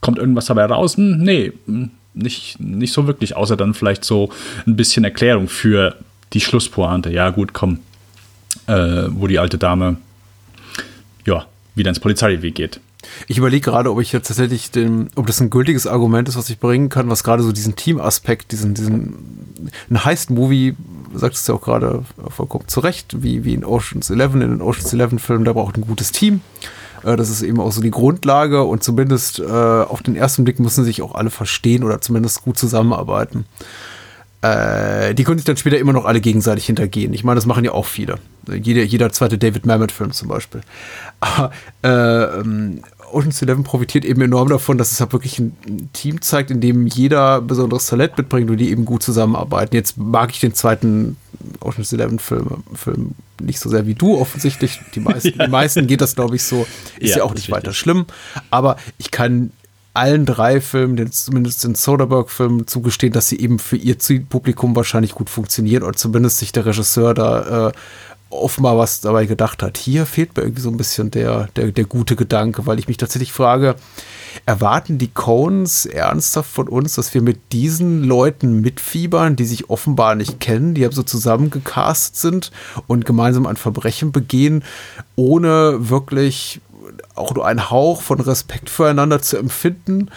kommt 0.00 0.18
irgendwas 0.18 0.46
dabei 0.46 0.66
raus? 0.66 0.96
Hm, 0.96 1.18
nee, 1.18 1.52
hm, 1.66 1.90
nicht, 2.14 2.60
nicht 2.60 2.92
so 2.92 3.06
wirklich, 3.06 3.36
außer 3.36 3.56
dann 3.56 3.74
vielleicht 3.74 4.04
so 4.04 4.30
ein 4.66 4.76
bisschen 4.76 5.04
Erklärung 5.04 5.48
für 5.48 5.96
die 6.32 6.40
Schlusspointe. 6.40 7.10
Ja, 7.10 7.30
gut, 7.30 7.52
komm, 7.52 7.80
äh, 8.66 9.04
wo 9.10 9.26
die 9.26 9.38
alte 9.38 9.58
Dame 9.58 9.96
ja, 11.24 11.46
wieder 11.74 11.90
ins 11.90 12.00
Polizeirevier 12.00 12.50
geht. 12.50 12.80
Ich 13.28 13.38
überlege 13.38 13.70
gerade, 13.70 13.90
ob 13.90 14.00
ich 14.00 14.12
jetzt 14.12 14.28
tatsächlich 14.28 14.70
den, 14.70 15.10
ob 15.14 15.26
das 15.26 15.40
ein 15.40 15.50
gültiges 15.50 15.86
Argument 15.86 16.28
ist, 16.28 16.36
was 16.36 16.50
ich 16.50 16.58
bringen 16.58 16.88
kann, 16.88 17.08
was 17.08 17.22
gerade 17.22 17.42
so 17.42 17.52
diesen 17.52 17.76
Team-Aspekt, 17.76 18.50
diesen, 18.52 18.74
diesen, 18.74 19.70
ein 19.90 20.04
Heist-Movie 20.04 20.74
du 21.16 21.20
sagtest 21.20 21.48
ja 21.48 21.54
auch 21.54 21.62
gerade 21.62 22.04
vollkommen 22.28 22.68
zu 22.68 22.80
Recht, 22.80 23.22
wie, 23.22 23.44
wie 23.44 23.54
in 23.54 23.64
Oceans 23.64 24.10
11, 24.10 24.34
in 24.34 24.40
den 24.40 24.62
Oceans 24.62 24.92
11 24.92 25.22
Filmen, 25.22 25.44
da 25.44 25.52
braucht 25.52 25.76
ein 25.76 25.86
gutes 25.86 26.12
Team. 26.12 26.40
Äh, 27.02 27.16
das 27.16 27.30
ist 27.30 27.42
eben 27.42 27.60
auch 27.60 27.72
so 27.72 27.80
die 27.80 27.90
Grundlage 27.90 28.62
und 28.62 28.82
zumindest 28.82 29.38
äh, 29.38 29.44
auf 29.44 30.02
den 30.02 30.16
ersten 30.16 30.44
Blick 30.44 30.60
müssen 30.60 30.84
sich 30.84 31.02
auch 31.02 31.14
alle 31.14 31.30
verstehen 31.30 31.84
oder 31.84 32.00
zumindest 32.00 32.42
gut 32.42 32.58
zusammenarbeiten. 32.58 33.46
Äh, 34.42 35.14
die 35.14 35.24
können 35.24 35.38
sich 35.38 35.44
dann 35.44 35.56
später 35.56 35.78
immer 35.78 35.92
noch 35.92 36.04
alle 36.04 36.20
gegenseitig 36.20 36.66
hintergehen. 36.66 37.12
Ich 37.14 37.24
meine, 37.24 37.36
das 37.36 37.46
machen 37.46 37.64
ja 37.64 37.72
auch 37.72 37.86
viele. 37.86 38.16
Jeder, 38.48 38.82
jeder 38.82 39.10
zweite 39.10 39.38
David 39.38 39.66
Mamet-Film 39.66 40.12
zum 40.12 40.28
Beispiel. 40.28 40.60
Aber, 41.20 41.50
äh, 41.82 42.40
ähm, 42.40 42.82
Ocean's 43.12 43.40
Eleven 43.42 43.64
profitiert 43.64 44.04
eben 44.04 44.20
enorm 44.20 44.48
davon, 44.48 44.78
dass 44.78 44.92
es 44.92 45.00
halt 45.00 45.12
wirklich 45.12 45.38
ein 45.38 45.88
Team 45.92 46.20
zeigt, 46.20 46.50
in 46.50 46.60
dem 46.60 46.86
jeder 46.86 47.40
besonderes 47.40 47.86
Talent 47.86 48.18
mitbringt 48.18 48.50
und 48.50 48.56
die 48.58 48.70
eben 48.70 48.84
gut 48.84 49.02
zusammenarbeiten. 49.02 49.74
Jetzt 49.74 49.96
mag 49.96 50.30
ich 50.30 50.40
den 50.40 50.54
zweiten 50.54 51.16
Ocean's 51.60 51.92
Eleven 51.92 52.18
Film, 52.18 52.64
Film 52.74 53.12
nicht 53.40 53.60
so 53.60 53.68
sehr 53.68 53.86
wie 53.86 53.94
du 53.94 54.18
offensichtlich. 54.18 54.80
Die 54.94 55.00
meisten, 55.00 55.38
ja. 55.38 55.44
die 55.46 55.50
meisten 55.50 55.86
geht 55.86 56.00
das, 56.00 56.14
glaube 56.14 56.36
ich, 56.36 56.42
so. 56.42 56.66
Ist 56.98 57.10
ja, 57.10 57.18
ja 57.18 57.24
auch 57.24 57.34
nicht 57.34 57.50
weiter 57.50 57.72
schlimm. 57.72 58.06
Aber 58.50 58.76
ich 58.98 59.10
kann 59.10 59.50
allen 59.96 60.26
drei 60.26 60.60
Filmen, 60.60 61.10
zumindest 61.10 61.64
den 61.64 61.74
Soderbergh-Filmen, 61.74 62.66
zugestehen, 62.66 63.12
dass 63.12 63.28
sie 63.28 63.40
eben 63.40 63.58
für 63.58 63.76
ihr 63.76 63.98
Zielpublikum 63.98 64.76
wahrscheinlich 64.76 65.12
gut 65.12 65.30
funktionieren 65.30 65.82
oder 65.82 65.94
zumindest 65.96 66.38
sich 66.38 66.52
der 66.52 66.66
Regisseur 66.66 67.14
da 67.14 67.68
äh, 67.68 67.72
offenbar 68.30 68.76
was 68.76 69.00
dabei 69.00 69.26
gedacht 69.26 69.62
hat. 69.62 69.78
Hier 69.78 70.04
fehlt 70.04 70.36
mir 70.36 70.42
irgendwie 70.42 70.62
so 70.62 70.70
ein 70.70 70.76
bisschen 70.76 71.10
der, 71.10 71.48
der, 71.56 71.72
der 71.72 71.84
gute 71.84 72.16
Gedanke, 72.16 72.66
weil 72.66 72.78
ich 72.78 72.88
mich 72.88 72.96
tatsächlich 72.96 73.32
frage, 73.32 73.76
erwarten 74.44 74.98
die 74.98 75.08
Coens 75.08 75.86
ernsthaft 75.86 76.50
von 76.50 76.68
uns, 76.68 76.94
dass 76.94 77.14
wir 77.14 77.22
mit 77.22 77.52
diesen 77.52 78.04
Leuten 78.04 78.60
mitfiebern, 78.60 79.36
die 79.36 79.44
sich 79.44 79.70
offenbar 79.70 80.14
nicht 80.14 80.40
kennen, 80.40 80.74
die 80.74 80.86
so 80.90 81.02
zusammengecastet 81.02 82.16
sind 82.16 82.52
und 82.86 83.06
gemeinsam 83.06 83.46
ein 83.46 83.56
Verbrechen 83.56 84.12
begehen, 84.12 84.62
ohne 85.14 85.88
wirklich 85.88 86.60
auch 87.14 87.34
nur 87.34 87.46
einen 87.46 87.70
Hauch 87.70 88.02
von 88.02 88.20
Respekt 88.20 88.70
füreinander 88.70 89.22
zu 89.22 89.36
empfinden, 89.36 90.10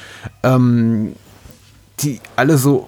ähm, 0.43 1.15
die 1.99 2.19
alle 2.35 2.57
so 2.57 2.87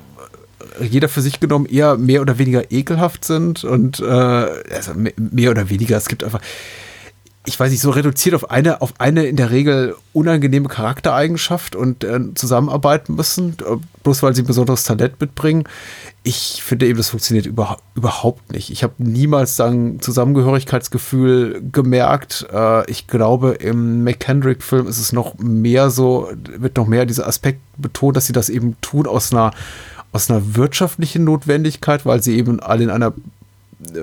jeder 0.80 1.10
für 1.10 1.22
sich 1.22 1.40
genommen 1.40 1.66
eher 1.66 1.98
mehr 1.98 2.22
oder 2.22 2.38
weniger 2.38 2.72
ekelhaft 2.72 3.26
sind 3.26 3.64
und 3.64 4.00
äh, 4.00 4.04
also 4.06 4.94
mehr 4.96 5.52
oder 5.52 5.70
weniger, 5.70 5.98
es 5.98 6.08
gibt 6.08 6.24
einfach, 6.24 6.42
ich 7.46 7.60
weiß 7.60 7.72
nicht, 7.72 7.82
so 7.82 7.90
reduziert 7.90 8.36
auf 8.36 8.52
eine, 8.52 8.82
auf 8.82 8.94
eine 9.00 9.26
in 9.26 9.36
der 9.36 9.50
Regel 9.50 9.96
unangenehme 10.14 10.68
Charaktereigenschaft 10.68 11.76
und 11.76 12.04
äh, 12.04 12.20
zusammenarbeiten 12.36 13.16
müssen, 13.16 13.58
äh, 13.62 13.78
bloß 14.04 14.22
weil 14.22 14.36
sie 14.36 14.44
ein 14.44 14.48
besonderes 14.48 14.84
Talent 14.84 15.20
mitbringen. 15.20 15.64
Ich 16.22 16.62
finde 16.62 16.86
eben, 16.86 16.98
das 16.98 17.10
funktioniert 17.10 17.48
über, 17.48 17.78
überhaupt 17.96 18.52
nicht. 18.52 18.70
Ich 18.70 18.84
habe 18.84 18.94
niemals 19.00 19.56
dann 19.56 20.00
Zusammengehörigkeitsgefühl 20.02 21.64
gemerkt. 21.72 22.46
Äh, 22.54 22.90
ich 22.92 23.08
glaube, 23.08 23.54
im 23.54 24.04
McKendrick-Film 24.04 24.88
ist 24.88 25.00
es 25.00 25.12
noch 25.12 25.40
mehr 25.40 25.90
so, 25.90 26.30
wird 26.58 26.78
noch 26.78 26.86
mehr 26.86 27.08
dieser 27.08 27.28
Aspekt 27.28 27.62
betont, 27.76 28.18
dass 28.18 28.28
sie 28.28 28.34
das 28.34 28.50
eben 28.50 28.76
tun 28.82 29.08
aus 29.08 29.34
einer, 29.34 29.52
aus 30.12 30.30
einer 30.30 30.56
wirtschaftlichen 30.56 31.24
Notwendigkeit, 31.24 32.06
weil 32.06 32.22
sie 32.22 32.38
eben 32.38 32.60
alle 32.60 32.84
in 32.84 32.92
einer 32.92 33.14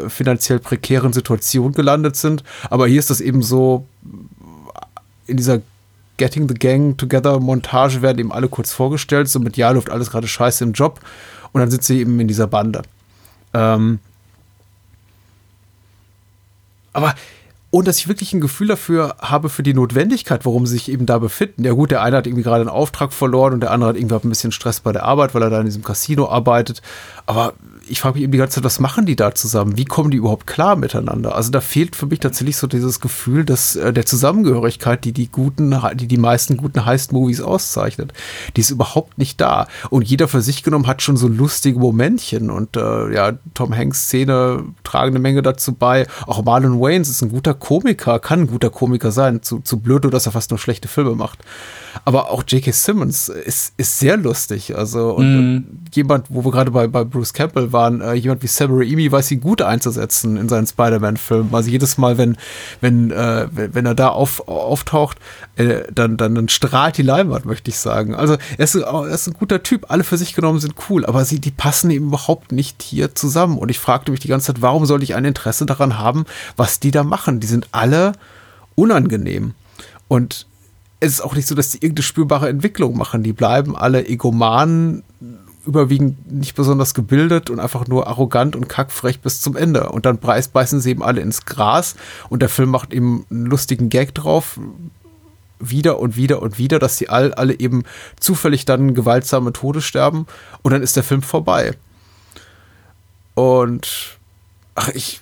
finanziell 0.09 0.59
prekären 0.59 1.13
Situation 1.13 1.73
gelandet 1.73 2.17
sind. 2.17 2.43
Aber 2.71 2.87
hier 2.87 2.99
ist 2.99 3.11
das 3.11 3.21
eben 3.21 3.43
so, 3.43 3.87
in 5.27 5.37
dieser 5.37 5.61
Getting 6.17 6.49
the 6.49 6.55
Gang 6.55 6.99
Together 6.99 7.39
Montage 7.39 8.03
werden 8.03 8.19
eben 8.19 8.33
alle 8.33 8.49
kurz 8.49 8.73
vorgestellt, 8.73 9.29
so 9.29 9.39
mit 9.39 9.57
ja, 9.57 9.71
läuft 9.71 9.91
alles 9.91 10.11
gerade 10.11 10.27
scheiße 10.27 10.65
im 10.65 10.73
Job. 10.73 11.01
Und 11.53 11.61
dann 11.61 11.71
sind 11.71 11.85
sie 11.85 12.01
eben 12.01 12.19
in 12.21 12.29
dieser 12.29 12.47
Bande. 12.47 12.83
Ähm 13.55 14.01
aber 16.93 17.15
und 17.71 17.87
dass 17.87 17.99
ich 17.99 18.09
wirklich 18.09 18.33
ein 18.33 18.41
Gefühl 18.41 18.67
dafür 18.67 19.17
habe 19.19 19.51
für 19.51 19.63
die 19.63 19.75
Notwendigkeit, 19.75 20.47
warum 20.47 20.67
sie 20.67 20.73
sich 20.73 20.91
eben 20.91 21.05
da 21.05 21.19
befinden. 21.19 21.65
Ja 21.65 21.73
gut, 21.73 21.91
der 21.91 22.03
eine 22.03 22.17
hat 22.17 22.27
irgendwie 22.27 22.43
gerade 22.43 22.63
einen 22.63 22.71
Auftrag 22.71 23.13
verloren 23.13 23.53
und 23.53 23.61
der 23.61 23.73
andere 23.73 23.91
hat 23.91 23.97
irgendwie 23.97 24.15
ein 24.15 24.29
bisschen 24.31 24.53
Stress 24.53 24.81
bei 24.81 24.93
der 24.93 25.05
Arbeit, 25.05 25.35
weil 25.35 25.43
er 25.43 25.51
da 25.51 25.61
in 25.61 25.67
diesem 25.67 25.85
Casino 25.85 26.31
arbeitet. 26.31 26.81
Aber 27.27 27.53
ich 27.89 28.01
frage 28.01 28.15
mich 28.15 28.25
eben 28.25 28.33
die 28.33 28.39
ganze 28.39 28.57
Zeit, 28.57 28.65
was 28.65 28.81
machen 28.81 29.07
die 29.07 29.17
da 29.17 29.35
zusammen? 29.35 29.77
Wie 29.77 29.85
kommen 29.85 30.11
die 30.11 30.17
überhaupt 30.17 30.47
klar 30.47 30.77
miteinander? 30.77 31.35
Also 31.35 31.51
da 31.51 31.61
fehlt 31.61 31.97
für 31.97 32.07
mich 32.07 32.21
tatsächlich 32.21 32.57
so 32.57 32.67
dieses 32.67 33.01
Gefühl 33.01 33.45
dass, 33.45 33.77
äh, 33.77 33.93
der 33.93 34.07
Zusammengehörigkeit, 34.07 35.05
die 35.05 35.13
die 35.13 35.29
guten, 35.29 35.75
die 35.95 36.07
die 36.07 36.17
meisten 36.19 36.57
guten 36.57 36.85
Heist-Movies 36.85 37.41
auszeichnet. 37.41 38.13
Die 38.57 38.61
ist 38.61 38.71
überhaupt 38.71 39.19
nicht 39.19 39.41
da. 39.41 39.67
Und 39.91 40.09
jeder 40.09 40.29
für 40.29 40.43
sich 40.43 40.63
genommen 40.63 40.87
hat 40.87 41.03
schon 41.03 41.17
so 41.17 41.29
lustige 41.29 41.79
Momentchen. 41.79 42.51
Und 42.51 42.77
äh, 42.77 43.15
ja, 43.15 43.33
Tom 43.55 43.75
Hanks 43.75 44.05
Szene 44.05 44.65
tragen 44.85 45.13
eine 45.13 45.19
Menge 45.19 45.43
dazu 45.43 45.73
bei. 45.73 46.07
Auch 46.27 46.45
Marlon 46.45 46.81
Waynes 46.81 47.09
ist 47.09 47.23
ein 47.23 47.31
guter 47.31 47.55
Komiker, 47.55 48.19
kann 48.19 48.41
ein 48.41 48.47
guter 48.47 48.71
Komiker 48.71 49.13
sein. 49.13 49.43
Zu, 49.43 49.61
zu 49.61 49.81
blöd, 49.81 49.99
dass 50.13 50.27
er 50.27 50.33
fast 50.33 50.51
nur 50.51 50.59
schlechte 50.59 50.89
Filme 50.89 51.15
macht. 51.15 51.41
Aber 52.05 52.31
auch 52.31 52.43
J.K. 52.47 52.73
Simmons 52.73 53.29
ist, 53.29 53.73
ist 53.77 53.99
sehr 53.99 54.17
lustig. 54.17 54.77
Also 54.77 55.13
und, 55.15 55.35
mm. 55.35 55.39
und 55.39 55.97
jemand, 55.97 56.27
wo 56.29 56.45
wir 56.45 56.53
gerade 56.53 56.71
bei, 56.71 56.87
bei 56.87 57.05
Bruce 57.05 57.33
Campbell 57.33 57.73
waren, 57.73 58.01
äh, 58.01 58.15
jemand 58.15 58.43
wie 58.43 58.47
Sam 58.47 58.71
Raimi 58.73 59.11
weiß 59.11 59.31
ihn 59.31 59.41
gut 59.41 59.63
einzusetzen 59.63 60.37
in 60.37 60.49
seinen 60.49 60.67
Spider-Man-Filmen. 60.67 61.55
Also 61.55 61.71
jedes 61.71 61.99
Mal, 61.99 62.19
wenn, 62.19 62.37
wenn, 62.81 63.11
äh, 63.11 63.49
wenn 63.53 63.87
er 63.87 63.95
da 63.95 64.09
auf, 64.09 64.47
auftaucht, 64.49 65.19
äh, 65.57 65.83
dann, 65.93 66.17
dann, 66.17 66.35
dann 66.35 66.49
strahlt 66.49 66.97
die 66.99 67.03
Leinwand, 67.03 67.45
möchte 67.45 67.71
ich 67.71 67.79
sagen. 67.79 68.15
Also 68.15 68.37
er 68.57 68.65
ist, 68.65 68.75
er 68.75 69.07
ist 69.07 69.27
ein 69.27 69.35
guter 69.35 69.63
Typ, 69.63 69.91
alle 69.91 70.05
für 70.05 70.17
sich 70.17 70.35
genommen 70.35 70.61
sind 70.61 70.75
cool, 70.89 71.05
aber 71.07 71.25
sie, 71.25 71.41
die 71.41 71.51
passen 71.51 71.91
eben 71.91 72.09
überhaupt 72.09 72.53
nicht 72.53 72.83
hier 72.83 73.15
zusammen. 73.15 73.59
Und 73.59 73.71
ich 73.71 73.79
fragte 73.79 74.11
mich 74.11 74.21
die 74.21 74.29
ganze 74.29 74.47
Zeit, 74.49 74.63
warum 74.63 74.87
sollte 74.87 75.05
ich 75.05 75.15
ein 75.15 75.25
Interesse 75.25 75.67
daran 75.67 75.99
haben, 75.99 76.25
was 76.57 76.81
die 76.81 76.91
da 76.91 77.05
machen? 77.05 77.41
Die 77.41 77.47
sind 77.47 77.69
alle 77.73 78.13
unangenehm. 78.75 79.55
Und 80.07 80.47
es 81.01 81.13
ist 81.13 81.21
auch 81.21 81.35
nicht 81.35 81.47
so, 81.47 81.55
dass 81.55 81.71
die 81.71 81.79
irgendeine 81.79 82.05
spürbare 82.05 82.49
Entwicklung 82.49 82.97
machen. 82.97 83.23
Die 83.23 83.33
bleiben 83.33 83.77
alle 83.77 84.07
Egomanen, 84.07 85.05
überwiegend 85.65 86.33
nicht 86.33 86.55
besonders 86.55 86.95
gebildet 86.95 87.51
und 87.51 87.61
einfach 87.61 87.87
nur 87.87 88.07
arrogant 88.07 88.57
und 88.57 88.69
kackfrech 88.69 89.21
bis 89.21 89.41
zum 89.41 89.57
Ende. 89.57 89.91
Und 89.91 90.07
dann 90.07 90.19
beißen 90.19 90.81
sie 90.81 90.91
eben 90.91 91.03
alle 91.03 91.21
ins 91.21 91.45
Gras 91.45 91.95
und 92.31 92.41
der 92.41 92.49
Film 92.49 92.71
macht 92.71 92.93
eben 92.93 93.27
einen 93.31 93.47
lustigen 93.47 93.91
Gag 93.91 94.15
drauf. 94.15 94.59
Wieder 95.61 95.99
und 95.99 96.17
wieder 96.17 96.41
und 96.41 96.57
wieder, 96.57 96.79
dass 96.79 96.99
sie 96.99 97.09
all, 97.09 97.35
alle 97.35 97.59
eben 97.59 97.83
zufällig 98.21 98.65
dann 98.65 98.95
gewaltsame 98.95 99.53
Tode 99.53 99.83
sterben 99.83 100.27
und 100.63 100.73
dann 100.73 100.83
ist 100.83 100.97
der 100.97 101.03
Film 101.03 101.23
vorbei. 101.23 101.77
Und 103.35 104.19
ach, 104.77 104.89
ich, 104.91 105.21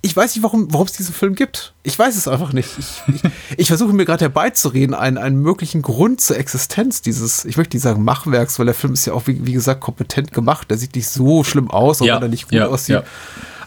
ich 0.00 0.16
weiß 0.16 0.36
nicht, 0.36 0.44
warum 0.44 0.68
es 0.84 0.92
diesen 0.92 1.14
Film 1.14 1.34
gibt. 1.34 1.74
Ich 1.82 1.98
weiß 1.98 2.16
es 2.16 2.28
einfach 2.28 2.52
nicht. 2.52 2.70
Ich, 2.78 3.02
ich, 3.08 3.22
ich 3.56 3.68
versuche 3.68 3.92
mir 3.92 4.04
gerade 4.04 4.26
herbeizureden, 4.26 4.94
einen, 4.94 5.18
einen 5.18 5.42
möglichen 5.42 5.82
Grund 5.82 6.20
zur 6.20 6.38
Existenz 6.38 7.02
dieses, 7.02 7.44
ich 7.44 7.56
möchte 7.56 7.76
nicht 7.76 7.82
sagen 7.82 8.04
Machwerks, 8.04 8.58
weil 8.58 8.66
der 8.66 8.76
Film 8.76 8.92
ist 8.92 9.06
ja 9.06 9.12
auch, 9.12 9.26
wie, 9.26 9.44
wie 9.44 9.52
gesagt, 9.52 9.80
kompetent 9.80 10.32
gemacht. 10.32 10.70
Der 10.70 10.78
sieht 10.78 10.94
nicht 10.94 11.08
so 11.08 11.42
schlimm 11.42 11.70
aus, 11.70 11.98
ja, 11.98 12.18
er 12.18 12.28
nicht 12.28 12.44
gut 12.44 12.52
ja, 12.52 12.68
aussieht. 12.68 12.96
Ja. 12.96 13.02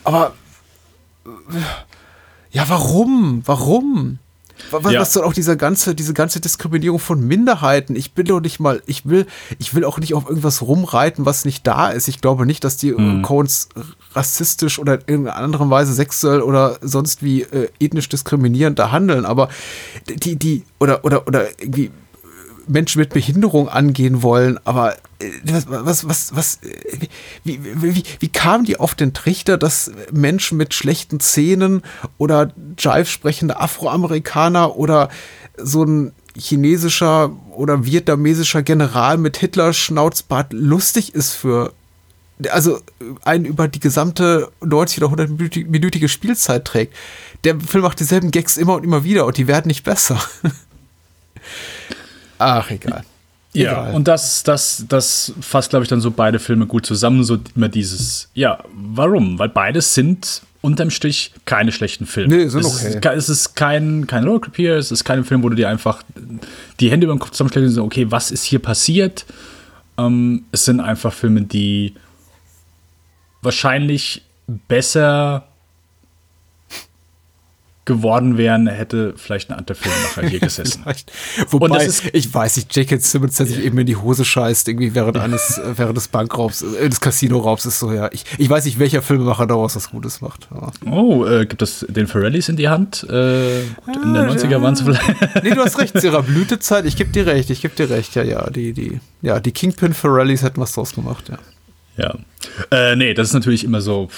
Aber 0.05 0.33
ja, 2.51 2.67
warum? 2.69 3.41
Warum? 3.45 4.19
Was, 4.69 4.91
ja. 4.91 4.99
was 4.99 5.13
soll 5.13 5.23
auch 5.23 5.33
dieser 5.33 5.55
ganze, 5.55 5.95
diese 5.95 6.13
ganze 6.13 6.39
Diskriminierung 6.39 6.99
von 6.99 7.25
Minderheiten? 7.25 7.95
Ich 7.95 8.13
bin 8.13 8.25
doch 8.25 8.39
nicht 8.39 8.59
mal, 8.59 8.81
ich 8.85 9.07
will, 9.07 9.25
ich 9.59 9.73
will 9.73 9.83
auch 9.83 9.97
nicht 9.97 10.13
auf 10.13 10.29
irgendwas 10.29 10.61
rumreiten, 10.61 11.25
was 11.25 11.45
nicht 11.45 11.65
da 11.65 11.89
ist. 11.89 12.07
Ich 12.07 12.21
glaube 12.21 12.45
nicht, 12.45 12.63
dass 12.63 12.77
die 12.77 12.91
mhm. 12.91 13.21
Coens 13.21 13.69
rassistisch 14.13 14.79
oder 14.79 14.95
in 14.95 15.01
irgendeiner 15.07 15.37
anderen 15.37 15.69
Weise 15.69 15.93
sexuell 15.93 16.41
oder 16.41 16.77
sonst 16.81 17.23
wie 17.23 17.41
äh, 17.41 17.69
ethnisch 17.79 18.09
diskriminierend 18.09 18.77
da 18.79 18.91
handeln, 18.91 19.25
aber 19.25 19.49
die, 20.07 20.35
die, 20.35 20.63
oder, 20.79 21.03
oder, 21.05 21.27
oder 21.27 21.47
irgendwie 21.59 21.91
Menschen 22.71 22.99
mit 22.99 23.09
Behinderung 23.13 23.67
angehen 23.69 24.23
wollen, 24.23 24.59
aber 24.63 24.95
äh, 25.19 25.29
was, 25.43 25.65
was, 25.69 26.07
was, 26.07 26.35
was 26.35 26.55
äh, 26.63 27.07
wie, 27.43 27.59
wie, 27.63 28.03
wie 28.19 28.27
kamen 28.29 28.65
die 28.65 28.79
auf 28.79 28.95
den 28.95 29.13
Trichter, 29.13 29.57
dass 29.57 29.91
Menschen 30.11 30.57
mit 30.57 30.73
schlechten 30.73 31.19
Zähnen 31.19 31.83
oder 32.17 32.53
Jive 32.77 33.05
sprechende 33.05 33.59
Afroamerikaner 33.59 34.77
oder 34.77 35.09
so 35.57 35.83
ein 35.83 36.13
chinesischer 36.37 37.31
oder 37.51 37.85
vietnamesischer 37.85 38.63
General 38.63 39.17
mit 39.17 39.37
Hitler-Schnauzbart 39.37 40.53
lustig 40.53 41.13
ist 41.13 41.33
für 41.33 41.73
also 42.49 42.79
einen 43.23 43.45
über 43.45 43.67
die 43.67 43.79
gesamte 43.79 44.51
90 44.61 45.03
oder 45.03 45.25
100-minütige 45.25 46.07
Spielzeit 46.07 46.65
trägt. 46.65 46.95
Der 47.43 47.59
Film 47.59 47.83
macht 47.83 47.99
dieselben 47.99 48.31
Gags 48.31 48.57
immer 48.57 48.73
und 48.75 48.83
immer 48.83 49.03
wieder 49.03 49.27
und 49.27 49.37
die 49.37 49.47
werden 49.47 49.67
nicht 49.67 49.83
besser. 49.83 50.19
Ach, 52.41 52.69
egal. 52.71 53.03
Ja, 53.53 53.83
egal. 53.83 53.95
und 53.95 54.07
das, 54.07 54.43
das, 54.43 54.85
das 54.87 55.33
fasst, 55.41 55.71
glaube 55.71 55.83
ich, 55.83 55.89
dann 55.89 56.01
so 56.01 56.11
beide 56.11 56.39
Filme 56.39 56.65
gut 56.65 56.85
zusammen. 56.85 57.23
So 57.23 57.37
immer 57.55 57.69
dieses, 57.69 58.29
ja, 58.33 58.63
warum? 58.73 59.37
Weil 59.39 59.49
beides 59.49 59.93
sind 59.93 60.41
unterm 60.61 60.91
Strich 60.91 61.33
keine 61.45 61.71
schlechten 61.71 62.05
Filme. 62.05 62.35
Nee, 62.35 62.47
sind 62.47 62.61
es 62.61 62.85
okay. 62.85 63.17
Ist, 63.17 63.29
es 63.29 63.29
ist 63.29 63.55
kein, 63.55 64.07
kein 64.07 64.25
Roadtrip 64.25 64.55
hier, 64.55 64.75
es 64.77 64.91
ist 64.91 65.03
kein 65.03 65.23
Film, 65.23 65.43
wo 65.43 65.49
du 65.49 65.55
dir 65.55 65.69
einfach 65.69 66.03
die 66.79 66.91
Hände 66.91 67.05
über 67.05 67.15
den 67.15 67.19
Kopf 67.19 67.31
zusammenschlägst 67.31 67.69
und 67.69 67.75
so, 67.75 67.83
okay, 67.83 68.09
was 68.09 68.31
ist 68.31 68.43
hier 68.43 68.59
passiert? 68.59 69.25
Ähm, 69.97 70.45
es 70.51 70.65
sind 70.65 70.79
einfach 70.79 71.13
Filme, 71.13 71.41
die 71.41 71.95
wahrscheinlich 73.41 74.23
besser 74.67 75.47
geworden 77.91 78.37
wären, 78.37 78.67
hätte 78.67 79.13
vielleicht 79.17 79.49
ein 79.49 79.57
anderer 79.57 79.75
Filmemacher 79.75 80.27
hier 80.27 80.39
gesessen. 80.47 80.83
Wobei, 81.49 81.85
ist, 81.85 82.03
ich 82.13 82.33
weiß 82.33 82.55
nicht, 82.55 82.75
J.K. 82.75 82.97
Simmons, 82.99 83.35
der 83.35 83.45
sich 83.45 83.63
eben 83.63 83.77
in 83.77 83.85
die 83.85 83.97
Hose 83.97 84.23
scheißt, 84.23 84.67
irgendwie 84.67 84.95
während 84.95 85.17
eines, 85.17 85.57
äh, 85.57 85.77
während 85.77 85.97
des 85.97 86.07
Bankraubs, 86.07 86.61
äh, 86.61 86.89
des 86.89 87.01
Casino-Raubs, 87.01 87.65
ist 87.65 87.79
so, 87.79 87.91
ja. 87.91 88.09
Ich, 88.11 88.25
ich 88.37 88.49
weiß 88.49 88.65
nicht, 88.65 88.79
welcher 88.79 89.01
Filmemacher 89.01 89.45
daraus 89.45 89.75
was 89.75 89.89
Gutes 89.89 90.21
macht. 90.21 90.47
Ja. 90.53 90.91
Oh, 90.91 91.25
äh, 91.25 91.45
gibt 91.45 91.61
es 91.61 91.85
den 91.89 92.07
Ferrellis 92.07 92.49
in 92.49 92.55
die 92.55 92.69
Hand? 92.69 93.03
Äh, 93.03 93.63
gut, 93.85 93.95
in 94.03 94.13
den 94.13 94.29
90er 94.29 94.49
ja. 94.49 94.61
waren 94.61 94.73
es 94.73 94.81
vielleicht. 94.81 95.43
nee, 95.43 95.51
du 95.51 95.61
hast 95.63 95.77
recht, 95.77 95.97
zu 95.99 96.07
ihrer 96.07 96.23
Blütezeit, 96.23 96.85
ich 96.85 96.95
gebe 96.95 97.11
dir 97.11 97.25
recht, 97.25 97.49
ich 97.49 97.61
gebe 97.61 97.75
dir 97.75 97.89
recht, 97.89 98.15
ja, 98.15 98.23
ja, 98.23 98.49
die, 98.49 98.73
die, 98.73 98.99
ja, 99.21 99.39
die 99.39 99.51
Kingpin 99.51 99.93
Ferrellis 99.93 100.43
hätten 100.43 100.61
was 100.61 100.73
draus 100.73 100.93
gemacht, 100.93 101.29
ja. 101.29 101.37
Ja. 102.01 102.15
Äh, 102.71 102.95
nee, 102.95 103.13
das 103.13 103.27
ist 103.27 103.33
natürlich 103.33 103.63
immer 103.63 103.79
so, 103.81 104.09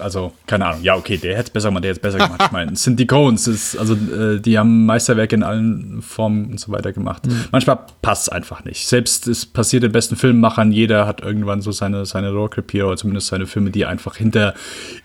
also 0.00 0.32
keine 0.48 0.66
Ahnung, 0.66 0.82
ja, 0.82 0.96
okay, 0.96 1.16
der 1.16 1.34
hätte 1.36 1.44
es 1.44 1.50
besser 1.50 1.68
gemacht, 1.68 1.84
der 1.84 1.90
hätte 1.90 2.00
es 2.00 2.02
besser 2.12 2.26
gemacht. 2.26 2.42
Ich 2.44 2.50
meine, 2.50 2.72
es 2.74 2.82
sind 2.82 2.98
die 2.98 3.06
Coens, 3.06 3.46
ist, 3.46 3.76
also 3.78 3.94
äh, 3.94 4.40
die 4.40 4.58
haben 4.58 4.86
Meisterwerke 4.86 5.36
in 5.36 5.44
allen 5.44 6.02
Formen 6.02 6.46
und 6.46 6.60
so 6.60 6.72
weiter 6.72 6.92
gemacht. 6.92 7.26
Mhm. 7.26 7.44
Manchmal 7.52 7.78
passt 8.02 8.24
es 8.24 8.28
einfach 8.30 8.64
nicht. 8.64 8.88
Selbst 8.88 9.28
es 9.28 9.46
passiert 9.46 9.84
den 9.84 9.92
besten 9.92 10.16
Filmemachern, 10.16 10.72
jeder 10.72 11.06
hat 11.06 11.20
irgendwann 11.20 11.62
so 11.62 11.70
seine, 11.70 12.04
seine 12.06 12.32
Rohrkrepier 12.32 12.88
oder 12.88 12.96
zumindest 12.96 13.28
seine 13.28 13.46
Filme, 13.46 13.70
die 13.70 13.86
einfach 13.86 14.16
hinter 14.16 14.54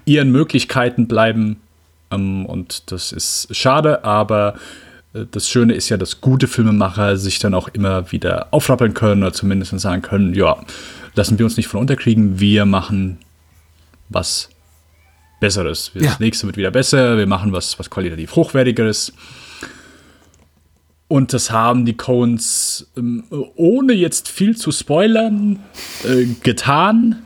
ihren 0.06 0.32
Möglichkeiten 0.32 1.08
bleiben. 1.08 1.58
Ähm, 2.10 2.48
und 2.48 2.92
das 2.92 3.12
ist 3.12 3.56
schade, 3.56 4.04
aber 4.04 4.56
das 5.14 5.50
Schöne 5.50 5.74
ist 5.74 5.90
ja, 5.90 5.98
dass 5.98 6.22
gute 6.22 6.48
Filmemacher 6.48 7.18
sich 7.18 7.40
dann 7.40 7.54
auch 7.54 7.68
immer 7.70 8.12
wieder 8.12 8.48
aufrappeln 8.52 8.94
können 8.94 9.24
oder 9.24 9.34
zumindest 9.34 9.78
sagen 9.80 10.02
können, 10.02 10.34
ja, 10.34 10.58
lassen 11.16 11.38
wir 11.38 11.46
uns 11.46 11.58
nicht 11.58 11.68
von 11.68 11.82
unterkriegen, 11.82 12.40
wir 12.40 12.66
machen 12.66 13.18
was 14.10 14.50
Besseres. 15.42 15.92
Das 15.94 16.04
ja. 16.04 16.16
nächste 16.20 16.46
wird 16.46 16.56
wieder 16.56 16.72
besser, 16.72 17.18
wir 17.18 17.28
machen 17.28 17.52
was, 17.52 17.78
was 17.80 17.90
qualitativ 17.90 18.36
hochwertigeres. 18.36 19.12
Und 21.08 21.34
das 21.34 21.52
haben 21.52 21.84
die 21.84 21.98
Coens, 21.98 22.88
ähm, 22.96 23.26
ohne 23.56 23.94
jetzt 23.94 24.30
viel 24.30 24.56
zu 24.56 24.72
spoilern, 24.72 25.60
äh, 26.06 26.26
getan. 26.42 27.24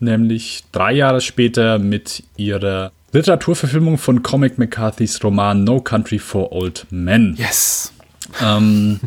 Nämlich 0.00 0.64
drei 0.72 0.94
Jahre 0.94 1.20
später 1.20 1.78
mit 1.78 2.22
ihrer 2.36 2.92
Literaturverfilmung 3.12 3.98
von 3.98 4.22
Comic 4.22 4.58
McCarthys 4.58 5.22
Roman 5.22 5.64
No 5.64 5.80
Country 5.80 6.18
for 6.18 6.50
Old 6.50 6.86
Men. 6.90 7.34
Yes. 7.36 7.92
Ähm, 8.42 9.00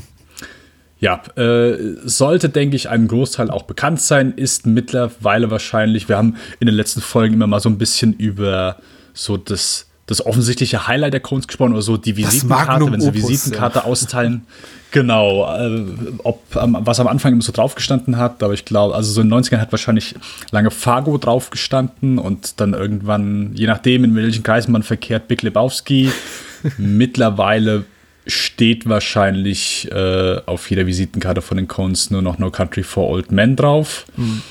ja, 0.99 1.23
äh, 1.35 1.97
sollte, 2.03 2.49
denke 2.49 2.75
ich, 2.75 2.89
einem 2.89 3.07
Großteil 3.07 3.49
auch 3.49 3.63
bekannt 3.63 3.99
sein, 3.99 4.33
ist 4.33 4.67
mittlerweile 4.67 5.49
wahrscheinlich, 5.49 6.07
wir 6.07 6.17
haben 6.17 6.37
in 6.59 6.67
den 6.67 6.75
letzten 6.75 7.01
Folgen 7.01 7.33
immer 7.33 7.47
mal 7.47 7.59
so 7.59 7.69
ein 7.69 7.79
bisschen 7.79 8.13
über 8.13 8.77
so 9.13 9.37
das, 9.37 9.87
das 10.07 10.25
offensichtliche 10.25 10.87
Highlight 10.87 11.13
der 11.13 11.19
Kunst 11.19 11.47
gesprochen 11.47 11.73
oder 11.73 11.81
so 11.81 11.97
die 11.97 12.15
Visitenkarte, 12.15 12.91
wenn 12.91 13.01
sie 13.01 13.09
Opus, 13.09 13.27
Visitenkarte 13.27 13.79
ja. 13.79 13.85
austeilen. 13.85 14.45
Genau, 14.91 15.45
äh, 15.57 15.83
ob, 16.23 16.55
ähm, 16.55 16.77
was 16.79 16.99
am 16.99 17.07
Anfang 17.07 17.33
immer 17.33 17.41
so 17.41 17.51
drauf 17.51 17.75
gestanden 17.75 18.17
hat, 18.17 18.41
aber 18.43 18.53
ich 18.53 18.65
glaube, 18.65 18.95
also 18.95 19.11
so 19.11 19.21
in 19.21 19.29
den 19.29 19.37
90ern 19.37 19.59
hat 19.59 19.71
wahrscheinlich 19.73 20.15
lange 20.51 20.71
Fargo 20.71 21.17
drauf 21.17 21.49
gestanden 21.49 22.17
und 22.17 22.61
dann 22.61 22.73
irgendwann, 22.73 23.51
je 23.55 23.67
nachdem, 23.67 24.03
in 24.03 24.15
welchen 24.15 24.43
Kreisen 24.43 24.71
man 24.71 24.83
verkehrt, 24.83 25.27
Big 25.27 25.41
Lebowski. 25.41 26.11
Mittlerweile 26.77 27.85
steht 28.27 28.87
wahrscheinlich 28.87 29.91
äh, 29.91 30.39
auf 30.45 30.69
jeder 30.69 30.87
Visitenkarte 30.87 31.41
von 31.41 31.57
den 31.57 31.67
Cones 31.67 32.09
nur 32.09 32.21
noch 32.21 32.37
No 32.37 32.49
Country 32.49 32.83
for 32.83 33.09
Old 33.09 33.31
Men 33.31 33.55
drauf. 33.55 34.05
Mhm. 34.15 34.41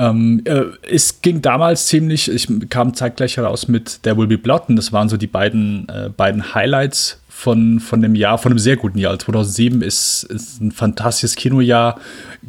Ähm, 0.00 0.40
äh, 0.46 0.62
es 0.90 1.20
ging 1.20 1.42
damals 1.42 1.84
ziemlich, 1.84 2.30
ich 2.30 2.48
kam 2.70 2.94
zeitgleich 2.94 3.36
heraus 3.36 3.68
mit 3.68 4.02
There 4.02 4.16
Will 4.16 4.26
Be 4.26 4.38
Blood 4.38 4.62
und 4.68 4.76
das 4.76 4.94
waren 4.94 5.10
so 5.10 5.18
die 5.18 5.26
beiden, 5.26 5.86
äh, 5.90 6.08
beiden 6.08 6.54
Highlights 6.54 7.20
von, 7.28 7.80
von 7.80 8.00
dem 8.00 8.14
Jahr, 8.14 8.38
von 8.38 8.52
einem 8.52 8.58
sehr 8.58 8.76
guten 8.76 8.98
Jahr. 8.98 9.18
2007 9.18 9.82
ist, 9.82 10.22
ist 10.22 10.62
ein 10.62 10.72
fantastisches 10.72 11.36
Kinojahr, 11.36 12.00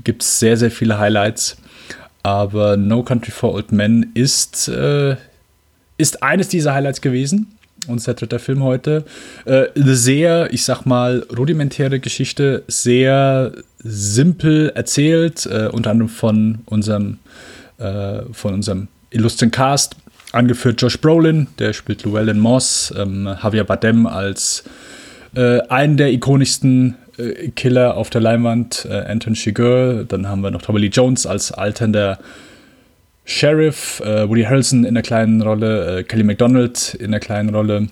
gibt 0.06 0.24
es 0.24 0.40
sehr, 0.40 0.56
sehr 0.56 0.72
viele 0.72 0.98
Highlights. 0.98 1.58
Aber 2.24 2.78
No 2.78 3.04
Country 3.04 3.32
for 3.32 3.54
Old 3.54 3.74
Men 3.74 4.12
ist, 4.14 4.70
äh, 4.70 5.18
ist 5.98 6.24
eines 6.24 6.48
dieser 6.48 6.74
Highlights 6.74 7.02
gewesen 7.02 7.58
unser 7.88 8.14
dritter 8.14 8.40
Film 8.40 8.64
heute. 8.64 9.04
Äh, 9.46 9.68
eine 9.76 9.96
sehr, 9.96 10.54
ich 10.54 10.64
sag 10.64 10.86
mal, 10.86 11.26
rudimentäre 11.36 12.00
Geschichte, 12.00 12.64
sehr 12.68 13.52
simpel 13.80 14.70
erzählt, 14.76 15.46
äh, 15.46 15.68
unter 15.72 15.92
anderem 15.92 16.10
von 16.10 16.60
unserem, 16.66 17.20
äh, 17.78 18.22
von 18.32 18.54
unserem 18.54 18.88
illustren 19.10 19.52
Cast, 19.52 19.96
angeführt 20.32 20.82
Josh 20.82 21.00
Brolin, 21.00 21.48
der 21.60 21.74
spielt 21.74 22.04
Llewellyn 22.04 22.40
Moss, 22.40 22.94
ähm, 22.98 23.26
Javier 23.42 23.64
Bardem 23.64 24.08
als 24.08 24.64
äh, 25.36 25.60
einen 25.68 25.98
der 25.98 26.12
ikonischsten 26.12 26.96
Killer 27.56 27.98
auf 27.98 28.10
der 28.10 28.22
Leinwand, 28.22 28.88
Anton 28.90 29.34
Chigurh, 29.34 30.06
dann 30.08 30.28
haben 30.28 30.42
wir 30.42 30.50
noch 30.50 30.64
Tommy 30.64 30.80
Lee 30.80 30.88
Jones 30.88 31.28
als 31.28 31.52
alternder 31.52 32.18
Sheriff, 33.32 34.02
äh, 34.02 34.28
Woody 34.28 34.44
Harrelson 34.44 34.84
in 34.84 34.94
der 34.94 35.04
kleinen 35.04 35.42
Rolle, 35.42 36.00
äh, 36.00 36.04
Kelly 36.04 36.24
MacDonald 36.24 36.96
in 36.96 37.12
der 37.12 37.20
kleinen 37.20 37.56
Rolle 37.56 37.88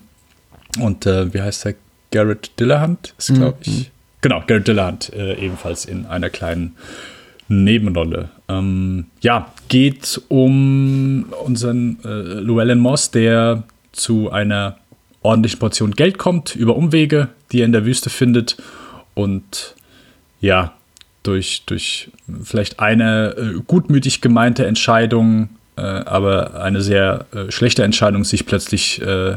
und 0.78 1.06
äh, 1.06 1.32
wie 1.32 1.40
heißt 1.40 1.64
der? 1.64 1.74
Garrett 2.12 2.58
Dillahunt 2.58 3.14
ist, 3.18 3.32
glaube 3.34 3.58
ich. 3.62 3.68
Mhm. 3.68 3.86
Genau, 4.20 4.42
Garrett 4.46 4.66
Dillahunt 4.66 5.12
äh, 5.12 5.34
ebenfalls 5.34 5.84
in 5.84 6.06
einer 6.06 6.28
kleinen 6.28 6.74
Nebenrolle. 7.48 8.30
Ähm, 8.48 9.06
ja, 9.20 9.52
geht 9.68 10.20
um 10.28 11.26
unseren 11.44 11.98
äh, 12.04 12.40
Llewellyn 12.40 12.80
Moss, 12.80 13.12
der 13.12 13.62
zu 13.92 14.30
einer 14.30 14.76
ordentlichen 15.22 15.58
Portion 15.58 15.92
Geld 15.92 16.18
kommt, 16.18 16.56
über 16.56 16.76
Umwege, 16.76 17.28
die 17.52 17.60
er 17.60 17.66
in 17.66 17.72
der 17.72 17.84
Wüste 17.84 18.10
findet 18.10 18.56
und 19.14 19.74
ja, 20.40 20.74
durch, 21.22 21.62
durch 21.66 22.10
vielleicht 22.42 22.80
eine 22.80 23.34
äh, 23.36 23.60
gutmütig 23.66 24.20
gemeinte 24.20 24.66
Entscheidung, 24.66 25.50
äh, 25.76 25.82
aber 25.82 26.62
eine 26.62 26.80
sehr 26.80 27.26
äh, 27.32 27.50
schlechte 27.50 27.82
Entscheidung, 27.82 28.24
sich 28.24 28.46
plötzlich 28.46 29.00
äh, 29.02 29.36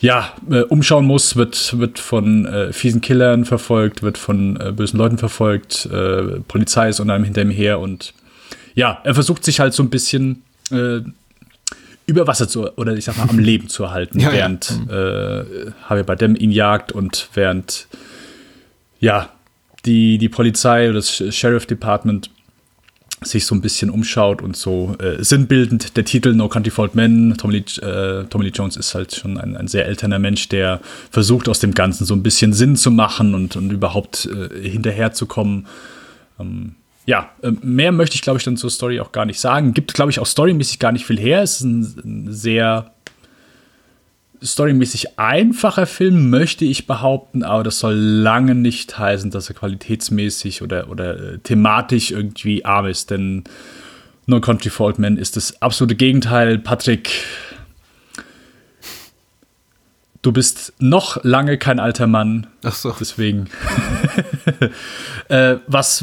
ja, 0.00 0.32
äh, 0.50 0.60
umschauen 0.62 1.06
muss, 1.06 1.36
wird, 1.36 1.78
wird 1.78 1.98
von 1.98 2.46
äh, 2.46 2.72
fiesen 2.72 3.00
Killern 3.00 3.44
verfolgt, 3.44 4.02
wird 4.02 4.18
von 4.18 4.58
bösen 4.76 4.98
Leuten 4.98 5.18
verfolgt, 5.18 5.88
Polizei 6.48 6.90
ist 6.90 7.00
unter 7.00 7.14
einem 7.14 7.24
hinter 7.24 7.42
ihm 7.42 7.50
her 7.50 7.80
und 7.80 8.12
ja, 8.74 9.00
er 9.04 9.14
versucht 9.14 9.44
sich 9.44 9.60
halt 9.60 9.72
so 9.72 9.82
ein 9.82 9.90
bisschen 9.90 10.42
über 12.06 12.26
Wasser 12.26 12.48
zu, 12.48 12.76
oder 12.76 12.94
ich 12.94 13.04
sag 13.04 13.16
mal, 13.16 13.28
am 13.28 13.38
Leben 13.38 13.68
zu 13.68 13.84
erhalten, 13.84 14.20
ja, 14.20 14.32
während 14.32 14.72
ja. 14.88 15.40
äh, 15.40 15.44
Javier 15.88 16.04
Bardem 16.04 16.36
ihn 16.36 16.50
jagt 16.50 16.92
und 16.92 17.28
während 17.34 17.88
ja, 19.00 19.30
die, 19.84 20.18
die 20.18 20.28
Polizei 20.28 20.88
oder 20.88 20.98
das 20.98 21.22
Sheriff 21.34 21.66
Department 21.66 22.30
sich 23.22 23.46
so 23.46 23.54
ein 23.54 23.60
bisschen 23.60 23.90
umschaut 23.90 24.42
und 24.42 24.56
so 24.56 24.96
äh, 24.98 25.22
sinnbildend 25.22 25.96
der 25.96 26.04
Titel 26.04 26.34
No 26.34 26.48
Country 26.48 26.70
for 26.70 26.84
Old 26.84 26.94
Men. 26.94 27.34
Tommy 27.36 27.54
Lee, 27.54 27.86
äh, 27.86 28.24
Tommy 28.24 28.44
Lee 28.44 28.52
Jones 28.54 28.76
ist 28.76 28.94
halt 28.94 29.14
schon 29.14 29.38
ein, 29.38 29.56
ein 29.56 29.68
sehr 29.68 29.86
älterer 29.86 30.18
Mensch, 30.18 30.48
der 30.48 30.80
versucht 31.10 31.48
aus 31.48 31.60
dem 31.60 31.74
Ganzen 31.74 32.04
so 32.04 32.14
ein 32.14 32.22
bisschen 32.22 32.52
Sinn 32.52 32.76
zu 32.76 32.90
machen 32.90 33.34
und, 33.34 33.56
und 33.56 33.70
überhaupt 33.70 34.26
äh, 34.26 34.68
hinterherzukommen. 34.68 35.66
Ähm, 36.38 36.74
ja, 37.06 37.30
äh, 37.42 37.52
mehr 37.62 37.92
möchte 37.92 38.14
ich 38.16 38.22
glaube 38.22 38.38
ich 38.38 38.44
dann 38.44 38.56
zur 38.56 38.70
Story 38.70 39.00
auch 39.00 39.12
gar 39.12 39.24
nicht 39.24 39.40
sagen. 39.40 39.74
Gibt 39.74 39.94
glaube 39.94 40.10
ich 40.10 40.18
auch 40.18 40.26
storymäßig 40.26 40.78
gar 40.78 40.92
nicht 40.92 41.06
viel 41.06 41.18
her. 41.18 41.42
Es 41.42 41.60
ist 41.60 41.64
ein, 41.64 41.80
ein 42.04 42.32
sehr 42.32 42.93
storymäßig 44.44 45.18
einfacher 45.18 45.86
Film, 45.86 46.30
möchte 46.30 46.64
ich 46.64 46.86
behaupten, 46.86 47.42
aber 47.42 47.62
das 47.62 47.78
soll 47.78 47.94
lange 47.94 48.54
nicht 48.54 48.98
heißen, 48.98 49.30
dass 49.30 49.48
er 49.48 49.54
qualitätsmäßig 49.54 50.62
oder, 50.62 50.90
oder 50.90 51.34
äh, 51.34 51.38
thematisch 51.38 52.10
irgendwie 52.10 52.64
arm 52.64 52.86
ist, 52.86 53.10
denn 53.10 53.44
No 54.26 54.40
Country 54.40 54.70
for 54.70 54.86
Old 54.86 54.98
Men 54.98 55.16
ist 55.16 55.36
das 55.36 55.60
absolute 55.60 55.96
Gegenteil. 55.96 56.58
Patrick, 56.58 57.10
du 60.22 60.32
bist 60.32 60.72
noch 60.78 61.22
lange 61.24 61.58
kein 61.58 61.78
alter 61.78 62.06
Mann. 62.06 62.46
Ach 62.62 62.74
so. 62.74 62.94
Deswegen. 62.98 63.50
äh, 65.28 65.56
was, 65.66 66.02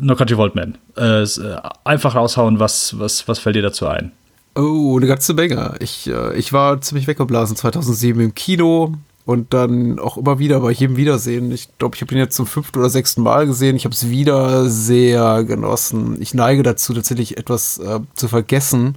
No 0.00 0.14
Country 0.14 0.36
for 0.36 0.44
Old 0.44 0.54
Men. 0.54 0.78
Äh, 0.96 1.22
äh, 1.22 1.60
einfach 1.84 2.14
raushauen, 2.14 2.60
was, 2.60 2.98
was, 2.98 3.26
was 3.26 3.38
fällt 3.38 3.56
dir 3.56 3.62
dazu 3.62 3.88
ein? 3.88 4.12
Oh, 4.56 4.96
eine 4.96 5.06
ganze 5.06 5.34
Menge. 5.34 5.74
Ich, 5.80 6.08
äh, 6.08 6.34
ich 6.36 6.52
war 6.52 6.80
ziemlich 6.80 7.06
weggeblasen 7.06 7.56
2007 7.56 8.20
im 8.20 8.34
Kino 8.34 8.94
und 9.26 9.52
dann 9.52 9.98
auch 9.98 10.16
immer 10.16 10.38
wieder 10.38 10.60
bei 10.60 10.70
jedem 10.70 10.96
Wiedersehen. 10.96 11.52
Ich 11.52 11.76
glaube, 11.76 11.94
ich 11.94 12.00
habe 12.00 12.14
ihn 12.14 12.18
jetzt 12.18 12.36
zum 12.36 12.46
fünften 12.46 12.78
oder 12.78 12.88
sechsten 12.88 13.22
Mal 13.22 13.46
gesehen. 13.46 13.76
Ich 13.76 13.84
habe 13.84 13.94
es 13.94 14.08
wieder 14.08 14.70
sehr 14.70 15.44
genossen. 15.44 16.16
Ich 16.22 16.32
neige 16.32 16.62
dazu, 16.62 16.94
tatsächlich 16.94 17.36
etwas 17.36 17.76
äh, 17.78 18.00
zu 18.14 18.28
vergessen, 18.28 18.94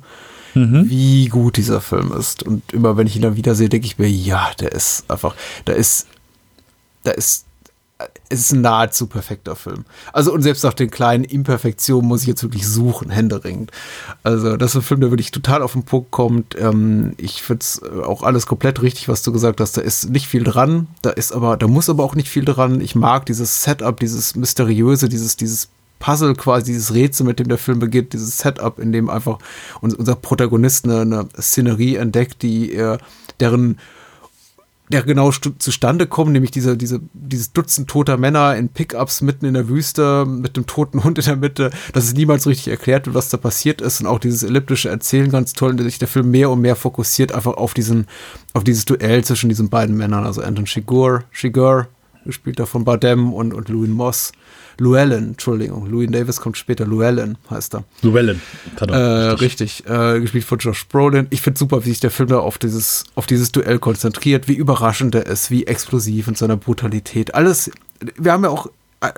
mhm. 0.54 0.90
wie 0.90 1.28
gut 1.28 1.58
dieser 1.58 1.82
Film 1.82 2.14
ist. 2.14 2.44
Und 2.44 2.72
immer 2.72 2.96
wenn 2.96 3.08
ich 3.08 3.18
ihn 3.18 3.24
dann 3.24 3.36
wiedersehe, 3.36 3.68
denke 3.68 3.88
ich 3.88 3.98
mir, 3.98 4.10
ja, 4.10 4.52
der 4.62 4.72
ist 4.72 5.04
einfach, 5.10 5.36
da 5.66 5.74
ist, 5.74 6.08
da 7.04 7.12
ist 7.12 7.46
es 8.30 8.40
ist 8.40 8.54
ein 8.54 8.62
nahezu 8.62 9.08
perfekter 9.08 9.56
Film. 9.56 9.84
Also 10.14 10.32
und 10.34 10.42
selbst 10.42 10.64
nach 10.64 10.74
den 10.74 10.90
kleinen 10.90 11.26
Imperfektionen 11.26 12.08
muss 12.08 12.22
ich 12.22 12.28
jetzt 12.28 12.44
wirklich 12.44 12.68
suchen, 12.68 13.10
händeringend. 13.10 13.72
Also 14.24 14.56
das 14.56 14.72
ist 14.72 14.76
ein 14.78 14.82
Film, 14.84 15.02
der 15.02 15.12
wirklich 15.12 15.32
total 15.32 15.62
auf 15.62 15.74
den 15.74 15.84
Punkt 15.84 16.12
kommt. 16.12 16.56
Ähm, 16.58 17.14
ich 17.18 17.42
finde 17.42 17.62
es 17.62 17.82
äh, 17.84 18.02
auch 18.02 18.24
alles 18.24 18.46
komplett 18.46 18.82
richtig, 18.82 19.10
was 19.10 19.22
du 19.24 19.32
gesagt 19.34 19.60
hast. 19.60 19.76
Da 19.76 19.82
ist 19.82 20.10
nicht 20.10 20.28
viel 20.28 20.44
dran, 20.44 20.88
da 21.02 21.10
ist 21.10 21.34
aber, 21.34 21.58
da 21.58 21.68
muss 21.68 21.90
aber 21.90 22.04
auch 22.04 22.16
nicht 22.16 22.30
viel 22.30 22.46
dran. 22.46 22.80
Ich 22.80 22.96
mag 22.96 23.26
dieses 23.26 23.64
Setup, 23.64 24.00
dieses 24.00 24.36
mysteriöse, 24.36 25.10
dieses, 25.10 25.36
dieses 25.36 25.70
Puzzle 26.00 26.36
quasi, 26.36 26.72
dieses 26.72 26.94
Rätsel, 26.94 27.26
mit 27.26 27.40
dem 27.40 27.50
der 27.50 27.58
Film 27.58 27.80
beginnt, 27.80 28.14
dieses 28.14 28.38
Setup, 28.38 28.80
in 28.80 28.94
dem 28.94 29.10
einfach 29.10 29.40
unser 29.82 30.16
Protagonist 30.16 30.86
eine, 30.86 31.02
eine 31.02 31.28
Szenerie 31.38 31.98
entdeckt, 31.98 32.42
die 32.42 32.72
er, 32.72 33.00
deren 33.42 33.78
der 34.90 35.04
genau 35.04 35.32
zustande 35.32 36.08
kommt, 36.08 36.32
nämlich 36.32 36.50
diese, 36.50 36.76
diese, 36.76 37.00
dieses 37.14 37.54
Dutzend 37.54 37.88
toter 37.88 38.18
Männer 38.18 38.56
in 38.56 38.70
Pickups 38.70 39.22
mitten 39.22 39.46
in 39.46 39.54
der 39.54 39.70
Wüste 39.70 40.26
mit 40.26 40.58
dem 40.58 40.66
toten 40.66 41.04
Hund 41.04 41.20
in 41.20 41.26
der 41.26 41.36
Mitte, 41.36 41.70
dass 41.94 42.06
es 42.06 42.16
niemals 42.16 42.48
richtig 42.48 42.70
erklärt 42.70 43.06
wird, 43.06 43.16
was 43.16 43.30
da 43.30 43.38
passiert 43.38 43.82
ist 43.82 44.02
und 44.02 44.08
auch 44.08 44.18
dieses 44.18 44.42
elliptische 44.42 44.90
Erzählen 44.90 45.30
ganz 45.30 45.54
toll, 45.54 45.76
der 45.76 45.86
sich 45.86 46.00
der 46.00 46.08
Film 46.08 46.32
mehr 46.32 46.50
und 46.50 46.62
mehr 46.62 46.76
fokussiert 46.76 47.32
einfach 47.32 47.54
auf 47.54 47.76
diesen, 47.76 48.08
auf 48.54 48.64
dieses 48.64 48.86
Duell 48.86 49.24
zwischen 49.24 49.50
diesen 49.50 49.70
beiden 49.70 49.96
Männern, 49.96 50.26
also 50.26 50.42
Anton 50.42 50.66
Chigurh, 50.66 51.24
Chigurh, 51.32 51.86
gespielt 52.26 52.60
von 52.60 52.84
Bardem 52.84 53.32
und, 53.32 53.54
und 53.54 53.70
Louis 53.70 53.90
Moss. 53.90 54.32
Llewellyn, 54.80 55.30
Entschuldigung, 55.30 55.90
Louis 55.90 56.10
Davis 56.10 56.40
kommt 56.40 56.58
später, 56.58 56.86
Llewellyn 56.86 57.38
heißt 57.50 57.76
er. 57.76 57.84
Llewellyn, 58.02 58.42
pardon. 58.76 58.98
Äh, 58.98 59.02
richtig, 59.32 59.86
äh, 59.88 60.20
gespielt 60.20 60.46
von 60.46 60.60
Josh 60.60 60.88
Brolin. 60.88 61.28
Ich 61.30 61.42
finde 61.42 61.60
super, 61.60 61.86
wie 61.86 61.90
sich 61.90 62.00
der 62.00 62.12
Film 62.12 62.30
da 62.30 62.40
auf 62.40 62.58
dieses, 62.58 63.04
auf 63.16 63.26
dieses 63.26 63.52
Duell 63.52 63.80
konzentriert, 63.80 64.48
wie 64.48 64.54
überraschend 64.54 65.16
er 65.16 65.26
ist, 65.26 65.52
wie 65.52 65.68
explosiv 65.68 66.28
in 66.28 66.36
seiner 66.36 66.58
Brutalität. 66.58 67.36
Alles, 67.36 67.72
wir 68.18 68.32
haben 68.32 68.44
ja 68.44 68.50
auch 68.50 68.70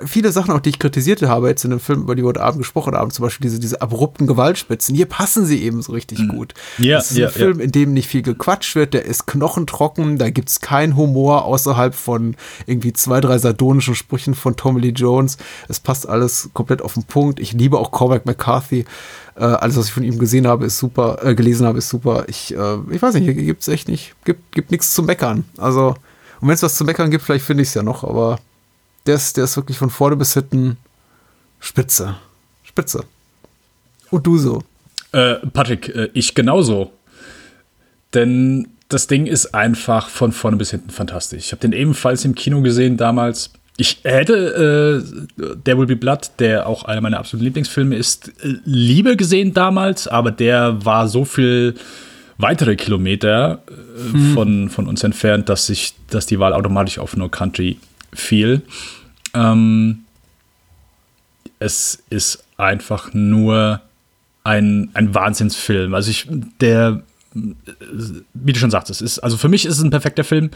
viele 0.04 0.30
Sachen, 0.30 0.52
auch 0.52 0.60
die 0.60 0.70
ich 0.70 0.78
kritisierte 0.78 1.28
habe, 1.28 1.48
jetzt 1.48 1.64
in 1.64 1.70
dem 1.70 1.80
Film, 1.80 2.02
über 2.02 2.14
die 2.14 2.22
wir 2.22 2.28
heute 2.28 2.42
Abend 2.42 2.58
gesprochen 2.58 2.94
haben, 2.94 3.10
zum 3.10 3.24
Beispiel 3.24 3.44
diese, 3.44 3.58
diese 3.58 3.82
abrupten 3.82 4.28
Gewaltspitzen, 4.28 4.94
hier 4.94 5.06
passen 5.06 5.44
sie 5.44 5.62
eben 5.62 5.82
so 5.82 5.92
richtig 5.92 6.20
mhm. 6.20 6.28
gut. 6.28 6.54
Ja, 6.78 6.98
das 6.98 7.10
ist 7.10 7.16
ja, 7.16 7.26
ein 7.26 7.32
Film, 7.32 7.58
ja. 7.58 7.64
in 7.64 7.72
dem 7.72 7.92
nicht 7.92 8.06
viel 8.06 8.22
gequatscht 8.22 8.76
wird, 8.76 8.94
der 8.94 9.04
ist 9.04 9.26
knochentrocken, 9.26 10.18
da 10.18 10.30
gibt 10.30 10.50
es 10.50 10.60
keinen 10.60 10.96
Humor 10.96 11.44
außerhalb 11.46 11.94
von 11.96 12.36
irgendwie 12.66 12.92
zwei, 12.92 13.20
drei 13.20 13.38
sardonischen 13.38 13.96
Sprüchen 13.96 14.36
von 14.36 14.56
Tommy 14.56 14.80
Lee 14.80 14.90
Jones. 14.90 15.36
Es 15.68 15.80
passt 15.80 16.08
alles 16.08 16.50
komplett 16.52 16.80
auf 16.80 16.94
den 16.94 17.04
Punkt. 17.04 17.40
Ich 17.40 17.52
liebe 17.52 17.78
auch 17.78 17.90
Cormac 17.90 18.24
McCarthy. 18.24 18.84
Äh, 19.34 19.44
alles, 19.44 19.76
was 19.76 19.86
ich 19.86 19.92
von 19.92 20.04
ihm 20.04 20.18
gesehen 20.18 20.46
habe, 20.46 20.64
ist 20.64 20.78
super, 20.78 21.18
äh, 21.24 21.34
gelesen 21.34 21.66
habe, 21.66 21.78
ist 21.78 21.88
super. 21.88 22.26
Ich, 22.28 22.54
äh, 22.54 22.76
ich 22.90 23.02
weiß 23.02 23.14
nicht, 23.14 23.24
hier 23.24 23.34
gibt 23.34 23.62
es 23.62 23.68
echt 23.68 23.88
nicht, 23.88 24.14
gibt, 24.24 24.52
gibt 24.52 24.70
nichts 24.70 24.94
zu 24.94 25.02
meckern. 25.02 25.44
Also, 25.58 25.96
und 26.40 26.48
wenn 26.48 26.54
es 26.54 26.62
was 26.62 26.76
zu 26.76 26.84
meckern 26.84 27.10
gibt, 27.10 27.24
vielleicht 27.24 27.44
finde 27.44 27.62
ich 27.62 27.70
es 27.70 27.74
ja 27.74 27.82
noch, 27.82 28.04
aber 28.04 28.38
der 29.06 29.16
ist, 29.16 29.36
der 29.36 29.44
ist 29.44 29.56
wirklich 29.56 29.78
von 29.78 29.90
vorne 29.90 30.16
bis 30.16 30.34
hinten 30.34 30.76
spitze. 31.60 32.16
Spitze. 32.62 33.04
Und 34.10 34.26
du 34.26 34.38
so? 34.38 34.62
Äh, 35.12 35.34
Patrick, 35.52 35.88
äh, 35.94 36.10
ich 36.14 36.34
genauso. 36.34 36.92
Denn 38.14 38.68
das 38.88 39.06
Ding 39.06 39.26
ist 39.26 39.54
einfach 39.54 40.08
von 40.08 40.32
vorne 40.32 40.56
bis 40.56 40.70
hinten 40.70 40.90
fantastisch. 40.90 41.46
Ich 41.46 41.52
habe 41.52 41.60
den 41.60 41.72
ebenfalls 41.72 42.24
im 42.24 42.34
Kino 42.34 42.60
gesehen 42.60 42.96
damals. 42.96 43.50
Ich 43.78 44.00
hätte 44.02 45.04
äh, 45.38 45.56
There 45.64 45.78
Will 45.78 45.86
Be 45.86 45.96
Blood, 45.96 46.32
der 46.38 46.66
auch 46.66 46.84
einer 46.84 47.00
meiner 47.00 47.18
absoluten 47.18 47.44
Lieblingsfilme 47.44 47.96
ist, 47.96 48.28
äh, 48.28 48.56
lieber 48.64 49.16
gesehen 49.16 49.54
damals, 49.54 50.06
aber 50.08 50.30
der 50.30 50.84
war 50.84 51.08
so 51.08 51.24
viel 51.24 51.74
weitere 52.36 52.76
Kilometer 52.76 53.62
äh, 53.68 54.12
hm. 54.12 54.34
von, 54.34 54.68
von 54.68 54.86
uns 54.86 55.02
entfernt, 55.04 55.48
dass 55.48 55.66
sich, 55.66 55.94
dass 56.10 56.26
die 56.26 56.38
Wahl 56.38 56.52
automatisch 56.52 56.98
auf 56.98 57.16
No 57.16 57.30
Country 57.30 57.78
viel. 58.12 58.62
Ähm, 59.34 60.04
es 61.58 62.02
ist 62.10 62.44
einfach 62.56 63.14
nur 63.14 63.80
ein, 64.44 64.90
ein 64.94 65.14
Wahnsinnsfilm. 65.14 65.94
Also 65.94 66.10
ich, 66.10 66.28
der, 66.60 67.02
wie 67.32 68.52
du 68.52 68.58
schon 68.58 68.70
sagst, 68.70 68.90
es 68.90 69.00
ist, 69.00 69.20
also 69.20 69.36
für 69.36 69.48
mich 69.48 69.64
ist 69.64 69.78
es 69.78 69.84
ein 69.84 69.90
perfekter 69.90 70.24
Film. 70.24 70.50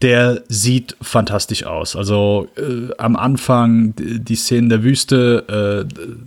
Der 0.00 0.42
sieht 0.48 0.96
fantastisch 1.02 1.64
aus. 1.64 1.96
Also 1.96 2.48
äh, 2.56 2.92
am 2.98 3.16
Anfang 3.16 3.94
die, 3.96 4.20
die 4.20 4.36
Szenen 4.36 4.68
der 4.68 4.82
Wüste, 4.82 5.86
äh, 5.88 6.22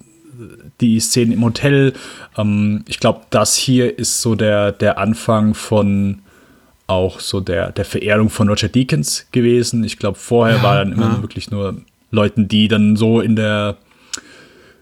die 0.81 0.99
Szenen 0.99 1.31
im 1.31 1.43
Hotel. 1.43 1.93
Ähm, 2.37 2.83
ich 2.87 2.99
glaube, 2.99 3.21
das 3.29 3.55
hier 3.55 3.97
ist 3.97 4.21
so 4.21 4.35
der, 4.35 4.71
der 4.71 4.97
Anfang 4.97 5.53
von 5.53 6.19
auch 6.87 7.19
so 7.19 7.39
der, 7.39 7.71
der 7.71 7.85
Verehrung 7.85 8.29
von 8.29 8.47
Roger 8.47 8.67
Deakins 8.67 9.27
gewesen. 9.31 9.83
Ich 9.83 9.97
glaube, 9.97 10.17
vorher 10.17 10.57
ja, 10.57 10.63
war 10.63 10.75
dann 10.75 10.91
immer 10.91 11.15
ja. 11.15 11.21
wirklich 11.21 11.51
nur 11.51 11.81
Leuten, 12.11 12.47
die 12.47 12.67
dann 12.67 12.95
so 12.95 13.19
in 13.21 13.35
der, 13.35 13.77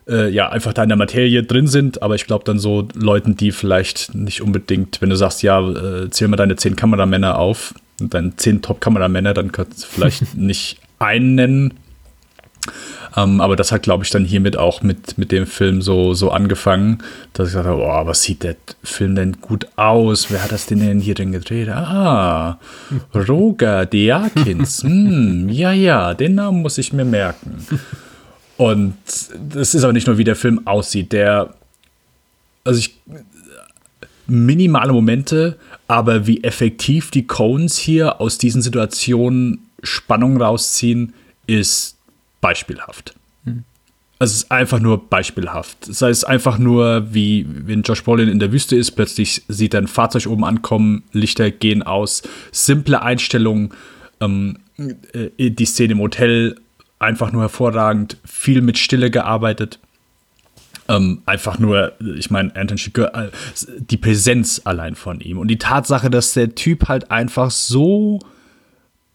äh, 0.08 0.30
ja, 0.30 0.50
einfach 0.50 0.74
da 0.74 0.84
in 0.84 0.90
der 0.90 0.98
Materie 0.98 1.44
drin 1.44 1.68
sind, 1.68 2.02
aber 2.02 2.16
ich 2.16 2.26
glaube 2.26 2.44
dann 2.44 2.60
so 2.60 2.88
Leuten, 2.94 3.38
die 3.38 3.52
vielleicht 3.52 4.14
nicht 4.14 4.42
unbedingt, 4.42 5.02
wenn 5.02 5.10
du 5.10 5.16
sagst, 5.16 5.44
ja, 5.44 5.60
äh, 5.62 6.10
zähl 6.10 6.28
mal 6.28 6.38
deine 6.38 6.58
zehn 6.58 6.76
Kameramänner 6.76 7.40
auf, 7.40 7.74
und 8.00 8.14
deine 8.14 8.36
zehn 8.36 8.62
Top-Kameramänner, 8.62 9.34
dann 9.34 9.52
kannst 9.52 9.84
du 9.84 9.88
vielleicht 9.88 10.36
nicht 10.36 10.80
einen 11.00 11.36
nennen, 11.36 11.74
ähm, 13.16 13.42
aber 13.42 13.56
das 13.56 13.72
hat, 13.72 13.84
glaube 13.84 14.04
ich, 14.04 14.10
dann 14.10 14.26
hiermit 14.26 14.58
auch 14.58 14.82
mit, 14.82 15.18
mit 15.18 15.32
dem 15.32 15.46
Film 15.46 15.82
so, 15.82 16.14
so 16.14 16.32
angefangen, 16.32 17.04
dass 17.34 17.50
ich 17.50 17.56
habe, 17.56 17.76
oh, 17.76 18.06
was 18.06 18.24
sieht 18.24 18.44
der 18.44 18.56
Film 18.84 19.16
denn 19.16 19.40
gut 19.40 19.68
aus? 19.76 20.32
Wer 20.32 20.44
hat 20.44 20.52
das 20.52 20.66
denn 20.66 21.00
hier 21.00 21.16
denn 21.16 21.32
gedreht? 21.32 21.70
Ah, 21.70 22.60
Roger 23.14 23.86
Deakins. 23.86 24.84
hm, 24.84 25.50
ja, 25.50 25.72
ja, 25.72 26.14
den 26.14 26.36
Namen 26.36 26.62
muss 26.62 26.78
ich 26.78 26.94
mir 26.94 27.06
merken. 27.06 27.66
Und 28.58 28.96
das 29.50 29.76
ist 29.76 29.84
aber 29.84 29.94
nicht 29.94 30.08
nur, 30.08 30.18
wie 30.18 30.24
der 30.24 30.36
Film 30.36 30.66
aussieht. 30.66 31.12
Der, 31.12 31.54
also 32.64 32.80
ich, 32.80 32.96
minimale 34.26 34.94
Momente, 34.94 35.58
aber 35.88 36.28
wie 36.28 36.44
effektiv 36.44 37.12
die 37.12 37.28
Cones 37.28 37.78
hier 37.78 38.22
aus 38.22 38.38
diesen 38.38 38.62
Situationen 38.62 39.60
Spannung 39.84 40.42
rausziehen, 40.42 41.14
ist 41.46 41.98
beispielhaft. 42.44 43.16
Hm. 43.46 43.64
Also 44.20 44.34
es 44.34 44.44
ist 44.44 44.52
einfach 44.52 44.80
nur 44.80 45.10
beispielhaft. 45.10 45.88
Es 45.88 46.02
ist 46.02 46.26
einfach 46.26 46.60
nur, 46.60 47.14
wie 47.14 47.48
wenn 47.48 47.82
Josh 47.82 48.04
Brolin 48.04 48.30
in 48.30 48.40
der 48.40 48.52
Wüste 48.52 48.76
ist, 48.76 48.92
plötzlich 48.92 49.44
sieht 49.48 49.74
er 49.74 49.82
ein 49.82 49.88
Fahrzeug 49.88 50.28
oben 50.28 50.46
ankommen, 50.46 51.04
Lichter 51.14 51.50
gehen 51.50 51.82
aus, 51.82 52.22
simple 52.52 53.02
Einstellungen, 53.02 53.72
ähm, 54.22 54.60
äh, 54.78 55.50
die 55.50 55.66
Szene 55.66 55.94
im 55.94 56.00
Hotel 56.00 56.58
einfach 57.00 57.32
nur 57.32 57.44
hervorragend, 57.44 58.18
viel 58.26 58.62
mit 58.62 58.78
Stille 58.78 59.10
gearbeitet. 59.10 59.80
Ähm, 60.90 61.22
einfach 61.26 61.60
nur, 61.60 61.94
ich 62.18 62.30
meine, 62.30 62.54
Anton 62.56 62.78
Chigurh, 62.78 63.14
äh, 63.14 63.32
die 63.80 63.98
Präsenz 63.98 64.62
allein 64.66 64.96
von 64.96 65.22
ihm 65.22 65.38
und 65.38 65.48
die 65.48 65.58
Tatsache, 65.58 66.10
dass 66.10 66.34
der 66.34 66.56
Typ 66.56 66.90
halt 66.90 67.10
einfach 67.10 67.52
so 67.52 68.20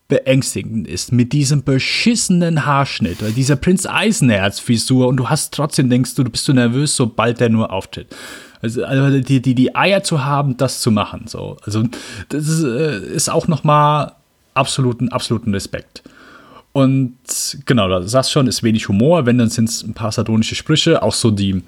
beängstigend 0.09 0.89
ist 0.89 1.13
mit 1.13 1.35
diesem 1.35 1.63
beschissenen 1.63 2.65
Haarschnitt 2.65 3.23
oder 3.23 3.31
dieser 3.31 3.57
Prinz 3.57 3.85
Eisenherz-Frisur 3.87 5.07
und 5.07 5.19
du 5.19 5.29
hast 5.29 5.53
trotzdem 5.53 5.91
denkst 5.91 6.15
du, 6.15 6.25
du 6.25 6.31
bist 6.31 6.47
so 6.47 6.55
nervös, 6.55 6.97
sobald 6.97 7.41
der 7.41 7.51
nur 7.51 7.71
auftritt. 7.71 8.09
Also, 8.63 8.85
also 8.85 9.21
die, 9.21 9.41
die, 9.41 9.55
die 9.55 9.77
Eier 9.77 10.03
zu 10.03 10.25
haben, 10.25 10.57
das 10.57 10.81
zu 10.81 10.91
machen. 10.91 11.27
So. 11.27 11.59
Also 11.63 11.85
das 12.31 12.49
ist, 12.49 12.65
äh, 12.65 13.07
ist 13.15 13.29
auch 13.29 13.49
nochmal 13.49 14.13
absoluten, 14.55 15.11
absoluten 15.11 15.53
Respekt. 15.53 16.03
Und 16.73 17.17
genau, 17.67 17.89
da 17.89 18.03
sagst 18.03 18.33
schon, 18.33 18.47
ist 18.47 18.63
wenig 18.63 18.89
Humor, 18.89 19.27
wenn 19.27 19.39
dann 19.39 19.51
sind 19.51 19.69
es 19.69 19.83
ein 19.83 19.95
paar 19.95 20.13
sardonische 20.13 20.55
Sprüche, 20.55 21.03
auch 21.03 21.15
so 21.15 21.31
die, 21.31 21.63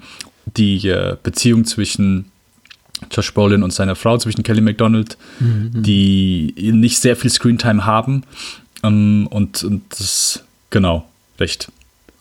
die 0.45 0.87
äh, 0.87 1.15
Beziehung 1.21 1.65
zwischen 1.65 2.31
Josh 3.09 3.33
Brolin 3.33 3.63
und 3.63 3.71
seiner 3.73 3.95
Frau, 3.95 4.17
zwischen 4.17 4.43
Kelly 4.43 4.61
McDonald, 4.61 5.17
mhm. 5.39 5.71
die 5.73 6.53
nicht 6.57 6.99
sehr 6.99 7.15
viel 7.15 7.29
Screentime 7.29 7.85
haben 7.85 8.23
ähm, 8.83 9.27
und, 9.27 9.63
und 9.63 9.83
das, 9.89 10.43
genau, 10.69 11.07
recht 11.39 11.71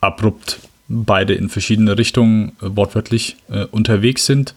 abrupt 0.00 0.60
beide 0.88 1.34
in 1.34 1.48
verschiedene 1.48 1.96
Richtungen 1.96 2.52
äh, 2.60 2.76
wortwörtlich 2.76 3.36
äh, 3.50 3.64
unterwegs 3.66 4.26
sind. 4.26 4.54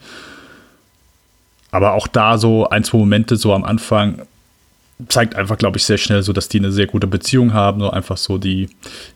Aber 1.71 1.93
auch 1.93 2.07
da 2.07 2.37
so 2.37 2.69
ein, 2.69 2.83
zwei 2.83 2.99
Momente 2.99 3.35
so 3.35 3.53
am 3.53 3.63
Anfang 3.63 4.21
zeigt 5.09 5.35
einfach, 5.35 5.57
glaube 5.57 5.77
ich, 5.77 5.85
sehr 5.85 5.97
schnell 5.97 6.21
so, 6.23 6.33
dass 6.33 6.49
die 6.49 6.59
eine 6.59 6.71
sehr 6.71 6.87
gute 6.87 7.07
Beziehung 7.07 7.53
haben. 7.53 7.81
So 7.81 7.89
einfach 7.89 8.17
so 8.17 8.37
die, 8.37 8.69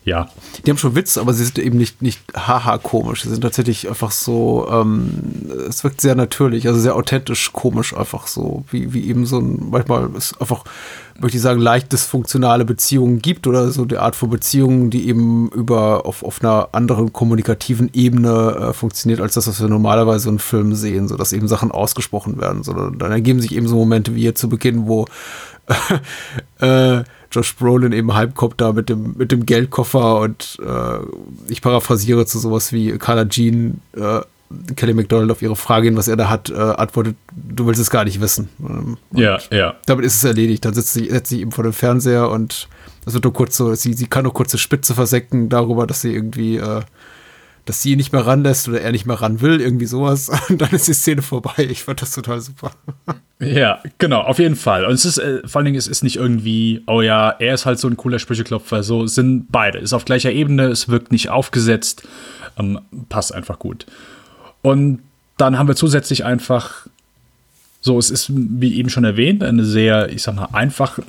ja. 0.06 0.30
Die 0.66 0.72
haben 0.72 0.78
schon 0.78 0.96
Witz, 0.96 1.18
aber 1.18 1.34
sie 1.34 1.46
sind 1.46 1.60
eben 1.60 1.78
nicht, 1.78 2.02
nicht 2.02 2.20
haha 2.36 2.78
komisch. 2.78 3.24
Sie 3.24 3.30
sind 3.30 3.42
tatsächlich 3.42 3.88
einfach 3.88 4.12
so, 4.12 4.68
ähm, 4.72 5.50
es 5.70 5.84
wirkt 5.84 6.02
sehr 6.02 6.16
natürlich, 6.16 6.68
also 6.68 6.80
sehr 6.80 6.96
authentisch 6.96 7.54
komisch 7.54 7.96
einfach 7.96 8.28
so, 8.28 8.66
wie, 8.72 8.94
wie 8.94 9.08
eben 9.08 9.26
so 9.26 9.40
ein, 9.40 9.70
manchmal 9.70 10.10
ist 10.16 10.40
einfach, 10.42 10.64
möchte 11.20 11.38
ich 11.38 11.44
sagen, 11.44 11.60
leicht 11.60 11.92
dysfunktionale 11.92 12.66
Beziehungen 12.66 13.20
gibt 13.22 13.48
oder 13.48 13.72
so 13.72 13.86
die 13.86 13.98
Art 13.98 14.16
von 14.16 14.30
Beziehungen, 14.30 14.90
die 14.90 15.08
eben 15.08 15.50
über, 15.50 16.06
auf, 16.06 16.24
auf 16.24 16.42
einer 16.42 16.70
anderen 16.72 17.14
kommunikativen 17.14 17.90
Ebene 17.94 18.70
äh, 18.70 18.74
funktioniert, 18.74 19.22
als 19.22 19.34
das, 19.34 19.48
was 19.48 19.62
wir 19.62 19.68
normalerweise 19.68 20.30
in 20.30 20.40
Filmen 20.40 20.76
sehen, 20.76 21.08
so 21.08 21.18
dass 21.18 21.34
eben 21.34 21.48
Sachen 21.48 21.72
ausgesprochen 21.72 22.40
werden, 22.40 22.64
sondern 22.64 22.98
dann 23.00 23.12
ergeben 23.12 23.42
sich 23.42 23.56
eben 23.56 23.68
so 23.68 23.76
Momente 23.76 24.16
wie 24.16 24.22
hier 24.22 24.36
zu 24.36 24.50
Beginn, 24.50 24.88
wo 24.88 25.06
äh, 26.60 27.04
Josh 27.32 27.56
Brolin 27.56 27.92
eben 27.92 28.12
da 28.58 28.72
mit 28.72 28.90
dem, 28.90 29.16
mit 29.18 29.32
dem 29.32 29.46
Geldkoffer 29.46 30.20
und 30.20 30.58
äh, 30.66 31.00
ich 31.50 31.62
paraphrasiere 31.62 32.26
zu 32.26 32.40
sowas 32.40 32.72
wie 32.72 32.98
Carla 32.98 33.28
Jean, 33.28 33.82
äh, 33.96 34.22
Kelly 34.76 34.94
McDonald 34.94 35.32
auf 35.32 35.42
ihre 35.42 35.56
Frage 35.56 35.88
hin, 35.88 35.98
was 35.98 36.08
er 36.08 36.16
da 36.16 36.30
hat, 36.30 36.50
äh, 36.50 36.56
antwortet, 36.56 37.16
du 37.36 37.68
willst 37.68 37.82
es 37.82 37.90
gar 37.90 38.06
nicht 38.06 38.22
wissen. 38.22 38.50
Ähm, 38.60 38.98
ja, 39.12 39.40
ja. 39.52 39.76
Damit 39.86 40.06
ist 40.06 40.16
es 40.16 40.24
erledigt. 40.24 40.64
Dann 40.66 40.74
sitzt 40.74 40.94
sie, 40.94 41.10
setzt 41.10 41.30
sie 41.30 41.42
eben 41.42 41.52
vor 41.52 41.64
dem 41.64 41.74
Fernseher 41.74 42.30
und 42.30 42.68
das 43.06 43.14
wird 43.14 43.24
nur 43.24 43.34
kurz 43.34 43.58
so, 43.58 43.74
sie, 43.76 43.94
sie 43.94 44.08
kann 44.08 44.24
nur 44.24 44.34
kurze 44.34 44.58
Spitze 44.58 44.94
versenken 44.94 45.50
darüber, 45.50 45.88
dass 45.88 46.02
sie 46.02 46.14
irgendwie 46.14 46.58
äh, 46.58 46.82
dass 47.68 47.82
sie 47.82 47.92
ihn 47.92 47.98
nicht 47.98 48.14
mehr 48.14 48.26
ranlässt 48.26 48.70
oder 48.70 48.82
er 48.82 48.92
nicht 48.92 49.06
mehr 49.06 49.22
ran 49.22 49.42
will, 49.42 49.60
irgendwie 49.60 49.86
sowas. 49.86 50.32
Und 50.50 50.62
dann 50.62 50.72
ist 50.72 50.88
die 50.88 50.94
Szene 50.94 51.22
vorbei. 51.22 51.68
Ich 51.70 51.84
fand 51.84 52.02
das 52.02 52.12
total 52.12 52.40
super. 52.40 52.72
Ja, 53.40 53.84
genau, 53.98 54.22
auf 54.22 54.40
jeden 54.40 54.56
Fall. 54.56 54.86
Und 54.86 54.94
es 54.94 55.06
ist, 55.06 55.18
äh, 55.18 55.46
vor 55.46 55.60
allen 55.60 55.66
Dingen, 55.66 55.78
es 55.78 55.88
ist 55.88 56.02
nicht 56.02 56.16
irgendwie, 56.16 56.82
oh 56.88 57.02
ja, 57.02 57.30
er 57.30 57.54
ist 57.54 57.66
halt 57.66 57.78
so 57.80 57.88
ein 57.88 57.98
cooler 57.98 58.20
Sprücheklopfer. 58.20 58.84
So 58.84 59.06
sind 59.06 59.52
beide. 59.52 59.80
Ist 59.80 59.94
auf 59.94 60.06
gleicher 60.06 60.32
Ebene, 60.32 60.68
es 60.68 60.88
wirkt 60.88 61.12
nicht 61.12 61.30
aufgesetzt. 61.30 62.08
Ähm, 62.58 62.80
passt 63.10 63.34
einfach 63.36 63.60
gut. 63.60 63.86
Und 64.62 65.00
dann 65.38 65.58
haben 65.58 65.68
wir 65.68 65.76
zusätzlich 65.76 66.26
einfach 66.26 66.88
so, 67.82 67.98
es 67.98 68.10
ist, 68.10 68.32
wie 68.34 68.76
eben 68.76 68.90
schon 68.90 69.04
erwähnt, 69.04 69.44
eine 69.44 69.64
sehr, 69.64 70.10
ich 70.10 70.24
sag 70.24 70.36
mal, 70.36 70.50
einfach, 70.52 71.00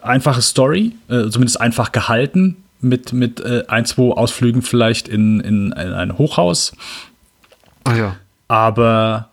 einfache 0.00 0.42
Story, 0.42 0.92
äh, 1.08 1.28
zumindest 1.28 1.60
einfach 1.60 1.92
gehalten, 1.92 2.56
mit, 2.80 3.12
mit 3.12 3.40
äh, 3.40 3.64
ein, 3.68 3.84
zwei 3.84 4.12
Ausflügen 4.12 4.62
vielleicht 4.62 5.08
in, 5.08 5.40
in, 5.40 5.72
in 5.72 5.92
ein 5.92 6.16
Hochhaus. 6.16 6.72
Ah 7.84 7.94
ja. 7.96 8.16
Aber 8.46 9.30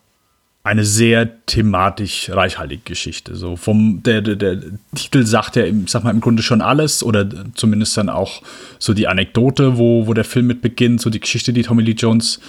eine 0.64 0.84
sehr 0.84 1.46
thematisch 1.46 2.32
reichhaltige 2.32 2.82
Geschichte. 2.84 3.36
So 3.36 3.56
vom 3.56 4.02
der, 4.02 4.22
der, 4.22 4.36
der 4.36 4.60
Titel 4.96 5.24
sagt 5.26 5.56
ja, 5.58 5.64
ich 5.64 5.76
sag 5.86 6.04
mal 6.04 6.10
im 6.10 6.22
Grunde 6.22 6.42
schon 6.42 6.62
alles 6.62 7.04
oder 7.04 7.30
zumindest 7.54 7.96
dann 7.98 8.10
auch 8.10 8.42
so 8.80 8.96
die 8.96 9.08
Anekdote, 9.08 9.78
wo, 9.78 10.08
wo 10.08 10.14
der 10.16 10.24
Film 10.24 10.48
mit 10.48 10.64
beginnt, 10.64 11.02
so 11.02 11.12
die 11.12 11.20
Geschichte, 11.20 11.54
die 11.54 11.62
Tommy 11.62 11.84
Lee 11.84 11.92
Jones 11.92 12.38
äh, 12.38 12.42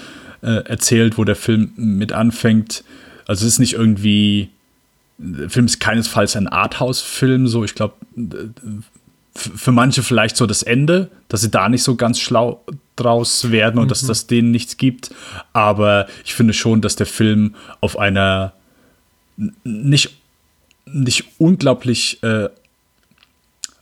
erzählt, 0.51 1.19
wo 1.19 1.25
der 1.25 1.37
Film 1.37 1.73
mit 1.77 2.13
anfängt. 2.13 2.85
Also 3.27 3.47
es 3.47 3.55
ist 3.55 3.59
nicht 3.59 3.75
irgendwie, 3.75 4.51
der 5.19 5.51
Film 5.51 5.67
ist 5.67 5.81
keinesfalls 5.81 6.37
ein 6.37 6.49
Arthouse-Film, 6.49 7.49
so 7.49 7.65
ich 7.65 7.75
glaube, 7.75 7.95
für 9.35 9.73
manche 9.73 10.03
vielleicht 10.03 10.37
so 10.37 10.47
das 10.47 10.63
Ende, 10.63 11.11
dass 11.29 11.41
sie 11.41 11.51
da 11.51 11.69
nicht 11.69 11.83
so 11.83 11.97
ganz 11.97 12.19
schlau 12.19 12.63
draus 12.97 13.51
werden 13.51 13.79
und 13.79 13.87
mhm. 13.87 13.89
dass 13.91 14.07
das 14.07 14.27
denen 14.27 14.51
nichts 14.51 14.77
gibt. 14.77 15.15
Aber 15.53 16.07
ich 16.25 16.35
finde 16.35 16.55
schon, 16.55 16.81
dass 16.81 16.97
der 16.97 17.07
Film 17.07 17.55
auf 17.81 17.99
einer 17.99 18.53
nicht, 19.65 20.17
nicht 20.87 21.25
unglaublich, 21.39 22.23
äh, 22.23 22.49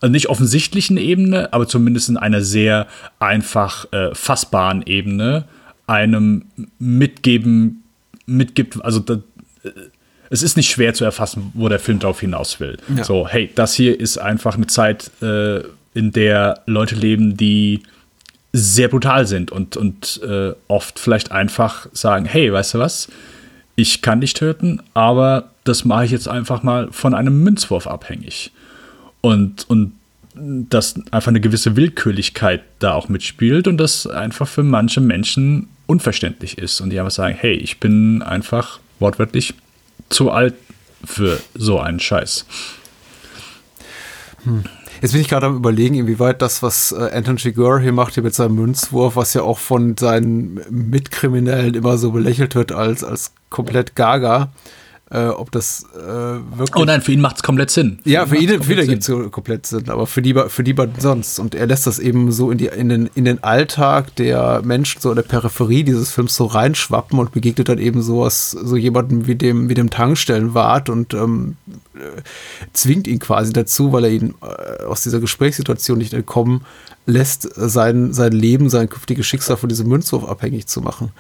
also 0.01 0.11
nicht 0.11 0.29
offensichtlichen 0.29 0.97
Ebene, 0.97 1.53
aber 1.53 1.69
zumindest 1.69 2.09
in 2.09 2.17
einer 2.17 2.43
sehr 2.43 2.89
einfach 3.21 3.91
äh, 3.93 4.15
fassbaren 4.15 4.83
Ebene 4.87 5.45
einem 5.87 6.47
mitgeben, 6.79 7.83
mitgibt, 8.27 8.83
also 8.85 9.01
da, 9.01 9.19
es 10.31 10.43
ist 10.43 10.57
nicht 10.57 10.71
schwer 10.71 10.95
zu 10.95 11.05
erfassen, 11.05 11.53
wo 11.55 11.69
der 11.69 11.79
Film 11.79 11.99
drauf 11.99 12.21
hinaus 12.21 12.59
will. 12.61 12.79
Ja. 12.97 13.05
So, 13.05 13.29
hey, 13.29 13.51
das 13.55 13.75
hier 13.75 13.99
ist 13.99 14.19
einfach 14.19 14.57
eine 14.57 14.67
Zeit, 14.67 15.11
äh, 15.23 15.61
in 15.95 16.11
der 16.11 16.63
Leute 16.67 16.97
leben, 16.97 17.37
die 17.37 17.83
sehr 18.53 18.89
brutal 18.89 19.27
sind 19.27 19.51
und, 19.51 19.77
und 19.77 20.21
äh, 20.23 20.53
oft 20.69 20.99
vielleicht 20.99 21.33
einfach 21.33 21.87
sagen, 21.93 22.25
hey, 22.25 22.53
weißt 22.53 22.75
du 22.75 22.79
was, 22.79 23.09
ich 23.77 24.03
kann 24.03 24.21
dich 24.21 24.35
töten, 24.35 24.81
aber 24.93 25.51
das 25.65 25.85
mache 25.85 26.05
ich 26.05 26.11
jetzt 26.11 26.29
einfach 26.29 26.63
mal 26.63 26.89
von 26.93 27.15
einem 27.15 27.43
Münzwurf 27.43 27.87
abhängig. 27.87 28.53
Und, 29.21 29.69
und 29.69 29.93
dass 30.35 30.95
einfach 31.11 31.29
eine 31.29 31.41
gewisse 31.41 31.77
Willkürlichkeit 31.77 32.63
da 32.81 32.95
auch 32.95 33.09
mitspielt 33.09 33.67
und 33.67 33.79
das 33.79 34.07
einfach 34.07 34.47
für 34.47 34.63
manche 34.63 35.01
Menschen 35.01 35.69
unverständlich 35.87 36.59
ist. 36.59 36.81
Und 36.81 36.91
die 36.91 36.99
einfach 36.99 37.13
sagen, 37.13 37.37
hey, 37.39 37.55
ich 37.55 37.81
bin 37.81 38.23
einfach 38.23 38.81
wortwörtlich 38.99 39.55
zu 40.09 40.31
alt 40.31 40.55
für 41.05 41.41
so 41.55 41.79
einen 41.81 42.01
Scheiß. 42.01 42.47
Hm. 44.45 44.65
Jetzt 45.01 45.13
bin 45.13 45.21
ich 45.21 45.29
gerade 45.29 45.47
am 45.47 45.57
überlegen, 45.57 45.97
inwieweit 45.97 46.41
das, 46.41 46.63
was 46.63 46.93
äh, 46.93 47.11
Anton 47.13 47.37
Chigurh 47.37 47.81
hier 47.81 47.93
macht, 47.93 48.15
hier 48.15 48.23
mit 48.23 48.35
seinem 48.35 48.55
Münzwurf, 48.55 49.17
was 49.17 49.35
ja 49.35 49.43
auch 49.43 49.59
von 49.59 49.97
seinen 49.99 50.61
Mitkriminellen 50.71 51.75
immer 51.75 51.99
so 51.99 52.13
belächelt 52.13 52.55
wird 52.55 52.73
als, 52.73 53.05
als 53.05 53.33
komplett 53.51 53.97
gaga, 53.97 54.53
äh, 55.15 55.29
ob 55.29 55.53
das 55.53 55.87
äh, 55.95 55.99
wirklich. 55.99 56.75
Oh 56.75 56.85
nein, 56.85 57.01
für 57.01 57.13
ihn 57.13 57.21
macht 57.21 57.37
es 57.37 57.43
komplett 57.45 57.71
Sinn. 57.71 58.01
Für 58.03 58.11
ja, 58.11 58.27
für 58.27 58.37
ihn, 58.37 58.63
für 58.63 58.75
ihn 58.75 58.89
gibt 58.89 59.09
es 59.09 59.31
komplett 59.31 59.65
Sinn, 59.65 59.89
aber 59.89 60.09
für 60.09 60.23
die, 60.23 60.35
für 60.49 60.65
die 60.65 60.75
sonst. 60.99 61.39
Und 61.39 61.55
er 61.55 61.67
lässt 61.67 61.87
das 61.87 62.01
eben 62.01 62.33
so 62.33 62.51
in, 62.51 62.59
die, 62.59 62.67
in, 62.67 62.89
den, 62.89 63.09
in 63.15 63.25
den 63.25 63.43
Alltag 63.45 64.17
der 64.17 64.63
Menschen, 64.65 65.01
so 65.01 65.11
in 65.11 65.17
der 65.17 65.23
Peripherie 65.23 65.85
dieses 65.85 66.11
Films 66.11 66.35
so 66.35 66.47
reinschwappen 66.47 67.19
und 67.21 67.31
begegnet 67.31 67.69
dann 67.69 67.79
eben 67.79 68.03
sowas, 68.03 68.51
so 68.51 68.77
jemanden 68.77 69.29
wie 69.29 69.37
dem, 69.37 69.69
wie 69.69 69.75
dem 69.75 69.91
Tankstellenwart 69.91 70.89
und 70.89 71.15
ähm, 71.15 71.57
äh, 71.95 72.23
zwingt 72.73 73.07
ihn 73.07 73.21
quasi 73.21 73.53
dazu, 73.53 73.93
weil 73.93 74.05
er 74.05 74.11
ihn 74.11 74.35
äh, 74.43 74.83
aus 74.83 75.05
dieser 75.05 75.21
Gesprächssituation 75.21 75.99
nicht 75.99 76.13
entkommen 76.13 76.63
lässt, 77.07 77.49
sein, 77.55 78.13
sein 78.13 78.33
Leben, 78.33 78.69
sein 78.69 78.89
künftiges 78.89 79.27
Schicksal 79.27 79.59
von 79.59 79.69
diesem 79.69 79.89
Münzwurf 79.89 80.25
abhängig 80.25 80.67
zu 80.67 80.81
machen. 80.81 81.13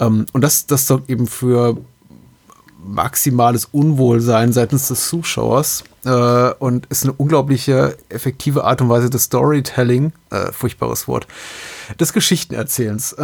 Ähm, 0.00 0.24
und 0.32 0.40
das, 0.40 0.66
das 0.66 0.86
sorgt 0.86 1.10
eben 1.10 1.26
für 1.26 1.76
maximales 2.84 3.66
Unwohlsein 3.66 4.52
seitens 4.52 4.88
des 4.88 5.08
Zuschauers 5.08 5.84
äh, 6.04 6.50
und 6.58 6.86
ist 6.86 7.04
eine 7.04 7.12
unglaubliche 7.12 7.96
effektive 8.08 8.64
Art 8.64 8.80
und 8.80 8.88
Weise 8.88 9.10
des 9.10 9.24
Storytelling, 9.24 10.12
äh, 10.30 10.52
furchtbares 10.52 11.08
Wort, 11.08 11.26
des 11.98 12.12
Geschichtenerzählens, 12.12 13.16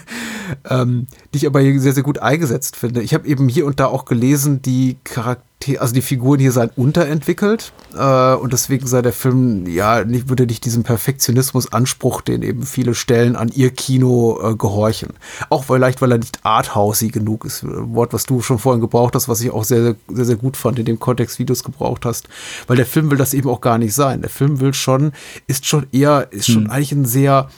ähm, 0.68 1.06
die 1.32 1.38
ich 1.38 1.46
aber 1.46 1.60
hier 1.60 1.80
sehr, 1.80 1.92
sehr 1.92 2.02
gut 2.02 2.18
eingesetzt 2.18 2.76
finde. 2.76 3.02
Ich 3.02 3.14
habe 3.14 3.26
eben 3.26 3.48
hier 3.48 3.66
und 3.66 3.80
da 3.80 3.86
auch 3.86 4.04
gelesen, 4.04 4.62
die 4.62 4.96
Charaktere 5.04 5.46
also 5.78 5.94
die 5.94 6.02
Figuren 6.02 6.38
hier 6.38 6.52
seien 6.52 6.70
unterentwickelt 6.76 7.72
äh, 7.96 8.34
und 8.34 8.52
deswegen 8.52 8.86
sei 8.86 9.02
der 9.02 9.12
Film, 9.12 9.66
ja, 9.66 10.04
nicht, 10.04 10.28
würde 10.28 10.46
nicht 10.46 10.64
diesem 10.64 10.84
Perfektionismus-Anspruch, 10.84 12.20
den 12.20 12.42
eben 12.42 12.62
viele 12.62 12.94
Stellen 12.94 13.34
an 13.34 13.50
ihr 13.52 13.70
Kino 13.70 14.38
äh, 14.40 14.54
gehorchen. 14.54 15.14
Auch 15.50 15.64
vielleicht, 15.64 16.00
weil 16.00 16.12
er 16.12 16.18
nicht 16.18 16.40
arthousey 16.44 17.08
genug 17.08 17.44
ist. 17.44 17.64
Ein 17.64 17.94
Wort, 17.94 18.12
was 18.12 18.26
du 18.26 18.42
schon 18.42 18.60
vorhin 18.60 18.80
gebraucht 18.80 19.14
hast, 19.16 19.28
was 19.28 19.40
ich 19.40 19.50
auch 19.50 19.64
sehr, 19.64 19.82
sehr, 19.82 19.96
sehr, 20.08 20.24
sehr 20.26 20.36
gut 20.36 20.56
fand 20.56 20.78
in 20.78 20.84
dem 20.84 21.00
Kontext, 21.00 21.38
wie 21.40 21.44
du 21.44 21.52
es 21.52 21.64
gebraucht 21.64 22.04
hast. 22.04 22.28
Weil 22.68 22.76
der 22.76 22.86
Film 22.86 23.10
will 23.10 23.18
das 23.18 23.34
eben 23.34 23.48
auch 23.48 23.60
gar 23.60 23.78
nicht 23.78 23.94
sein. 23.94 24.20
Der 24.20 24.30
Film 24.30 24.60
will 24.60 24.74
schon, 24.74 25.12
ist 25.48 25.66
schon 25.66 25.86
eher, 25.90 26.28
ist 26.30 26.46
schon 26.46 26.66
hm. 26.66 26.70
eigentlich 26.70 26.92
ein 26.92 27.06
sehr, 27.06 27.48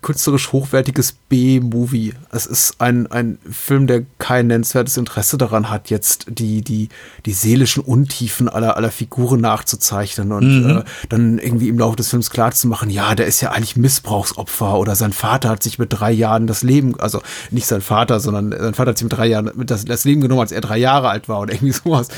künstlerisch 0.00 0.50
hochwertiges 0.52 1.12
B-Movie. 1.28 2.14
Es 2.30 2.46
ist 2.46 2.80
ein, 2.80 3.06
ein 3.12 3.38
Film, 3.48 3.86
der 3.86 4.02
kein 4.18 4.48
nennenswertes 4.48 4.96
Interesse 4.96 5.38
daran 5.38 5.70
hat, 5.70 5.90
jetzt 5.90 6.26
die, 6.28 6.62
die, 6.62 6.88
die 7.24 7.32
seelischen 7.32 7.84
Untiefen 7.84 8.48
aller, 8.48 8.76
aller 8.76 8.90
Figuren 8.90 9.40
nachzuzeichnen 9.40 10.32
und 10.32 10.64
mhm. 10.64 10.78
äh, 10.78 10.82
dann 11.08 11.38
irgendwie 11.38 11.68
im 11.68 11.78
Laufe 11.78 11.96
des 11.96 12.08
Films 12.08 12.30
klarzumachen, 12.30 12.90
ja, 12.90 13.14
der 13.14 13.26
ist 13.26 13.40
ja 13.40 13.52
eigentlich 13.52 13.76
Missbrauchsopfer 13.76 14.78
oder 14.78 14.96
sein 14.96 15.12
Vater 15.12 15.50
hat 15.50 15.62
sich 15.62 15.78
mit 15.78 15.92
drei 15.92 16.10
Jahren 16.10 16.48
das 16.48 16.62
Leben, 16.62 16.98
also 16.98 17.22
nicht 17.50 17.66
sein 17.66 17.80
Vater, 17.80 18.18
sondern 18.18 18.50
sein 18.50 18.74
Vater 18.74 18.90
hat 18.90 18.98
sich 18.98 19.04
mit 19.04 19.16
drei 19.16 19.26
Jahren 19.26 19.50
mit 19.54 19.70
das, 19.70 19.84
das 19.84 20.04
Leben 20.04 20.20
genommen, 20.20 20.40
als 20.40 20.52
er 20.52 20.62
drei 20.62 20.78
Jahre 20.78 21.10
alt 21.10 21.28
war 21.28 21.40
oder 21.40 21.52
irgendwie 21.52 21.72
sowas. 21.72 22.08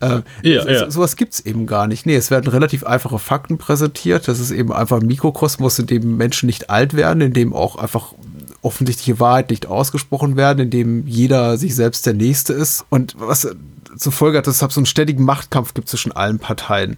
Äh, 0.00 0.20
ja, 0.42 0.62
so, 0.62 0.68
ja. 0.68 0.90
Sowas 0.90 1.14
gibt's 1.14 1.40
eben 1.40 1.66
gar 1.66 1.86
nicht. 1.86 2.06
Nee, 2.06 2.16
es 2.16 2.32
werden 2.32 2.48
relativ 2.48 2.84
einfache 2.84 3.20
Fakten 3.20 3.56
präsentiert. 3.56 4.26
Das 4.26 4.40
ist 4.40 4.50
eben 4.50 4.72
einfach 4.72 5.00
ein 5.00 5.06
Mikrokosmos, 5.06 5.78
in 5.78 5.86
dem 5.86 6.16
Menschen 6.16 6.46
nicht 6.46 6.70
alt 6.70 6.94
werden 6.94 7.09
in 7.20 7.32
dem 7.32 7.52
auch 7.52 7.76
einfach 7.76 8.14
offensichtliche 8.62 9.18
Wahrheit 9.18 9.50
nicht 9.50 9.66
ausgesprochen 9.66 10.36
werden, 10.36 10.60
in 10.60 10.70
dem 10.70 11.06
jeder 11.06 11.56
sich 11.56 11.74
selbst 11.74 12.06
der 12.06 12.14
Nächste 12.14 12.52
ist. 12.52 12.84
Und 12.90 13.14
was 13.18 13.48
zur 13.96 14.12
Folge 14.12 14.38
hat, 14.38 14.46
dass 14.46 14.62
es 14.62 14.74
so 14.74 14.80
einen 14.80 14.86
ständigen 14.86 15.24
Machtkampf 15.24 15.74
gibt 15.74 15.88
zwischen 15.88 16.12
allen 16.12 16.38
Parteien 16.38 16.96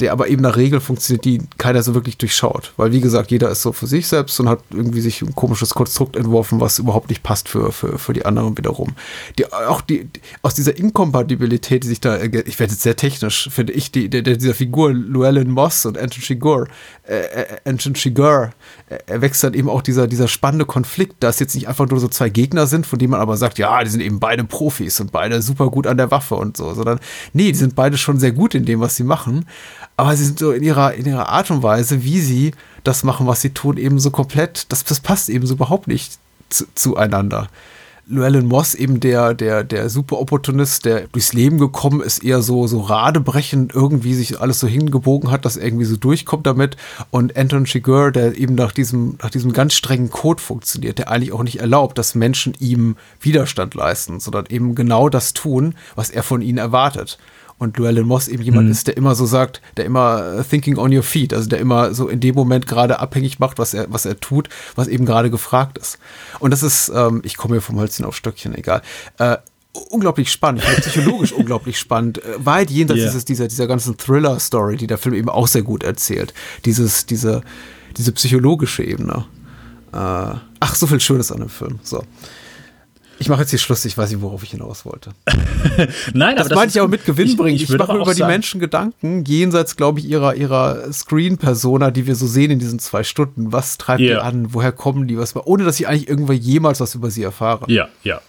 der 0.00 0.12
aber 0.12 0.28
eben 0.28 0.42
nach 0.42 0.56
Regeln 0.56 0.80
funktioniert, 0.80 1.24
die 1.24 1.40
keiner 1.58 1.82
so 1.82 1.94
wirklich 1.94 2.16
durchschaut. 2.18 2.72
Weil, 2.76 2.92
wie 2.92 3.00
gesagt, 3.00 3.30
jeder 3.32 3.50
ist 3.50 3.62
so 3.62 3.72
für 3.72 3.88
sich 3.88 4.06
selbst 4.06 4.38
und 4.38 4.48
hat 4.48 4.60
irgendwie 4.70 5.00
sich 5.00 5.22
ein 5.22 5.34
komisches 5.34 5.74
Konstrukt 5.74 6.14
entworfen, 6.14 6.60
was 6.60 6.78
überhaupt 6.78 7.08
nicht 7.08 7.24
passt 7.24 7.48
für, 7.48 7.72
für, 7.72 7.98
für 7.98 8.12
die 8.12 8.24
anderen 8.24 8.56
wiederum. 8.56 8.94
Die, 9.38 9.52
auch 9.52 9.80
die, 9.80 10.08
aus 10.42 10.54
dieser 10.54 10.76
Inkompatibilität, 10.76 11.82
die 11.82 11.88
sich 11.88 12.00
da, 12.00 12.20
ich 12.20 12.32
werde 12.32 12.72
jetzt 12.72 12.82
sehr 12.82 12.94
technisch, 12.94 13.48
finde 13.50 13.72
ich, 13.72 13.90
die, 13.90 14.08
der, 14.08 14.22
dieser 14.22 14.54
Figur 14.54 14.92
Llewellyn 14.92 15.50
Moss 15.50 15.84
und 15.84 15.98
Anton 15.98 16.22
Chigurh, 16.22 16.68
äh, 17.08 17.18
äh 17.18 17.46
Anton 17.64 17.94
Chigurh, 17.94 18.50
äh, 18.88 18.98
erwächst 19.06 19.42
dann 19.42 19.54
eben 19.54 19.68
auch 19.68 19.82
dieser, 19.82 20.06
dieser 20.06 20.28
spannende 20.28 20.64
Konflikt, 20.64 21.16
dass 21.24 21.40
jetzt 21.40 21.56
nicht 21.56 21.66
einfach 21.66 21.88
nur 21.88 21.98
so 21.98 22.06
zwei 22.06 22.28
Gegner 22.28 22.68
sind, 22.68 22.86
von 22.86 23.00
denen 23.00 23.10
man 23.10 23.20
aber 23.20 23.36
sagt, 23.36 23.58
ja, 23.58 23.82
die 23.82 23.90
sind 23.90 24.00
eben 24.00 24.20
beide 24.20 24.44
Profis 24.44 25.00
und 25.00 25.10
beide 25.10 25.42
super 25.42 25.70
gut 25.70 25.88
an 25.88 25.96
der 25.96 26.12
Waffe 26.12 26.36
und 26.36 26.56
so, 26.56 26.72
sondern 26.74 27.00
nee, 27.32 27.50
die 27.50 27.58
sind 27.58 27.74
beide 27.74 27.98
schon 27.98 28.20
sehr 28.20 28.32
gut 28.32 28.54
in 28.54 28.64
dem, 28.64 28.78
was 28.80 28.94
sie 28.94 29.04
machen 29.04 29.44
aber 29.98 30.14
sie 30.16 30.24
sind 30.24 30.38
so 30.38 30.52
in 30.52 30.62
ihrer, 30.62 30.94
in 30.94 31.06
ihrer 31.06 31.28
Art 31.28 31.50
und 31.50 31.64
Weise, 31.64 32.04
wie 32.04 32.20
sie 32.20 32.52
das 32.84 33.02
machen, 33.02 33.26
was 33.26 33.40
sie 33.40 33.50
tun, 33.50 33.76
eben 33.76 33.98
so 33.98 34.12
komplett, 34.12 34.70
das, 34.70 34.84
das 34.84 35.00
passt 35.00 35.28
eben 35.28 35.44
so 35.44 35.54
überhaupt 35.54 35.88
nicht 35.88 36.18
zu, 36.50 36.66
zueinander. 36.76 37.48
Llewellyn 38.06 38.46
Moss, 38.46 38.74
eben 38.74 39.00
der, 39.00 39.34
der, 39.34 39.64
der 39.64 39.90
Super-Opportunist, 39.90 40.84
der 40.84 41.08
durchs 41.08 41.32
Leben 41.32 41.58
gekommen 41.58 42.00
ist, 42.00 42.22
eher 42.22 42.42
so, 42.42 42.68
so 42.68 42.80
radebrechend 42.80 43.74
irgendwie 43.74 44.14
sich 44.14 44.40
alles 44.40 44.60
so 44.60 44.68
hingebogen 44.68 45.32
hat, 45.32 45.44
dass 45.44 45.56
er 45.56 45.64
irgendwie 45.64 45.84
so 45.84 45.96
durchkommt 45.96 46.46
damit. 46.46 46.76
Und 47.10 47.36
Anton 47.36 47.64
Chigurh, 47.64 48.12
der 48.12 48.38
eben 48.38 48.54
nach 48.54 48.70
diesem, 48.70 49.18
nach 49.20 49.30
diesem 49.30 49.52
ganz 49.52 49.74
strengen 49.74 50.10
Code 50.10 50.40
funktioniert, 50.40 50.98
der 50.98 51.10
eigentlich 51.10 51.32
auch 51.32 51.42
nicht 51.42 51.58
erlaubt, 51.58 51.98
dass 51.98 52.14
Menschen 52.14 52.54
ihm 52.60 52.96
Widerstand 53.20 53.74
leisten, 53.74 54.20
sondern 54.20 54.46
eben 54.48 54.76
genau 54.76 55.08
das 55.08 55.32
tun, 55.32 55.74
was 55.96 56.08
er 56.08 56.22
von 56.22 56.40
ihnen 56.40 56.58
erwartet. 56.58 57.18
Und 57.58 57.76
Llewellyn 57.76 58.06
Moss 58.06 58.28
eben 58.28 58.42
jemand 58.42 58.66
Mhm. 58.66 58.72
ist, 58.72 58.86
der 58.86 58.96
immer 58.96 59.14
so 59.14 59.26
sagt, 59.26 59.60
der 59.76 59.84
immer 59.84 60.38
äh, 60.38 60.44
thinking 60.44 60.78
on 60.78 60.94
your 60.94 61.02
feet, 61.02 61.34
also 61.34 61.48
der 61.48 61.58
immer 61.58 61.92
so 61.94 62.08
in 62.08 62.20
dem 62.20 62.34
Moment 62.34 62.66
gerade 62.66 63.00
abhängig 63.00 63.38
macht, 63.40 63.58
was 63.58 63.74
er, 63.74 63.86
was 63.92 64.04
er 64.06 64.18
tut, 64.20 64.48
was 64.76 64.86
eben 64.88 65.04
gerade 65.06 65.30
gefragt 65.30 65.76
ist. 65.78 65.98
Und 66.38 66.52
das 66.52 66.62
ist, 66.62 66.90
ähm, 66.94 67.20
ich 67.24 67.36
komme 67.36 67.54
hier 67.54 67.62
vom 67.62 67.78
Hölzchen 67.80 68.04
auf 68.04 68.16
Stöckchen, 68.16 68.54
egal. 68.54 68.82
Äh, 69.18 69.38
unglaublich 69.90 70.30
spannend, 70.32 70.62
psychologisch 70.80 71.32
unglaublich 71.36 71.78
spannend, 71.78 72.20
weit 72.36 72.70
jenseits 72.70 73.00
Ja. 73.00 73.06
dieses, 73.06 73.24
dieser, 73.24 73.48
dieser 73.48 73.66
ganzen 73.66 73.96
Thriller-Story, 73.96 74.76
die 74.76 74.86
der 74.86 74.98
Film 74.98 75.14
eben 75.14 75.28
auch 75.28 75.46
sehr 75.48 75.62
gut 75.62 75.82
erzählt. 75.82 76.34
Dieses, 76.64 77.06
diese, 77.06 77.42
diese 77.96 78.12
psychologische 78.12 78.82
Ebene. 78.84 79.24
Äh, 79.92 79.96
ach, 80.60 80.74
so 80.74 80.86
viel 80.86 81.00
Schönes 81.00 81.32
an 81.32 81.38
dem 81.40 81.48
Film. 81.48 81.78
So. 81.82 82.02
Ich 83.20 83.28
mache 83.28 83.40
jetzt 83.40 83.50
hier 83.50 83.58
Schluss, 83.58 83.84
ich 83.84 83.96
weiß 83.98 84.10
nicht, 84.10 84.20
worauf 84.22 84.42
ich 84.42 84.50
hinaus 84.52 84.84
wollte. 84.84 85.10
Nein, 86.14 86.36
Das, 86.36 86.50
meinte 86.50 86.76
ich 86.76 86.80
auch 86.80 86.88
mit 86.88 87.04
Gewinn 87.04 87.36
bringen. 87.36 87.56
Ich, 87.56 87.68
würde 87.68 87.78
mache 87.82 87.90
aber 87.92 88.00
über 88.00 88.10
auch 88.10 88.14
die 88.14 88.20
sagen- 88.20 88.30
Menschen 88.32 88.60
Gedanken, 88.60 89.24
jenseits, 89.24 89.76
glaube 89.76 89.98
ich, 90.00 90.06
ihrer, 90.08 90.34
ihrer 90.34 90.92
Screen-Persona, 90.92 91.90
die 91.90 92.06
wir 92.06 92.14
so 92.14 92.26
sehen 92.26 92.50
in 92.50 92.58
diesen 92.58 92.78
zwei 92.78 93.02
Stunden. 93.02 93.52
Was 93.52 93.76
treibt 93.78 94.00
Ja. 94.00 94.14
die 94.14 94.20
an? 94.20 94.54
Woher 94.54 94.72
kommen 94.72 95.08
die? 95.08 95.18
Was, 95.18 95.34
ohne 95.36 95.64
dass 95.64 95.78
ich 95.80 95.88
eigentlich 95.88 96.08
irgendwann 96.08 96.36
jemals 96.36 96.80
was 96.80 96.94
über 96.94 97.10
sie 97.10 97.22
erfahre. 97.22 97.64
Ja, 97.68 97.88
ja. 98.04 98.20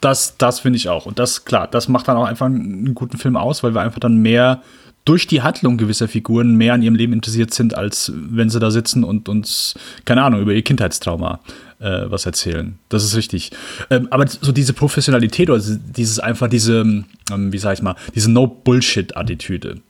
Das, 0.00 0.36
das 0.38 0.60
finde 0.60 0.76
ich 0.78 0.88
auch. 0.88 1.06
Und 1.06 1.18
das, 1.18 1.44
klar, 1.44 1.66
das 1.68 1.88
macht 1.88 2.08
dann 2.08 2.16
auch 2.16 2.24
einfach 2.24 2.46
einen 2.46 2.94
guten 2.94 3.18
Film 3.18 3.36
aus, 3.36 3.62
weil 3.62 3.74
wir 3.74 3.82
einfach 3.82 4.00
dann 4.00 4.16
mehr 4.16 4.62
durch 5.10 5.26
die 5.26 5.42
Handlung 5.42 5.76
gewisser 5.76 6.06
Figuren 6.06 6.54
mehr 6.54 6.72
an 6.72 6.82
ihrem 6.82 6.94
Leben 6.94 7.12
interessiert 7.12 7.52
sind, 7.52 7.76
als 7.76 8.12
wenn 8.14 8.48
sie 8.48 8.60
da 8.60 8.70
sitzen 8.70 9.02
und 9.02 9.28
uns, 9.28 9.74
keine 10.04 10.22
Ahnung, 10.22 10.40
über 10.40 10.52
ihr 10.52 10.62
Kindheitstrauma 10.62 11.40
äh, 11.80 12.02
was 12.04 12.26
erzählen. 12.26 12.78
Das 12.90 13.02
ist 13.02 13.16
richtig. 13.16 13.50
Ähm, 13.90 14.06
aber 14.12 14.28
so 14.28 14.52
diese 14.52 14.72
Professionalität 14.72 15.50
oder 15.50 15.60
dieses 15.60 16.20
einfach 16.20 16.46
diese, 16.46 16.82
ähm, 16.82 17.52
wie 17.52 17.58
sag 17.58 17.72
ich 17.72 17.82
mal, 17.82 17.96
diese 18.14 18.30
No-Bullshit-Attitüde, 18.30 19.80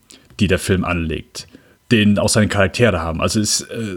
die 0.40 0.46
der 0.46 0.58
Film 0.58 0.86
anlegt, 0.86 1.48
den 1.90 2.18
auch 2.18 2.30
seine 2.30 2.48
Charaktere 2.48 3.02
haben. 3.02 3.20
Also 3.20 3.40
ist, 3.40 3.60
äh, 3.60 3.96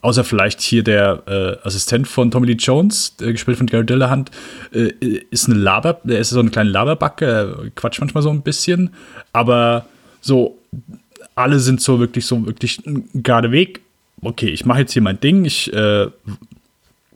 außer 0.00 0.24
vielleicht 0.24 0.62
hier 0.62 0.82
der 0.82 1.22
äh, 1.26 1.66
Assistent 1.68 2.08
von 2.08 2.30
Tommy 2.30 2.46
Lee 2.46 2.54
Jones, 2.54 3.14
äh, 3.20 3.30
gespielt 3.30 3.58
von 3.58 3.66
Gary 3.66 3.84
Dillahunt, 3.84 4.30
äh, 4.72 4.88
ist 5.30 5.50
eine 5.50 5.58
Laber, 5.58 6.00
der 6.02 6.20
ist 6.20 6.30
so 6.30 6.40
eine 6.40 6.48
kleine 6.48 6.70
Laberbacke, 6.70 7.26
er 7.26 7.70
quatscht 7.74 8.00
manchmal 8.00 8.22
so 8.22 8.30
ein 8.30 8.40
bisschen, 8.40 8.94
aber 9.34 9.84
so 10.24 10.58
alle 11.34 11.60
sind 11.60 11.80
so 11.80 11.98
wirklich 12.00 12.26
so 12.26 12.46
wirklich 12.46 12.80
gerade 13.14 13.50
Weg. 13.50 13.82
Okay, 14.22 14.48
ich 14.48 14.64
mache 14.64 14.80
jetzt 14.80 14.92
hier 14.92 15.02
mein 15.02 15.20
Ding, 15.20 15.44
ich 15.44 15.72
äh, 15.72 16.06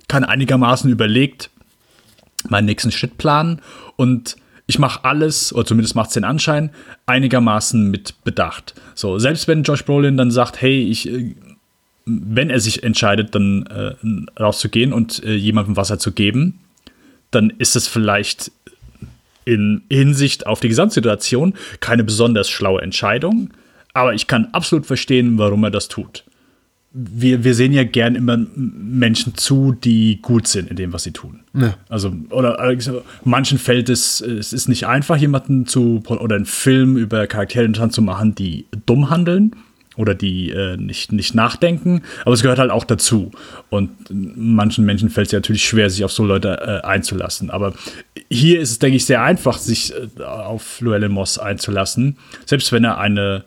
kann 0.08 0.24
einigermaßen 0.24 0.90
überlegt 0.90 1.50
meinen 2.48 2.66
nächsten 2.66 2.92
Schritt 2.92 3.18
planen 3.18 3.60
und 3.96 4.36
ich 4.66 4.78
mache 4.78 5.04
alles, 5.04 5.54
oder 5.54 5.64
zumindest 5.64 5.94
macht 5.94 6.08
es 6.08 6.14
den 6.14 6.24
Anschein, 6.24 6.70
einigermaßen 7.06 7.90
mit 7.90 8.22
Bedacht. 8.24 8.74
So, 8.94 9.18
selbst 9.18 9.48
wenn 9.48 9.62
Josh 9.62 9.84
Brolin 9.84 10.18
dann 10.18 10.30
sagt, 10.30 10.60
hey, 10.60 10.82
ich, 10.82 11.08
äh, 11.08 11.34
wenn 12.04 12.50
er 12.50 12.60
sich 12.60 12.82
entscheidet, 12.82 13.34
dann 13.34 13.64
äh, 13.66 13.94
rauszugehen 14.40 14.92
und 14.92 15.24
äh, 15.24 15.34
jemandem 15.34 15.76
Wasser 15.76 15.98
zu 15.98 16.12
geben, 16.12 16.60
dann 17.30 17.50
ist 17.50 17.76
es 17.76 17.88
vielleicht 17.88 18.52
in 19.48 19.82
Hinsicht 19.90 20.46
auf 20.46 20.60
die 20.60 20.68
Gesamtsituation 20.68 21.54
keine 21.80 22.04
besonders 22.04 22.50
schlaue 22.50 22.82
Entscheidung, 22.82 23.50
aber 23.94 24.12
ich 24.14 24.26
kann 24.26 24.48
absolut 24.52 24.86
verstehen, 24.86 25.38
warum 25.38 25.64
er 25.64 25.70
das 25.70 25.88
tut. 25.88 26.24
Wir, 26.92 27.44
wir 27.44 27.54
sehen 27.54 27.72
ja 27.72 27.84
gern 27.84 28.14
immer 28.14 28.38
Menschen 28.56 29.34
zu, 29.36 29.72
die 29.72 30.20
gut 30.22 30.48
sind 30.48 30.70
in 30.70 30.76
dem, 30.76 30.92
was 30.92 31.02
sie 31.02 31.12
tun. 31.12 31.40
Also, 31.88 32.12
oder 32.30 32.58
also, 32.58 33.02
manchen 33.24 33.58
fällt 33.58 33.88
es, 33.88 34.20
es 34.20 34.52
ist 34.52 34.68
nicht 34.68 34.86
einfach, 34.86 35.16
jemanden 35.16 35.66
zu, 35.66 36.02
oder 36.06 36.36
einen 36.36 36.46
Film 36.46 36.96
über 36.96 37.26
Charaktere 37.26 37.70
zu 37.90 38.02
machen, 38.02 38.34
die 38.34 38.66
dumm 38.86 39.10
handeln 39.10 39.54
oder 39.98 40.14
die 40.14 40.50
äh, 40.50 40.76
nicht, 40.78 41.12
nicht 41.12 41.34
nachdenken, 41.34 42.02
aber 42.24 42.32
es 42.32 42.40
gehört 42.42 42.58
halt 42.58 42.70
auch 42.70 42.84
dazu. 42.84 43.30
Und 43.68 43.90
manchen 44.10 44.86
Menschen 44.86 45.10
fällt 45.10 45.26
es 45.26 45.32
ja 45.32 45.38
natürlich 45.40 45.64
schwer, 45.64 45.90
sich 45.90 46.04
auf 46.04 46.12
so 46.12 46.24
Leute 46.24 46.80
äh, 46.82 46.86
einzulassen. 46.86 47.50
Aber 47.50 47.74
hier 48.30 48.60
ist 48.60 48.70
es, 48.70 48.78
denke 48.78 48.96
ich, 48.96 49.04
sehr 49.04 49.22
einfach, 49.22 49.58
sich 49.58 49.92
äh, 49.92 50.22
auf 50.22 50.80
Llewellyn 50.80 51.12
Moss 51.12 51.38
einzulassen, 51.38 52.16
selbst 52.46 52.72
wenn 52.72 52.84
er 52.84 52.98
eine 52.98 53.44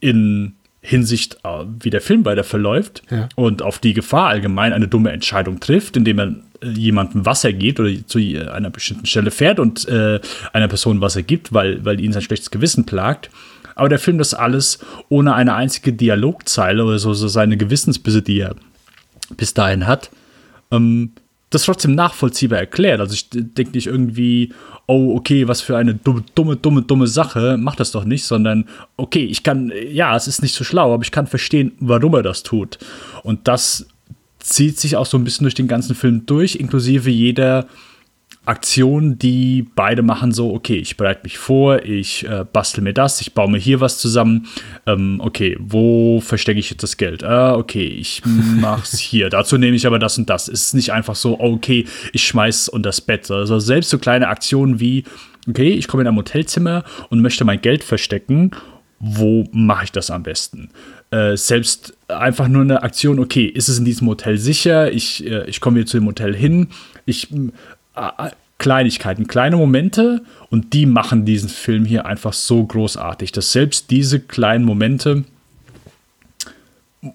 in 0.00 0.54
Hinsicht, 0.80 1.36
äh, 1.44 1.64
wie 1.80 1.90
der 1.90 2.00
Film 2.00 2.24
weiter 2.24 2.44
verläuft 2.44 3.02
Ja. 3.10 3.28
und 3.36 3.62
auf 3.62 3.78
die 3.78 3.92
Gefahr 3.92 4.28
allgemein 4.28 4.72
eine 4.72 4.88
dumme 4.88 5.12
Entscheidung 5.12 5.60
trifft, 5.60 5.96
indem 5.96 6.18
er 6.18 6.26
äh, 6.62 6.68
jemandem 6.70 7.24
Wasser 7.26 7.52
gibt 7.52 7.78
oder 7.80 7.90
zu 8.06 8.18
einer 8.18 8.70
bestimmten 8.70 9.06
Stelle 9.06 9.30
fährt 9.30 9.60
und 9.60 9.86
äh, 9.88 10.20
einer 10.52 10.68
Person 10.68 11.00
Wasser 11.00 11.22
gibt, 11.22 11.52
weil, 11.52 11.84
weil 11.84 12.00
ihn 12.00 12.12
sein 12.12 12.22
schlechtes 12.22 12.50
Gewissen 12.50 12.84
plagt. 12.84 13.30
Aber 13.82 13.88
der 13.88 13.98
Film 13.98 14.18
das 14.18 14.32
alles 14.32 14.78
ohne 15.08 15.34
eine 15.34 15.56
einzige 15.56 15.92
Dialogzeile 15.92 16.84
oder 16.84 17.00
so, 17.00 17.14
so 17.14 17.26
seine 17.26 17.56
Gewissensbisse, 17.56 18.22
die 18.22 18.38
er 18.38 18.54
bis 19.36 19.54
dahin 19.54 19.88
hat, 19.88 20.08
ähm, 20.70 21.10
das 21.50 21.64
trotzdem 21.64 21.96
nachvollziehbar 21.96 22.60
erklärt. 22.60 23.00
Also 23.00 23.14
ich 23.14 23.28
denke 23.30 23.72
nicht 23.72 23.88
irgendwie, 23.88 24.52
oh, 24.86 25.16
okay, 25.16 25.48
was 25.48 25.62
für 25.62 25.76
eine 25.76 25.94
dumme, 25.96 26.22
dumme, 26.36 26.54
dumme, 26.54 26.82
dumme 26.82 27.08
Sache, 27.08 27.56
mach 27.58 27.74
das 27.74 27.90
doch 27.90 28.04
nicht, 28.04 28.22
sondern 28.24 28.68
okay, 28.96 29.24
ich 29.24 29.42
kann, 29.42 29.72
ja, 29.90 30.14
es 30.14 30.28
ist 30.28 30.42
nicht 30.42 30.54
so 30.54 30.62
schlau, 30.62 30.94
aber 30.94 31.02
ich 31.02 31.10
kann 31.10 31.26
verstehen, 31.26 31.72
warum 31.80 32.14
er 32.14 32.22
das 32.22 32.44
tut. 32.44 32.78
Und 33.24 33.48
das 33.48 33.88
zieht 34.38 34.78
sich 34.78 34.94
auch 34.94 35.06
so 35.06 35.18
ein 35.18 35.24
bisschen 35.24 35.42
durch 35.42 35.56
den 35.56 35.66
ganzen 35.66 35.96
Film 35.96 36.24
durch, 36.24 36.54
inklusive 36.54 37.10
jeder 37.10 37.66
Aktion, 38.44 39.18
die 39.18 39.66
beide 39.76 40.02
machen, 40.02 40.32
so, 40.32 40.52
okay, 40.52 40.76
ich 40.76 40.96
bereite 40.96 41.20
mich 41.22 41.38
vor, 41.38 41.84
ich 41.84 42.26
äh, 42.26 42.44
bastel 42.50 42.82
mir 42.82 42.92
das, 42.92 43.20
ich 43.20 43.34
baue 43.34 43.48
mir 43.48 43.58
hier 43.58 43.80
was 43.80 43.98
zusammen. 43.98 44.48
Ähm, 44.84 45.20
okay, 45.22 45.56
wo 45.60 46.20
verstecke 46.20 46.58
ich 46.58 46.70
jetzt 46.70 46.82
das 46.82 46.96
Geld? 46.96 47.22
Ah, 47.22 47.54
okay, 47.54 47.86
ich 47.86 48.20
mach's 48.60 48.98
hier. 48.98 49.30
Dazu 49.30 49.58
nehme 49.58 49.76
ich 49.76 49.86
aber 49.86 50.00
das 50.00 50.18
und 50.18 50.28
das. 50.28 50.48
Es 50.48 50.66
ist 50.66 50.74
nicht 50.74 50.92
einfach 50.92 51.14
so, 51.14 51.38
okay, 51.38 51.86
ich 52.12 52.26
schmeiß 52.26 52.68
unter 52.68 52.88
das 52.88 53.00
Bett. 53.00 53.30
Also 53.30 53.60
selbst 53.60 53.90
so 53.90 53.98
kleine 53.98 54.26
Aktionen 54.26 54.80
wie, 54.80 55.04
okay, 55.48 55.70
ich 55.70 55.86
komme 55.86 56.02
in 56.02 56.08
ein 56.08 56.16
Hotelzimmer 56.16 56.82
und 57.10 57.22
möchte 57.22 57.44
mein 57.44 57.60
Geld 57.60 57.84
verstecken. 57.84 58.50
Wo 58.98 59.48
mache 59.52 59.84
ich 59.84 59.92
das 59.92 60.10
am 60.10 60.24
besten? 60.24 60.70
Äh, 61.10 61.36
selbst 61.36 61.96
einfach 62.08 62.48
nur 62.48 62.62
eine 62.62 62.82
Aktion, 62.82 63.20
okay, 63.20 63.44
ist 63.44 63.68
es 63.68 63.78
in 63.78 63.84
diesem 63.84 64.08
Hotel 64.08 64.38
sicher? 64.38 64.90
Ich, 64.90 65.24
äh, 65.26 65.48
ich 65.48 65.60
komme 65.60 65.78
hier 65.78 65.86
zu 65.86 65.98
dem 65.98 66.06
Hotel 66.06 66.34
hin. 66.34 66.68
Ich 67.04 67.28
Kleinigkeiten, 68.58 69.26
kleine 69.26 69.56
Momente 69.56 70.22
und 70.48 70.72
die 70.72 70.86
machen 70.86 71.24
diesen 71.24 71.48
Film 71.48 71.84
hier 71.84 72.06
einfach 72.06 72.32
so 72.32 72.64
großartig, 72.64 73.32
dass 73.32 73.52
selbst 73.52 73.90
diese 73.90 74.20
kleinen 74.20 74.64
Momente, 74.64 75.24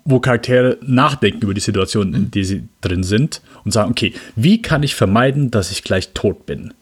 wo 0.04 0.20
Charaktere 0.20 0.78
nachdenken 0.82 1.44
über 1.44 1.54
die 1.54 1.62
Situation, 1.62 2.14
in 2.14 2.32
der 2.32 2.44
sie 2.44 2.68
drin 2.82 3.04
sind 3.04 3.42
und 3.64 3.72
sagen, 3.72 3.92
okay, 3.92 4.14
wie 4.36 4.62
kann 4.62 4.84
ich 4.84 4.96
vermeiden, 4.96 5.50
dass 5.50 5.72
ich 5.72 5.84
gleich 5.84 6.10
tot 6.14 6.46
bin? 6.46 6.74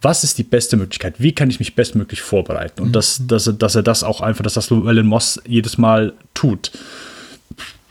Was 0.00 0.24
ist 0.24 0.38
die 0.38 0.42
beste 0.42 0.76
Möglichkeit? 0.76 1.16
Wie 1.18 1.32
kann 1.32 1.50
ich 1.50 1.58
mich 1.58 1.74
bestmöglich 1.74 2.22
vorbereiten? 2.22 2.82
Und 2.82 2.92
dass, 2.96 3.22
dass, 3.26 3.46
er, 3.46 3.52
dass 3.52 3.74
er 3.74 3.82
das 3.82 4.02
auch 4.02 4.20
einfach, 4.20 4.42
dass 4.42 4.54
das 4.54 4.70
Llewellyn 4.70 5.06
Moss 5.06 5.40
jedes 5.46 5.76
Mal 5.76 6.14
tut. 6.32 6.72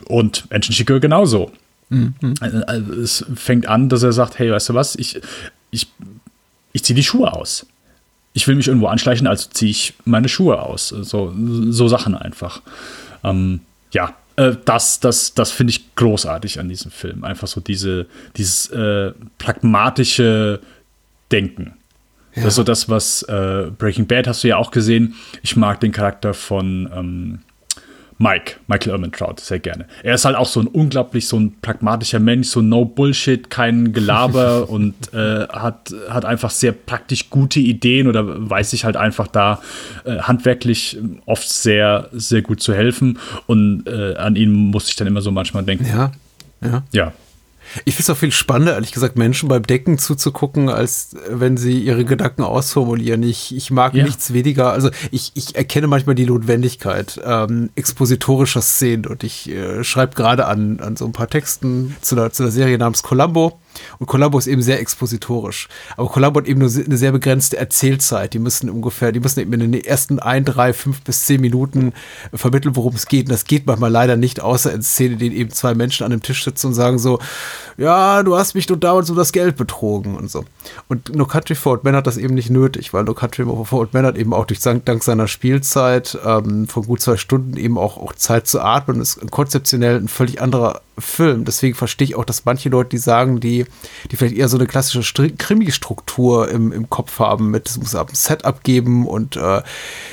Und 0.05 0.49
Menschen 0.51 0.73
Chico 0.73 0.99
genauso. 0.99 1.51
Also, 2.39 2.57
also 2.65 2.93
es 2.93 3.25
fängt 3.35 3.67
an, 3.67 3.89
dass 3.89 4.03
er 4.03 4.13
sagt, 4.13 4.39
hey, 4.39 4.51
weißt 4.51 4.69
du 4.69 4.73
was, 4.73 4.95
ich, 4.95 5.21
ich, 5.71 5.87
ich 6.71 6.83
ziehe 6.83 6.95
die 6.95 7.03
Schuhe 7.03 7.33
aus. 7.33 7.65
Ich 8.33 8.47
will 8.47 8.55
mich 8.55 8.67
irgendwo 8.67 8.87
anschleichen, 8.87 9.27
also 9.27 9.49
ziehe 9.51 9.71
ich 9.71 9.93
meine 10.05 10.27
Schuhe 10.27 10.61
aus. 10.61 10.89
So, 10.89 11.33
so 11.35 11.87
Sachen 11.87 12.15
einfach. 12.15 12.61
Ähm, 13.23 13.61
ja, 13.91 14.15
äh, 14.35 14.55
das, 14.65 14.99
das, 14.99 15.33
das 15.33 15.51
finde 15.51 15.71
ich 15.71 15.95
großartig 15.95 16.59
an 16.59 16.69
diesem 16.69 16.91
Film. 16.91 17.23
Einfach 17.23 17.47
so 17.47 17.61
diese, 17.61 18.07
dieses 18.35 18.69
äh, 18.71 19.13
pragmatische 19.37 20.59
Denken. 21.31 21.73
Das 22.35 22.45
ist 22.45 22.55
so 22.55 22.63
das, 22.63 22.89
was 22.89 23.21
äh, 23.23 23.69
Breaking 23.77 24.07
Bad 24.07 24.27
hast 24.27 24.43
du 24.43 24.47
ja 24.47 24.57
auch 24.57 24.71
gesehen. 24.71 25.13
Ich 25.43 25.55
mag 25.55 25.79
den 25.79 25.91
Charakter 25.91 26.33
von 26.33 26.89
ähm, 26.91 27.39
Mike, 28.17 28.55
Michael 28.67 28.91
Ehrmantraut, 28.91 29.39
sehr 29.39 29.59
gerne. 29.59 29.85
Er 30.03 30.15
ist 30.15 30.25
halt 30.25 30.35
auch 30.35 30.47
so 30.47 30.59
ein 30.59 30.67
unglaublich, 30.67 31.27
so 31.27 31.39
ein 31.39 31.55
pragmatischer 31.61 32.19
Mensch, 32.19 32.47
so 32.47 32.61
no 32.61 32.85
Bullshit, 32.85 33.49
kein 33.49 33.93
Gelaber 33.93 34.69
und 34.69 34.93
äh, 35.13 35.47
hat, 35.47 35.93
hat 36.09 36.25
einfach 36.25 36.49
sehr 36.49 36.71
praktisch 36.71 37.29
gute 37.29 37.59
Ideen 37.59 38.07
oder 38.07 38.49
weiß 38.49 38.71
sich 38.71 38.85
halt 38.85 38.97
einfach 38.97 39.27
da 39.27 39.61
äh, 40.05 40.17
handwerklich 40.19 40.97
oft 41.25 41.49
sehr, 41.49 42.09
sehr 42.13 42.41
gut 42.41 42.61
zu 42.61 42.73
helfen. 42.73 43.19
Und 43.47 43.87
äh, 43.87 44.15
an 44.15 44.35
ihn 44.35 44.51
muss 44.51 44.89
ich 44.89 44.95
dann 44.95 45.07
immer 45.07 45.21
so 45.21 45.31
manchmal 45.31 45.63
denken. 45.63 45.85
Ja, 45.85 46.11
ja. 46.61 46.83
Ja. 46.91 47.13
Ich 47.85 47.95
finde 47.95 48.03
es 48.03 48.09
auch 48.09 48.17
viel 48.19 48.31
spannender, 48.31 48.73
ehrlich 48.75 48.91
gesagt, 48.91 49.17
Menschen 49.17 49.49
beim 49.49 49.63
Decken 49.63 49.97
zuzugucken, 49.97 50.69
als 50.69 51.15
wenn 51.29 51.57
sie 51.57 51.79
ihre 51.79 52.05
Gedanken 52.05 52.43
ausformulieren. 52.43 53.23
Ich, 53.23 53.55
ich 53.55 53.71
mag 53.71 53.93
Ja. 53.93 54.03
nichts 54.03 54.33
weniger, 54.33 54.71
also 54.71 54.89
ich, 55.11 55.31
ich 55.35 55.55
erkenne 55.55 55.87
manchmal 55.87 56.15
die 56.15 56.25
Notwendigkeit 56.25 57.19
ähm, 57.25 57.69
expositorischer 57.75 58.61
Szenen 58.61 59.05
und 59.05 59.23
ich 59.23 59.49
äh, 59.49 59.83
schreibe 59.83 60.15
gerade 60.15 60.45
an, 60.45 60.79
an 60.79 60.95
so 60.95 61.05
ein 61.05 61.11
paar 61.11 61.27
Texten 61.29 61.95
zu 62.01 62.15
einer, 62.15 62.31
zu 62.31 62.43
einer 62.43 62.51
Serie 62.51 62.77
namens 62.77 63.03
Columbo. 63.03 63.59
Und 63.99 64.07
Columbo 64.07 64.37
ist 64.37 64.47
eben 64.47 64.61
sehr 64.61 64.79
expositorisch. 64.79 65.67
Aber 65.97 66.09
Columbo 66.09 66.39
hat 66.39 66.47
eben 66.47 66.59
nur 66.59 66.69
eine 66.69 66.97
sehr 66.97 67.11
begrenzte 67.11 67.57
Erzählzeit. 67.57 68.33
Die 68.33 68.39
müssen 68.39 68.69
ungefähr, 68.69 69.11
die 69.11 69.19
müssen 69.19 69.39
eben 69.39 69.53
in 69.53 69.71
den 69.71 69.83
ersten 69.83 70.19
ein, 70.19 70.45
drei, 70.45 70.73
fünf 70.73 71.01
bis 71.01 71.25
zehn 71.25 71.41
Minuten 71.41 71.93
vermitteln, 72.33 72.75
worum 72.75 72.95
es 72.95 73.07
geht. 73.07 73.25
Und 73.27 73.31
das 73.31 73.45
geht 73.45 73.65
manchmal 73.65 73.91
leider 73.91 74.15
nicht, 74.15 74.41
außer 74.41 74.73
in 74.73 74.81
Szene, 74.81 75.13
in 75.13 75.19
denen 75.19 75.35
eben 75.35 75.49
zwei 75.51 75.73
Menschen 75.73 76.05
an 76.05 76.11
einem 76.11 76.21
Tisch 76.21 76.43
sitzen 76.43 76.67
und 76.67 76.73
sagen 76.73 76.99
so, 76.99 77.19
ja, 77.77 78.23
du 78.23 78.35
hast 78.35 78.55
mich 78.55 78.69
nur 78.69 78.77
damals 78.77 79.09
um 79.09 79.15
das 79.15 79.31
Geld 79.31 79.55
betrogen 79.57 80.15
und 80.15 80.29
so. 80.29 80.45
Und 80.87 81.15
No 81.15 81.25
Country 81.25 81.55
for 81.55 81.73
Old 81.73 81.83
Men 81.83 81.95
hat 81.95 82.07
das 82.07 82.17
eben 82.17 82.33
nicht 82.33 82.49
nötig, 82.49 82.93
weil 82.93 83.03
No 83.03 83.13
Country 83.13 83.45
for 83.45 83.79
Old 83.79 83.93
Men 83.93 84.05
hat 84.05 84.17
eben 84.17 84.33
auch 84.33 84.45
durch 84.45 84.59
dank 84.59 85.03
seiner 85.03 85.27
Spielzeit 85.27 86.17
ähm, 86.25 86.67
von 86.67 86.85
gut 86.85 87.01
zwei 87.01 87.17
Stunden 87.17 87.57
eben 87.57 87.77
auch, 87.77 87.97
auch 87.97 88.13
Zeit 88.13 88.47
zu 88.47 88.61
atmen, 88.61 89.01
ist 89.01 89.19
konzeptionell 89.31 89.97
ein 89.97 90.07
völlig 90.07 90.41
anderer 90.41 90.81
Film. 90.97 91.45
Deswegen 91.45 91.75
verstehe 91.75 92.05
ich 92.05 92.15
auch, 92.15 92.25
dass 92.25 92.45
manche 92.45 92.69
Leute, 92.69 92.91
die 92.91 92.97
sagen, 92.97 93.39
die, 93.39 93.62
die 94.11 94.15
vielleicht 94.15 94.35
eher 94.35 94.49
so 94.49 94.57
eine 94.57 94.67
klassische 94.67 95.29
Krimi-Struktur 95.29 96.49
im, 96.49 96.71
im 96.71 96.89
Kopf 96.89 97.19
haben, 97.19 97.51
mit 97.51 97.69
es 97.69 97.77
muss 97.77 97.95
ein 97.95 98.07
Setup 98.13 98.63
geben 98.63 99.07
und 99.07 99.35
äh, 99.35 99.61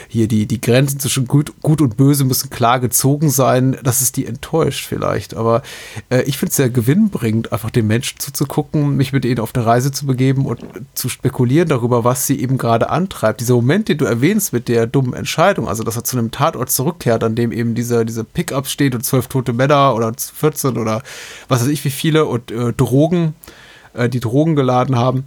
hier 0.09 0.29
die, 0.29 0.47
die 0.47 0.61
Grenzen 0.61 1.01
zwischen 1.01 1.27
gut, 1.27 1.53
gut 1.63 1.81
und 1.81 1.97
böse 1.97 2.25
müssen 2.25 2.51
klar 2.51 2.81
gezogen 2.81 3.31
sein, 3.31 3.79
dass 3.83 4.01
es 4.01 4.13
die 4.13 4.27
enttäuscht 4.27 4.87
vielleicht. 4.87 5.35
Aber 5.35 5.63
äh, 6.11 6.23
ich 6.23 6.39
finde 6.39 6.51
es 6.51 6.57
sehr 6.57 6.71
gewinnbringend, 6.71 7.53
einfach 7.53 7.71
den 7.71 7.87
Menschen 7.87 8.19
zuzugucken, 8.19 8.97
mich 8.97 9.13
mit 9.13 9.25
ihnen 9.25 9.41
auf 9.41 9.55
eine 9.55 9.67
Reise 9.67 9.93
zu 9.93 10.07
begeben 10.07 10.47
und 10.47 10.65
zu 10.95 11.09
spekulieren 11.09 11.69
darüber, 11.69 12.05
was 12.05 12.27
sie 12.27 12.41
eben 12.41 12.59
gerade 12.59 12.91
antreibt. 12.91 13.41
Dieser 13.41 13.55
Moment, 13.55 13.89
den 13.89 13.99
du 13.99 14.05
erwähnst 14.05 14.53
mit 14.53 14.69
der 14.69 14.87
dummen 14.87 15.15
Entscheidung, 15.15 15.69
also 15.69 15.83
dass 15.83 15.97
er 15.97 16.05
zu 16.05 16.19
einem 16.19 16.31
Tatort 16.31 16.71
zurückkehrt, 16.71 17.25
an 17.25 17.35
dem 17.35 17.53
eben 17.53 17.75
dieser, 17.75 18.05
diese 18.05 18.25
Pickup 18.25 18.67
steht 18.67 18.95
und 18.95 19.05
zwölf 19.05 19.29
tote 19.29 19.53
Männer 19.53 19.95
oder 19.95 20.13
14 20.17 20.77
oder 20.77 21.03
was 21.49 21.63
weiß 21.63 21.69
ich 21.69 21.85
wie 21.85 21.91
viele 21.91 22.27
und 22.27 22.51
äh, 22.51 22.73
Drogen, 22.73 23.35
äh, 23.95 24.09
die 24.09 24.21
Drogen 24.21 24.57
geladen 24.57 24.97
haben. 24.97 25.25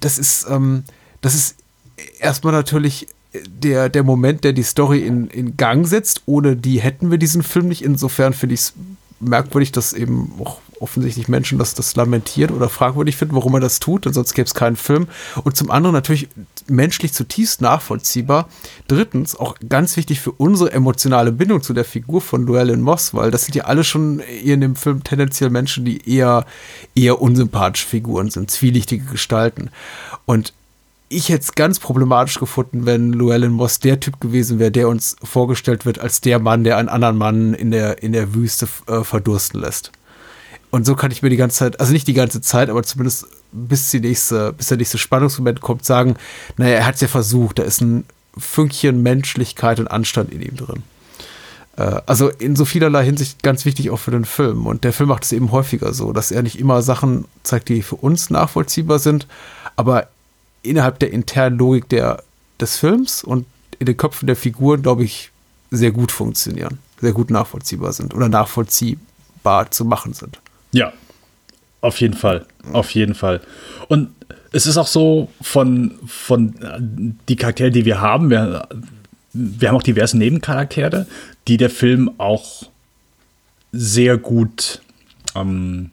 Das 0.00 0.18
ist, 0.18 0.46
ähm, 0.48 0.84
das 1.20 1.34
ist 1.34 1.56
erstmal 2.18 2.52
natürlich 2.52 3.08
der, 3.46 3.88
der 3.88 4.02
Moment, 4.02 4.44
der 4.44 4.52
die 4.52 4.62
Story 4.62 5.00
in, 5.00 5.28
in 5.28 5.56
Gang 5.56 5.86
setzt. 5.86 6.22
Ohne 6.26 6.56
die 6.56 6.80
hätten 6.80 7.10
wir 7.10 7.18
diesen 7.18 7.42
Film 7.42 7.68
nicht. 7.68 7.82
Insofern 7.82 8.32
finde 8.32 8.54
ich 8.54 8.60
es 8.60 8.74
merkwürdig, 9.22 9.72
dass 9.72 9.92
eben 9.92 10.32
auch 10.40 10.58
offensichtlich 10.82 11.28
Menschen 11.28 11.58
das, 11.58 11.74
das 11.74 11.94
lamentieren 11.94 12.54
oder 12.54 12.68
fragwürdig 12.68 13.16
finden, 13.16 13.36
warum 13.36 13.54
er 13.54 13.60
das 13.60 13.78
tut, 13.78 14.04
denn 14.04 14.12
sonst 14.12 14.34
gäbe 14.34 14.46
es 14.46 14.54
keinen 14.54 14.76
Film. 14.76 15.06
Und 15.44 15.56
zum 15.56 15.70
anderen 15.70 15.94
natürlich 15.94 16.28
menschlich 16.66 17.12
zutiefst 17.12 17.60
nachvollziehbar. 17.60 18.48
Drittens, 18.88 19.36
auch 19.36 19.56
ganz 19.68 19.96
wichtig 19.96 20.20
für 20.20 20.32
unsere 20.32 20.72
emotionale 20.72 21.32
Bindung 21.32 21.62
zu 21.62 21.72
der 21.72 21.84
Figur 21.84 22.20
von 22.20 22.46
Llewellyn 22.46 22.82
Moss, 22.82 23.14
weil 23.14 23.30
das 23.30 23.44
sind 23.44 23.54
ja 23.54 23.64
alle 23.64 23.84
schon 23.84 24.18
in 24.18 24.60
dem 24.60 24.74
Film 24.76 25.04
tendenziell 25.04 25.50
Menschen, 25.50 25.84
die 25.84 26.08
eher, 26.08 26.44
eher 26.94 27.22
unsympathische 27.22 27.86
Figuren 27.86 28.30
sind, 28.30 28.50
zwielichtige 28.50 29.04
Gestalten. 29.04 29.70
Und 30.26 30.52
ich 31.12 31.28
hätte 31.28 31.44
es 31.44 31.54
ganz 31.54 31.78
problematisch 31.78 32.38
gefunden, 32.38 32.86
wenn 32.86 33.12
Llewellyn 33.12 33.52
Moss 33.52 33.78
der 33.78 34.00
Typ 34.00 34.20
gewesen 34.20 34.58
wäre, 34.58 34.72
der 34.72 34.88
uns 34.88 35.16
vorgestellt 35.22 35.86
wird 35.86 35.98
als 35.98 36.20
der 36.20 36.38
Mann, 36.38 36.64
der 36.64 36.78
einen 36.78 36.88
anderen 36.88 37.16
Mann 37.16 37.54
in 37.54 37.70
der, 37.70 38.02
in 38.02 38.12
der 38.12 38.34
Wüste 38.34 38.66
äh, 38.86 39.04
verdursten 39.04 39.60
lässt. 39.60 39.92
Und 40.70 40.86
so 40.86 40.96
kann 40.96 41.10
ich 41.10 41.22
mir 41.22 41.28
die 41.28 41.36
ganze 41.36 41.58
Zeit, 41.58 41.80
also 41.80 41.92
nicht 41.92 42.08
die 42.08 42.14
ganze 42.14 42.40
Zeit, 42.40 42.70
aber 42.70 42.82
zumindest 42.82 43.26
bis, 43.52 43.90
die 43.90 44.00
nächste, 44.00 44.54
bis 44.54 44.68
der 44.68 44.78
nächste 44.78 44.96
Spannungsmoment 44.96 45.60
kommt, 45.60 45.84
sagen, 45.84 46.16
naja, 46.56 46.76
er 46.76 46.86
hat 46.86 46.94
es 46.94 47.02
ja 47.02 47.08
versucht, 47.08 47.58
da 47.58 47.62
ist 47.62 47.82
ein 47.82 48.04
Fünkchen 48.38 49.02
Menschlichkeit 49.02 49.78
und 49.78 49.88
Anstand 49.88 50.32
in 50.32 50.40
ihm 50.40 50.56
drin. 50.56 50.82
Äh, 51.76 52.00
also 52.06 52.30
in 52.30 52.56
so 52.56 52.64
vielerlei 52.64 53.04
Hinsicht 53.04 53.42
ganz 53.42 53.66
wichtig 53.66 53.90
auch 53.90 53.98
für 53.98 54.12
den 54.12 54.24
Film. 54.24 54.66
Und 54.66 54.84
der 54.84 54.94
Film 54.94 55.10
macht 55.10 55.24
es 55.24 55.32
eben 55.32 55.52
häufiger 55.52 55.92
so, 55.92 56.12
dass 56.12 56.30
er 56.30 56.42
nicht 56.42 56.58
immer 56.58 56.80
Sachen 56.80 57.26
zeigt, 57.42 57.68
die 57.68 57.82
für 57.82 57.96
uns 57.96 58.30
nachvollziehbar 58.30 58.98
sind, 58.98 59.26
aber 59.76 60.08
innerhalb 60.62 60.98
der 60.98 61.12
internen 61.12 61.58
Logik 61.58 61.88
der, 61.88 62.22
des 62.60 62.76
Films 62.76 63.24
und 63.24 63.46
in 63.78 63.86
den 63.86 63.96
Köpfen 63.96 64.26
der 64.26 64.36
Figuren, 64.36 64.82
glaube 64.82 65.04
ich, 65.04 65.30
sehr 65.70 65.90
gut 65.90 66.12
funktionieren, 66.12 66.78
sehr 67.00 67.12
gut 67.12 67.30
nachvollziehbar 67.30 67.92
sind 67.92 68.14
oder 68.14 68.28
nachvollziehbar 68.28 69.70
zu 69.70 69.84
machen 69.84 70.12
sind. 70.12 70.38
Ja, 70.72 70.92
auf 71.80 72.00
jeden 72.00 72.14
Fall, 72.14 72.46
auf 72.72 72.90
jeden 72.90 73.14
Fall. 73.14 73.40
Und 73.88 74.10
es 74.52 74.66
ist 74.66 74.76
auch 74.76 74.86
so 74.86 75.28
von, 75.40 75.98
von 76.06 76.54
äh, 76.62 76.78
die 77.28 77.36
Charaktere, 77.36 77.70
die 77.70 77.84
wir 77.84 78.00
haben, 78.00 78.30
wir, 78.30 78.68
wir 79.32 79.68
haben 79.68 79.76
auch 79.76 79.82
diverse 79.82 80.16
Nebencharaktere, 80.18 81.06
die 81.48 81.56
der 81.56 81.70
Film 81.70 82.10
auch 82.18 82.64
sehr 83.72 84.18
gut 84.18 84.82
ähm, 85.34 85.90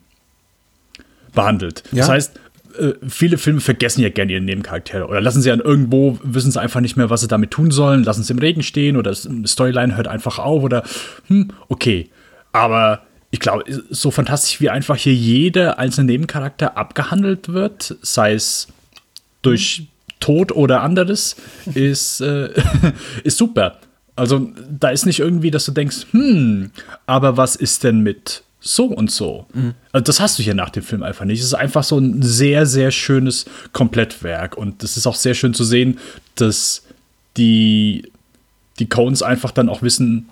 behandelt. 1.34 1.84
Ja. 1.91 2.00
Das 2.00 2.10
heißt, 2.10 2.40
äh, 2.80 2.96
viele 3.08 3.38
Filme 3.38 3.62
vergessen 3.62 4.02
ja 4.02 4.10
gerne 4.10 4.32
ihre 4.32 4.42
Nebencharaktere 4.42 5.08
oder 5.08 5.22
lassen 5.22 5.42
sie 5.42 5.52
an 5.52 5.60
irgendwo, 5.60 6.18
wissen 6.24 6.52
sie 6.52 6.60
einfach 6.60 6.82
nicht 6.82 6.98
mehr, 6.98 7.10
was 7.10 7.22
sie 7.22 7.28
damit 7.28 7.52
tun 7.52 7.72
sollen, 7.72 8.04
lassen 8.04 8.24
sie 8.24 8.34
im 8.34 8.40
Regen 8.40 8.64
stehen 8.64 8.98
oder 8.98 9.14
Storyline 9.14 9.96
hört 9.96 10.08
einfach 10.08 10.40
auf 10.40 10.64
oder 10.64 10.84
hm, 11.28 11.52
okay. 11.68 12.10
Aber 12.52 13.02
ich 13.32 13.40
glaube, 13.40 13.64
so 13.90 14.12
fantastisch 14.12 14.60
wie 14.60 14.70
einfach 14.70 14.96
hier 14.96 15.14
jeder 15.14 15.78
einzelne 15.78 16.12
Nebencharakter 16.12 16.78
abgehandelt 16.78 17.50
wird, 17.50 17.98
sei 18.02 18.34
es 18.34 18.68
durch 19.42 19.88
Tod 20.20 20.52
oder 20.52 20.82
anderes, 20.82 21.36
ist, 21.74 22.22
äh, 22.22 22.50
ist 23.24 23.38
super. 23.38 23.80
Also 24.16 24.52
da 24.70 24.90
ist 24.90 25.06
nicht 25.06 25.20
irgendwie, 25.20 25.52
dass 25.52 25.66
du 25.66 25.72
denkst, 25.72 26.08
hm, 26.12 26.72
aber 27.06 27.38
was 27.38 27.56
ist 27.56 27.84
denn 27.84 28.02
mit 28.02 28.44
so 28.60 28.86
und 28.86 29.10
so. 29.11 29.45
Mhm. 29.53 29.73
Also 29.91 30.03
das 30.03 30.19
hast 30.19 30.38
du 30.38 30.44
hier 30.44 30.56
nach 30.56 30.69
dem 30.69 30.84
Film 30.84 31.03
einfach 31.03 31.26
nicht. 31.26 31.40
Es 31.40 31.45
ist 31.45 31.53
einfach 31.53 31.84
so 31.84 31.98
ein 31.98 32.22
sehr, 32.22 32.65
sehr 32.65 32.91
schönes 32.91 33.45
Komplettwerk. 33.72 34.57
Und 34.57 34.84
es 34.84 34.98
ist 34.98 35.07
auch 35.07 35.15
sehr 35.15 35.34
schön 35.34 35.53
zu 35.53 35.64
sehen, 35.64 35.99
dass 36.36 36.84
die, 37.38 38.11
die 38.80 38.90
Cones 38.90 39.23
einfach 39.23 39.52
dann 39.52 39.69
auch 39.69 39.81
wissen, 39.81 40.30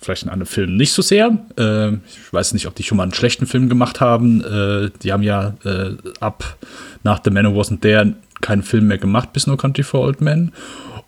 vielleicht 0.00 0.24
in 0.24 0.28
anderen 0.28 0.50
Filmen 0.50 0.76
nicht 0.76 0.92
so 0.92 1.02
sehr. 1.02 1.38
Äh, 1.56 1.94
ich 1.94 2.32
weiß 2.32 2.54
nicht, 2.54 2.66
ob 2.66 2.74
die 2.74 2.82
schon 2.82 2.96
mal 2.96 3.04
einen 3.04 3.14
schlechten 3.14 3.46
Film 3.46 3.68
gemacht 3.68 4.00
haben. 4.00 4.42
Äh, 4.42 4.90
die 5.02 5.12
haben 5.12 5.22
ja 5.22 5.54
äh, 5.64 5.96
ab 6.20 6.56
nach 7.02 7.20
The 7.24 7.30
Man 7.30 7.46
Who 7.46 7.60
Wasn't 7.60 7.80
There 7.80 8.14
keinen 8.40 8.62
Film 8.62 8.88
mehr 8.88 8.98
gemacht 8.98 9.32
bis 9.32 9.46
No 9.46 9.56
Country 9.56 9.84
for 9.84 10.00
Old 10.00 10.20
Men. 10.20 10.52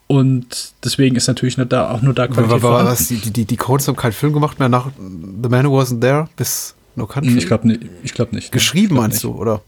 Und 0.07 0.75
deswegen 0.85 1.17
ist 1.17 1.29
natürlich 1.29 1.57
nur 1.57 1.67
da, 1.67 1.91
auch 1.91 2.03
nur 2.03 2.15
da 2.15 2.27
Qualität 2.27 2.63
war, 2.63 2.73
war, 2.73 2.85
was, 2.85 3.09
die, 3.09 3.17
die, 3.17 3.45
die 3.45 3.57
Codes 3.57 3.89
haben 3.89 3.97
keinen 3.97 4.13
Film 4.13 4.33
gemacht 4.33 4.59
mehr 4.59 4.69
nach 4.69 4.91
The 4.97 5.49
Man 5.49 5.67
Who 5.67 5.81
Wasn't 5.81 6.01
There 6.01 6.29
bis 6.37 6.75
No 6.95 7.07
Country? 7.07 7.37
Ich 7.37 7.47
glaube 7.47 7.67
nicht. 7.67 7.81
Ich 8.03 8.15
glaub 8.15 8.33
nicht. 8.33 8.53
Geschrieben 8.53 8.97
meinst 8.97 9.17
nicht. 9.17 9.25
du, 9.25 9.39
oder? 9.39 9.63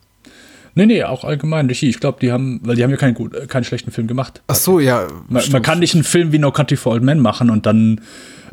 Nee, 0.75 0.85
nee, 0.85 1.03
auch 1.05 1.25
allgemein 1.25 1.69
Regie. 1.69 1.89
Ich 1.89 2.01
glaube, 2.01 2.19
die 2.21 2.31
haben, 2.31 2.61
weil 2.63 2.77
die 2.77 2.85
haben 2.85 2.91
ja 2.91 2.99
keinen, 2.99 3.15
gut, 3.15 3.49
keinen 3.49 3.65
schlechten 3.65 3.91
Film 3.91 4.07
gemacht. 4.07 4.43
Ach 4.47 4.55
so, 4.55 4.79
ja. 4.79 5.09
Man, 5.29 5.43
man, 5.51 5.63
kann 5.63 5.79
nicht 5.79 5.95
einen 5.95 6.05
Film 6.05 6.33
wie 6.33 6.39
No 6.39 6.53
Country 6.53 6.77
for 6.77 6.93
Old 6.93 7.03
Men 7.03 7.19
machen 7.19 7.49
und 7.49 7.65
dann 7.65 8.03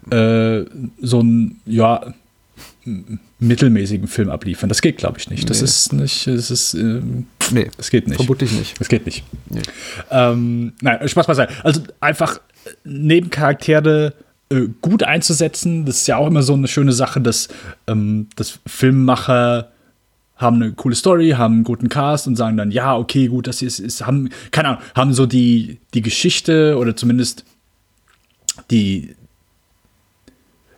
äh, 0.10 0.64
so 1.02 1.20
ein, 1.20 1.60
ja, 1.66 2.14
mittelmäßigen 3.48 4.08
Film 4.08 4.30
abliefern. 4.30 4.70
Das 4.70 4.82
geht, 4.82 4.98
glaube 4.98 5.20
ich, 5.20 5.30
nicht. 5.30 5.50
Das 5.50 5.60
nee. 5.60 5.66
ist 5.66 5.94
nicht, 5.94 6.28
das 6.28 6.52
ist, 6.52 6.74
ähm, 6.74 7.28
nee, 7.52 7.70
das 7.78 7.90
geht 7.90 8.08
nicht. 8.08 8.18
Vermutlich 8.18 8.52
nicht. 8.52 8.80
Das 8.80 8.88
geht 8.88 9.06
nicht. 9.06 9.24
Nee. 9.50 9.62
Ähm, 10.10 10.74
nein, 10.82 11.08
Spaß 11.08 11.28
beiseite. 11.28 11.54
Also 11.64 11.82
einfach 12.00 12.40
Nebencharaktere 12.84 14.14
äh, 14.50 14.68
gut 14.82 15.04
einzusetzen, 15.04 15.86
das 15.86 15.98
ist 15.98 16.08
ja 16.08 16.18
auch 16.18 16.28
immer 16.28 16.44
so 16.44 16.54
eine 16.54 16.68
schöne 16.68 16.92
Sache, 16.92 17.22
dass, 17.22 17.50
ähm, 17.88 18.28
dass 18.36 18.60
Filmemacher 18.66 19.70
haben 20.36 20.62
eine 20.62 20.74
coole 20.74 20.96
Story, 20.96 21.32
haben 21.32 21.56
einen 21.56 21.64
guten 21.64 21.90
Cast 21.90 22.28
und 22.28 22.36
sagen 22.36 22.58
dann, 22.58 22.72
ja, 22.72 22.96
okay, 22.96 23.28
gut, 23.28 23.48
das 23.48 23.62
ist, 23.62 23.80
ist 23.80 24.06
haben, 24.06 24.30
keine 24.52 24.70
Ahnung, 24.70 24.82
haben 24.96 25.14
so 25.14 25.26
die, 25.26 25.80
die 25.94 26.02
Geschichte 26.02 26.78
oder 26.78 26.96
zumindest 26.96 27.46
die, 28.70 29.16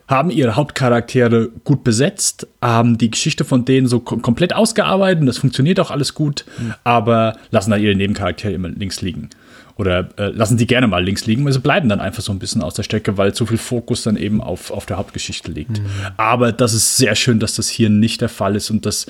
haben 0.08 0.30
ihre 0.30 0.56
Hauptcharaktere 0.56 1.50
gut 1.64 1.82
besetzt, 1.82 2.46
haben 2.62 2.96
die 2.96 3.10
Geschichte 3.10 3.44
von 3.44 3.64
denen 3.64 3.88
so 3.88 4.00
kom 4.00 4.22
komplett 4.22 4.54
ausgearbeitet 4.54 5.20
und 5.20 5.26
das 5.26 5.38
funktioniert 5.38 5.80
auch 5.80 5.90
alles 5.90 6.14
gut, 6.14 6.44
mhm. 6.58 6.74
aber 6.84 7.36
lassen 7.50 7.70
dann 7.70 7.82
ihre 7.82 7.94
Nebencharaktere 7.94 8.52
immer 8.52 8.68
links 8.68 9.02
liegen. 9.02 9.30
Oder 9.76 10.08
äh, 10.16 10.28
lassen 10.28 10.56
die 10.56 10.66
gerne 10.66 10.86
mal 10.86 11.04
links 11.04 11.26
liegen, 11.26 11.44
weil 11.44 11.52
sie 11.52 11.60
bleiben 11.60 11.88
dann 11.88 12.00
einfach 12.00 12.22
so 12.22 12.32
ein 12.32 12.38
bisschen 12.38 12.62
aus 12.62 12.74
der 12.74 12.82
Strecke, 12.82 13.18
weil 13.18 13.34
zu 13.34 13.44
viel 13.44 13.58
Fokus 13.58 14.04
dann 14.04 14.16
eben 14.16 14.40
auf, 14.40 14.70
auf 14.70 14.86
der 14.86 14.96
Hauptgeschichte 14.96 15.52
liegt. 15.52 15.80
Mhm. 15.80 15.86
Aber 16.16 16.52
das 16.52 16.72
ist 16.72 16.96
sehr 16.96 17.14
schön, 17.14 17.40
dass 17.40 17.56
das 17.56 17.68
hier 17.68 17.90
nicht 17.90 18.22
der 18.22 18.30
Fall 18.30 18.56
ist 18.56 18.70
und 18.70 18.86
dass 18.86 19.06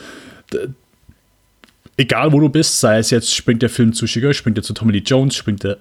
egal 1.96 2.32
wo 2.32 2.40
du 2.40 2.48
bist, 2.48 2.80
sei 2.80 2.98
es 2.98 3.10
jetzt 3.10 3.34
springt 3.34 3.62
der 3.62 3.70
Film 3.70 3.92
zu 3.92 4.06
Sugar, 4.06 4.32
springt 4.32 4.58
er 4.58 4.62
zu 4.62 4.74
Tommy 4.74 4.92
Lee 4.92 5.02
Jones, 5.04 5.34
springt 5.34 5.64
er 5.64 5.78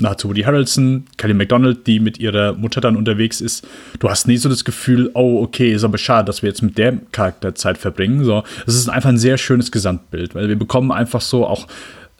nahezu 0.00 0.28
Woody 0.28 0.42
Harrelson, 0.42 1.06
Kelly 1.16 1.34
MacDonald, 1.34 1.86
die 1.86 2.00
mit 2.00 2.18
ihrer 2.18 2.54
Mutter 2.54 2.80
dann 2.80 2.96
unterwegs 2.96 3.40
ist. 3.40 3.66
Du 3.98 4.08
hast 4.08 4.26
nie 4.26 4.36
so 4.36 4.48
das 4.48 4.64
Gefühl, 4.64 5.10
oh, 5.14 5.42
okay, 5.42 5.72
ist 5.72 5.84
aber 5.84 5.98
schade, 5.98 6.26
dass 6.26 6.42
wir 6.42 6.48
jetzt 6.48 6.62
mit 6.62 6.78
der 6.78 6.98
Charakter 7.12 7.54
Zeit 7.54 7.78
verbringen. 7.78 8.24
So, 8.24 8.44
es 8.66 8.74
ist 8.74 8.88
einfach 8.88 9.10
ein 9.10 9.18
sehr 9.18 9.38
schönes 9.38 9.70
Gesamtbild, 9.70 10.34
weil 10.34 10.48
wir 10.48 10.56
bekommen 10.56 10.92
einfach 10.92 11.20
so 11.20 11.46
auch 11.46 11.66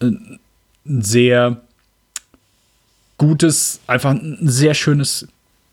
äh, 0.01 0.07
ein 0.07 1.03
sehr 1.03 1.61
gutes, 3.19 3.81
einfach 3.87 4.11
ein 4.11 4.39
sehr 4.41 4.75
schönes 4.75 5.29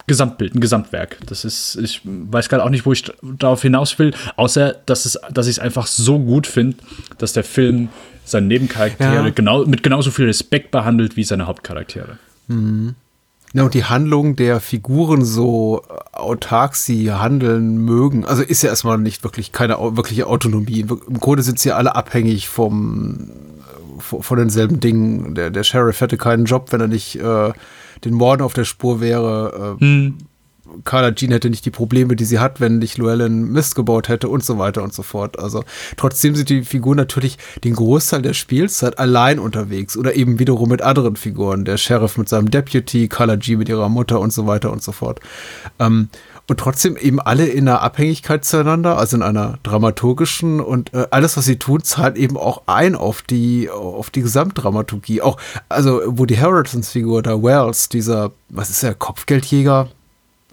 Gesamtbild, 0.07 0.55
ein 0.55 0.61
Gesamtwerk. 0.61 1.17
Das 1.25 1.43
ist, 1.43 1.75
ich 1.75 2.01
weiß 2.03 2.47
gerade 2.47 2.63
auch 2.63 2.69
nicht, 2.69 2.85
wo 2.85 2.93
ich 2.93 3.03
darauf 3.21 3.61
hinaus 3.61 3.99
will, 3.99 4.13
außer 4.37 4.75
dass, 4.85 5.05
es, 5.05 5.19
dass 5.31 5.47
ich 5.47 5.57
es 5.57 5.59
einfach 5.59 5.85
so 5.85 6.17
gut 6.17 6.47
finde, 6.47 6.77
dass 7.17 7.33
der 7.33 7.43
Film 7.43 7.89
seine 8.23 8.47
Nebencharaktere 8.47 9.13
Ja. 9.13 9.29
genau, 9.29 9.65
mit 9.65 9.83
genauso 9.83 10.11
viel 10.11 10.25
Respekt 10.25 10.71
behandelt 10.71 11.17
wie 11.17 11.23
seine 11.23 11.47
Hauptcharaktere. 11.47 12.17
Ja, 13.53 13.63
und 13.63 13.73
die 13.73 13.83
Handlung 13.85 14.35
der 14.35 14.59
Figuren 14.61 15.25
so 15.25 15.83
autark 16.13 16.75
sie 16.75 17.11
handeln 17.11 17.77
mögen, 17.77 18.25
also 18.25 18.43
ist 18.43 18.61
ja 18.61 18.69
erstmal 18.69 18.97
nicht 18.97 19.23
wirklich 19.23 19.51
keine 19.51 19.77
wirkliche 19.97 20.27
Autonomie. 20.27 20.81
Im 20.81 21.19
Grunde 21.19 21.43
sind 21.43 21.59
sie 21.59 21.71
alle 21.71 21.95
abhängig 21.95 22.47
vom 22.47 23.29
äh, 23.29 24.01
von 24.01 24.21
von 24.23 24.37
denselben 24.37 24.79
Dingen. 24.79 25.35
Der, 25.35 25.49
der 25.49 25.63
Sheriff 25.63 25.99
hätte 26.01 26.17
keinen 26.17 26.45
Job, 26.45 26.71
wenn 26.71 26.81
er 26.81 26.87
nicht 26.87 27.15
äh, 27.15 27.51
den 28.03 28.13
Morden 28.13 28.41
auf 28.41 28.53
der 28.53 28.65
Spur 28.65 29.01
wäre. 29.01 29.77
Äh, 29.81 30.11
Carla 30.83 31.13
Jean 31.13 31.31
hätte 31.31 31.49
nicht 31.49 31.65
die 31.65 31.71
Probleme, 31.71 32.15
die 32.15 32.25
sie 32.25 32.39
hat, 32.39 32.59
wenn 32.59 32.79
nicht 32.79 32.97
Llewellyn 32.97 33.51
Mist 33.51 33.75
gebaut 33.75 34.09
hätte 34.09 34.29
und 34.29 34.43
so 34.43 34.57
weiter 34.57 34.83
und 34.83 34.93
so 34.93 35.03
fort. 35.03 35.39
Also 35.39 35.63
trotzdem 35.95 36.35
sind 36.35 36.49
die 36.49 36.63
Figuren 36.63 36.97
natürlich 36.97 37.37
den 37.63 37.73
Großteil 37.73 38.21
der 38.21 38.33
Spielzeit 38.33 38.99
allein 38.99 39.39
unterwegs 39.39 39.97
oder 39.97 40.15
eben 40.15 40.39
wiederum 40.39 40.69
mit 40.69 40.81
anderen 40.81 41.15
Figuren. 41.15 41.65
Der 41.65 41.77
Sheriff 41.77 42.17
mit 42.17 42.29
seinem 42.29 42.51
Deputy, 42.51 43.07
Carla 43.07 43.37
Jean 43.37 43.59
mit 43.59 43.69
ihrer 43.69 43.89
Mutter 43.89 44.19
und 44.19 44.33
so 44.33 44.47
weiter 44.47 44.71
und 44.71 44.83
so 44.83 44.91
fort. 44.91 45.19
Ähm, 45.79 46.09
und 46.49 46.59
trotzdem 46.59 46.95
eben 46.95 47.19
alle 47.19 47.45
in 47.45 47.67
einer 47.67 47.81
Abhängigkeit 47.81 48.45
zueinander, 48.45 48.97
also 48.97 49.17
in 49.17 49.23
einer 49.23 49.59
dramaturgischen 49.63 50.61
und 50.61 50.93
äh, 50.93 51.07
alles, 51.11 51.35
was 51.35 51.45
sie 51.45 51.59
tun, 51.59 51.83
zahlt 51.83 52.15
eben 52.15 52.37
auch 52.37 52.63
ein 52.67 52.95
auf 52.95 53.21
die, 53.21 53.69
auf 53.69 54.09
die 54.09 54.21
Gesamtdramaturgie. 54.21 55.21
Auch, 55.21 55.37
also, 55.67 56.01
wo 56.05 56.25
die 56.25 56.39
Harrisons 56.39 56.89
Figur, 56.89 57.21
da 57.21 57.43
Wells, 57.43 57.89
dieser, 57.89 58.31
was 58.49 58.69
ist 58.69 58.81
der, 58.81 58.95
Kopfgeldjäger, 58.95 59.89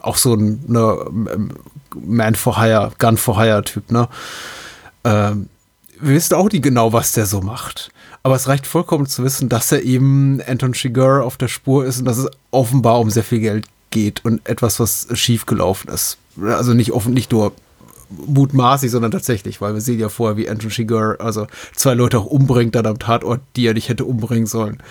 auch 0.03 0.17
so 0.17 0.35
ein 0.35 0.65
ne, 0.67 0.99
ähm, 1.09 1.51
Man 1.95 2.35
for 2.35 2.61
Hire, 2.61 2.91
Gun 2.99 3.17
for 3.17 3.41
Hire 3.41 3.63
Typ, 3.63 3.91
ne? 3.93 4.09
Ähm, 5.05 5.49
wir 6.01 6.17
wissen 6.17 6.35
auch 6.35 6.51
nicht 6.51 6.65
genau, 6.65 6.93
was 6.93 7.13
der 7.13 7.27
so 7.27 7.41
macht. 7.41 7.91
Aber 8.25 8.35
es 8.35 8.49
reicht 8.49 8.67
vollkommen 8.67 9.07
zu 9.07 9.23
wissen, 9.23 9.49
dass 9.49 9.71
er 9.71 9.83
eben 9.83 10.41
Anton 10.47 10.73
Chigurh 10.73 11.23
auf 11.23 11.37
der 11.37 11.49
Spur 11.49 11.85
ist 11.85 12.01
und 12.01 12.05
dass 12.07 12.19
es 12.19 12.29
offenbar 12.51 12.99
um 12.99 13.11
sehr 13.11 13.23
viel 13.23 13.41
Geld 13.41 13.67
geht 13.95 14.25
und 14.25 14.47
etwas, 14.47 14.79
was 14.81 15.07
schiefgelaufen 15.15 15.89
ist. 15.91 16.19
Also 16.43 16.75
nicht 16.75 16.93
offen, 16.93 17.15
nicht 17.15 17.33
nur 17.33 17.53
mutmaßlich, 18.11 18.91
sondern 18.91 19.13
tatsächlich, 19.13 19.61
weil 19.61 19.75
wir 19.75 19.81
sehen 19.81 19.99
ja 19.99 20.09
vorher, 20.11 20.37
wie 20.37 20.49
Anton 20.51 20.71
Chigurh 20.71 21.17
also 21.21 21.47
zwei 21.75 21.95
Leute 21.95 22.19
auch 22.19 22.27
umbringt 22.27 22.75
dann 22.75 22.87
am 22.87 22.99
Tatort, 22.99 23.41
die 23.57 23.67
er 23.67 23.75
nicht 23.75 23.89
hätte 23.89 24.05
umbringen 24.05 24.47
sollen. 24.47 24.83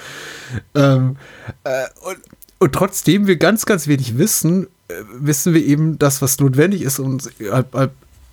Ähm, 0.73 1.17
äh, 1.63 1.85
und, 2.05 2.17
und 2.59 2.73
trotzdem 2.73 3.27
wir 3.27 3.35
ganz, 3.35 3.65
ganz 3.65 3.87
wenig 3.87 4.17
wissen, 4.17 4.67
äh, 4.87 4.93
wissen 5.13 5.53
wir 5.53 5.63
eben 5.63 5.99
das, 5.99 6.21
was 6.21 6.39
notwendig 6.39 6.81
ist, 6.81 6.99
um 6.99 7.19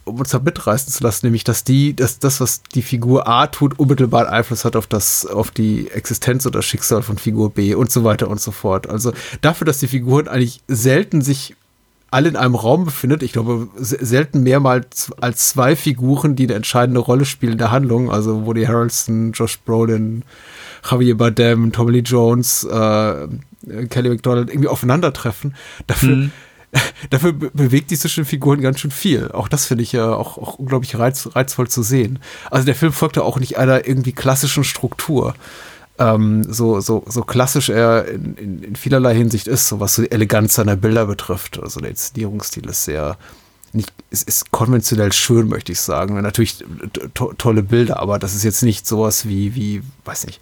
um 0.05 0.19
uns 0.19 0.31
da 0.31 0.39
mitreißen 0.39 0.93
zu 0.93 1.03
lassen, 1.05 1.27
nämlich, 1.27 1.45
dass 1.45 1.65
die, 1.65 1.95
dass 1.95 2.19
das, 2.19 2.41
was 2.41 2.63
die 2.75 2.83
Figur 2.83 3.29
A 3.29 3.47
tut, 3.47 3.79
unmittelbaren 3.79 4.29
Einfluss 4.29 4.65
hat 4.65 4.77
auf 4.77 4.87
das, 4.87 5.27
auf 5.27 5.51
die 5.51 5.91
Existenz 5.91 6.47
oder 6.47 6.63
Schicksal 6.63 7.03
von 7.03 7.19
Figur 7.19 7.51
B 7.51 7.75
und 7.75 7.91
so 7.93 8.03
weiter 8.05 8.29
und 8.29 8.41
so 8.41 8.51
fort. 8.51 8.89
Also 8.89 9.13
dafür, 9.41 9.67
dass 9.67 9.79
die 9.79 9.89
Figuren 9.89 10.29
eigentlich 10.29 10.63
selten 10.69 11.23
sich 11.23 11.55
alle 12.13 12.29
in 12.29 12.35
einem 12.35 12.57
Raum 12.57 12.85
befindet. 12.85 13.23
Ich 13.23 13.33
glaube, 13.33 13.69
se- 13.77 14.05
selten 14.05 14.43
mehrmals 14.43 15.13
als 15.21 15.51
zwei 15.51 15.77
Figuren, 15.77 16.35
die 16.35 16.45
eine 16.45 16.55
entscheidende 16.55 17.01
Rolle 17.01 17.25
spielen 17.25 17.53
in 17.53 17.59
der 17.59 17.71
Handlung. 17.71 18.11
Also 18.11 18.47
Woody 18.47 18.65
Harrelson, 18.65 19.31
Josh 19.31 19.61
Brolin, 19.61 20.25
Javier 20.91 21.17
Bardem, 21.17 21.71
Tommy 21.71 21.93
Lee 21.93 22.01
Jones, 22.01 22.65
äh, 22.65 23.29
Kelly 23.91 24.09
McDonald 24.09 24.51
irgendwie 24.51 24.69
aufeinandertreffen. 24.69 25.55
Dafür, 25.87 26.31
dafür 27.11 27.33
be 27.33 27.51
bewegt 27.53 27.91
die 27.91 27.99
zwischen 27.99 28.25
den 28.25 28.29
Figuren 28.29 28.61
ganz 28.61 28.81
schön 28.81 28.91
viel. 28.91 29.31
Auch 29.33 29.49
das 29.49 29.67
finde 29.67 29.83
ich 29.83 29.93
ja 29.93 30.15
auch, 30.15 30.39
auch 30.39 30.55
unglaublich 30.55 30.99
reiz, 30.99 31.29
reizvoll 31.35 31.69
zu 31.69 31.83
sehen. 31.83 32.19
Also 32.51 32.65
der 32.67 32.75
Film 32.75 32.93
folgt 32.93 33.17
ja 33.17 33.23
auch 33.23 33.41
nicht 33.41 33.59
einer 33.59 33.87
irgendwie 33.87 34.13
klassischen 34.13 34.65
Struktur 34.65 35.35
ähm, 36.01 36.45
so, 36.51 36.81
so, 36.81 37.05
so 37.07 37.23
klassisch 37.23 37.69
er 37.69 38.09
in, 38.09 38.35
in, 38.37 38.63
in 38.63 38.77
vielerlei 38.77 39.15
Hinsicht 39.15 39.47
ist, 39.47 39.69
so 39.69 39.81
was 39.81 39.95
so 39.95 40.03
die 40.03 40.11
Eleganz 40.11 40.55
seiner 40.55 40.75
Bilder 40.75 41.07
betrifft. 41.07 41.61
Also 41.63 41.79
der 41.81 41.91
Inszenierungsstil 41.91 42.67
ist 42.69 42.85
sehr, 42.85 43.19
nicht, 43.75 43.93
ist, 44.09 44.27
ist 44.27 44.51
konventionell 44.51 45.13
schön, 45.13 45.49
möchte 45.49 45.73
ich 45.73 45.81
sagen. 45.81 46.21
Natürlich 46.21 46.65
to 47.13 47.35
tolle 47.35 47.63
Bilder, 47.63 48.01
aber 48.01 48.19
das 48.19 48.35
ist 48.35 48.45
jetzt 48.45 48.63
nicht 48.63 48.87
sowas 48.87 49.29
wie, 49.29 49.55
wie, 49.55 49.83
weiß 50.07 50.27
nicht, 50.27 50.41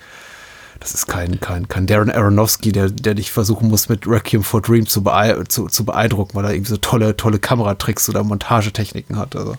das 0.80 0.94
ist 0.94 1.06
kein, 1.06 1.40
kein, 1.40 1.68
kein 1.68 1.86
Darren 1.86 2.10
Aronofsky, 2.10 2.72
der, 2.72 2.90
der 2.90 3.14
dich 3.14 3.32
versuchen 3.32 3.68
muss, 3.68 3.88
mit 3.88 4.06
Requiem 4.06 4.42
for 4.42 4.62
Dream 4.62 4.86
zu, 4.86 5.02
beei 5.02 5.34
zu, 5.48 5.66
zu 5.66 5.84
beeindrucken, 5.84 6.34
weil 6.34 6.44
er 6.44 6.52
irgendwie 6.52 6.70
so 6.70 6.76
tolle, 6.76 7.16
tolle 7.16 7.38
Kameratricks 7.38 8.08
oder 8.08 8.22
Montagetechniken 8.22 9.16
hat. 9.16 9.34
Also, 9.34 9.56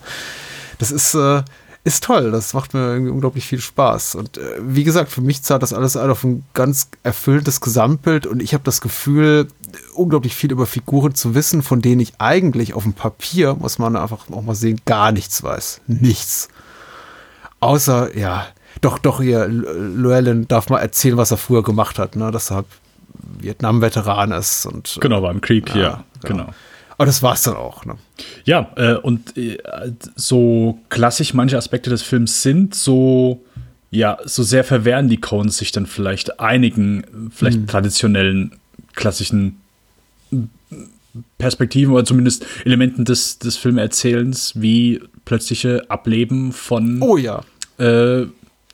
das 0.78 0.91
ist, 0.91 1.14
äh, 1.16 1.44
ist 1.84 2.04
toll. 2.04 2.32
Das 2.32 2.54
macht 2.54 2.74
mir 2.74 2.91
irgendwie 2.94 3.12
unglaublich 3.12 3.46
viel 3.46 3.60
Spaß. 3.60 4.16
Und 4.16 4.38
äh, 4.38 4.41
wie 4.62 4.84
gesagt, 4.84 5.12
für 5.12 5.22
mich 5.22 5.44
zahlt 5.44 5.64
das 5.64 5.74
alles 5.74 5.98
ein 5.98 6.10
auf 6.10 6.24
ein 6.24 6.44
ganz 6.54 6.90
erfülltes 7.04 7.62
Gesamtbild 7.62 8.26
und 8.26 8.41
ich 8.41 8.54
habe 8.54 8.64
das 8.64 8.82
Gefühl, 8.82 9.48
unglaublich 9.94 10.36
viel 10.36 10.52
über 10.52 10.66
Figuren 10.66 11.16
zu 11.16 11.36
wissen, 11.36 11.62
von 11.62 11.82
denen 11.82 12.02
ich 12.02 12.14
eigentlich 12.20 12.74
auf 12.74 12.84
dem 12.84 12.94
Papier, 12.94 13.56
muss 13.56 13.80
man 13.80 13.96
einfach 13.96 14.30
auch 14.32 14.41
mal 14.41 14.56
sehen, 14.56 14.82
gar 14.86 15.12
nichts 15.12 15.44
weiß. 15.44 15.82
Nichts. 15.88 16.50
Außer, 17.60 18.18
ja, 18.18 18.48
doch, 18.82 18.98
doch, 19.00 19.22
hier, 19.22 19.48
Llewellyn 19.48 20.48
darf 20.48 20.70
mal 20.70 20.80
erzählen, 20.80 21.18
was 21.18 21.32
er 21.32 21.38
früher 21.38 21.64
gemacht 21.64 22.00
hat, 22.00 22.16
ne? 22.16 22.32
dass 22.32 22.52
er 22.52 22.66
Vietnam-Veteran 23.40 24.32
ist 24.32 24.66
und. 24.66 24.98
äh, 24.98 25.00
Genau, 25.00 25.22
beim 25.22 25.42
Krieg, 25.42 25.74
ja, 25.76 26.04
genau. 26.24 26.48
Aber 26.98 27.06
das 27.06 27.24
war's 27.24 27.44
dann 27.44 27.56
auch, 27.56 27.86
ne? 27.86 27.96
Ja, 28.44 28.72
äh, 28.76 28.96
und 28.96 29.38
äh, 29.38 29.58
so 30.16 30.80
klassisch 30.90 31.34
manche 31.34 31.58
Aspekte 31.58 31.90
des 31.90 32.02
Films 32.02 32.42
sind, 32.42 32.76
so 32.76 33.42
ja, 33.92 34.18
so 34.26 34.44
sehr 34.44 34.64
verwehren 34.64 35.10
die 35.10 35.20
Coens 35.20 35.58
sich 35.58 35.72
dann 35.72 35.86
vielleicht 35.86 36.40
einigen, 36.40 37.32
vielleicht 37.34 37.68
traditionellen 37.68 38.52
klassischen 38.94 39.60
Perspektiven 41.38 41.94
oder 41.94 42.06
zumindest 42.06 42.46
Elementen 42.66 43.06
des, 43.06 43.40
des 43.40 43.58
Filmerzählens, 43.58 44.54
wie 44.56 45.02
plötzliche 45.26 45.90
Ableben 45.90 46.52
von 46.52 47.02
Oh 47.02 47.18
ja. 47.18 47.44
äh, 47.78 48.26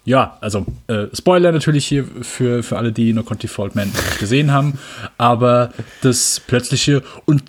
ja, 0.06 0.38
also 0.42 0.66
äh, 0.88 1.08
Spoiler 1.14 1.52
natürlich 1.52 1.86
hier 1.86 2.06
für, 2.22 2.64
für 2.64 2.78
alle, 2.78 2.92
die 2.92 3.12
No 3.12 3.24
Country 3.24 3.48
for 3.48 3.66
Old 3.66 3.76
Men 3.76 3.90
nicht 3.90 4.20
gesehen 4.20 4.52
haben, 4.52 4.80
aber 5.18 5.72
das 6.02 6.42
plötzliche 6.46 7.04
und 7.26 7.44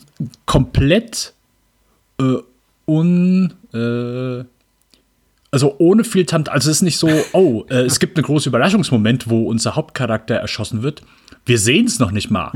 komplett 0.46 1.34
äh, 2.18 2.36
un 2.86 3.52
äh, 3.72 4.44
also 5.56 5.74
ohne 5.78 6.04
viel 6.04 6.26
Tant, 6.26 6.50
also 6.50 6.70
es 6.70 6.78
ist 6.78 6.82
nicht 6.82 6.98
so, 6.98 7.08
oh, 7.32 7.64
äh, 7.70 7.82
es 7.82 7.98
gibt 7.98 8.18
einen 8.18 8.24
großen 8.24 8.50
Überraschungsmoment, 8.50 9.30
wo 9.30 9.44
unser 9.44 9.74
Hauptcharakter 9.74 10.34
erschossen 10.34 10.82
wird. 10.82 11.00
Wir 11.46 11.58
sehen 11.58 11.86
es 11.86 11.98
noch 11.98 12.10
nicht 12.10 12.30
mal. 12.30 12.50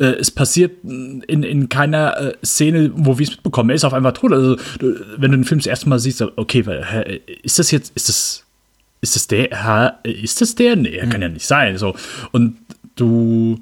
Äh, 0.00 0.04
es 0.20 0.30
passiert 0.30 0.82
in, 0.84 1.22
in 1.42 1.68
keiner 1.68 2.16
äh, 2.16 2.32
Szene, 2.42 2.92
wo 2.94 3.18
wir 3.18 3.24
es 3.24 3.30
mitbekommen. 3.32 3.68
Er 3.68 3.76
ist 3.76 3.84
auf 3.84 3.92
einmal 3.92 4.14
tot. 4.14 4.32
Also, 4.32 4.56
wenn 4.80 5.32
du 5.32 5.36
den 5.36 5.44
Film 5.44 5.58
das 5.58 5.66
erste 5.66 5.90
Mal 5.90 5.98
siehst, 5.98 6.22
okay, 6.22 6.64
ist 7.42 7.58
das 7.58 7.70
jetzt, 7.72 7.92
ist 7.94 8.08
das, 8.08 8.45
ist 9.06 9.16
das 9.16 9.26
der, 9.26 9.48
hä, 10.04 10.10
ist 10.10 10.40
das 10.40 10.54
der? 10.54 10.76
Nee, 10.76 10.98
kann 11.08 11.22
ja 11.22 11.28
nicht 11.28 11.46
sein. 11.46 11.78
So. 11.78 11.94
Und 12.32 12.56
du, 12.96 13.60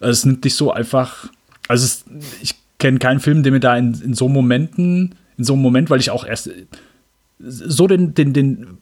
also 0.00 0.10
es 0.10 0.24
nimmt 0.24 0.44
dich 0.44 0.54
so 0.54 0.72
einfach, 0.72 1.28
also 1.68 1.84
es, 1.84 2.04
ich 2.42 2.54
kenne 2.78 2.98
keinen 2.98 3.20
Film, 3.20 3.42
der 3.42 3.52
mir 3.52 3.60
da 3.60 3.76
in, 3.76 3.94
in 4.02 4.14
so 4.14 4.28
Momenten, 4.28 5.14
in 5.38 5.44
so 5.44 5.52
einem 5.52 5.62
Moment, 5.62 5.90
weil 5.90 6.00
ich 6.00 6.10
auch 6.10 6.26
erst 6.26 6.50
so 7.38 7.86
den, 7.86 8.14
den, 8.14 8.32
den 8.32 8.78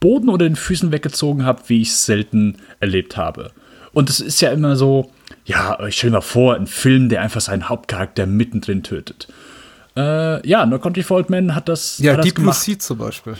Boden 0.00 0.28
unter 0.28 0.44
den 0.44 0.56
Füßen 0.56 0.92
weggezogen 0.92 1.44
habe, 1.44 1.62
wie 1.68 1.82
ich 1.82 1.90
es 1.90 2.06
selten 2.06 2.56
erlebt 2.80 3.16
habe. 3.16 3.52
Und 3.92 4.10
es 4.10 4.20
ist 4.20 4.40
ja 4.40 4.50
immer 4.50 4.76
so, 4.76 5.10
ja, 5.44 5.78
ich 5.86 5.96
stell 5.96 6.10
mir 6.10 6.16
mal 6.16 6.20
vor, 6.22 6.54
ein 6.54 6.66
Film, 6.66 7.08
der 7.08 7.20
einfach 7.20 7.40
seinen 7.40 7.68
Hauptcharakter 7.68 8.26
mittendrin 8.26 8.82
tötet. 8.82 9.28
Äh, 9.96 10.46
ja, 10.48 10.64
No 10.64 10.78
Country 10.78 11.02
for 11.02 11.18
Old 11.18 11.30
Men 11.30 11.54
hat 11.54 11.68
das, 11.68 11.98
Ja, 11.98 12.12
hat 12.12 12.18
das 12.20 12.26
Deep 12.26 12.36
Blue. 12.36 12.52
Sea 12.52 12.78
zum 12.78 12.98
Beispiel. 12.98 13.34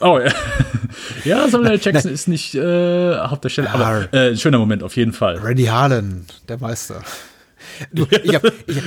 Oh 0.00 0.18
ja. 0.18 0.32
ja, 1.24 1.48
Samuel 1.48 1.72
L. 1.72 1.80
Jackson 1.82 2.10
ist 2.12 2.28
nicht 2.28 2.54
äh, 2.54 3.16
auf 3.16 3.40
der 3.40 3.48
Stelle, 3.48 3.70
aber 3.72 4.08
äh, 4.12 4.30
ein 4.30 4.36
schöner 4.36 4.58
Moment 4.58 4.82
auf 4.82 4.96
jeden 4.96 5.12
Fall. 5.12 5.38
Randy 5.38 5.64
Harlan, 5.64 6.24
der 6.48 6.58
Meister. 6.58 7.02
Du, 7.92 8.06
ich 8.22 8.34
hab, 8.34 8.44
ich 8.44 8.76
hab, 8.76 8.84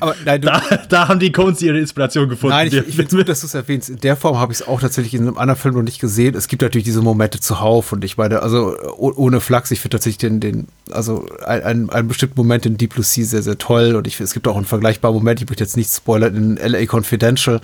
aber 0.00 0.16
nein, 0.24 0.40
du, 0.40 0.46
Da, 0.48 0.60
da 0.88 1.08
haben 1.08 1.20
die 1.20 1.30
Coens 1.30 1.60
ihre 1.62 1.78
Inspiration 1.78 2.28
gefunden. 2.28 2.56
Nein, 2.56 2.66
ich, 2.68 2.74
ich 2.74 2.96
finde 2.96 3.04
es 3.04 3.10
gut, 3.10 3.28
dass 3.28 3.40
du 3.42 3.46
es 3.46 3.54
erwähnst. 3.54 3.90
In 3.90 3.98
der 3.98 4.16
Form 4.16 4.38
habe 4.38 4.52
ich 4.52 4.60
es 4.60 4.66
auch 4.66 4.80
tatsächlich 4.80 5.14
in 5.14 5.22
einem 5.28 5.36
anderen 5.38 5.60
Film 5.60 5.74
noch 5.74 5.82
nicht 5.82 6.00
gesehen. 6.00 6.34
Es 6.34 6.48
gibt 6.48 6.62
natürlich 6.62 6.84
diese 6.86 7.02
Momente 7.02 7.38
zuhauf 7.38 7.92
und 7.92 8.02
ich 8.02 8.16
meine, 8.16 8.42
also 8.42 8.74
oh- 8.96 9.12
ohne 9.14 9.40
Flachs, 9.40 9.70
ich 9.70 9.80
finde 9.80 9.96
tatsächlich 9.98 10.18
den, 10.18 10.40
den 10.40 10.66
also 10.90 11.28
ein- 11.46 11.62
einen, 11.62 11.90
einen 11.90 12.08
bestimmten 12.08 12.36
Moment 12.36 12.66
in 12.66 12.76
Deep 12.78 12.94
Blue 12.94 13.04
Sea 13.04 13.24
sehr, 13.24 13.42
sehr 13.42 13.58
toll 13.58 13.94
und 13.94 14.06
ich, 14.06 14.18
es 14.20 14.32
gibt 14.32 14.48
auch 14.48 14.56
einen 14.56 14.64
vergleichbaren 14.64 15.14
Moment, 15.14 15.40
ich 15.42 15.48
möchte 15.48 15.62
jetzt 15.62 15.76
nicht 15.76 15.90
spoilern, 15.92 16.34
in 16.34 16.56
LA 16.56 16.86
Confidential. 16.90 17.60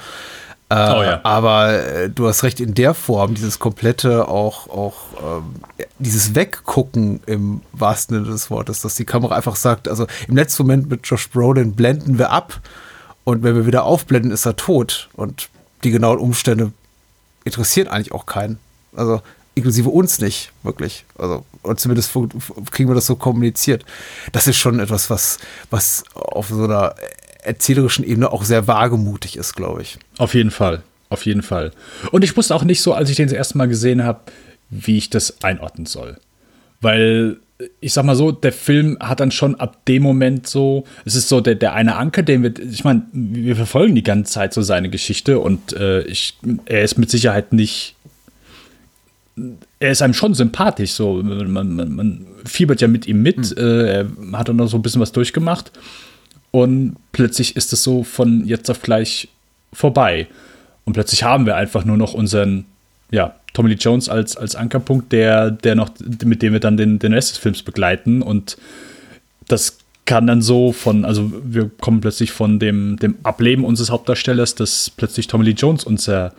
Äh, 0.70 0.94
Oh 0.94 1.02
ja. 1.02 1.20
Aber 1.24 1.72
äh, 1.72 2.08
du 2.08 2.28
hast 2.28 2.42
recht, 2.44 2.60
in 2.60 2.74
der 2.74 2.94
Form, 2.94 3.34
dieses 3.34 3.58
komplette 3.58 4.28
auch, 4.28 4.68
auch 4.68 4.94
ähm, 5.20 5.54
dieses 5.98 6.34
Weggucken 6.34 7.20
im 7.26 7.60
wahrsten 7.72 8.16
Sinne 8.16 8.30
des 8.30 8.50
Wortes, 8.50 8.80
dass 8.80 8.94
die 8.94 9.04
Kamera 9.04 9.34
einfach 9.34 9.56
sagt, 9.56 9.88
also 9.88 10.06
im 10.28 10.36
letzten 10.36 10.62
Moment 10.62 10.88
mit 10.88 11.06
Josh 11.06 11.28
Brolin 11.28 11.74
blenden 11.74 12.18
wir 12.18 12.30
ab 12.30 12.60
und 13.24 13.42
wenn 13.42 13.54
wir 13.54 13.66
wieder 13.66 13.84
aufblenden, 13.84 14.30
ist 14.30 14.46
er 14.46 14.56
tot. 14.56 15.08
Und 15.14 15.50
die 15.84 15.90
genauen 15.90 16.18
Umstände 16.18 16.72
interessieren 17.44 17.88
eigentlich 17.88 18.12
auch 18.12 18.26
keinen. 18.26 18.58
Also 18.94 19.22
inklusive 19.54 19.88
uns 19.90 20.20
nicht, 20.20 20.52
wirklich. 20.62 21.04
Also, 21.18 21.44
und 21.62 21.80
zumindest 21.80 22.12
kriegen 22.70 22.88
wir 22.88 22.94
das 22.94 23.06
so 23.06 23.16
kommuniziert. 23.16 23.84
Das 24.32 24.46
ist 24.46 24.56
schon 24.56 24.80
etwas, 24.80 25.10
was, 25.10 25.38
was 25.70 26.04
auf 26.14 26.48
so 26.48 26.64
einer 26.64 26.94
erzählerischen 27.42 28.04
Ebene 28.04 28.32
auch 28.32 28.44
sehr 28.44 28.66
wagemutig 28.66 29.36
ist, 29.36 29.54
glaube 29.54 29.82
ich. 29.82 29.98
Auf 30.18 30.34
jeden 30.34 30.50
Fall. 30.50 30.82
Auf 31.08 31.26
jeden 31.26 31.42
Fall. 31.42 31.72
Und 32.12 32.22
ich 32.22 32.36
wusste 32.36 32.54
auch 32.54 32.64
nicht 32.64 32.80
so, 32.80 32.94
als 32.94 33.10
ich 33.10 33.16
den 33.16 33.26
das 33.26 33.36
erste 33.36 33.58
Mal 33.58 33.66
gesehen 33.66 34.04
habe, 34.04 34.20
wie 34.70 34.96
ich 34.96 35.10
das 35.10 35.42
einordnen 35.42 35.86
soll. 35.86 36.16
Weil, 36.80 37.38
ich 37.80 37.92
sag 37.92 38.04
mal 38.04 38.14
so, 38.14 38.30
der 38.30 38.52
Film 38.52 38.96
hat 39.00 39.18
dann 39.18 39.32
schon 39.32 39.56
ab 39.56 39.84
dem 39.86 40.04
Moment 40.04 40.46
so, 40.46 40.84
es 41.04 41.16
ist 41.16 41.28
so 41.28 41.40
der, 41.40 41.56
der 41.56 41.74
eine 41.74 41.96
Anker, 41.96 42.22
den 42.22 42.44
wir, 42.44 42.56
ich 42.58 42.84
meine, 42.84 43.02
wir 43.12 43.56
verfolgen 43.56 43.96
die 43.96 44.04
ganze 44.04 44.32
Zeit 44.32 44.54
so 44.54 44.62
seine 44.62 44.88
Geschichte 44.88 45.40
und 45.40 45.72
äh, 45.72 46.02
ich, 46.02 46.38
er 46.66 46.84
ist 46.84 46.96
mit 46.96 47.10
Sicherheit 47.10 47.52
nicht, 47.52 47.96
er 49.80 49.90
ist 49.90 50.02
einem 50.02 50.14
schon 50.14 50.34
sympathisch, 50.34 50.92
so, 50.92 51.22
man, 51.22 51.74
man, 51.74 51.94
man 51.94 52.26
fiebert 52.44 52.80
ja 52.80 52.88
mit 52.88 53.06
ihm 53.06 53.22
mit, 53.22 53.56
äh, 53.58 54.04
er 54.04 54.06
hat 54.32 54.48
dann 54.48 54.56
noch 54.56 54.68
so 54.68 54.78
ein 54.78 54.82
bisschen 54.82 55.00
was 55.00 55.12
durchgemacht 55.12 55.72
und 56.50 56.96
plötzlich 57.12 57.56
ist 57.56 57.72
es 57.72 57.82
so 57.82 58.02
von 58.02 58.44
jetzt 58.46 58.70
auf 58.70 58.82
gleich 58.82 59.28
vorbei. 59.72 60.26
Und 60.84 60.94
plötzlich 60.94 61.22
haben 61.22 61.46
wir 61.46 61.56
einfach 61.56 61.84
nur 61.84 61.96
noch 61.96 62.14
unseren, 62.14 62.64
ja, 63.10 63.34
Tommy 63.52 63.70
Lee 63.70 63.76
Jones 63.76 64.08
als, 64.08 64.36
als 64.36 64.56
Ankerpunkt, 64.56 65.12
der, 65.12 65.50
der 65.50 65.74
noch, 65.74 65.90
mit 66.24 66.42
dem 66.42 66.52
wir 66.52 66.60
dann 66.60 66.76
den, 66.76 66.98
den 66.98 67.12
Rest 67.12 67.32
des 67.32 67.38
Films 67.38 67.62
begleiten. 67.62 68.22
Und 68.22 68.56
das 69.46 69.78
kann 70.04 70.26
dann 70.26 70.42
so 70.42 70.72
von, 70.72 71.04
also 71.04 71.32
wir 71.44 71.70
kommen 71.80 72.00
plötzlich 72.00 72.32
von 72.32 72.58
dem, 72.58 72.96
dem 72.96 73.16
Ableben 73.22 73.64
unseres 73.64 73.90
Hauptdarstellers, 73.90 74.54
dass 74.54 74.90
plötzlich 74.90 75.26
Tommy 75.26 75.44
Lee 75.44 75.52
Jones 75.52 75.84
unser, 75.84 76.32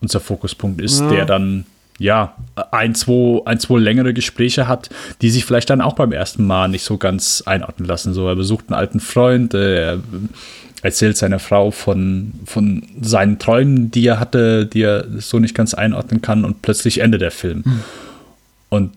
unser 0.00 0.20
Fokuspunkt 0.20 0.80
ist, 0.80 1.00
der 1.00 1.24
dann 1.24 1.64
ja, 2.02 2.34
ein 2.72 2.94
zwei, 2.94 3.40
ein, 3.44 3.60
zwei 3.60 3.78
längere 3.78 4.12
Gespräche 4.12 4.66
hat, 4.66 4.90
die 5.22 5.30
sich 5.30 5.44
vielleicht 5.44 5.70
dann 5.70 5.80
auch 5.80 5.94
beim 5.94 6.12
ersten 6.12 6.44
Mal 6.44 6.68
nicht 6.68 6.82
so 6.82 6.98
ganz 6.98 7.42
einordnen 7.46 7.88
lassen. 7.88 8.12
So, 8.12 8.26
er 8.28 8.36
besucht 8.36 8.66
einen 8.68 8.78
alten 8.78 9.00
Freund, 9.00 9.54
er 9.54 10.00
erzählt 10.82 11.16
seiner 11.16 11.38
Frau 11.38 11.70
von, 11.70 12.32
von 12.44 12.82
seinen 13.00 13.38
Träumen, 13.38 13.92
die 13.92 14.06
er 14.06 14.18
hatte, 14.18 14.66
die 14.66 14.82
er 14.82 15.06
so 15.18 15.38
nicht 15.38 15.54
ganz 15.54 15.74
einordnen 15.74 16.20
kann 16.20 16.44
und 16.44 16.60
plötzlich 16.60 16.98
endet 16.98 17.20
der 17.20 17.30
Film. 17.30 17.62
Und 18.68 18.92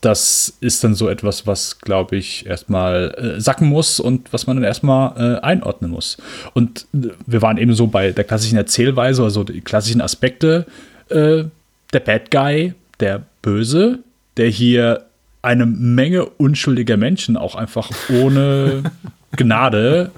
das 0.00 0.56
ist 0.60 0.82
dann 0.82 0.94
so 0.94 1.08
etwas, 1.08 1.46
was, 1.46 1.80
glaube 1.80 2.16
ich, 2.16 2.46
erstmal 2.46 3.36
äh, 3.36 3.40
sacken 3.40 3.68
muss 3.68 4.00
und 4.00 4.32
was 4.32 4.46
man 4.46 4.56
dann 4.56 4.64
erstmal 4.64 5.36
äh, 5.36 5.40
einordnen 5.40 5.90
muss. 5.90 6.16
Und 6.54 6.86
äh, 6.94 7.08
wir 7.26 7.42
waren 7.42 7.58
eben 7.58 7.74
so 7.74 7.86
bei 7.86 8.12
der 8.12 8.24
klassischen 8.24 8.56
Erzählweise, 8.56 9.22
also 9.22 9.44
die 9.44 9.60
klassischen 9.60 10.00
Aspekte. 10.00 10.66
Äh, 11.10 11.44
der 11.92 12.00
Bad 12.00 12.30
Guy, 12.30 12.74
der 13.00 13.22
Böse, 13.42 14.00
der 14.36 14.48
hier 14.48 15.06
eine 15.42 15.66
Menge 15.66 16.26
unschuldiger 16.26 16.96
Menschen 16.96 17.36
auch 17.36 17.54
einfach 17.54 17.90
ohne 18.08 18.82
Gnade 19.36 20.10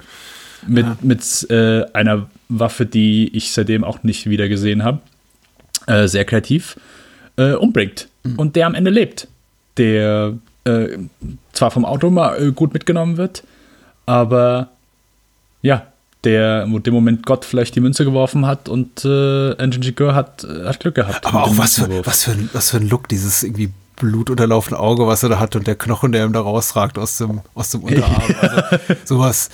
mit, 0.67 1.03
mit 1.03 1.47
äh, 1.49 1.85
einer 1.93 2.29
Waffe, 2.49 2.85
die 2.85 3.35
ich 3.35 3.51
seitdem 3.51 3.83
auch 3.83 4.03
nicht 4.03 4.29
wieder 4.29 4.49
gesehen 4.49 4.83
habe, 4.83 4.99
äh, 5.87 6.07
sehr 6.07 6.25
kreativ, 6.25 6.77
äh, 7.37 7.53
umbringt. 7.53 8.07
Und 8.37 8.55
der 8.55 8.67
am 8.67 8.75
Ende 8.75 8.91
lebt. 8.91 9.27
Der 9.77 10.33
äh, 10.65 10.97
zwar 11.53 11.71
vom 11.71 11.85
Auto 11.85 12.09
mal 12.09 12.41
äh, 12.41 12.51
gut 12.51 12.73
mitgenommen 12.73 13.17
wird, 13.17 13.43
aber 14.05 14.69
ja, 15.61 15.87
der 16.23 16.63
in 16.63 16.83
dem 16.83 16.93
Moment 16.93 17.25
Gott 17.25 17.45
vielleicht 17.45 17.75
die 17.75 17.79
Münze 17.79 18.03
geworfen 18.03 18.45
hat 18.45 18.67
und 18.67 19.05
äh, 19.05 19.53
Engine 19.53 19.85
Chigurh 19.85 20.13
hat, 20.13 20.43
äh, 20.43 20.65
hat 20.65 20.79
Glück 20.79 20.95
gehabt. 20.95 21.25
Aber 21.25 21.41
mit 21.41 21.49
auch 21.49 21.57
was 21.57 21.75
für, 21.75 22.05
was, 22.05 22.23
für 22.23 22.31
ein, 22.31 22.49
was 22.53 22.71
für 22.71 22.77
ein 22.77 22.89
Look, 22.89 23.07
dieses 23.07 23.43
irgendwie 23.43 23.71
blutunterlaufene 23.95 24.79
Auge, 24.79 25.07
was 25.07 25.23
er 25.23 25.29
da 25.29 25.39
hat 25.39 25.55
und 25.55 25.67
der 25.67 25.75
Knochen, 25.75 26.11
der 26.11 26.25
ihm 26.25 26.33
da 26.33 26.41
rausragt 26.41 26.97
aus 26.97 27.17
dem, 27.17 27.41
aus 27.53 27.69
dem 27.71 27.83
Unterarm. 27.83 28.21
Also, 28.41 28.61
sowas. 29.05 29.49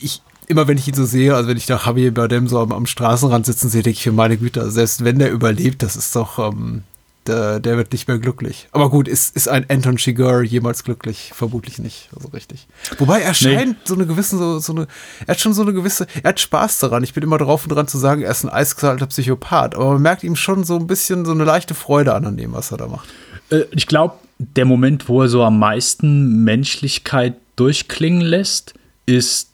Ich, 0.00 0.22
immer 0.46 0.68
wenn 0.68 0.78
ich 0.78 0.88
ihn 0.88 0.94
so 0.94 1.04
sehe, 1.04 1.34
also 1.34 1.48
wenn 1.48 1.56
ich 1.56 1.66
da 1.66 1.80
Javier 1.84 2.12
Bardem 2.12 2.48
so 2.48 2.58
am, 2.60 2.72
am 2.72 2.86
Straßenrand 2.86 3.46
sitzen 3.46 3.68
sehe, 3.68 3.82
denke 3.82 3.98
ich 3.98 4.06
mir, 4.06 4.12
meine 4.12 4.36
Güte, 4.36 4.60
also 4.60 4.72
selbst 4.72 5.04
wenn 5.04 5.18
der 5.18 5.30
überlebt, 5.30 5.82
das 5.82 5.96
ist 5.96 6.14
doch, 6.16 6.38
ähm, 6.38 6.82
der, 7.26 7.60
der 7.60 7.76
wird 7.76 7.92
nicht 7.92 8.08
mehr 8.08 8.18
glücklich. 8.18 8.68
Aber 8.72 8.90
gut, 8.90 9.06
ist, 9.06 9.36
ist 9.36 9.48
ein 9.48 9.68
Anton 9.68 9.96
Chigurh 9.96 10.42
jemals 10.42 10.84
glücklich? 10.84 11.32
Vermutlich 11.34 11.78
nicht, 11.78 12.08
also 12.14 12.28
richtig. 12.28 12.66
Wobei 12.98 13.20
er 13.20 13.34
scheint 13.34 13.76
so 13.84 13.94
eine 13.94 14.06
gewisse, 14.06 14.38
so, 14.38 14.58
so 14.58 14.72
eine, 14.72 14.86
er 15.26 15.32
hat 15.32 15.40
schon 15.40 15.52
so 15.52 15.62
eine 15.62 15.72
gewisse, 15.72 16.06
er 16.22 16.30
hat 16.30 16.40
Spaß 16.40 16.78
daran. 16.78 17.04
Ich 17.04 17.12
bin 17.12 17.22
immer 17.22 17.38
drauf 17.38 17.64
und 17.64 17.72
dran 17.72 17.88
zu 17.88 17.98
sagen, 17.98 18.22
er 18.22 18.30
ist 18.30 18.44
ein 18.44 18.50
eiskalter 18.50 19.06
Psychopath, 19.06 19.74
aber 19.74 19.92
man 19.92 20.02
merkt 20.02 20.24
ihm 20.24 20.36
schon 20.36 20.64
so 20.64 20.76
ein 20.76 20.86
bisschen 20.86 21.24
so 21.24 21.32
eine 21.32 21.44
leichte 21.44 21.74
Freude 21.74 22.14
an, 22.14 22.24
an 22.24 22.36
dem, 22.36 22.52
was 22.52 22.72
er 22.72 22.78
da 22.78 22.86
macht. 22.86 23.08
Äh, 23.50 23.64
ich 23.72 23.86
glaube, 23.86 24.14
der 24.38 24.64
Moment, 24.64 25.08
wo 25.08 25.22
er 25.22 25.28
so 25.28 25.42
am 25.44 25.58
meisten 25.58 26.44
Menschlichkeit 26.44 27.34
durchklingen 27.56 28.22
lässt, 28.22 28.74
ist, 29.04 29.49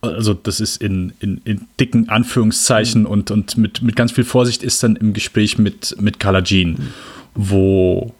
also 0.00 0.34
das 0.34 0.60
ist 0.60 0.80
in, 0.80 1.12
in, 1.20 1.40
in 1.44 1.66
dicken 1.80 2.08
Anführungszeichen 2.08 3.06
und, 3.06 3.30
und 3.30 3.56
mit, 3.56 3.82
mit 3.82 3.96
ganz 3.96 4.12
viel 4.12 4.24
Vorsicht, 4.24 4.62
ist 4.62 4.82
dann 4.82 4.96
im 4.96 5.12
Gespräch 5.12 5.58
mit, 5.58 5.96
mit 6.00 6.20
Carla 6.20 6.42
Jean, 6.42 6.92
wo, 7.34 8.14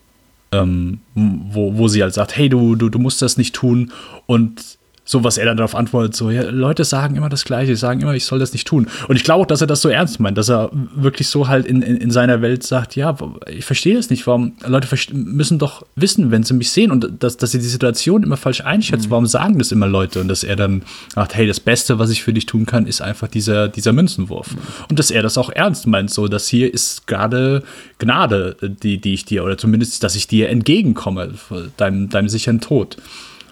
ähm, 0.51 1.01
wo, 1.15 1.77
wo 1.77 1.89
sie 1.89 2.03
halt 2.03 2.15
sagt, 2.15 2.37
hey, 2.37 2.49
du, 2.49 2.75
du, 2.75 2.89
du 2.89 2.99
musst 2.99 3.23
das 3.23 3.37
nicht 3.37 3.55
tun. 3.55 3.93
Und 4.27 4.78
so, 5.09 5.25
was 5.25 5.39
er 5.39 5.47
dann 5.47 5.57
darauf 5.57 5.75
antwortet, 5.75 6.15
so, 6.15 6.31
ja, 6.31 6.43
Leute 6.51 6.85
sagen 6.85 7.17
immer 7.17 7.31
das 7.31 7.47
Gleiche, 7.47 7.75
sie 7.75 7.81
sagen 7.81 8.03
immer, 8.03 8.13
ich 8.13 8.27
soll 8.27 8.39
das 8.39 8.53
nicht 8.53 8.67
tun. 8.67 8.89
Und 9.09 9.17
ich 9.17 9.25
glaube 9.25 9.43
auch, 9.43 9.47
dass 9.47 9.63
er 9.63 9.67
das 9.67 9.81
so 9.81 9.89
ernst 9.89 10.21
meint, 10.21 10.37
dass 10.37 10.51
er 10.51 10.69
wirklich 10.73 11.29
so 11.29 11.49
halt 11.49 11.65
in, 11.65 11.81
in, 11.81 11.97
in 11.97 12.11
seiner 12.11 12.43
Welt 12.43 12.63
sagt, 12.63 12.95
ja, 12.95 13.17
ich 13.47 13.65
verstehe 13.65 13.97
das 13.97 14.11
nicht, 14.11 14.27
warum, 14.27 14.53
Leute 14.67 14.87
müssen 15.15 15.59
doch 15.59 15.87
wissen, 15.97 16.31
wenn 16.31 16.43
sie 16.43 16.53
mich 16.53 16.71
sehen 16.73 16.91
und 16.91 17.23
dass, 17.23 17.39
dass 17.39 17.53
sie 17.53 17.59
die 17.59 17.65
Situation 17.65 18.23
immer 18.23 18.37
falsch 18.37 18.61
einschätzen, 18.61 19.07
warum 19.09 19.25
sagen 19.25 19.59
das 19.59 19.73
immer 19.73 19.87
Leute? 19.87 20.21
Und 20.21 20.29
dass 20.29 20.45
er 20.45 20.57
dann 20.57 20.83
sagt, 21.15 21.35
hey, 21.35 21.47
das 21.47 21.61
Beste, 21.61 21.99
was 21.99 22.11
ich 22.11 22.23
für 22.23 22.35
dich 22.35 22.45
tun 22.45 22.67
kann, 22.67 22.87
ist 22.87 23.01
einfach 23.01 23.29
dieser, 23.29 23.69
dieser 23.69 23.95
Münzenwurf. 23.95 24.57
Und 24.91 24.99
dass 24.99 25.11
er 25.11 25.23
das 25.23 25.39
auch 25.39 25.49
ernst 25.49 25.87
meint, 25.87 26.11
so, 26.11 26.29
dass 26.29 26.49
hier 26.49 26.75
ist 26.75 27.07
gerade 27.07 27.63
Gnade, 27.99 28.57
die, 28.61 28.99
die 28.99 29.15
ich 29.15 29.25
dir, 29.25 29.43
oder 29.43 29.57
zumindest, 29.57 30.05
dass 30.05 30.17
ich 30.17 30.27
dir 30.27 30.51
entgegenkomme, 30.51 31.33
deinem, 31.79 32.11
deinem 32.11 32.29
sicheren 32.29 32.61
Tod. 32.61 32.99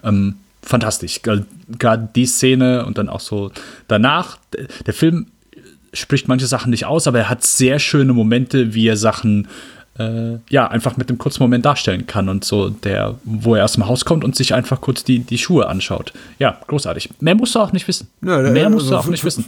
Ähm, 0.03 0.35
fantastisch. 0.67 1.21
Gerade 1.23 2.09
die 2.15 2.25
Szene 2.25 2.85
und 2.85 2.97
dann 2.97 3.09
auch 3.09 3.19
so 3.21 3.51
danach. 3.87 4.37
Der 4.85 4.93
Film 4.93 5.27
spricht 5.93 6.27
manche 6.27 6.45
Sachen 6.47 6.69
nicht 6.69 6.85
aus, 6.85 7.07
aber 7.07 7.19
er 7.19 7.29
hat 7.29 7.43
sehr 7.43 7.79
schöne 7.79 8.13
Momente, 8.13 8.73
wie 8.73 8.87
er 8.87 8.97
Sachen 8.97 9.47
äh, 9.97 10.35
ja 10.49 10.67
einfach 10.67 10.95
mit 10.97 11.09
einem 11.09 11.17
kurzen 11.17 11.41
Moment 11.41 11.65
darstellen 11.65 12.05
kann 12.05 12.29
und 12.29 12.43
so 12.45 12.69
der, 12.69 13.15
wo 13.23 13.55
er 13.55 13.65
aus 13.65 13.73
dem 13.73 13.87
Haus 13.87 14.05
kommt 14.05 14.23
und 14.23 14.35
sich 14.35 14.53
einfach 14.53 14.79
kurz 14.81 15.03
die, 15.03 15.19
die 15.19 15.37
Schuhe 15.39 15.67
anschaut. 15.67 16.13
Ja, 16.37 16.59
großartig. 16.67 17.09
Mehr 17.19 17.33
musst 17.35 17.55
du 17.55 17.59
auch 17.59 17.71
nicht 17.71 17.87
wissen. 17.87 18.07
Ja, 18.21 18.39
Mehr 18.41 18.69
musst 18.69 18.91
du 18.91 18.95
also 18.95 19.07
auch 19.07 19.11
nicht 19.11 19.23
wissen. 19.23 19.45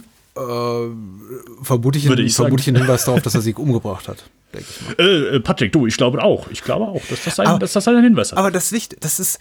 Vermutlich, 1.62 2.08
Würde 2.08 2.22
ich 2.22 2.34
sagen. 2.34 2.46
vermutlich 2.46 2.68
ein 2.68 2.76
Hinweis 2.76 3.04
darauf, 3.04 3.22
dass 3.22 3.34
er 3.34 3.40
sich 3.42 3.56
umgebracht 3.58 4.08
hat, 4.08 4.24
ich. 4.52 4.98
Äh, 4.98 5.36
äh, 5.36 5.40
Patrick, 5.40 5.72
du, 5.72 5.86
ich 5.86 5.96
glaube 5.96 6.22
auch. 6.22 6.48
Ich 6.50 6.62
glaube 6.62 6.86
auch, 6.86 7.02
dass 7.08 7.24
das 7.24 7.38
ein, 7.38 7.46
Aber- 7.46 7.58
dass 7.60 7.72
das 7.74 7.86
ein 7.86 8.02
Hinweis 8.02 8.32
hat. 8.32 8.38
Aber 8.38 8.50
das 8.50 8.72
Wicht, 8.72 8.96
das 9.04 9.20
ist, 9.20 9.38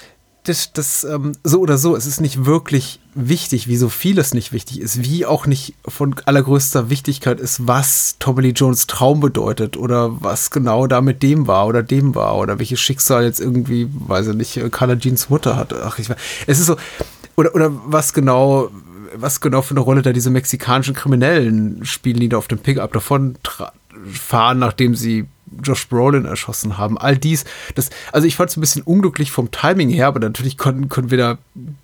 das, 0.50 0.74
das 0.74 1.04
ähm, 1.04 1.34
so 1.44 1.60
oder 1.60 1.78
so, 1.78 1.96
es 1.96 2.06
ist 2.06 2.20
nicht 2.20 2.46
wirklich 2.46 3.00
wichtig, 3.14 3.68
wie 3.68 3.78
so 3.78 3.88
vieles 3.88 4.34
nicht 4.34 4.52
wichtig 4.52 4.82
ist, 4.82 5.04
wie 5.04 5.26
auch 5.26 5.46
nicht 5.46 5.76
von 5.88 6.16
allergrößter 6.26 6.90
Wichtigkeit 6.90 7.40
ist, 7.40 7.68
was 7.68 8.16
Tommy 8.20 8.42
Lee 8.42 8.54
Jones 8.56 8.88
Traum 8.88 9.20
bedeutet 9.20 9.78
oder 9.78 10.22
was 10.22 10.50
genau 10.50 10.88
da 10.88 11.02
mit 11.02 11.22
dem 11.22 11.48
war 11.48 11.68
oder 11.68 11.84
dem 11.84 12.16
war 12.16 12.38
oder 12.38 12.60
welches 12.60 12.80
Schicksal 12.80 13.24
jetzt 13.24 13.40
irgendwie, 13.40 13.88
weiß 13.92 14.28
ich 14.28 14.36
nicht, 14.36 14.72
Carla 14.72 14.98
Jeans 14.98 15.30
Mutter 15.30 15.56
hat. 15.56 15.74
Ach, 15.74 16.00
ich 16.00 16.10
weiß. 16.10 16.18
Es 16.48 16.60
ist 16.60 16.66
so, 16.66 16.78
oder, 17.36 17.54
oder 17.54 17.72
was 17.86 18.14
genau, 18.14 18.72
was 19.16 19.42
genau 19.42 19.62
für 19.62 19.76
eine 19.76 19.82
Rolle 19.82 20.02
da 20.02 20.14
diese 20.14 20.32
mexikanischen 20.32 20.96
Kriminellen 20.96 21.86
spielen, 21.86 22.20
die 22.20 22.30
da 22.30 22.38
auf 22.38 22.48
dem 22.48 22.60
Pickup 22.60 22.94
davon 22.94 23.38
fahren, 24.12 24.60
nachdem 24.60 24.96
sie 24.96 25.28
Josh 25.64 25.88
Brolin 25.88 26.26
erschossen 26.26 26.78
haben. 26.78 26.98
All 26.98 27.18
dies, 27.18 27.46
das, 27.76 27.90
also 28.12 28.28
ich 28.28 28.36
fand 28.36 28.50
es 28.50 28.58
ein 28.58 28.62
bisschen 28.62 28.84
unglücklich 28.84 29.32
vom 29.32 29.52
Timing 29.52 29.90
her, 29.90 30.08
aber 30.08 30.20
natürlich 30.20 30.58
konnten, 30.58 30.90
konnten 30.90 31.12
wir 31.12 31.18
da 31.18 31.38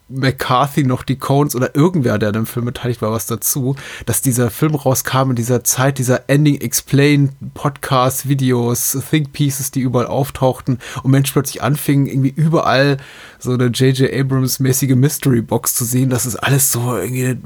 McCarthy 0.07 0.83
noch 0.83 1.03
die 1.03 1.17
Cones 1.17 1.55
oder 1.55 1.75
irgendwer, 1.75 2.19
der 2.19 2.29
an 2.29 2.33
dem 2.33 2.45
Film 2.45 2.65
beteiligt 2.65 3.01
war, 3.01 3.11
was 3.11 3.25
dazu, 3.25 3.75
dass 4.05 4.21
dieser 4.21 4.51
Film 4.51 4.75
rauskam 4.75 5.31
in 5.31 5.35
dieser 5.35 5.63
Zeit 5.63 5.97
dieser 5.97 6.29
Ending 6.29 6.61
Explain 6.61 7.29
Podcasts, 7.55 8.27
Videos, 8.27 8.97
Think 9.09 9.33
Pieces, 9.33 9.71
die 9.71 9.79
überall 9.79 10.05
auftauchten 10.05 10.77
und 11.01 11.09
Menschen 11.09 11.33
plötzlich 11.33 11.63
anfingen, 11.63 12.05
irgendwie 12.05 12.33
überall 12.35 12.97
so 13.39 13.53
eine 13.53 13.65
J.J. 13.67 14.13
Abrams 14.13 14.59
mäßige 14.59 14.95
Mystery 14.95 15.41
Box 15.41 15.73
zu 15.73 15.85
sehen, 15.85 16.11
dass 16.11 16.25
es 16.25 16.35
alles 16.35 16.71
so 16.71 16.95
irgendwie 16.95 17.25
eine, 17.25 17.39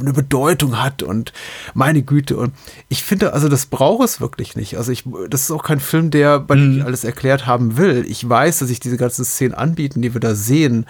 eine 0.00 0.12
Bedeutung 0.12 0.80
hat 0.80 1.02
und 1.02 1.32
meine 1.74 2.02
Güte 2.02 2.36
und 2.36 2.52
ich 2.88 3.02
finde 3.02 3.32
also, 3.32 3.48
das 3.48 3.66
braucht 3.66 4.04
es 4.04 4.20
wirklich 4.20 4.54
nicht. 4.54 4.76
Also 4.76 4.92
ich, 4.92 5.04
das 5.28 5.42
ist 5.42 5.50
auch 5.50 5.64
kein 5.64 5.80
Film, 5.80 6.10
der 6.10 6.38
bei 6.38 6.54
dem 6.54 6.78
ich 6.78 6.84
alles 6.84 7.02
erklärt 7.04 7.46
haben 7.46 7.76
will. 7.76 8.04
Ich 8.08 8.28
weiß, 8.28 8.60
dass 8.60 8.68
sich 8.68 8.78
diese 8.78 8.96
ganzen 8.96 9.24
Szenen 9.24 9.54
anbieten, 9.54 10.00
die 10.00 10.14
wir 10.14 10.20
da 10.20 10.34
sehen 10.34 10.86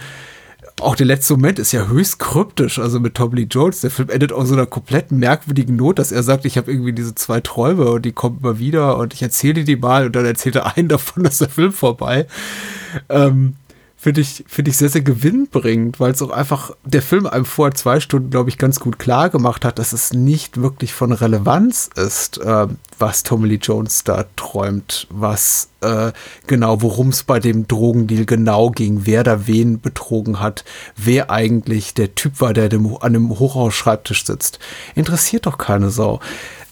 auch 0.82 0.96
der 0.96 1.06
letzte 1.06 1.34
Moment 1.34 1.58
ist 1.58 1.72
ja 1.72 1.86
höchst 1.86 2.18
kryptisch, 2.18 2.78
also 2.78 3.00
mit 3.00 3.14
Tom 3.14 3.34
Lee 3.34 3.46
Jones. 3.50 3.80
Der 3.80 3.90
Film 3.90 4.10
endet 4.10 4.32
auf 4.32 4.46
so 4.46 4.54
einer 4.54 4.66
komplett 4.66 5.12
merkwürdigen 5.12 5.76
Not, 5.76 5.98
dass 5.98 6.12
er 6.12 6.22
sagt, 6.22 6.44
ich 6.44 6.56
habe 6.56 6.70
irgendwie 6.70 6.92
diese 6.92 7.14
zwei 7.14 7.40
Träume 7.40 7.90
und 7.90 8.04
die 8.04 8.12
kommen 8.12 8.38
immer 8.40 8.58
wieder 8.58 8.98
und 8.98 9.14
ich 9.14 9.22
erzähle 9.22 9.54
dir 9.54 9.64
die 9.64 9.76
mal 9.76 10.06
und 10.06 10.16
dann 10.16 10.24
erzählt 10.24 10.56
er 10.56 10.76
einen 10.76 10.88
davon, 10.88 11.24
dass 11.24 11.38
der 11.38 11.48
Film 11.48 11.72
vorbei. 11.72 12.26
Ähm, 13.08 13.56
finde 14.02 14.20
ich, 14.22 14.42
finde 14.48 14.72
ich 14.72 14.76
sehr, 14.76 14.88
sehr 14.88 15.02
gewinnbringend, 15.02 16.00
weil 16.00 16.10
es 16.10 16.20
auch 16.22 16.30
einfach 16.30 16.72
der 16.84 17.02
Film 17.02 17.24
einem 17.28 17.44
vor 17.44 17.72
zwei 17.72 18.00
Stunden, 18.00 18.30
glaube 18.30 18.50
ich, 18.50 18.58
ganz 18.58 18.80
gut 18.80 18.98
klar 18.98 19.30
gemacht 19.30 19.64
hat, 19.64 19.78
dass 19.78 19.92
es 19.92 20.12
nicht 20.12 20.60
wirklich 20.60 20.92
von 20.92 21.12
Relevanz 21.12 21.88
ist, 21.94 22.38
äh, 22.38 22.66
was 22.98 23.22
Tommy 23.22 23.46
Lee 23.46 23.60
Jones 23.62 24.02
da 24.02 24.24
träumt, 24.34 25.06
was 25.08 25.68
äh, 25.82 26.10
genau, 26.48 26.82
worum 26.82 27.10
es 27.10 27.22
bei 27.22 27.38
dem 27.38 27.68
Drogendeal 27.68 28.24
genau 28.24 28.70
ging, 28.70 29.02
wer 29.04 29.22
da 29.22 29.46
wen 29.46 29.80
betrogen 29.80 30.40
hat, 30.40 30.64
wer 30.96 31.30
eigentlich 31.30 31.94
der 31.94 32.16
Typ 32.16 32.40
war, 32.40 32.54
der 32.54 32.68
dem, 32.68 32.96
an 33.00 33.12
dem 33.12 33.30
Hochhausschreibtisch 33.30 34.26
sitzt. 34.26 34.58
Interessiert 34.96 35.46
doch 35.46 35.58
keine 35.58 35.90
Sau. 35.90 36.18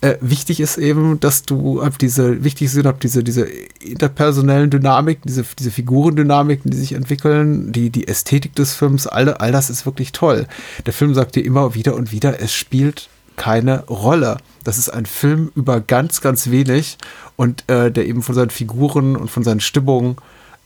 Äh, 0.02 0.16
wichtig 0.22 0.60
ist 0.60 0.78
eben, 0.78 1.20
dass 1.20 1.42
du 1.42 1.82
ab 1.82 1.98
diese, 1.98 2.42
wichtig 2.42 2.70
sind 2.70 2.86
ab 2.86 3.00
diese, 3.00 3.22
diese 3.22 3.42
interpersonellen 3.80 4.70
Dynamiken, 4.70 5.24
diese, 5.26 5.44
diese 5.58 5.70
Figurendynamiken, 5.70 6.70
die 6.70 6.76
sich 6.76 6.94
entwickeln, 6.94 7.70
die, 7.72 7.90
die 7.90 8.08
Ästhetik 8.08 8.54
des 8.54 8.72
Films, 8.74 9.06
all, 9.06 9.34
all 9.34 9.52
das 9.52 9.68
ist 9.68 9.84
wirklich 9.84 10.12
toll. 10.12 10.46
Der 10.86 10.94
Film 10.94 11.12
sagt 11.12 11.36
dir 11.36 11.44
immer 11.44 11.74
wieder 11.74 11.94
und 11.94 12.12
wieder, 12.12 12.40
es 12.40 12.54
spielt 12.54 13.10
keine 13.36 13.84
Rolle. 13.86 14.38
Das 14.64 14.78
ist 14.78 14.88
ein 14.88 15.04
Film 15.06 15.52
über 15.54 15.80
ganz, 15.80 16.22
ganz 16.22 16.50
wenig 16.50 16.96
und 17.36 17.64
äh, 17.68 17.90
der 17.90 18.06
eben 18.06 18.22
von 18.22 18.34
seinen 18.34 18.50
Figuren 18.50 19.16
und 19.16 19.30
von 19.30 19.42
seinen 19.42 19.60
Stimmungen 19.60 20.16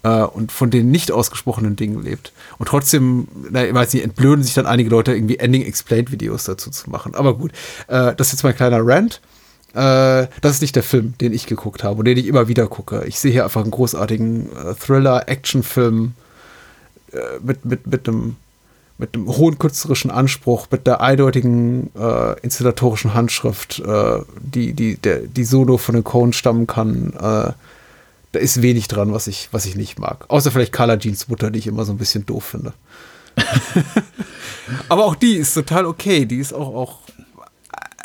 und 0.08 0.52
von 0.52 0.70
den 0.70 0.90
nicht 0.90 1.12
ausgesprochenen 1.12 1.76
Dingen 1.76 2.02
lebt. 2.02 2.32
Und 2.58 2.68
trotzdem, 2.68 3.28
na, 3.50 3.64
ich 3.66 3.74
weiß 3.74 3.94
nicht, 3.94 4.04
entblöden 4.04 4.44
sich 4.44 4.54
dann 4.54 4.66
einige 4.66 4.90
Leute 4.90 5.14
irgendwie 5.14 5.38
Ending-Explained-Videos 5.38 6.44
dazu 6.44 6.70
zu 6.70 6.90
machen. 6.90 7.14
Aber 7.14 7.34
gut, 7.34 7.52
äh, 7.88 8.14
das 8.14 8.28
ist 8.28 8.34
jetzt 8.34 8.42
mein 8.44 8.56
kleiner 8.56 8.80
Rant. 8.80 9.20
Äh, 9.72 10.28
das 10.40 10.52
ist 10.52 10.60
nicht 10.60 10.76
der 10.76 10.82
Film, 10.82 11.14
den 11.20 11.32
ich 11.32 11.46
geguckt 11.46 11.82
habe 11.82 11.98
und 11.98 12.04
den 12.04 12.18
ich 12.18 12.26
immer 12.26 12.48
wieder 12.48 12.66
gucke. 12.66 13.04
Ich 13.06 13.18
sehe 13.18 13.32
hier 13.32 13.44
einfach 13.44 13.62
einen 13.62 13.70
großartigen 13.70 14.50
äh, 14.52 14.74
Thriller-Action-Film 14.74 16.12
äh, 17.12 17.16
mit, 17.42 17.64
mit, 17.64 17.86
mit 17.86 18.08
einem 18.08 18.36
mit 18.96 19.14
einem 19.14 19.26
hohen 19.26 19.58
künstlerischen 19.58 20.10
Anspruch, 20.10 20.68
mit 20.70 20.86
der 20.86 21.00
eindeutigen 21.00 21.90
äh, 21.96 22.38
inszenatorischen 22.40 23.12
Handschrift, 23.12 23.80
äh, 23.80 24.20
die, 24.40 24.72
die, 24.72 24.96
der, 24.96 25.22
die 25.22 25.44
Solo 25.44 25.78
von 25.78 25.96
den 25.96 26.04
Cohen 26.04 26.32
stammen 26.32 26.66
kann, 26.68 27.12
äh, 27.20 27.52
da 28.34 28.40
ist 28.40 28.62
wenig 28.62 28.88
dran, 28.88 29.12
was 29.12 29.28
ich, 29.28 29.48
was 29.52 29.64
ich 29.64 29.76
nicht 29.76 30.00
mag. 30.00 30.24
Außer 30.28 30.50
vielleicht 30.50 30.72
Carla 30.72 30.98
Jeans 30.98 31.28
Mutter, 31.28 31.52
die 31.52 31.60
ich 31.60 31.68
immer 31.68 31.84
so 31.84 31.92
ein 31.92 31.98
bisschen 31.98 32.26
doof 32.26 32.44
finde. 32.44 32.72
Aber 34.88 35.04
auch 35.04 35.14
die 35.14 35.34
ist 35.36 35.54
total 35.54 35.86
okay. 35.86 36.26
Die 36.26 36.38
ist 36.38 36.52
auch, 36.52 36.74
auch, 36.74 36.98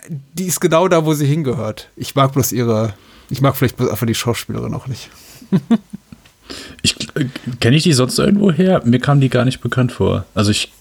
die 0.08 0.46
ist 0.46 0.60
genau 0.62 0.88
da, 0.88 1.04
wo 1.04 1.16
sie 1.16 1.26
hingehört. 1.26 1.90
Ich 1.96 2.14
mag 2.14 2.34
bloß 2.34 2.52
ihre, 2.52 2.94
ich 3.32 3.42
mag 3.42 3.56
vielleicht 3.58 3.78
bloß 3.78 3.90
einfach 3.90 4.06
die 4.06 4.14
Schauspielerin 4.14 4.76
auch 4.76 4.86
nicht. 4.86 5.10
ich, 6.84 6.96
äh, 7.16 7.26
Kenne 7.60 7.78
ich 7.78 7.84
die 7.84 7.94
sonst 7.94 8.20
irgendwo 8.20 8.52
her? 8.52 8.84
Mir 8.86 9.00
kam 9.00 9.22
die 9.22 9.30
gar 9.30 9.46
nicht 9.46 9.62
bekannt 9.62 9.92
vor. 9.92 10.26
Also 10.36 10.52
ich 10.52 10.72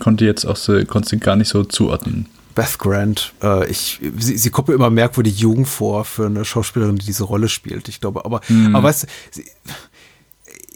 konnte 0.00 0.24
jetzt 0.24 0.44
auch 0.44 0.56
so, 0.56 0.84
konnte 0.84 1.10
sie 1.10 1.18
gar 1.18 1.36
nicht 1.36 1.48
so 1.48 1.62
zuordnen. 1.62 2.26
Beth 2.56 2.78
Grant. 2.78 3.34
Äh, 3.40 3.70
ich, 3.70 4.00
sie, 4.18 4.36
sie 4.36 4.50
kommt 4.50 4.66
mir 4.66 4.74
immer 4.74 4.90
merkwürdig 4.90 5.38
jung 5.38 5.64
vor 5.64 6.04
für 6.04 6.26
eine 6.26 6.44
Schauspielerin, 6.44 6.96
die 6.96 7.06
diese 7.06 7.22
Rolle 7.22 7.48
spielt. 7.48 7.88
Ich 7.88 8.00
glaube, 8.00 8.24
aber, 8.24 8.40
mhm. 8.48 8.74
aber 8.74 8.88
weißt 8.88 9.04
du, 9.04 9.42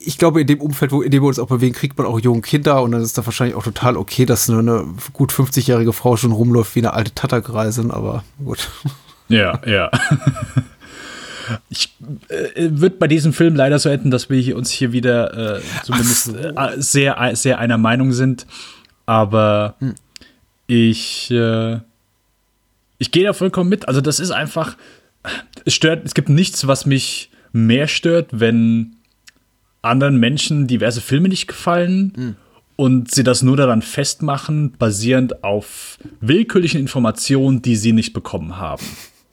ich 0.02 0.16
glaube, 0.16 0.40
in 0.40 0.46
dem 0.46 0.60
Umfeld, 0.60 0.92
wo, 0.92 1.02
in 1.02 1.10
dem 1.10 1.22
wir 1.22 1.28
uns 1.28 1.38
auch 1.38 1.48
bewegen, 1.48 1.74
kriegt 1.74 1.98
man 1.98 2.06
auch 2.06 2.20
junge 2.20 2.42
Kinder 2.42 2.82
und 2.82 2.92
dann 2.92 3.02
ist 3.02 3.18
da 3.18 3.26
wahrscheinlich 3.26 3.56
auch 3.56 3.64
total 3.64 3.96
okay, 3.96 4.24
dass 4.24 4.48
nur 4.48 4.60
eine 4.60 4.84
gut 5.12 5.32
50-jährige 5.32 5.92
Frau 5.92 6.16
schon 6.16 6.32
rumläuft 6.32 6.76
wie 6.76 6.80
eine 6.80 6.92
alte 6.92 7.14
Tattergreisin, 7.14 7.90
aber 7.90 8.22
gut. 8.42 8.70
Ja, 9.28 9.60
ja. 9.66 9.90
Ich 11.68 11.96
äh, 12.28 12.68
wird 12.70 12.98
bei 12.98 13.08
diesem 13.08 13.32
Film 13.32 13.56
leider 13.56 13.78
so 13.78 13.88
enden, 13.88 14.10
dass 14.10 14.30
wir 14.30 14.38
hier 14.38 14.56
uns 14.56 14.70
hier 14.70 14.92
wieder 14.92 15.56
äh, 15.56 15.60
zumindest 15.84 16.24
so. 16.26 16.36
äh, 16.36 16.80
sehr, 16.80 17.30
sehr 17.34 17.58
einer 17.58 17.76
Meinung 17.76 18.12
sind. 18.12 18.46
Aber 19.04 19.74
hm 19.80 19.94
ich, 20.70 21.32
äh, 21.32 21.80
ich 22.98 23.10
gehe 23.10 23.24
da 23.24 23.32
vollkommen 23.32 23.68
mit. 23.68 23.88
Also, 23.88 24.00
das 24.00 24.20
ist 24.20 24.30
einfach, 24.30 24.76
es 25.64 25.74
stört, 25.74 26.04
es 26.04 26.14
gibt 26.14 26.28
nichts, 26.28 26.66
was 26.68 26.86
mich 26.86 27.30
mehr 27.52 27.88
stört, 27.88 28.28
wenn 28.30 28.94
anderen 29.82 30.18
Menschen 30.18 30.68
diverse 30.68 31.00
Filme 31.00 31.28
nicht 31.28 31.48
gefallen 31.48 32.12
mhm. 32.16 32.36
und 32.76 33.10
sie 33.10 33.24
das 33.24 33.42
nur 33.42 33.56
daran 33.56 33.82
festmachen, 33.82 34.72
basierend 34.78 35.42
auf 35.42 35.98
willkürlichen 36.20 36.78
Informationen, 36.78 37.62
die 37.62 37.74
sie 37.74 37.92
nicht 37.92 38.12
bekommen 38.12 38.58
haben. 38.58 38.84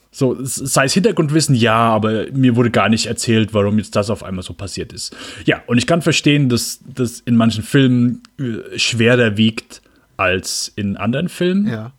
So, 0.10 0.36
sei 0.40 0.86
es 0.86 0.94
Hintergrundwissen, 0.94 1.54
ja, 1.54 1.78
aber 1.78 2.32
mir 2.32 2.56
wurde 2.56 2.72
gar 2.72 2.90
nicht 2.90 3.06
erzählt, 3.06 3.54
warum 3.54 3.78
jetzt 3.78 3.96
das 3.96 4.10
auf 4.10 4.24
einmal 4.24 4.44
so 4.44 4.54
passiert 4.54 4.92
ist. 4.92 5.16
Ja, 5.46 5.62
und 5.68 5.78
ich 5.78 5.86
kann 5.86 6.02
verstehen, 6.02 6.50
dass 6.50 6.80
das 6.92 7.20
in 7.20 7.36
manchen 7.36 7.64
Filmen 7.64 8.24
äh, 8.40 8.80
schwerer 8.80 9.38
wiegt, 9.38 9.84
als 10.18 10.72
in 10.76 10.98
anderen 10.98 11.30
Filmen. 11.30 11.68
Ja. 11.68 11.92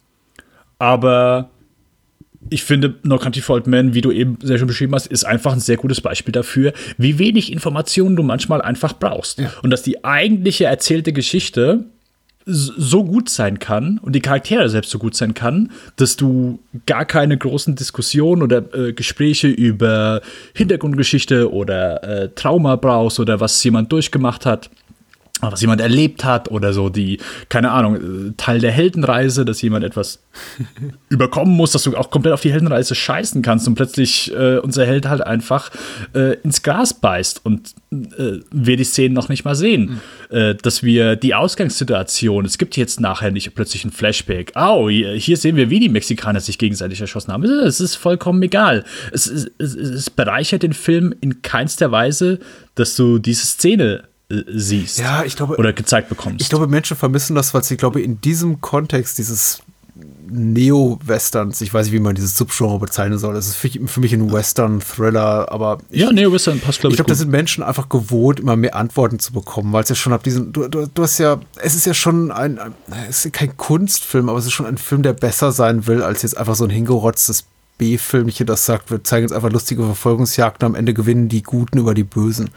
Aber 0.78 1.50
ich 2.50 2.62
finde, 2.62 2.94
No 3.02 3.18
Country 3.18 3.42
for 3.42 3.56
Old 3.56 3.66
Men, 3.66 3.94
wie 3.94 4.00
du 4.00 4.10
eben 4.10 4.38
sehr 4.42 4.58
schön 4.58 4.66
beschrieben 4.66 4.94
hast, 4.94 5.06
ist 5.06 5.24
einfach 5.24 5.52
ein 5.52 5.60
sehr 5.60 5.76
gutes 5.76 6.00
Beispiel 6.00 6.32
dafür, 6.32 6.72
wie 6.96 7.18
wenig 7.18 7.52
Informationen 7.52 8.16
du 8.16 8.22
manchmal 8.22 8.62
einfach 8.62 8.92
brauchst. 8.92 9.38
Ja. 9.38 9.52
Und 9.62 9.70
dass 9.70 9.82
die 9.82 10.04
eigentliche 10.04 10.64
erzählte 10.64 11.12
Geschichte 11.12 11.84
so 12.50 13.04
gut 13.04 13.28
sein 13.28 13.58
kann 13.58 13.98
und 13.98 14.14
die 14.14 14.20
Charaktere 14.22 14.70
selbst 14.70 14.90
so 14.90 14.98
gut 14.98 15.14
sein 15.14 15.34
kann, 15.34 15.70
dass 15.96 16.16
du 16.16 16.60
gar 16.86 17.04
keine 17.04 17.36
großen 17.36 17.76
Diskussionen 17.76 18.42
oder 18.42 18.64
äh, 18.74 18.94
Gespräche 18.94 19.48
über 19.48 20.22
Hintergrundgeschichte 20.54 21.52
oder 21.52 22.02
äh, 22.02 22.28
Trauma 22.34 22.76
brauchst 22.76 23.20
oder 23.20 23.38
was 23.40 23.62
jemand 23.62 23.92
durchgemacht 23.92 24.46
hat 24.46 24.70
was 25.40 25.60
jemand 25.60 25.80
erlebt 25.80 26.24
hat 26.24 26.50
oder 26.50 26.72
so 26.72 26.88
die, 26.88 27.18
keine 27.48 27.70
Ahnung, 27.70 27.96
äh, 27.96 28.32
Teil 28.36 28.60
der 28.60 28.72
Heldenreise, 28.72 29.44
dass 29.44 29.62
jemand 29.62 29.84
etwas 29.84 30.22
überkommen 31.08 31.54
muss, 31.54 31.72
dass 31.72 31.84
du 31.84 31.96
auch 31.96 32.10
komplett 32.10 32.34
auf 32.34 32.40
die 32.40 32.52
Heldenreise 32.52 32.94
scheißen 32.94 33.42
kannst 33.42 33.68
und 33.68 33.74
plötzlich 33.74 34.32
äh, 34.34 34.58
unser 34.58 34.86
Held 34.86 35.08
halt 35.08 35.20
einfach 35.22 35.70
äh, 36.14 36.34
ins 36.40 36.62
Gras 36.62 36.94
beißt 36.94 37.44
und 37.44 37.74
äh, 37.92 38.40
wir 38.50 38.76
die 38.76 38.84
Szenen 38.84 39.14
noch 39.14 39.28
nicht 39.28 39.44
mal 39.44 39.54
sehen. 39.54 40.00
Mhm. 40.30 40.58
dass 40.62 40.82
wir 40.82 41.16
die 41.16 41.34
Ausgangssituation, 41.34 42.44
es 42.44 42.58
gibt 42.58 42.76
jetzt 42.76 43.00
nachher 43.00 43.30
nicht 43.30 43.54
plötzlich 43.54 43.84
ein 43.84 43.90
Flashback. 43.90 44.52
Oh, 44.56 44.88
hier 44.90 45.36
sehen 45.36 45.56
wir, 45.56 45.70
wie 45.70 45.80
die 45.80 45.88
Mexikaner 45.88 46.40
sich 46.40 46.58
gegenseitig 46.58 47.00
erschossen 47.00 47.32
haben. 47.32 47.44
Es 47.44 47.80
ist 47.80 47.94
vollkommen 47.94 48.42
egal. 48.42 48.84
Es, 49.12 49.26
es, 49.26 49.74
es 49.74 50.10
bereichert 50.10 50.62
den 50.62 50.74
Film 50.74 51.14
in 51.20 51.40
keinster 51.40 51.90
Weise, 51.92 52.40
dass 52.74 52.94
du 52.94 53.18
diese 53.18 53.46
Szene 53.46 54.04
siehst. 54.28 54.98
Ja, 54.98 55.24
ich 55.24 55.36
glaube. 55.36 55.56
Oder 55.56 55.72
gezeigt 55.72 56.08
bekommst. 56.08 56.40
Ich 56.40 56.48
glaube, 56.48 56.66
Menschen 56.66 56.96
vermissen 56.96 57.34
das, 57.34 57.54
weil 57.54 57.64
sie, 57.64 57.76
glaube 57.76 58.00
in 58.00 58.20
diesem 58.20 58.60
Kontext 58.60 59.18
dieses 59.18 59.62
Neo-Westerns, 60.30 61.60
ich 61.62 61.72
weiß 61.72 61.86
nicht, 61.86 61.94
wie 61.94 62.00
man 62.00 62.14
dieses 62.14 62.36
Subgenre 62.36 62.78
bezeichnen 62.78 63.18
soll. 63.18 63.34
Das 63.34 63.46
ist 63.46 63.56
für, 63.56 63.70
für 63.70 64.00
mich 64.00 64.12
ein 64.12 64.30
Western-Thriller, 64.30 65.50
aber. 65.50 65.78
Ich, 65.90 66.02
ja, 66.02 66.12
Neo-Western 66.12 66.60
passt, 66.60 66.80
glaube 66.80 66.92
ich. 66.92 66.94
Ich 66.94 67.04
glaube, 67.04 67.08
da 67.08 67.14
sind 67.14 67.30
Menschen 67.30 67.62
einfach 67.64 67.88
gewohnt, 67.88 68.38
immer 68.38 68.56
mehr 68.56 68.76
Antworten 68.76 69.18
zu 69.18 69.32
bekommen, 69.32 69.72
weil 69.72 69.82
es 69.82 69.88
ja 69.88 69.94
schon 69.94 70.12
ab 70.12 70.22
diesem. 70.22 70.52
Du, 70.52 70.68
du, 70.68 70.86
du, 70.86 71.02
hast 71.02 71.18
ja. 71.18 71.40
Es 71.56 71.74
ist 71.74 71.86
ja 71.86 71.94
schon 71.94 72.30
ein. 72.30 72.60
Es 73.08 73.24
ist 73.24 73.32
kein 73.32 73.56
Kunstfilm, 73.56 74.28
aber 74.28 74.38
es 74.38 74.46
ist 74.46 74.52
schon 74.52 74.66
ein 74.66 74.78
Film, 74.78 75.02
der 75.02 75.14
besser 75.14 75.52
sein 75.52 75.86
will, 75.86 76.02
als 76.02 76.22
jetzt 76.22 76.36
einfach 76.36 76.54
so 76.54 76.64
ein 76.64 76.70
hingerotztes 76.70 77.44
B-Filmchen, 77.78 78.46
das 78.46 78.66
sagt, 78.66 78.90
wir 78.90 79.02
zeigen 79.04 79.24
jetzt 79.24 79.32
einfach 79.32 79.50
lustige 79.50 79.84
Verfolgungsjagden, 79.84 80.66
am 80.66 80.74
Ende 80.74 80.94
gewinnen 80.94 81.28
die 81.28 81.42
Guten 81.42 81.78
über 81.78 81.94
die 81.94 82.04
Bösen. 82.04 82.50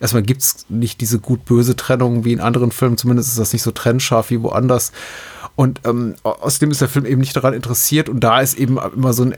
Erstmal 0.00 0.22
gibt 0.22 0.42
es 0.42 0.66
nicht 0.68 1.00
diese 1.00 1.18
gut-böse 1.18 1.74
Trennung 1.74 2.24
wie 2.24 2.32
in 2.32 2.40
anderen 2.40 2.70
Filmen, 2.70 2.98
zumindest 2.98 3.30
ist 3.30 3.38
das 3.38 3.52
nicht 3.52 3.62
so 3.62 3.70
trennscharf 3.72 4.30
wie 4.30 4.42
woanders. 4.42 4.92
Und 5.56 5.80
ähm, 5.84 6.14
außerdem 6.22 6.70
ist 6.70 6.82
der 6.82 6.88
Film 6.88 7.06
eben 7.06 7.20
nicht 7.20 7.34
daran 7.34 7.54
interessiert 7.54 8.08
und 8.08 8.20
da 8.20 8.40
ist 8.40 8.58
eben 8.58 8.78
immer 8.94 9.14
so 9.14 9.24
ein 9.24 9.34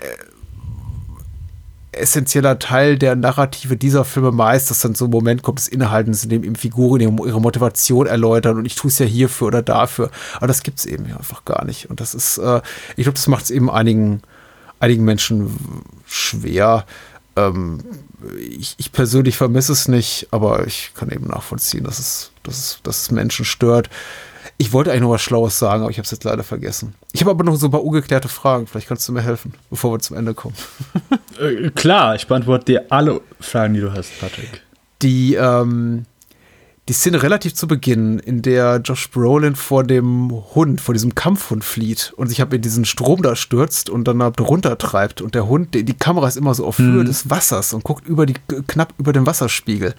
essentieller 1.92 2.58
Teil 2.58 2.98
der 2.98 3.16
Narrative 3.16 3.76
dieser 3.76 4.04
Filme 4.04 4.32
meist, 4.32 4.70
dass 4.70 4.80
dann 4.80 4.94
so 4.94 5.06
ein 5.06 5.10
Moment 5.10 5.42
kommt 5.42 5.58
des 5.58 5.68
Innehaltens, 5.68 6.24
in 6.24 6.30
dem 6.30 6.44
eben 6.44 6.56
Figuren 6.56 7.00
ihre 7.00 7.40
Motivation 7.40 8.06
erläutern 8.06 8.58
und 8.58 8.66
ich 8.66 8.74
tue 8.74 8.90
es 8.90 8.98
ja 8.98 9.06
hierfür 9.06 9.48
oder 9.48 9.62
dafür. 9.62 10.10
Aber 10.36 10.46
das 10.46 10.62
gibt 10.62 10.78
es 10.78 10.86
eben 10.86 11.04
einfach 11.06 11.44
gar 11.44 11.64
nicht. 11.64 11.90
Und 11.90 12.00
das 12.00 12.14
ist, 12.14 12.38
äh, 12.38 12.60
ich 12.96 13.04
glaube, 13.04 13.16
das 13.16 13.26
macht 13.26 13.44
es 13.44 13.50
eben 13.50 13.70
einigen, 13.70 14.22
einigen 14.80 15.04
Menschen 15.04 15.50
schwer. 16.06 16.84
Ähm, 17.36 17.80
ich, 18.38 18.74
ich, 18.78 18.92
persönlich 18.92 19.36
vermisse 19.36 19.72
es 19.72 19.88
nicht, 19.88 20.28
aber 20.30 20.66
ich 20.66 20.92
kann 20.94 21.10
eben 21.10 21.26
nachvollziehen, 21.26 21.84
dass 21.84 21.98
es, 21.98 22.32
dass 22.42 22.58
es, 22.58 22.80
dass 22.82 23.02
es 23.02 23.10
Menschen 23.10 23.44
stört. 23.44 23.90
Ich 24.56 24.72
wollte 24.72 24.90
eigentlich 24.90 25.02
noch 25.02 25.10
was 25.10 25.22
Schlaues 25.22 25.58
sagen, 25.58 25.82
aber 25.82 25.90
ich 25.90 25.98
habe 25.98 26.04
es 26.04 26.10
jetzt 26.10 26.24
leider 26.24 26.42
vergessen. 26.42 26.94
Ich 27.12 27.20
habe 27.20 27.30
aber 27.30 27.44
noch 27.44 27.54
so 27.54 27.68
ein 27.68 27.70
paar 27.70 27.84
ungeklärte 27.84 28.28
Fragen. 28.28 28.66
Vielleicht 28.66 28.88
kannst 28.88 29.06
du 29.08 29.12
mir 29.12 29.22
helfen, 29.22 29.54
bevor 29.70 29.92
wir 29.92 30.00
zum 30.00 30.16
Ende 30.16 30.34
kommen. 30.34 30.54
Äh, 31.38 31.70
klar, 31.70 32.16
ich 32.16 32.26
beantworte 32.26 32.64
dir 32.64 32.86
alle 32.88 33.20
Fragen, 33.38 33.74
die 33.74 33.80
du 33.80 33.92
hast, 33.92 34.10
Patrick. 34.18 34.60
Die, 35.02 35.34
ähm, 35.34 36.04
die 36.88 36.94
Szene 36.94 37.22
relativ 37.22 37.54
zu 37.54 37.68
Beginn, 37.68 38.18
in 38.18 38.40
der 38.40 38.80
Josh 38.82 39.10
Brolin 39.10 39.56
vor 39.56 39.84
dem 39.84 40.32
Hund, 40.54 40.80
vor 40.80 40.94
diesem 40.94 41.14
Kampfhund 41.14 41.62
flieht 41.62 42.14
und 42.16 42.28
sich 42.28 42.40
ab 42.40 42.52
in 42.54 42.62
diesen 42.62 42.86
Strom 42.86 43.20
da 43.20 43.36
stürzt 43.36 43.90
und 43.90 44.08
dann 44.08 44.22
runtertreibt 44.22 45.20
und 45.20 45.34
der 45.34 45.46
Hund, 45.48 45.74
die, 45.74 45.84
die 45.84 45.94
Kamera 45.94 46.26
ist 46.26 46.36
immer 46.36 46.54
so 46.54 46.66
auf 46.66 46.78
Höhe 46.78 47.02
mhm. 47.02 47.06
des 47.06 47.28
Wassers 47.28 47.74
und 47.74 47.84
guckt 47.84 48.08
über 48.08 48.24
die, 48.24 48.34
knapp 48.66 48.94
über 48.98 49.12
den 49.12 49.26
Wasserspiegel. 49.26 49.94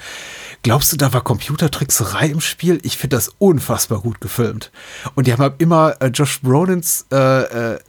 Glaubst 0.63 0.91
du, 0.91 0.97
da 0.97 1.13
war 1.13 1.23
Computertrickserei 1.23 2.27
im 2.27 2.41
Spiel? 2.41 2.79
Ich 2.81 2.97
finde 2.97 3.17
das 3.17 3.29
unfassbar 3.37 4.01
gut 4.01 4.19
gefilmt. 4.19 4.71
Und 5.13 5.27
die 5.27 5.33
haben 5.33 5.41
halt 5.41 5.55
immer 5.59 5.95
äh, 5.99 6.07
Josh 6.07 6.41
Brolins 6.41 7.05
äh, 7.11 7.73
äh, 7.73 7.79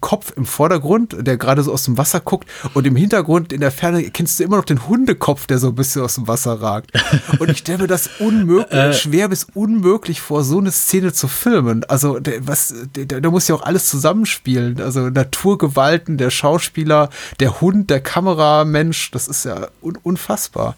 Kopf 0.00 0.32
im 0.36 0.46
Vordergrund, 0.46 1.14
der 1.20 1.36
gerade 1.36 1.62
so 1.62 1.72
aus 1.72 1.84
dem 1.84 1.98
Wasser 1.98 2.20
guckt 2.20 2.48
und 2.72 2.86
im 2.86 2.96
Hintergrund 2.96 3.52
in 3.52 3.60
der 3.60 3.70
Ferne 3.70 4.02
kennst 4.10 4.40
du 4.40 4.44
immer 4.44 4.56
noch 4.56 4.64
den 4.64 4.88
Hundekopf, 4.88 5.46
der 5.46 5.58
so 5.58 5.68
ein 5.68 5.74
bisschen 5.74 6.02
aus 6.02 6.14
dem 6.14 6.26
Wasser 6.26 6.60
ragt. 6.62 6.92
Und 7.38 7.50
ich 7.50 7.58
stelle 7.58 7.78
mir 7.78 7.86
das 7.88 8.08
unmöglich, 8.18 8.72
äh. 8.72 8.94
schwer 8.94 9.28
bis 9.28 9.46
unmöglich 9.52 10.22
vor, 10.22 10.44
so 10.44 10.58
eine 10.58 10.70
Szene 10.70 11.12
zu 11.12 11.28
filmen. 11.28 11.84
Also, 11.84 12.18
der, 12.18 12.46
was, 12.46 12.74
der, 12.96 13.20
da 13.20 13.30
muss 13.30 13.48
ja 13.48 13.54
auch 13.54 13.62
alles 13.62 13.86
zusammenspielen. 13.86 14.80
Also 14.80 15.10
Naturgewalten, 15.10 16.16
der 16.16 16.30
Schauspieler, 16.30 17.10
der 17.38 17.60
Hund, 17.60 17.90
der 17.90 18.00
Kameramensch, 18.00 19.10
das 19.10 19.28
ist 19.28 19.44
ja 19.44 19.68
un 19.82 19.98
unfassbar. 20.02 20.74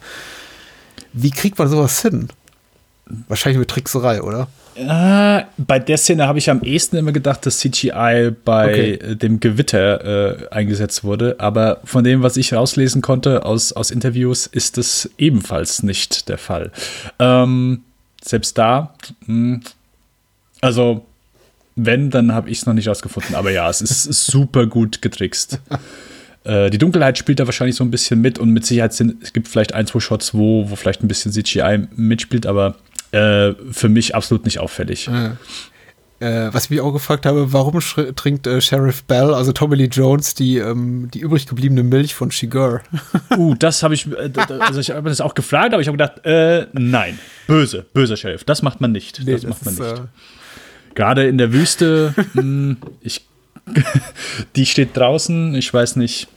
Wie 1.13 1.31
kriegt 1.31 1.59
man 1.59 1.69
sowas 1.69 2.03
hin? 2.03 2.29
Wahrscheinlich 3.29 3.61
mit 3.61 3.71
Trickserei, 3.71 4.23
oder? 4.23 4.49
Äh, 4.77 5.45
bei 5.57 5.79
der 5.79 5.97
Szene 5.99 6.27
habe 6.27 6.39
ich 6.39 6.51
am 6.51 6.63
ehesten 6.63 6.97
immer 6.97 7.13
gedacht, 7.13 7.47
dass 7.47 7.59
CGI 7.61 8.33
bei 8.45 8.99
okay. 8.99 9.17
Dem 9.17 9.41
Gewitter 9.41 10.43
äh, 10.43 10.49
eingesetzt 10.51 11.05
wurde. 11.05 11.37
Aber 11.39 11.81
von 11.85 12.03
dem, 12.03 12.23
was 12.23 12.37
ich 12.37 12.53
rauslesen 12.53 13.03
konnte 13.03 13.45
aus, 13.45 13.73
aus 13.73 13.91
Interviews, 13.91 14.47
ist 14.47 14.77
das 14.77 15.11
ebenfalls 15.17 15.83
nicht 15.83 16.29
der 16.29 16.39
Fall. 16.39 16.73
Ähm, 17.19 17.83
selbst 18.23 18.59
da, 18.59 18.95
mh, 19.27 19.27
hm, 19.27 19.63
also 20.61 21.05
wenn, 21.77 22.11
dann 22.11 22.33
habe 22.33 22.51
ich 22.51 22.59
es 22.59 22.67
noch 22.67 22.75
nicht 22.75 22.89
rausgefunden. 22.89 23.35
Aber 23.35 23.51
ja, 23.51 23.69
es 23.69 23.81
ist 23.81 24.05
super 24.27 24.67
gut 24.67 25.03
getrickst. 25.03 25.61
Äh, 26.45 26.71
die 26.71 26.79
Dunkelheit 26.79 27.19
spielt 27.19 27.41
da 27.41 27.47
wahrscheinlich 27.47 27.77
so 27.77 27.85
ein 27.85 27.91
bisschen 27.91 28.21
mit 28.21 28.39
und 28.39 28.51
mit 28.51 28.67
Sicherheit 28.67 28.93
sind, 28.93 29.23
es 29.23 29.33
gibt 29.33 29.49
vielleicht 29.49 29.75
ein, 29.75 29.87
zwei 29.87 30.01
Shots, 30.01 30.35
wo, 30.35 30.71
wo 30.71 30.77
vielleicht 30.77 31.03
ein 31.03 31.09
bisschen 31.09 31.33
CGI 31.33 31.87
mitspielt, 31.97 32.47
aber 32.47 32.77
äh, 33.15 33.55
für 33.71 33.89
mich 33.89 34.15
absolut 34.15 34.45
nicht 34.45 34.59
auffällig. 34.59 35.07
Ja. 35.07 35.37
Äh, 36.21 36.55
was 36.55 36.65
ich 36.65 36.71
mich 36.71 36.81
auch 36.81 36.93
gefragt 36.93 37.27
habe, 37.27 37.53
warum 37.53 37.81
trinkt 38.17 38.47
äh, 38.47 38.61
Sheriff 38.61 39.05
Bell, 39.05 39.35
also 39.35 39.53
Tommy 39.53 39.77
Lee 39.77 39.89
Jones, 39.91 40.35
die, 40.35 40.59
ähm, 40.59 41.11
die 41.13 41.19
übrig 41.19 41.47
gebliebene 41.47 41.83
Milch 41.83 42.15
von 42.15 42.31
Shigur? 42.31 42.81
Uh, 43.37 43.55
das 43.55 43.83
habe 43.83 43.95
ich, 43.95 44.07
äh, 44.07 44.31
also 44.61 44.79
ich 44.79 44.91
habe 44.91 45.09
das 45.09 45.21
auch 45.21 45.35
gefragt, 45.35 45.73
aber 45.73 45.81
ich 45.81 45.89
habe 45.89 45.97
gedacht, 45.97 46.25
äh, 46.25 46.67
nein, 46.73 47.19
böse, 47.49 47.85
böser 47.93 48.17
Sheriff, 48.17 48.45
das 48.45 48.63
macht 48.63 48.81
man 48.81 48.93
nicht. 48.93 49.21
Nee, 49.25 49.33
das, 49.33 49.43
das, 49.43 49.51
macht 49.51 49.65
man 49.65 49.75
ist, 49.75 49.81
nicht. 49.81 50.03
Gerade 50.95 51.27
in 51.27 51.37
der 51.37 51.53
Wüste, 51.53 52.15
mh, 52.35 52.41
hm, 52.41 52.77
ich, 53.01 53.27
die 54.57 54.67
steht 54.67 54.97
draußen, 54.97 55.55
ich 55.57 55.73
weiß 55.75 55.97
nicht, 55.97 56.29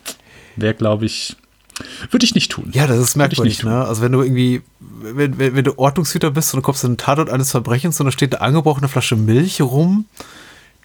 wer 0.55 0.73
glaube 0.73 1.05
ich, 1.05 1.35
würde 2.09 2.25
ich 2.25 2.35
nicht 2.35 2.51
tun. 2.51 2.69
Ja, 2.73 2.87
das 2.87 2.99
ist 2.99 3.15
merkwürdig, 3.15 3.63
ne? 3.63 3.85
Also 3.85 4.01
wenn 4.01 4.11
du 4.11 4.21
irgendwie, 4.21 4.61
wenn, 4.79 5.37
wenn, 5.37 5.55
wenn, 5.55 5.63
du 5.63 5.77
Ordnungshüter 5.77 6.31
bist 6.31 6.53
und 6.53 6.59
du 6.59 6.61
kommst 6.63 6.83
in 6.83 6.91
den 6.91 6.97
Tatort 6.97 7.29
eines 7.29 7.51
Verbrechens 7.51 7.99
und 7.99 8.05
da 8.05 8.11
steht 8.11 8.35
eine 8.35 8.41
angebrochene 8.41 8.87
Flasche 8.87 9.15
Milch 9.15 9.61
rum, 9.61 10.05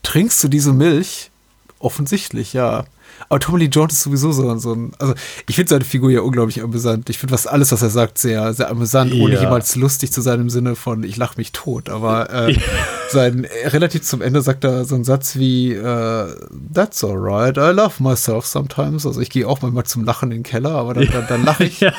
trinkst 0.02 0.42
du 0.44 0.48
diese 0.48 0.72
Milch? 0.72 1.30
Offensichtlich, 1.78 2.52
ja. 2.52 2.84
Aber 3.32 3.40
Tommy 3.40 3.60
Lee 3.60 3.70
Jones 3.72 3.94
ist 3.94 4.02
sowieso 4.02 4.30
so, 4.30 4.58
so 4.58 4.74
ein, 4.74 4.92
also 4.98 5.14
ich 5.48 5.56
finde 5.56 5.70
seine 5.70 5.84
Figur 5.86 6.10
ja 6.10 6.20
unglaublich 6.20 6.62
amüsant. 6.62 7.08
Ich 7.08 7.16
finde 7.16 7.32
was 7.32 7.46
alles, 7.46 7.72
was 7.72 7.80
er 7.80 7.88
sagt, 7.88 8.18
sehr, 8.18 8.52
sehr 8.52 8.68
amüsant, 8.70 9.14
ja. 9.14 9.24
ohne 9.24 9.40
jemals 9.40 9.74
lustig 9.74 10.12
zu 10.12 10.20
sein 10.20 10.38
im 10.38 10.50
Sinne 10.50 10.76
von, 10.76 11.02
ich 11.02 11.16
lache 11.16 11.38
mich 11.38 11.50
tot. 11.50 11.88
Aber 11.88 12.28
äh, 12.28 12.54
sein, 13.08 13.46
relativ 13.64 14.02
zum 14.02 14.20
Ende 14.20 14.42
sagt 14.42 14.64
er 14.64 14.84
so 14.84 14.96
einen 14.96 15.04
Satz 15.04 15.36
wie, 15.36 15.72
äh, 15.72 16.26
That's 16.74 17.02
alright, 17.02 17.56
I 17.56 17.74
love 17.74 18.02
myself 18.02 18.44
sometimes. 18.44 19.06
Also 19.06 19.18
ich 19.22 19.30
gehe 19.30 19.48
auch 19.48 19.62
mal 19.62 19.84
zum 19.84 20.04
Lachen 20.04 20.30
in 20.30 20.40
den 20.40 20.42
Keller, 20.42 20.72
aber 20.72 20.92
dann, 20.92 21.08
dann, 21.10 21.24
dann 21.26 21.44
lache 21.46 21.64
ich. 21.64 21.80
ja. 21.80 21.94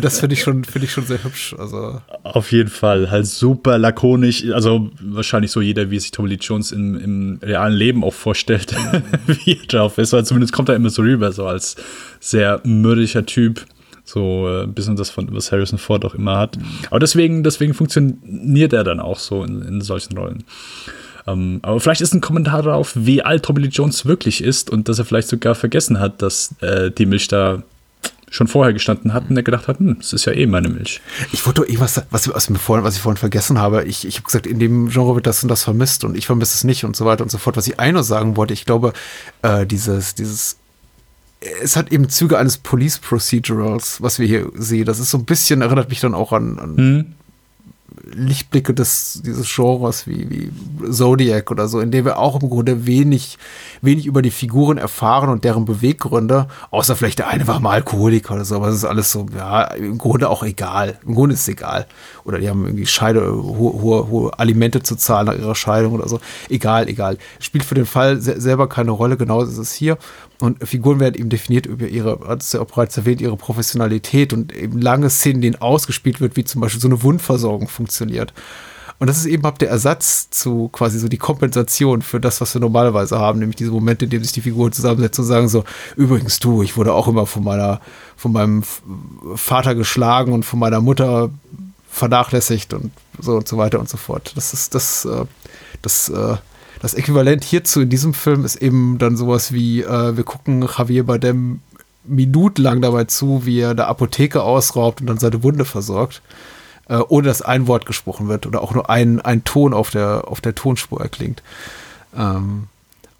Das 0.00 0.18
finde 0.18 0.34
ich, 0.34 0.42
schon, 0.42 0.64
ich 0.74 0.92
schon 0.92 1.06
sehr 1.06 1.22
hübsch. 1.22 1.54
Also. 1.58 2.00
Auf 2.24 2.50
jeden 2.52 2.70
Fall, 2.70 3.10
halt 3.10 3.26
super 3.26 3.78
lakonisch. 3.78 4.44
Also 4.52 4.90
wahrscheinlich 5.00 5.50
so 5.52 5.60
jeder, 5.60 5.90
wie 5.90 5.98
sich 6.00 6.10
Tommy 6.10 6.30
Lee 6.30 6.38
Jones 6.40 6.72
im, 6.72 6.96
im 6.96 7.38
realen 7.42 7.74
Leben 7.74 8.04
auch 8.04 8.14
vorstellt, 8.14 8.74
wie 9.26 9.58
er 9.60 9.66
drauf 9.66 9.98
ist. 9.98 10.12
Weil 10.12 10.24
zumindest 10.40 10.52
kommt 10.54 10.68
er 10.70 10.76
immer 10.76 10.90
so 10.90 11.02
rüber, 11.02 11.32
so 11.32 11.46
als 11.46 11.76
sehr 12.18 12.60
mürrischer 12.64 13.26
Typ. 13.26 13.66
So 14.04 14.48
äh, 14.48 14.62
ein 14.64 14.72
bisschen 14.72 14.96
das, 14.96 15.10
von, 15.10 15.28
was 15.32 15.52
Harrison 15.52 15.78
Ford 15.78 16.04
auch 16.04 16.14
immer 16.14 16.36
hat. 16.36 16.58
Aber 16.88 16.98
deswegen, 16.98 17.44
deswegen 17.44 17.74
funktioniert 17.74 18.72
er 18.72 18.82
dann 18.82 18.98
auch 18.98 19.18
so 19.18 19.44
in, 19.44 19.62
in 19.62 19.80
solchen 19.82 20.16
Rollen. 20.16 20.44
Ähm, 21.26 21.60
aber 21.62 21.78
vielleicht 21.78 22.00
ist 22.00 22.14
ein 22.14 22.22
Kommentar 22.22 22.62
darauf, 22.62 22.92
wie 22.96 23.22
alt 23.22 23.44
Tommy 23.44 23.60
Lee 23.60 23.68
Jones 23.68 24.06
wirklich 24.06 24.42
ist 24.42 24.70
und 24.70 24.88
dass 24.88 24.98
er 24.98 25.04
vielleicht 25.04 25.28
sogar 25.28 25.54
vergessen 25.54 26.00
hat, 26.00 26.22
dass 26.22 26.54
äh, 26.60 26.90
die 26.90 27.06
Milch 27.06 27.28
da 27.28 27.62
schon 28.30 28.46
vorher 28.46 28.72
gestanden 28.72 29.12
hat 29.12 29.28
und 29.28 29.36
er 29.36 29.42
gedacht 29.42 29.68
hat, 29.68 29.80
hm, 29.80 29.98
das 29.98 30.12
ist 30.12 30.24
ja 30.24 30.32
eh 30.32 30.46
meine 30.46 30.68
Milch. 30.68 31.00
Ich 31.32 31.44
wollte 31.44 31.62
irgendwas, 31.62 32.02
was, 32.10 32.32
was, 32.32 32.48
mir 32.48 32.58
vorhin, 32.58 32.84
was 32.84 32.94
ich 32.94 33.02
vorhin 33.02 33.18
vergessen 33.18 33.58
habe, 33.58 33.84
ich, 33.84 34.06
ich 34.06 34.16
habe 34.16 34.24
gesagt, 34.24 34.46
in 34.46 34.58
dem 34.60 34.88
Genre 34.88 35.16
wird 35.16 35.26
das 35.26 35.42
und 35.42 35.48
das 35.48 35.64
vermisst 35.64 36.04
und 36.04 36.16
ich 36.16 36.26
vermisse 36.26 36.54
es 36.54 36.64
nicht 36.64 36.84
und 36.84 36.96
so 36.96 37.04
weiter 37.04 37.24
und 37.24 37.30
so 37.30 37.38
fort. 37.38 37.56
Was 37.56 37.66
ich 37.66 37.80
einer 37.80 38.04
sagen 38.04 38.36
wollte, 38.36 38.54
ich 38.54 38.64
glaube, 38.64 38.92
äh, 39.42 39.66
dieses, 39.66 40.14
dieses 40.14 40.56
es 41.62 41.76
hat 41.76 41.90
eben 41.90 42.08
Züge 42.08 42.38
eines 42.38 42.58
Police 42.58 42.98
Procedurals, 42.98 44.02
was 44.02 44.18
wir 44.18 44.26
hier 44.26 44.50
sehen. 44.54 44.84
Das 44.84 44.98
ist 44.98 45.10
so 45.10 45.18
ein 45.18 45.24
bisschen, 45.24 45.62
erinnert 45.62 45.88
mich 45.88 46.00
dann 46.00 46.14
auch 46.14 46.32
an, 46.32 46.58
an 46.58 46.76
hm. 46.76 47.12
Lichtblicke 48.12 48.74
des, 48.74 49.22
dieses 49.24 49.52
Genres 49.54 50.06
wie, 50.06 50.28
wie 50.30 50.92
Zodiac 50.92 51.50
oder 51.50 51.68
so, 51.68 51.80
in 51.80 51.90
dem 51.90 52.04
wir 52.04 52.18
auch 52.18 52.40
im 52.42 52.50
Grunde 52.50 52.86
wenig, 52.86 53.38
wenig 53.82 54.06
über 54.06 54.22
die 54.22 54.30
Figuren 54.30 54.78
erfahren 54.78 55.28
und 55.28 55.44
deren 55.44 55.64
Beweggründe, 55.64 56.48
außer 56.70 56.96
vielleicht 56.96 57.18
der 57.18 57.28
eine 57.28 57.46
war 57.46 57.60
mal 57.60 57.72
Alkoholiker 57.72 58.34
oder 58.34 58.44
so, 58.44 58.56
aber 58.56 58.68
es 58.68 58.76
ist 58.76 58.84
alles 58.84 59.12
so, 59.12 59.26
ja, 59.36 59.64
im 59.64 59.98
Grunde 59.98 60.28
auch 60.28 60.42
egal. 60.42 60.98
Im 61.06 61.14
Grunde 61.14 61.34
ist 61.34 61.42
es 61.42 61.48
egal. 61.48 61.86
Oder 62.30 62.38
die 62.38 62.48
haben 62.48 62.64
irgendwie 62.64 62.86
Scheide, 62.86 63.20
hohe, 63.20 63.82
hohe, 63.82 64.08
hohe 64.08 64.38
Alimente 64.38 64.82
zu 64.82 64.96
zahlen 64.96 65.26
nach 65.26 65.38
ihrer 65.38 65.54
Scheidung 65.54 65.92
oder 65.92 66.08
so. 66.08 66.20
Egal, 66.48 66.88
egal. 66.88 67.18
Spielt 67.40 67.64
für 67.64 67.74
den 67.74 67.86
Fall 67.86 68.20
selber 68.20 68.68
keine 68.68 68.92
Rolle, 68.92 69.16
genauso 69.16 69.50
ist 69.50 69.58
es 69.58 69.72
hier. 69.72 69.98
Und 70.40 70.66
Figuren 70.66 71.00
werden 71.00 71.16
eben 71.16 71.28
definiert 71.28 71.66
über 71.66 71.86
ihre, 71.86 72.20
hat 72.26 72.42
es 72.42 72.52
ja 72.52 72.60
auch 72.60 72.66
bereits 72.66 72.96
erwähnt, 72.96 73.20
ihre 73.20 73.36
Professionalität 73.36 74.32
und 74.32 74.54
eben 74.56 74.80
lange 74.80 75.10
Szenen, 75.10 75.42
denen 75.42 75.60
ausgespielt 75.60 76.20
wird, 76.20 76.36
wie 76.36 76.44
zum 76.44 76.60
Beispiel 76.60 76.80
so 76.80 76.88
eine 76.88 77.02
Wundversorgung 77.02 77.68
funktioniert. 77.68 78.32
Und 79.00 79.06
das 79.08 79.16
ist 79.16 79.26
eben 79.26 79.46
ab 79.46 79.58
der 79.58 79.70
Ersatz 79.70 80.28
zu 80.28 80.68
quasi 80.68 80.98
so 80.98 81.08
die 81.08 81.16
Kompensation 81.16 82.02
für 82.02 82.20
das, 82.20 82.42
was 82.42 82.52
wir 82.54 82.60
normalerweise 82.60 83.18
haben, 83.18 83.38
nämlich 83.38 83.56
diese 83.56 83.70
Momente, 83.70 84.04
in 84.04 84.10
denen 84.10 84.24
sich 84.24 84.34
die 84.34 84.42
Figuren 84.42 84.72
zusammensetzen 84.72 85.24
und 85.24 85.28
sagen 85.28 85.48
so, 85.48 85.64
übrigens 85.96 86.38
du, 86.38 86.62
ich 86.62 86.76
wurde 86.76 86.92
auch 86.92 87.08
immer 87.08 87.24
von 87.24 87.42
meiner, 87.42 87.80
von 88.14 88.30
meinem 88.30 88.62
Vater 89.36 89.74
geschlagen 89.74 90.34
und 90.34 90.44
von 90.44 90.58
meiner 90.58 90.82
Mutter 90.82 91.30
vernachlässigt 91.90 92.72
und 92.72 92.92
so 93.18 93.36
und 93.36 93.48
so 93.48 93.58
weiter 93.58 93.80
und 93.80 93.88
so 93.88 93.96
fort. 93.96 94.32
Das 94.36 94.54
ist 94.54 94.74
das, 94.74 95.04
äh, 95.04 95.24
das, 95.82 96.08
äh, 96.08 96.36
das 96.80 96.94
Äquivalent 96.94 97.44
hierzu 97.44 97.82
in 97.82 97.90
diesem 97.90 98.14
Film 98.14 98.44
ist 98.44 98.56
eben 98.56 98.98
dann 98.98 99.16
sowas 99.16 99.52
wie, 99.52 99.82
äh, 99.82 100.16
wir 100.16 100.24
gucken 100.24 100.62
Javier 100.62 101.04
Bardem 101.04 101.60
minutenlang 102.04 102.80
dabei 102.80 103.04
zu, 103.04 103.44
wie 103.44 103.60
er 103.60 103.74
der 103.74 103.88
Apotheke 103.88 104.42
ausraubt 104.42 105.00
und 105.00 105.06
dann 105.06 105.18
seine 105.18 105.42
Wunde 105.42 105.64
versorgt, 105.64 106.22
äh, 106.88 106.96
ohne 107.08 107.28
dass 107.28 107.42
ein 107.42 107.66
Wort 107.66 107.84
gesprochen 107.86 108.28
wird 108.28 108.46
oder 108.46 108.62
auch 108.62 108.72
nur 108.72 108.88
ein, 108.88 109.20
ein 109.20 109.44
Ton 109.44 109.74
auf 109.74 109.90
der, 109.90 110.28
auf 110.28 110.40
der 110.40 110.54
Tonspur 110.54 111.00
erklingt. 111.00 111.42
Ähm, 112.16 112.68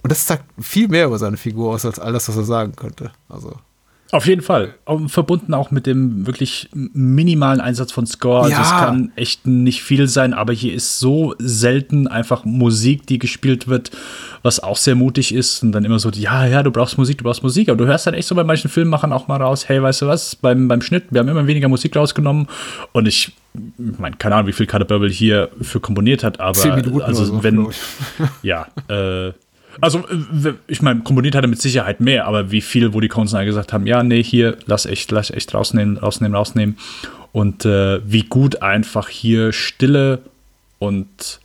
und 0.03 0.11
das 0.11 0.27
sagt 0.27 0.45
viel 0.59 0.89
mehr 0.89 1.07
über 1.07 1.19
seine 1.19 1.37
Figur 1.37 1.75
aus, 1.75 1.85
als 1.85 1.99
all 1.99 2.13
das, 2.13 2.29
was 2.29 2.37
er 2.37 2.45
sagen 2.45 2.75
könnte. 2.75 3.11
Also. 3.29 3.57
Auf 4.13 4.27
jeden 4.27 4.43
Fall. 4.43 4.75
Auch 4.87 5.01
Verbunden 5.09 5.55
auch 5.55 5.71
mit 5.71 5.87
dem 5.87 6.27
wirklich 6.27 6.69
minimalen 6.73 7.61
Einsatz 7.61 7.93
von 7.93 8.07
Score. 8.07 8.43
Also 8.43 8.53
Ja. 8.53 8.63
es 8.63 8.71
kann 8.71 9.13
echt 9.15 9.47
nicht 9.47 9.83
viel 9.83 10.09
sein, 10.09 10.35
aber 10.35 10.53
hier 10.53 10.75
ist 10.75 10.99
so 10.99 11.35
selten 11.39 12.09
einfach 12.09 12.45
Musik, 12.45 13.07
die 13.07 13.19
gespielt 13.19 13.69
wird, 13.69 13.91
was 14.43 14.61
auch 14.61 14.77
sehr 14.77 14.97
mutig 14.97 15.33
ist. 15.33 15.63
Und 15.63 15.73
dann 15.73 15.85
immer 15.85 15.99
so, 15.99 16.11
ja, 16.11 16.47
ja, 16.47 16.63
du 16.63 16.71
brauchst 16.71 16.99
Musik, 16.99 17.19
du 17.19 17.25
brauchst 17.25 17.43
Musik. 17.43 17.69
Aber 17.69 17.79
du 17.79 17.87
hörst 17.87 18.07
dann 18.07 18.15
echt 18.15 18.27
so 18.27 18.35
bei 18.35 18.45
manchen 18.45 18.69
Filmemachern 18.69 19.13
auch 19.13 19.29
mal 19.29 19.41
raus, 19.41 19.69
hey, 19.69 19.83
weißt 19.83 20.03
du 20.03 20.07
was, 20.07 20.35
beim, 20.35 20.67
beim 20.67 20.83
Schnitt, 20.83 21.05
wir 21.11 21.21
haben 21.21 21.29
immer 21.29 21.47
weniger 21.47 21.69
Musik 21.69 21.95
rausgenommen. 21.95 22.49
Und 22.93 23.07
ich 23.07 23.33
meine, 23.77 24.17
keine 24.17 24.37
Ahnung, 24.37 24.49
wie 24.49 24.53
viel 24.53 24.67
Carter 24.67 24.85
Burwell 24.85 25.11
hier 25.11 25.51
für 25.61 25.81
komponiert 25.81 26.25
hat, 26.25 26.41
aber 26.41 26.61
also 27.05 27.25
so, 27.25 27.43
wenn, 27.43 27.67
ich. 27.69 27.77
ja, 28.43 28.67
äh, 28.89 29.33
also, 29.81 29.99
äh, 30.09 30.55
ich 30.67 30.83
meine, 30.83 31.01
komponiert 31.01 31.35
hat 31.35 31.45
er 31.45 31.49
mit 31.49 31.61
Sicherheit 31.61 32.01
mehr, 32.01 32.27
aber 32.27 32.51
wie 32.51 32.61
viel, 32.61 32.95
wo 32.95 33.01
die 33.01 33.09
dann 33.09 33.47
gesagt 33.47 33.73
haben, 33.73 33.87
ja, 33.87 34.03
nee, 34.03 34.23
hier, 34.23 34.57
lass 34.67 34.87
echt, 34.87 35.11
lass 35.11 35.31
echt 35.31 35.55
rausnehmen, 35.55 35.99
rausnehmen, 35.99 36.35
rausnehmen. 36.35 36.79
Und 37.33 37.65
äh, 37.65 38.01
wie 38.05 38.25
gut 38.25 38.63
einfach 38.63 39.09
hier 39.09 39.53
Stille 39.53 40.21
und 40.79 41.41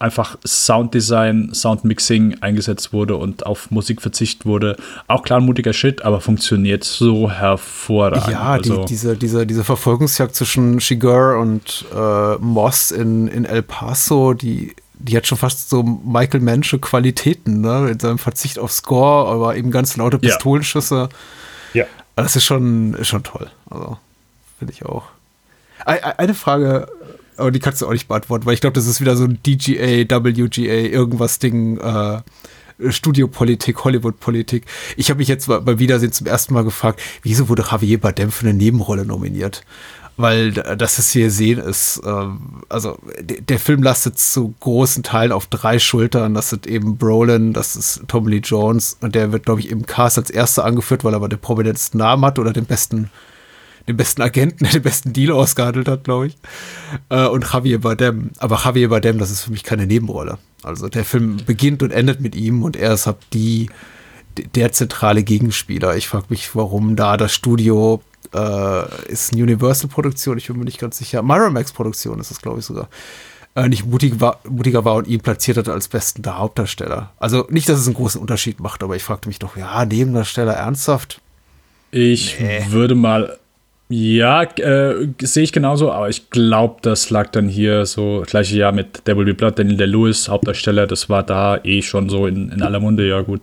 einfach 0.00 0.38
Sounddesign, 0.44 1.52
Soundmixing 1.52 2.38
eingesetzt 2.40 2.92
wurde 2.92 3.16
und 3.16 3.44
auf 3.44 3.70
Musik 3.70 4.00
verzichtet 4.00 4.46
wurde. 4.46 4.76
Auch 5.06 5.22
klar 5.22 5.40
ein 5.40 5.44
mutiger 5.44 5.74
Shit, 5.74 6.02
aber 6.02 6.20
funktioniert 6.20 6.84
so 6.84 7.30
hervorragend. 7.30 8.28
Ja, 8.32 8.58
die, 8.58 8.70
also, 8.70 8.84
diese, 8.86 9.16
diese, 9.16 9.46
diese 9.46 9.62
Verfolgungsjagd 9.62 10.34
zwischen 10.34 10.80
Shiger 10.80 11.38
und 11.38 11.84
äh, 11.94 12.36
Moss 12.36 12.90
in, 12.90 13.28
in 13.28 13.44
El 13.44 13.62
Paso, 13.62 14.32
die, 14.32 14.74
die 15.00 15.16
hat 15.16 15.26
schon 15.26 15.38
fast 15.38 15.68
so 15.70 15.82
Michael 15.82 16.40
Manche 16.40 16.78
Qualitäten, 16.78 17.60
ne? 17.60 17.90
In 17.90 17.98
seinem 17.98 18.18
Verzicht 18.18 18.58
auf 18.58 18.70
Score, 18.72 19.28
aber 19.30 19.56
eben 19.56 19.70
ganz 19.70 19.96
laute 19.96 20.18
Ja. 20.22 20.30
Pistolenschüsse. 20.34 21.08
ja. 21.74 21.84
Das 22.16 22.36
ist 22.36 22.44
schon, 22.44 22.92
ist 22.94 23.08
schon 23.08 23.22
toll. 23.22 23.50
Also, 23.70 23.96
finde 24.58 24.74
ich 24.74 24.84
auch. 24.84 25.04
Ei- 25.86 26.04
ei- 26.04 26.18
Eine 26.18 26.34
Frage, 26.34 26.86
aber 27.38 27.50
die 27.50 27.60
kannst 27.60 27.80
du 27.80 27.86
auch 27.86 27.92
nicht 27.92 28.08
beantworten, 28.08 28.44
weil 28.44 28.52
ich 28.54 28.60
glaube, 28.60 28.74
das 28.74 28.86
ist 28.86 29.00
wieder 29.00 29.16
so 29.16 29.24
ein 29.24 29.38
DGA, 29.46 30.04
WGA, 30.24 30.88
irgendwas 30.90 31.38
Ding, 31.38 31.78
äh, 31.78 32.20
Studiopolitik, 32.90 33.84
Hollywood-Politik. 33.84 34.64
Ich 34.96 35.10
habe 35.10 35.18
mich 35.18 35.28
jetzt 35.28 35.46
beim 35.46 35.78
Wiedersehen 35.78 36.12
zum 36.12 36.26
ersten 36.26 36.54
Mal 36.54 36.64
gefragt, 36.64 37.00
wieso 37.22 37.48
wurde 37.48 37.64
Javier 37.70 38.00
Bardem 38.00 38.30
für 38.30 38.46
eine 38.46 38.54
Nebenrolle 38.54 39.04
nominiert? 39.04 39.62
Weil 40.20 40.52
das 40.52 40.98
es 40.98 41.10
hier 41.10 41.30
sehen 41.30 41.58
ist, 41.58 42.00
ähm, 42.04 42.62
also 42.68 42.98
de- 43.20 43.40
der 43.40 43.58
Film 43.58 43.82
lastet 43.82 44.18
zu 44.18 44.54
großen 44.60 45.02
Teilen 45.02 45.32
auf 45.32 45.46
drei 45.46 45.78
Schultern. 45.78 46.34
Das 46.34 46.50
sind 46.50 46.66
eben 46.66 46.96
Brolin, 46.98 47.52
das 47.52 47.76
ist 47.76 48.02
Tom 48.08 48.26
Lee 48.28 48.40
Jones 48.44 48.96
und 49.00 49.14
der 49.14 49.32
wird, 49.32 49.44
glaube 49.44 49.60
ich, 49.60 49.70
im 49.70 49.86
Cast 49.86 50.18
als 50.18 50.30
erster 50.30 50.64
angeführt, 50.64 51.04
weil 51.04 51.14
er 51.14 51.16
aber 51.16 51.28
den 51.28 51.38
prominentesten 51.38 51.98
Namen 51.98 52.24
hat 52.24 52.38
oder 52.38 52.52
den 52.52 52.64
besten 52.66 53.10
den 53.88 53.96
besten 53.96 54.20
Agenten, 54.22 54.64
den 54.72 54.82
besten 54.82 55.12
Deal 55.14 55.32
ausgehandelt 55.32 55.88
hat, 55.88 56.04
glaube 56.04 56.26
ich. 56.28 56.36
Äh, 57.08 57.26
und 57.26 57.50
Javier 57.50 57.80
Bardem. 57.80 58.30
Aber 58.38 58.60
Javier 58.64 58.90
Bardem, 58.90 59.18
das 59.18 59.30
ist 59.30 59.40
für 59.42 59.50
mich 59.50 59.64
keine 59.64 59.86
Nebenrolle. 59.86 60.38
Also 60.62 60.88
der 60.88 61.04
Film 61.04 61.38
beginnt 61.46 61.82
und 61.82 61.90
endet 61.90 62.20
mit 62.20 62.36
ihm 62.36 62.62
und 62.62 62.76
er 62.76 62.92
ist 62.92 63.06
halt 63.06 63.16
die, 63.32 63.70
der 64.54 64.72
zentrale 64.72 65.22
Gegenspieler. 65.22 65.96
Ich 65.96 66.08
frage 66.08 66.26
mich, 66.28 66.54
warum 66.54 66.94
da 66.94 67.16
das 67.16 67.32
Studio 67.34 68.02
äh, 68.34 69.10
ist 69.10 69.32
eine 69.32 69.42
Universal-Produktion, 69.42 70.38
ich 70.38 70.46
bin 70.46 70.58
mir 70.58 70.64
nicht 70.64 70.80
ganz 70.80 70.98
sicher. 70.98 71.22
Miramax-Produktion 71.22 72.20
ist 72.20 72.30
es, 72.30 72.40
glaube 72.40 72.60
ich, 72.60 72.64
sogar. 72.64 72.88
Äh, 73.56 73.68
nicht 73.68 73.84
mutig 73.84 74.20
war, 74.20 74.40
mutiger 74.48 74.84
war 74.84 74.94
und 74.94 75.08
ihn 75.08 75.20
platziert 75.20 75.56
hat 75.56 75.68
als 75.68 75.88
besten 75.88 76.22
der 76.22 76.38
Hauptdarsteller. 76.38 77.12
Also 77.18 77.46
nicht, 77.50 77.68
dass 77.68 77.80
es 77.80 77.86
einen 77.86 77.96
großen 77.96 78.20
Unterschied 78.20 78.60
macht, 78.60 78.82
aber 78.82 78.94
ich 78.94 79.02
fragte 79.02 79.28
mich 79.28 79.40
doch, 79.40 79.56
ja, 79.56 79.84
Nebendarsteller 79.84 80.52
ernsthaft? 80.52 81.20
Ich 81.90 82.36
würde 82.68 82.94
mal, 82.94 83.36
ja, 83.88 84.44
äh, 84.44 85.08
sehe 85.20 85.42
ich 85.42 85.52
genauso, 85.52 85.90
aber 85.90 86.08
ich 86.08 86.30
glaube, 86.30 86.76
das 86.82 87.10
lag 87.10 87.30
dann 87.32 87.48
hier 87.48 87.86
so 87.86 88.22
gleiche 88.24 88.56
Jahr 88.56 88.70
mit 88.70 89.08
Devil 89.08 89.24
Be 89.24 89.34
Blood, 89.34 89.58
Daniel 89.58 89.82
Lewis, 89.82 90.28
Hauptdarsteller, 90.28 90.86
das 90.86 91.08
war 91.08 91.24
da 91.24 91.58
eh 91.64 91.82
schon 91.82 92.08
so 92.08 92.28
in, 92.28 92.50
in 92.52 92.62
aller 92.62 92.78
Munde, 92.78 93.08
ja 93.08 93.20
gut. 93.22 93.40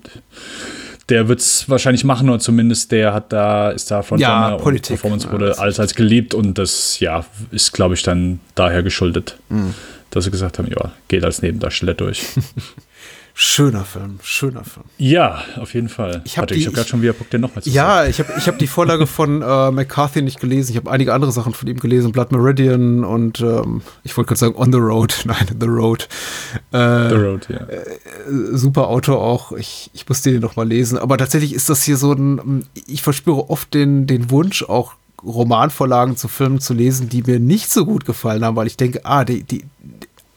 Der 1.09 1.27
wird 1.29 1.39
es 1.39 1.69
wahrscheinlich 1.69 2.03
machen, 2.03 2.29
oder 2.29 2.39
zumindest 2.39 2.91
der 2.91 3.13
hat 3.13 3.31
da, 3.31 3.69
ist 3.71 3.89
da 3.91 4.01
von 4.01 4.19
Ja, 4.19 4.57
Politik. 4.57 4.99
Performance 4.99 5.31
wurde 5.31 5.49
Ja, 5.49 5.53
allseits 5.53 5.95
geliebt 5.95 6.34
und 6.34 6.57
das, 6.57 6.99
ja, 6.99 7.25
ist, 7.51 7.71
glaube 7.73 7.93
ich, 7.93 8.03
dann 8.03 8.39
daher 8.55 8.84
geschuldet, 8.84 9.38
Mhm. 9.49 9.73
dass 10.09 10.25
sie 10.25 10.31
gesagt 10.31 10.59
haben, 10.59 10.67
ja, 10.69 10.91
geht 11.07 11.23
als 11.23 11.41
Nebendarsteller 11.41 11.93
durch. 11.93 12.25
Schöner 13.39 13.85
Film, 13.85 14.18
schöner 14.23 14.64
Film. 14.64 14.88
ja, 14.97 15.43
auf 15.57 15.76
jeden 15.76 15.89
Fall. 15.89 16.23
Ich 16.26 16.39
hab 16.39 16.49
habe 16.49 16.59
gerade 16.59 16.81
ich- 16.81 16.88
schon 16.88 17.03
wieder 17.03 17.14
Bock, 17.14 17.30
den 17.30 17.41
nochmal 17.41 17.61
zu 17.61 17.69
sagen. 17.69 17.76
Ja, 17.76 18.05
ich 18.07 18.18
habe 18.18 18.34
ich 18.35 18.47
hab 18.47 18.57
die 18.57 18.65
Vorlage 18.65 19.05
von 19.07 19.43
äh, 19.43 19.69
McCarthy 19.69 20.23
nicht 20.23 20.39
gelesen. 20.39 20.72
Ich 20.72 20.77
habe 20.77 20.89
einige 20.89 21.14
andere 21.14 21.31
Sachen 21.31 21.53
von 21.53 21.68
ihm 21.68 21.77
gelesen. 21.77 22.11
Blood 22.11 22.31
Meridian 22.31 23.03
und 23.03 23.39
ähm, 23.41 23.84
ich 24.03 24.18
wollte 24.18 24.30
gerade 24.30 24.39
sagen 24.39 24.55
On 24.55 24.72
the 24.73 24.80
Road. 24.80 25.22
Nein, 25.26 25.45
The 25.59 25.68
Road. 25.68 26.09
Äh, 26.72 27.09
The 27.09 27.15
Road, 27.15 27.47
ja. 27.49 27.68
super 28.57 28.88
Autor 28.88 29.22
auch. 29.22 29.51
Ich, 29.51 29.91
ich 29.93 30.09
musste 30.09 30.31
den 30.31 30.41
noch 30.41 30.55
mal 30.55 30.68
lesen. 30.68 30.97
Aber 30.97 31.19
tatsächlich 31.19 31.53
ist 31.53 31.69
das 31.69 31.84
hier 31.84 31.97
so 31.97 32.14
ein, 32.14 32.65
ich 32.88 33.03
verspüre 33.03 33.51
oft 33.51 33.72
den, 33.76 34.07
den 34.07 34.31
Wunsch, 34.31 34.64
auch 34.64 34.93
Romanvorlagen 35.23 36.18
zu 36.18 36.27
Filmen 36.27 36.59
zu 36.59 36.73
lesen, 36.73 37.07
die 37.09 37.22
mir 37.22 37.39
nicht 37.39 37.69
so 37.72 37.85
gut 37.85 38.05
gefallen 38.05 38.43
haben, 38.43 38.55
weil 38.55 38.65
ich 38.65 38.77
denke, 38.77 39.01
ah, 39.03 39.23
die, 39.26 39.43
die, 39.43 39.64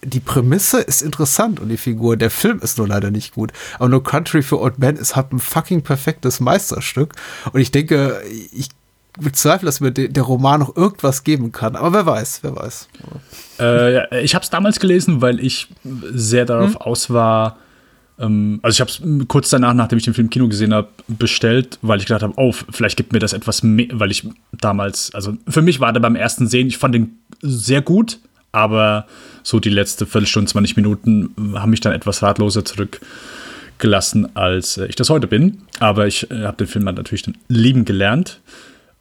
die 0.02 0.20
Prämisse 0.20 0.80
ist 0.80 1.02
interessant 1.02 1.60
und 1.60 1.68
die 1.68 1.76
Figur, 1.76 2.16
der 2.16 2.30
Film 2.30 2.60
ist 2.60 2.78
nur 2.78 2.88
leider 2.88 3.10
nicht 3.10 3.34
gut. 3.34 3.52
Aber 3.78 3.88
No 3.88 4.00
Country 4.00 4.42
for 4.42 4.60
Old 4.60 4.78
Men 4.78 4.96
ist 4.96 5.16
halt 5.16 5.32
ein 5.32 5.38
fucking 5.38 5.82
perfektes 5.82 6.40
Meisterstück. 6.40 7.14
Und 7.52 7.60
ich 7.60 7.70
denke, 7.70 8.20
ich 8.52 8.68
bezweifle, 9.18 9.66
dass 9.66 9.80
mir 9.80 9.92
de, 9.92 10.08
der 10.08 10.22
Roman 10.22 10.60
noch 10.60 10.76
irgendwas 10.76 11.24
geben 11.24 11.52
kann. 11.52 11.76
Aber 11.76 11.92
wer 11.92 12.06
weiß, 12.06 12.40
wer 12.42 12.56
weiß. 12.56 12.88
Äh, 13.58 14.22
ich 14.24 14.34
habe 14.34 14.42
es 14.42 14.50
damals 14.50 14.80
gelesen, 14.80 15.20
weil 15.20 15.40
ich 15.40 15.68
sehr 15.84 16.44
darauf 16.44 16.76
aus 16.76 17.10
war. 17.10 17.58
Ähm, 18.18 18.60
also 18.62 18.74
ich 18.74 18.80
habe 18.80 18.90
es 18.90 19.28
kurz 19.28 19.50
danach, 19.50 19.74
nachdem 19.74 19.98
ich 19.98 20.04
den 20.04 20.14
Film 20.14 20.26
im 20.26 20.30
Kino 20.30 20.48
gesehen 20.48 20.72
habe, 20.72 20.88
bestellt, 21.08 21.78
weil 21.82 21.98
ich 21.98 22.06
gedacht 22.06 22.22
habe, 22.22 22.34
oh, 22.36 22.52
vielleicht 22.52 22.96
gibt 22.96 23.12
mir 23.12 23.18
das 23.18 23.32
etwas 23.32 23.62
mehr, 23.62 23.88
weil 23.92 24.10
ich 24.10 24.26
damals, 24.52 25.14
also 25.14 25.36
für 25.48 25.62
mich 25.62 25.80
war 25.80 25.92
der 25.92 26.00
beim 26.00 26.16
ersten 26.16 26.46
Sehen, 26.46 26.68
ich 26.68 26.78
fand 26.78 26.94
den 26.94 27.18
sehr 27.40 27.82
gut, 27.82 28.18
aber 28.52 29.06
so 29.42 29.60
die 29.60 29.70
letzte 29.70 30.06
Viertelstunde, 30.06 30.50
20 30.50 30.76
Minuten 30.76 31.34
haben 31.54 31.70
mich 31.70 31.80
dann 31.80 31.92
etwas 31.92 32.22
ratloser 32.22 32.64
zurückgelassen, 32.64 34.34
als 34.34 34.76
äh, 34.76 34.86
ich 34.86 34.96
das 34.96 35.10
heute 35.10 35.26
bin. 35.26 35.62
Aber 35.78 36.06
ich 36.06 36.30
äh, 36.30 36.44
habe 36.44 36.56
den 36.56 36.66
Film 36.66 36.86
dann 36.86 36.96
natürlich 36.96 37.22
dann 37.22 37.36
lieben 37.48 37.84
gelernt. 37.84 38.40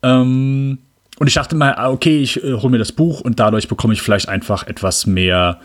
Ähm, 0.03 0.79
und 1.19 1.27
ich 1.27 1.33
dachte 1.33 1.55
mal, 1.55 1.73
ah, 1.75 1.89
okay, 1.89 2.19
ich 2.19 2.43
äh, 2.43 2.53
hole 2.53 2.71
mir 2.71 2.77
das 2.77 2.91
Buch 2.91 3.21
und 3.21 3.39
dadurch 3.39 3.67
bekomme 3.67 3.93
ich 3.93 4.01
vielleicht 4.01 4.29
einfach 4.29 4.65
etwas 4.67 5.05
mehr 5.05 5.59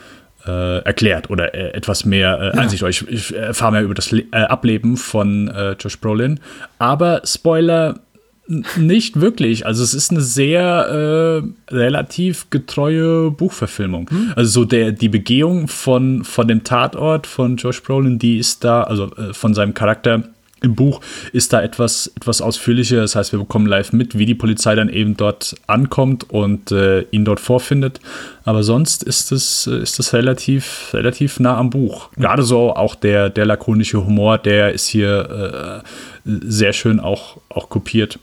äh, 0.47 0.79
erklärt 0.79 1.31
oder 1.31 1.55
äh, 1.55 1.71
etwas 1.75 2.05
mehr 2.05 2.53
äh, 2.55 2.59
Einsicht. 2.59 2.83
Oder 2.83 2.91
Ich, 2.91 3.07
ich 3.09 3.35
erfahre 3.35 3.73
mehr 3.73 3.83
über 3.83 3.95
das 3.95 4.11
Le 4.11 4.25
äh, 4.33 4.43
Ableben 4.43 4.97
von 4.97 5.49
äh, 5.49 5.73
Josh 5.73 5.99
Brolin. 6.01 6.41
Aber 6.79 7.23
Spoiler 7.25 8.01
nicht 8.47 9.21
wirklich. 9.21 9.67
Also 9.67 9.83
es 9.83 9.95
ist 9.95 10.11
eine 10.11 10.21
sehr 10.21 11.43
äh, 11.71 11.75
relativ 11.75 12.51
getreue 12.51 13.31
Buchverfilmung. 13.31 14.09
Also 14.37 14.61
so 14.61 14.65
der, 14.65 14.93
die 14.93 15.09
Begehung 15.09 15.67
von, 15.69 16.25
von 16.25 16.47
dem 16.47 16.63
Tatort 16.63 17.27
von 17.27 17.57
Josh 17.57 17.83
Brolin, 17.83 18.19
die 18.19 18.39
ist 18.39 18.63
da, 18.65 18.83
also 18.83 19.15
äh, 19.17 19.33
von 19.33 19.55
seinem 19.55 19.73
Charakter 19.73 20.25
im 20.65 20.75
Buch 20.75 21.01
ist 21.33 21.53
da 21.53 21.63
etwas, 21.63 22.11
etwas 22.17 22.41
ausführlicher. 22.41 22.97
Das 22.97 23.15
heißt, 23.15 23.33
wir 23.33 23.39
bekommen 23.39 23.67
live 23.67 23.93
mit, 23.93 24.19
wie 24.19 24.27
die 24.27 24.35
Polizei 24.35 24.75
dann 24.75 24.89
eben 24.89 25.17
dort 25.17 25.55
ankommt 25.67 26.31
und 26.31 26.73
äh, 26.73 27.03
ihn 27.11 27.25
dort 27.25 27.41
vorfindet. 27.41 28.01
Aber 28.45 28.63
sonst 28.63 29.03
ist 29.03 29.31
es, 29.31 29.67
äh, 29.67 29.79
ist 29.79 30.01
es 30.01 30.13
relativ, 30.13 30.91
relativ 30.93 31.39
nah 31.39 31.57
am 31.57 31.71
Buch. 31.71 32.11
Gerade 32.17 32.43
so 32.43 32.75
auch 32.75 32.95
der, 32.95 33.31
der 33.31 33.47
lakonische 33.47 34.05
Humor, 34.05 34.39
der 34.39 34.73
ist 34.73 34.89
hier 34.89 35.83
äh, 35.85 35.89
sehr 36.25 36.73
schön 36.73 36.99
auch, 36.99 37.39
auch 37.49 37.69
kopiert. 37.69 38.19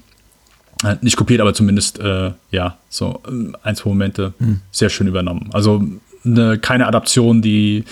Äh, 0.84 0.95
Nicht 1.02 1.18
kopiert, 1.18 1.41
aber 1.41 1.53
zumindest, 1.53 1.99
äh, 1.99 2.32
ja, 2.52 2.78
so 2.90 3.22
äh, 3.28 3.52
ein, 3.64 3.76
zwei 3.76 3.90
Momente 3.90 4.34
sehr 4.72 4.90
schön 4.90 5.08
übernommen. 5.08 5.49
Also 5.53 5.84
eine, 6.26 6.58
keine 6.60 6.88
Adaption, 6.88 7.41
die, 7.41 7.84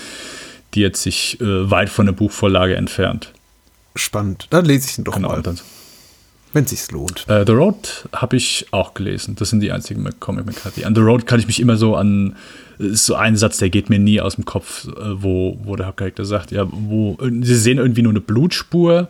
die 0.74 0.80
jetzt 0.80 1.02
sich 1.02 1.40
äh, 1.40 1.70
weit 1.70 1.88
von 1.88 2.06
der 2.06 2.12
Buchvorlage 2.12 2.76
entfernt. 2.76 3.32
Spannend. 3.96 4.46
Dann 4.50 4.64
lese 4.64 4.88
ich 4.90 4.98
ihn 4.98 5.04
doch 5.04 5.14
Genau. 5.14 5.28
mal, 5.28 5.42
dann- 5.42 5.58
wenn 6.52 6.66
sich's 6.66 6.90
lohnt. 6.90 7.26
Äh, 7.28 7.44
The 7.46 7.52
Road 7.52 8.08
habe 8.12 8.34
ich 8.36 8.66
auch 8.72 8.94
gelesen. 8.94 9.36
Das 9.36 9.50
sind 9.50 9.60
die 9.60 9.70
einzigen 9.70 10.08
Comic 10.18 10.46
McCarthy. 10.46 10.84
An 10.84 10.96
The 10.96 11.00
Road 11.00 11.24
kann 11.24 11.38
ich 11.38 11.46
mich 11.46 11.60
immer 11.60 11.76
so 11.76 11.94
an, 11.94 12.34
ist 12.78 13.06
so 13.06 13.14
ein 13.14 13.36
Satz, 13.36 13.58
der 13.58 13.70
geht 13.70 13.88
mir 13.88 14.00
nie 14.00 14.20
aus 14.20 14.34
dem 14.34 14.44
Kopf, 14.46 14.88
äh, 14.88 14.90
wo, 15.22 15.56
wo 15.62 15.76
der 15.76 15.86
Hauptcharakter 15.86 16.24
sagt, 16.24 16.50
ja, 16.50 16.66
wo, 16.68 17.16
sie 17.20 17.54
sehen 17.54 17.78
irgendwie 17.78 18.02
nur 18.02 18.10
eine 18.10 18.20
Blutspur 18.20 19.08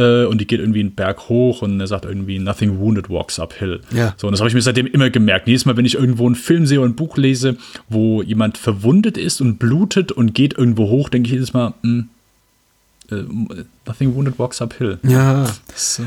äh, 0.00 0.24
und 0.24 0.40
die 0.40 0.46
geht 0.46 0.60
irgendwie 0.60 0.80
einen 0.80 0.94
Berg 0.94 1.28
hoch 1.28 1.62
und 1.62 1.78
er 1.78 1.86
sagt 1.86 2.06
irgendwie, 2.06 2.38
nothing 2.38 2.80
wounded 2.80 3.10
walks 3.10 3.38
uphill. 3.38 3.80
Ja. 3.94 4.14
So, 4.16 4.26
und 4.26 4.32
das 4.32 4.40
habe 4.40 4.48
ich 4.48 4.54
mir 4.54 4.62
seitdem 4.62 4.86
immer 4.86 5.10
gemerkt. 5.10 5.46
Jedes 5.46 5.66
Mal, 5.66 5.76
wenn 5.76 5.84
ich 5.84 5.94
irgendwo 5.94 6.26
einen 6.26 6.34
Film 6.34 6.66
sehe 6.66 6.80
oder 6.80 6.88
ein 6.88 6.96
Buch 6.96 7.16
lese, 7.16 7.56
wo 7.88 8.22
jemand 8.22 8.56
verwundet 8.56 9.18
ist 9.18 9.40
und 9.40 9.58
blutet 9.58 10.10
und 10.10 10.34
geht 10.34 10.56
irgendwo 10.56 10.88
hoch, 10.88 11.08
denke 11.10 11.26
ich 11.26 11.32
jedes 11.32 11.52
Mal, 11.52 11.74
hm, 11.82 12.08
äh, 13.10 13.24
Nothing 13.86 14.14
Wounded 14.14 14.38
Walks 14.38 14.60
Uphill. 14.60 14.98
Ja. 15.02 15.44
Äh, 15.44 15.48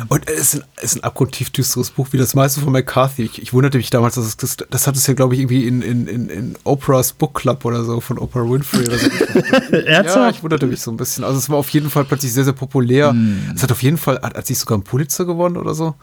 Und 0.10 0.30
es 0.30 0.40
ist 0.40 0.56
ein, 0.56 0.64
es 0.78 0.84
ist 0.84 0.96
ein 0.98 1.04
abgrundtief 1.04 1.50
düsteres 1.50 1.92
Buch, 1.92 2.08
wie 2.12 2.18
das 2.18 2.36
meiste 2.36 2.62
von 2.62 2.72
McCarthy. 2.72 3.24
Ich, 3.24 3.42
ich 3.42 3.54
wunderte 3.54 3.78
mich 3.78 3.90
damals, 3.90 4.16
dass 4.16 4.26
es, 4.26 4.38
das, 4.38 4.58
das 4.70 4.88
hat 4.88 4.96
es 4.96 5.06
ja, 5.08 5.14
glaube 5.14 5.34
ich, 5.36 5.42
irgendwie 5.42 5.68
in, 5.68 5.82
in, 5.82 6.08
in, 6.08 6.30
in 6.30 6.56
Oprahs 6.64 7.14
Book 7.14 7.34
Club 7.36 7.66
oder 7.66 7.84
so 7.84 8.00
von 8.00 8.18
Oprah 8.18 8.50
Winfrey 8.50 8.88
oder 8.88 8.98
so. 8.98 9.10
ja, 9.88 10.30
ich 10.30 10.44
wunderte 10.44 10.68
mich 10.68 10.82
so 10.82 10.92
ein 10.92 10.98
bisschen. 10.98 11.24
Also 11.24 11.38
es 11.38 11.50
war 11.50 11.58
auf 11.58 11.70
jeden 11.70 11.90
Fall 11.90 12.06
plötzlich 12.06 12.34
sehr, 12.34 12.44
sehr 12.44 12.54
populär. 12.54 13.16
Es 13.56 13.64
hat 13.64 13.72
auf 13.72 13.84
jeden 13.84 13.98
Fall, 13.98 14.20
hat, 14.22 14.36
hat 14.36 14.48
sich 14.48 14.60
sogar 14.60 14.76
einen 14.76 14.84
Pulitzer 14.84 15.26
gewonnen 15.26 15.58
oder 15.58 15.74
so. 15.74 15.96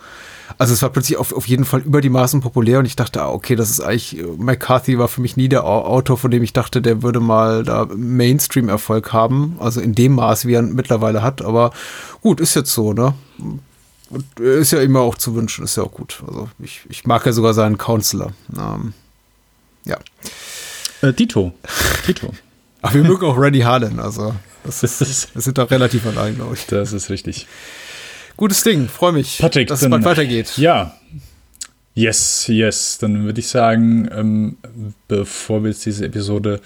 Also 0.60 0.74
es 0.74 0.82
war 0.82 0.90
plötzlich 0.90 1.16
auf, 1.16 1.32
auf 1.32 1.48
jeden 1.48 1.64
Fall 1.64 1.80
über 1.80 2.02
die 2.02 2.10
Maßen 2.10 2.42
populär 2.42 2.80
und 2.80 2.84
ich 2.84 2.94
dachte, 2.94 3.22
ah, 3.22 3.30
okay, 3.30 3.56
das 3.56 3.70
ist 3.70 3.80
eigentlich, 3.80 4.18
äh, 4.18 4.24
McCarthy 4.36 4.98
war 4.98 5.08
für 5.08 5.22
mich 5.22 5.34
nie 5.38 5.48
der 5.48 5.64
Au- 5.64 5.84
Autor, 5.86 6.18
von 6.18 6.30
dem 6.30 6.42
ich 6.42 6.52
dachte, 6.52 6.82
der 6.82 7.02
würde 7.02 7.18
mal 7.18 7.64
da 7.64 7.86
Mainstream-Erfolg 7.96 9.10
haben. 9.14 9.56
Also 9.58 9.80
in 9.80 9.94
dem 9.94 10.16
Maß, 10.16 10.44
wie 10.44 10.52
er 10.52 10.60
mittlerweile 10.60 11.22
hat. 11.22 11.40
Aber 11.40 11.72
gut, 12.20 12.40
ist 12.40 12.54
jetzt 12.56 12.74
so, 12.74 12.92
ne? 12.92 13.14
Und 14.10 14.24
äh, 14.38 14.60
ist 14.60 14.72
ja 14.72 14.82
immer 14.82 15.00
auch 15.00 15.16
zu 15.16 15.34
wünschen, 15.34 15.64
ist 15.64 15.76
ja 15.78 15.82
auch 15.82 15.92
gut. 15.92 16.22
Also 16.28 16.50
ich, 16.58 16.82
ich 16.90 17.06
mag 17.06 17.24
ja 17.24 17.32
sogar 17.32 17.54
seinen 17.54 17.78
Counselor. 17.78 18.32
Ähm, 18.54 18.92
ja. 19.86 19.96
äh, 21.00 21.14
Tito. 21.14 21.54
Tito. 22.04 22.34
Aber 22.82 22.92
wir 22.94 23.04
mögen 23.04 23.24
auch 23.24 23.38
Randy 23.38 23.60
Harlan, 23.60 23.98
also 23.98 24.34
das, 24.64 24.80
Das 24.82 25.00
ist, 25.00 25.34
wir 25.34 25.40
sind 25.40 25.56
da 25.56 25.62
relativ 25.64 26.04
allein, 26.06 26.34
glaube 26.36 26.54
ich. 26.54 26.66
das 26.66 26.92
ist 26.92 27.08
richtig. 27.08 27.46
Gutes 28.40 28.62
Ding, 28.62 28.88
freue 28.88 29.12
mich, 29.12 29.36
Patrick, 29.38 29.68
dass 29.68 29.80
es 29.80 29.82
dann- 29.82 29.90
bald 29.90 30.02
weitergeht. 30.06 30.56
Ja. 30.56 30.94
Yes, 31.94 32.46
yes. 32.48 32.96
Dann 32.96 33.24
würde 33.24 33.38
ich 33.38 33.48
sagen, 33.48 34.08
ähm, 34.10 34.56
bevor 35.08 35.62
wir 35.62 35.68
jetzt 35.68 35.84
diese 35.84 36.06
Episode 36.06 36.62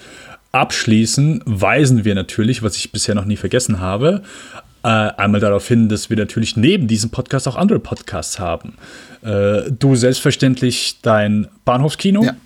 abschließen, 0.53 1.43
weisen 1.45 2.05
wir 2.05 2.15
natürlich, 2.15 2.63
was 2.63 2.77
ich 2.77 2.93
bisher 2.93 3.13
noch 3.13 3.25
nie 3.25 3.35
vergessen 3.35 3.81
habe, 3.81 4.23
äh, 4.83 4.87
einmal 4.87 5.41
darauf 5.41 5.67
hin, 5.67 5.89
dass 5.89 6.09
wir 6.09 6.15
natürlich 6.15 6.55
neben 6.55 6.87
diesem 6.87 7.09
Podcast 7.09 7.45
auch 7.45 7.57
andere 7.57 7.79
Podcasts 7.79 8.39
haben. 8.39 8.75
Äh, 9.21 9.63
du 9.69 9.95
selbstverständlich 9.97 10.99
dein 11.01 11.49
Bahnhofskino. 11.65 12.23
Ja. 12.23 12.37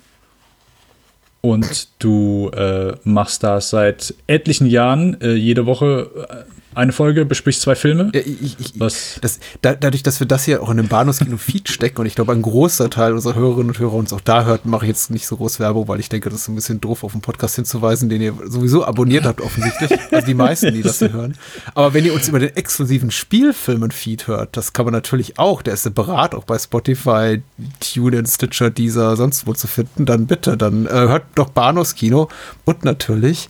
Und 1.40 1.86
du 2.00 2.50
äh, 2.52 2.94
machst 3.04 3.44
da 3.44 3.60
seit 3.60 4.12
etlichen 4.26 4.66
Jahren 4.66 5.20
äh, 5.20 5.34
jede 5.34 5.66
Woche 5.66 6.10
äh, 6.28 6.59
eine 6.74 6.92
Folge, 6.92 7.24
besprichst 7.24 7.62
zwei 7.62 7.74
Filme. 7.74 8.10
Ja, 8.14 8.20
ich, 8.20 8.56
ich, 8.58 8.72
Was? 8.78 9.18
Das, 9.20 9.40
da, 9.62 9.74
dadurch, 9.74 10.02
dass 10.02 10.20
wir 10.20 10.26
das 10.26 10.44
hier 10.44 10.62
auch 10.62 10.70
in 10.70 10.76
dem 10.76 10.88
Bahnhofskino-Feed 10.88 11.68
stecken 11.70 12.00
und 12.00 12.06
ich 12.06 12.14
glaube, 12.14 12.32
ein 12.32 12.42
großer 12.42 12.90
Teil 12.90 13.12
unserer 13.12 13.34
Hörerinnen 13.34 13.68
und 13.68 13.78
Hörer 13.78 13.94
uns 13.94 14.12
auch 14.12 14.20
da 14.20 14.44
hört, 14.44 14.66
mache 14.66 14.84
ich 14.84 14.88
jetzt 14.88 15.10
nicht 15.10 15.26
so 15.26 15.36
groß 15.36 15.60
Werbung, 15.60 15.88
weil 15.88 16.00
ich 16.00 16.08
denke, 16.08 16.30
das 16.30 16.42
ist 16.42 16.48
ein 16.48 16.54
bisschen 16.54 16.80
doof, 16.80 17.02
auf 17.02 17.12
den 17.12 17.20
Podcast 17.20 17.56
hinzuweisen, 17.56 18.08
den 18.08 18.22
ihr 18.22 18.34
sowieso 18.46 18.84
abonniert 18.84 19.24
habt, 19.24 19.40
offensichtlich. 19.40 19.90
Also 20.12 20.26
die 20.26 20.34
meisten, 20.34 20.72
die 20.72 20.82
das 20.82 20.98
hier 20.98 21.12
hören. 21.12 21.36
Aber 21.74 21.94
wenn 21.94 22.04
ihr 22.04 22.14
uns 22.14 22.28
über 22.28 22.38
den 22.38 22.54
exklusiven 22.56 23.10
Spielfilmen-Feed 23.10 24.28
hört, 24.28 24.56
das 24.56 24.72
kann 24.72 24.84
man 24.84 24.92
natürlich 24.92 25.38
auch, 25.38 25.62
der 25.62 25.74
ist 25.74 25.82
separat 25.82 26.34
auch 26.34 26.44
bei 26.44 26.58
Spotify, 26.58 27.42
TuneIn, 27.80 28.26
Stitcher, 28.26 28.70
Deezer, 28.70 29.16
sonst 29.16 29.46
wo 29.46 29.54
zu 29.54 29.66
finden, 29.66 30.06
dann 30.06 30.26
bitte, 30.26 30.56
dann 30.56 30.86
äh, 30.86 30.90
hört 30.90 31.24
doch 31.34 31.50
Bahnhofskino 31.50 32.28
und 32.64 32.84
natürlich 32.84 33.48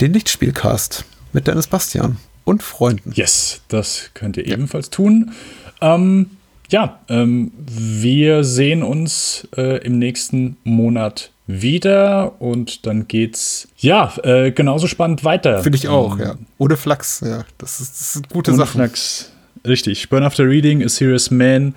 den 0.00 0.12
Lichtspielcast 0.12 1.04
mit 1.34 1.46
Dennis 1.46 1.66
Bastian 1.66 2.16
und 2.44 2.62
Freunden. 2.62 3.12
Yes, 3.14 3.60
das 3.68 4.10
könnt 4.14 4.36
ihr 4.36 4.46
ebenfalls 4.46 4.90
tun. 4.90 5.32
Ähm, 5.80 6.30
ja, 6.70 7.00
ähm, 7.08 7.52
wir 7.56 8.42
sehen 8.44 8.82
uns 8.82 9.46
äh, 9.56 9.84
im 9.84 9.98
nächsten 9.98 10.56
Monat 10.64 11.30
wieder 11.46 12.40
und 12.40 12.86
dann 12.86 13.06
geht's 13.06 13.68
ja 13.76 14.14
äh, 14.22 14.50
genauso 14.50 14.86
spannend 14.86 15.24
weiter. 15.24 15.62
Finde 15.62 15.76
ich 15.76 15.88
auch, 15.88 16.18
Ähm, 16.18 16.24
ja. 16.24 16.34
Ohne 16.56 16.76
Flachs, 16.78 17.20
ja. 17.20 17.44
Das 17.58 17.80
ist, 17.80 17.92
das 18.00 18.12
sind 18.14 18.30
gute 18.30 18.50
Ohne 18.52 18.58
Sachen. 18.58 18.78
Flachs. 18.80 19.30
Richtig. 19.66 20.08
Burn 20.08 20.22
After 20.22 20.44
Reading, 20.48 20.82
A 20.82 20.88
Serious 20.88 21.30
Man 21.30 21.74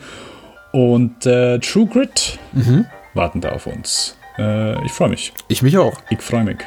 und 0.72 1.26
äh, 1.26 1.60
True 1.60 1.86
Grit 1.88 2.40
Mhm. 2.54 2.86
warten 3.14 3.42
da 3.42 3.52
auf 3.52 3.68
uns. 3.68 4.16
Äh, 4.38 4.84
ich 4.86 4.92
freue 4.94 5.10
mich. 5.10 5.34
Ich 5.50 5.62
mich 5.62 5.78
auch. 5.78 6.00
Ich 6.10 6.22
freue 6.22 6.44
mich. 6.46 6.58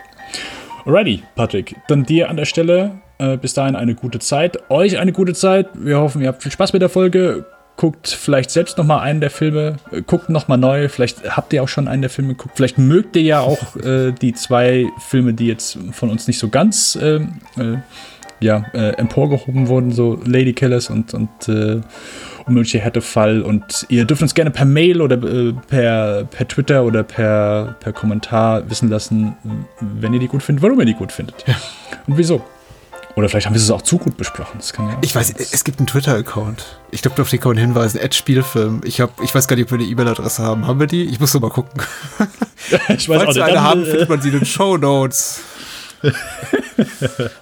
Alrighty, 0.84 1.22
Patrick. 1.34 1.76
Dann 1.88 2.04
dir 2.04 2.30
an 2.30 2.36
der 2.36 2.44
Stelle 2.46 3.00
äh, 3.18 3.36
bis 3.36 3.54
dahin 3.54 3.76
eine 3.76 3.94
gute 3.94 4.18
Zeit. 4.18 4.70
Euch 4.70 4.98
eine 4.98 5.12
gute 5.12 5.34
Zeit. 5.34 5.68
Wir 5.74 5.98
hoffen, 5.98 6.22
ihr 6.22 6.28
habt 6.28 6.42
viel 6.42 6.52
Spaß 6.52 6.72
mit 6.72 6.82
der 6.82 6.88
Folge. 6.88 7.44
Guckt 7.76 8.08
vielleicht 8.08 8.50
selbst 8.50 8.76
noch 8.78 8.84
mal 8.84 9.00
einen 9.00 9.20
der 9.20 9.30
Filme. 9.30 9.76
Äh, 9.90 10.02
Guckt 10.02 10.30
noch 10.30 10.48
mal 10.48 10.56
neu. 10.56 10.88
Vielleicht 10.88 11.36
habt 11.36 11.52
ihr 11.52 11.62
auch 11.62 11.68
schon 11.68 11.88
einen 11.88 12.02
der 12.02 12.10
Filme 12.10 12.34
geguckt. 12.34 12.56
Vielleicht 12.56 12.78
mögt 12.78 13.16
ihr 13.16 13.22
ja 13.22 13.40
auch 13.40 13.76
äh, 13.76 14.12
die 14.12 14.32
zwei 14.32 14.86
Filme, 15.08 15.34
die 15.34 15.46
jetzt 15.46 15.78
von 15.92 16.10
uns 16.10 16.26
nicht 16.26 16.38
so 16.38 16.48
ganz 16.48 16.98
ähm, 17.00 17.34
äh, 17.58 17.76
ja, 18.40 18.64
äh, 18.72 18.90
emporgehoben 18.96 19.68
wurden, 19.68 19.92
so 19.92 20.18
Lady 20.24 20.52
Killers 20.52 20.90
und, 20.90 21.14
und 21.14 21.48
äh, 21.48 21.80
unmögliche 22.46 22.80
Härtefall. 22.80 23.42
Und 23.42 23.86
ihr 23.88 24.04
dürft 24.04 24.22
uns 24.22 24.34
gerne 24.34 24.50
per 24.50 24.64
Mail 24.64 25.00
oder 25.00 25.16
äh, 25.22 25.52
per, 25.68 26.24
per 26.24 26.48
Twitter 26.48 26.84
oder 26.84 27.02
per, 27.02 27.76
per 27.80 27.92
Kommentar 27.92 28.68
wissen 28.70 28.88
lassen, 28.88 29.36
wenn 29.80 30.12
ihr 30.14 30.20
die 30.20 30.28
gut 30.28 30.42
findet, 30.42 30.62
warum 30.62 30.80
ihr 30.80 30.86
die 30.86 30.94
gut 30.94 31.12
findet. 31.12 31.44
Und 32.06 32.16
wieso. 32.16 32.42
Oder 33.16 33.28
vielleicht 33.28 33.46
haben 33.46 33.54
wir 33.54 33.60
es 33.60 33.70
auch 33.70 33.82
zu 33.82 33.98
gut 33.98 34.16
besprochen. 34.16 34.60
Ja 34.78 34.98
Ich 35.02 35.14
weiß, 35.14 35.28
sein. 35.28 35.36
es 35.38 35.64
gibt 35.64 35.78
einen 35.78 35.88
Twitter-Account. 35.88 36.64
Ich 36.92 37.02
glaube, 37.02 37.20
auf 37.20 37.28
den 37.28 37.40
kann 37.40 37.50
man 37.50 37.58
hinweisen. 37.58 38.00
Ad 38.02 38.14
Spielfilm. 38.14 38.82
Ich, 38.84 39.00
hab, 39.00 39.20
ich 39.20 39.34
weiß 39.34 39.48
gar 39.48 39.56
nicht, 39.56 39.64
ob 39.66 39.72
wir 39.72 39.78
eine 39.78 39.88
E-Mail-Adresse 39.88 40.42
haben. 40.42 40.66
Haben 40.66 40.78
wir 40.80 40.86
die? 40.86 41.04
Ich 41.04 41.18
muss 41.18 41.34
noch 41.34 41.40
mal 41.40 41.50
gucken. 41.50 41.82
ich 42.88 43.08
weiß 43.08 43.22
Falls 43.24 43.36
wir 43.36 43.42
auch 43.42 43.48
eine 43.48 43.56
nicht. 43.56 43.62
haben, 43.62 43.80
Dann, 43.82 43.90
findet 43.90 44.08
äh, 44.08 44.12
man 44.12 44.22
sie 44.22 44.28
in 44.28 44.38
den 44.38 44.46
Show 44.46 44.76
Notes. 44.76 45.40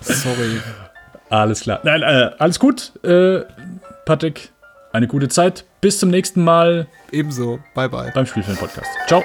Sorry. 0.00 0.60
Alles 1.30 1.60
klar. 1.60 1.80
Nein, 1.82 2.02
äh, 2.02 2.30
alles 2.38 2.58
gut. 2.58 2.92
Äh, 3.04 3.40
Patrick, 4.06 4.50
eine 4.92 5.06
gute 5.06 5.28
Zeit. 5.28 5.64
Bis 5.80 5.98
zum 5.98 6.10
nächsten 6.10 6.42
Mal 6.42 6.86
Ebenso. 7.12 7.58
Bye, 7.74 7.88
bye. 7.88 8.10
beim 8.14 8.26
Spielfilm-Podcast. 8.26 8.88
Ciao. 9.06 9.22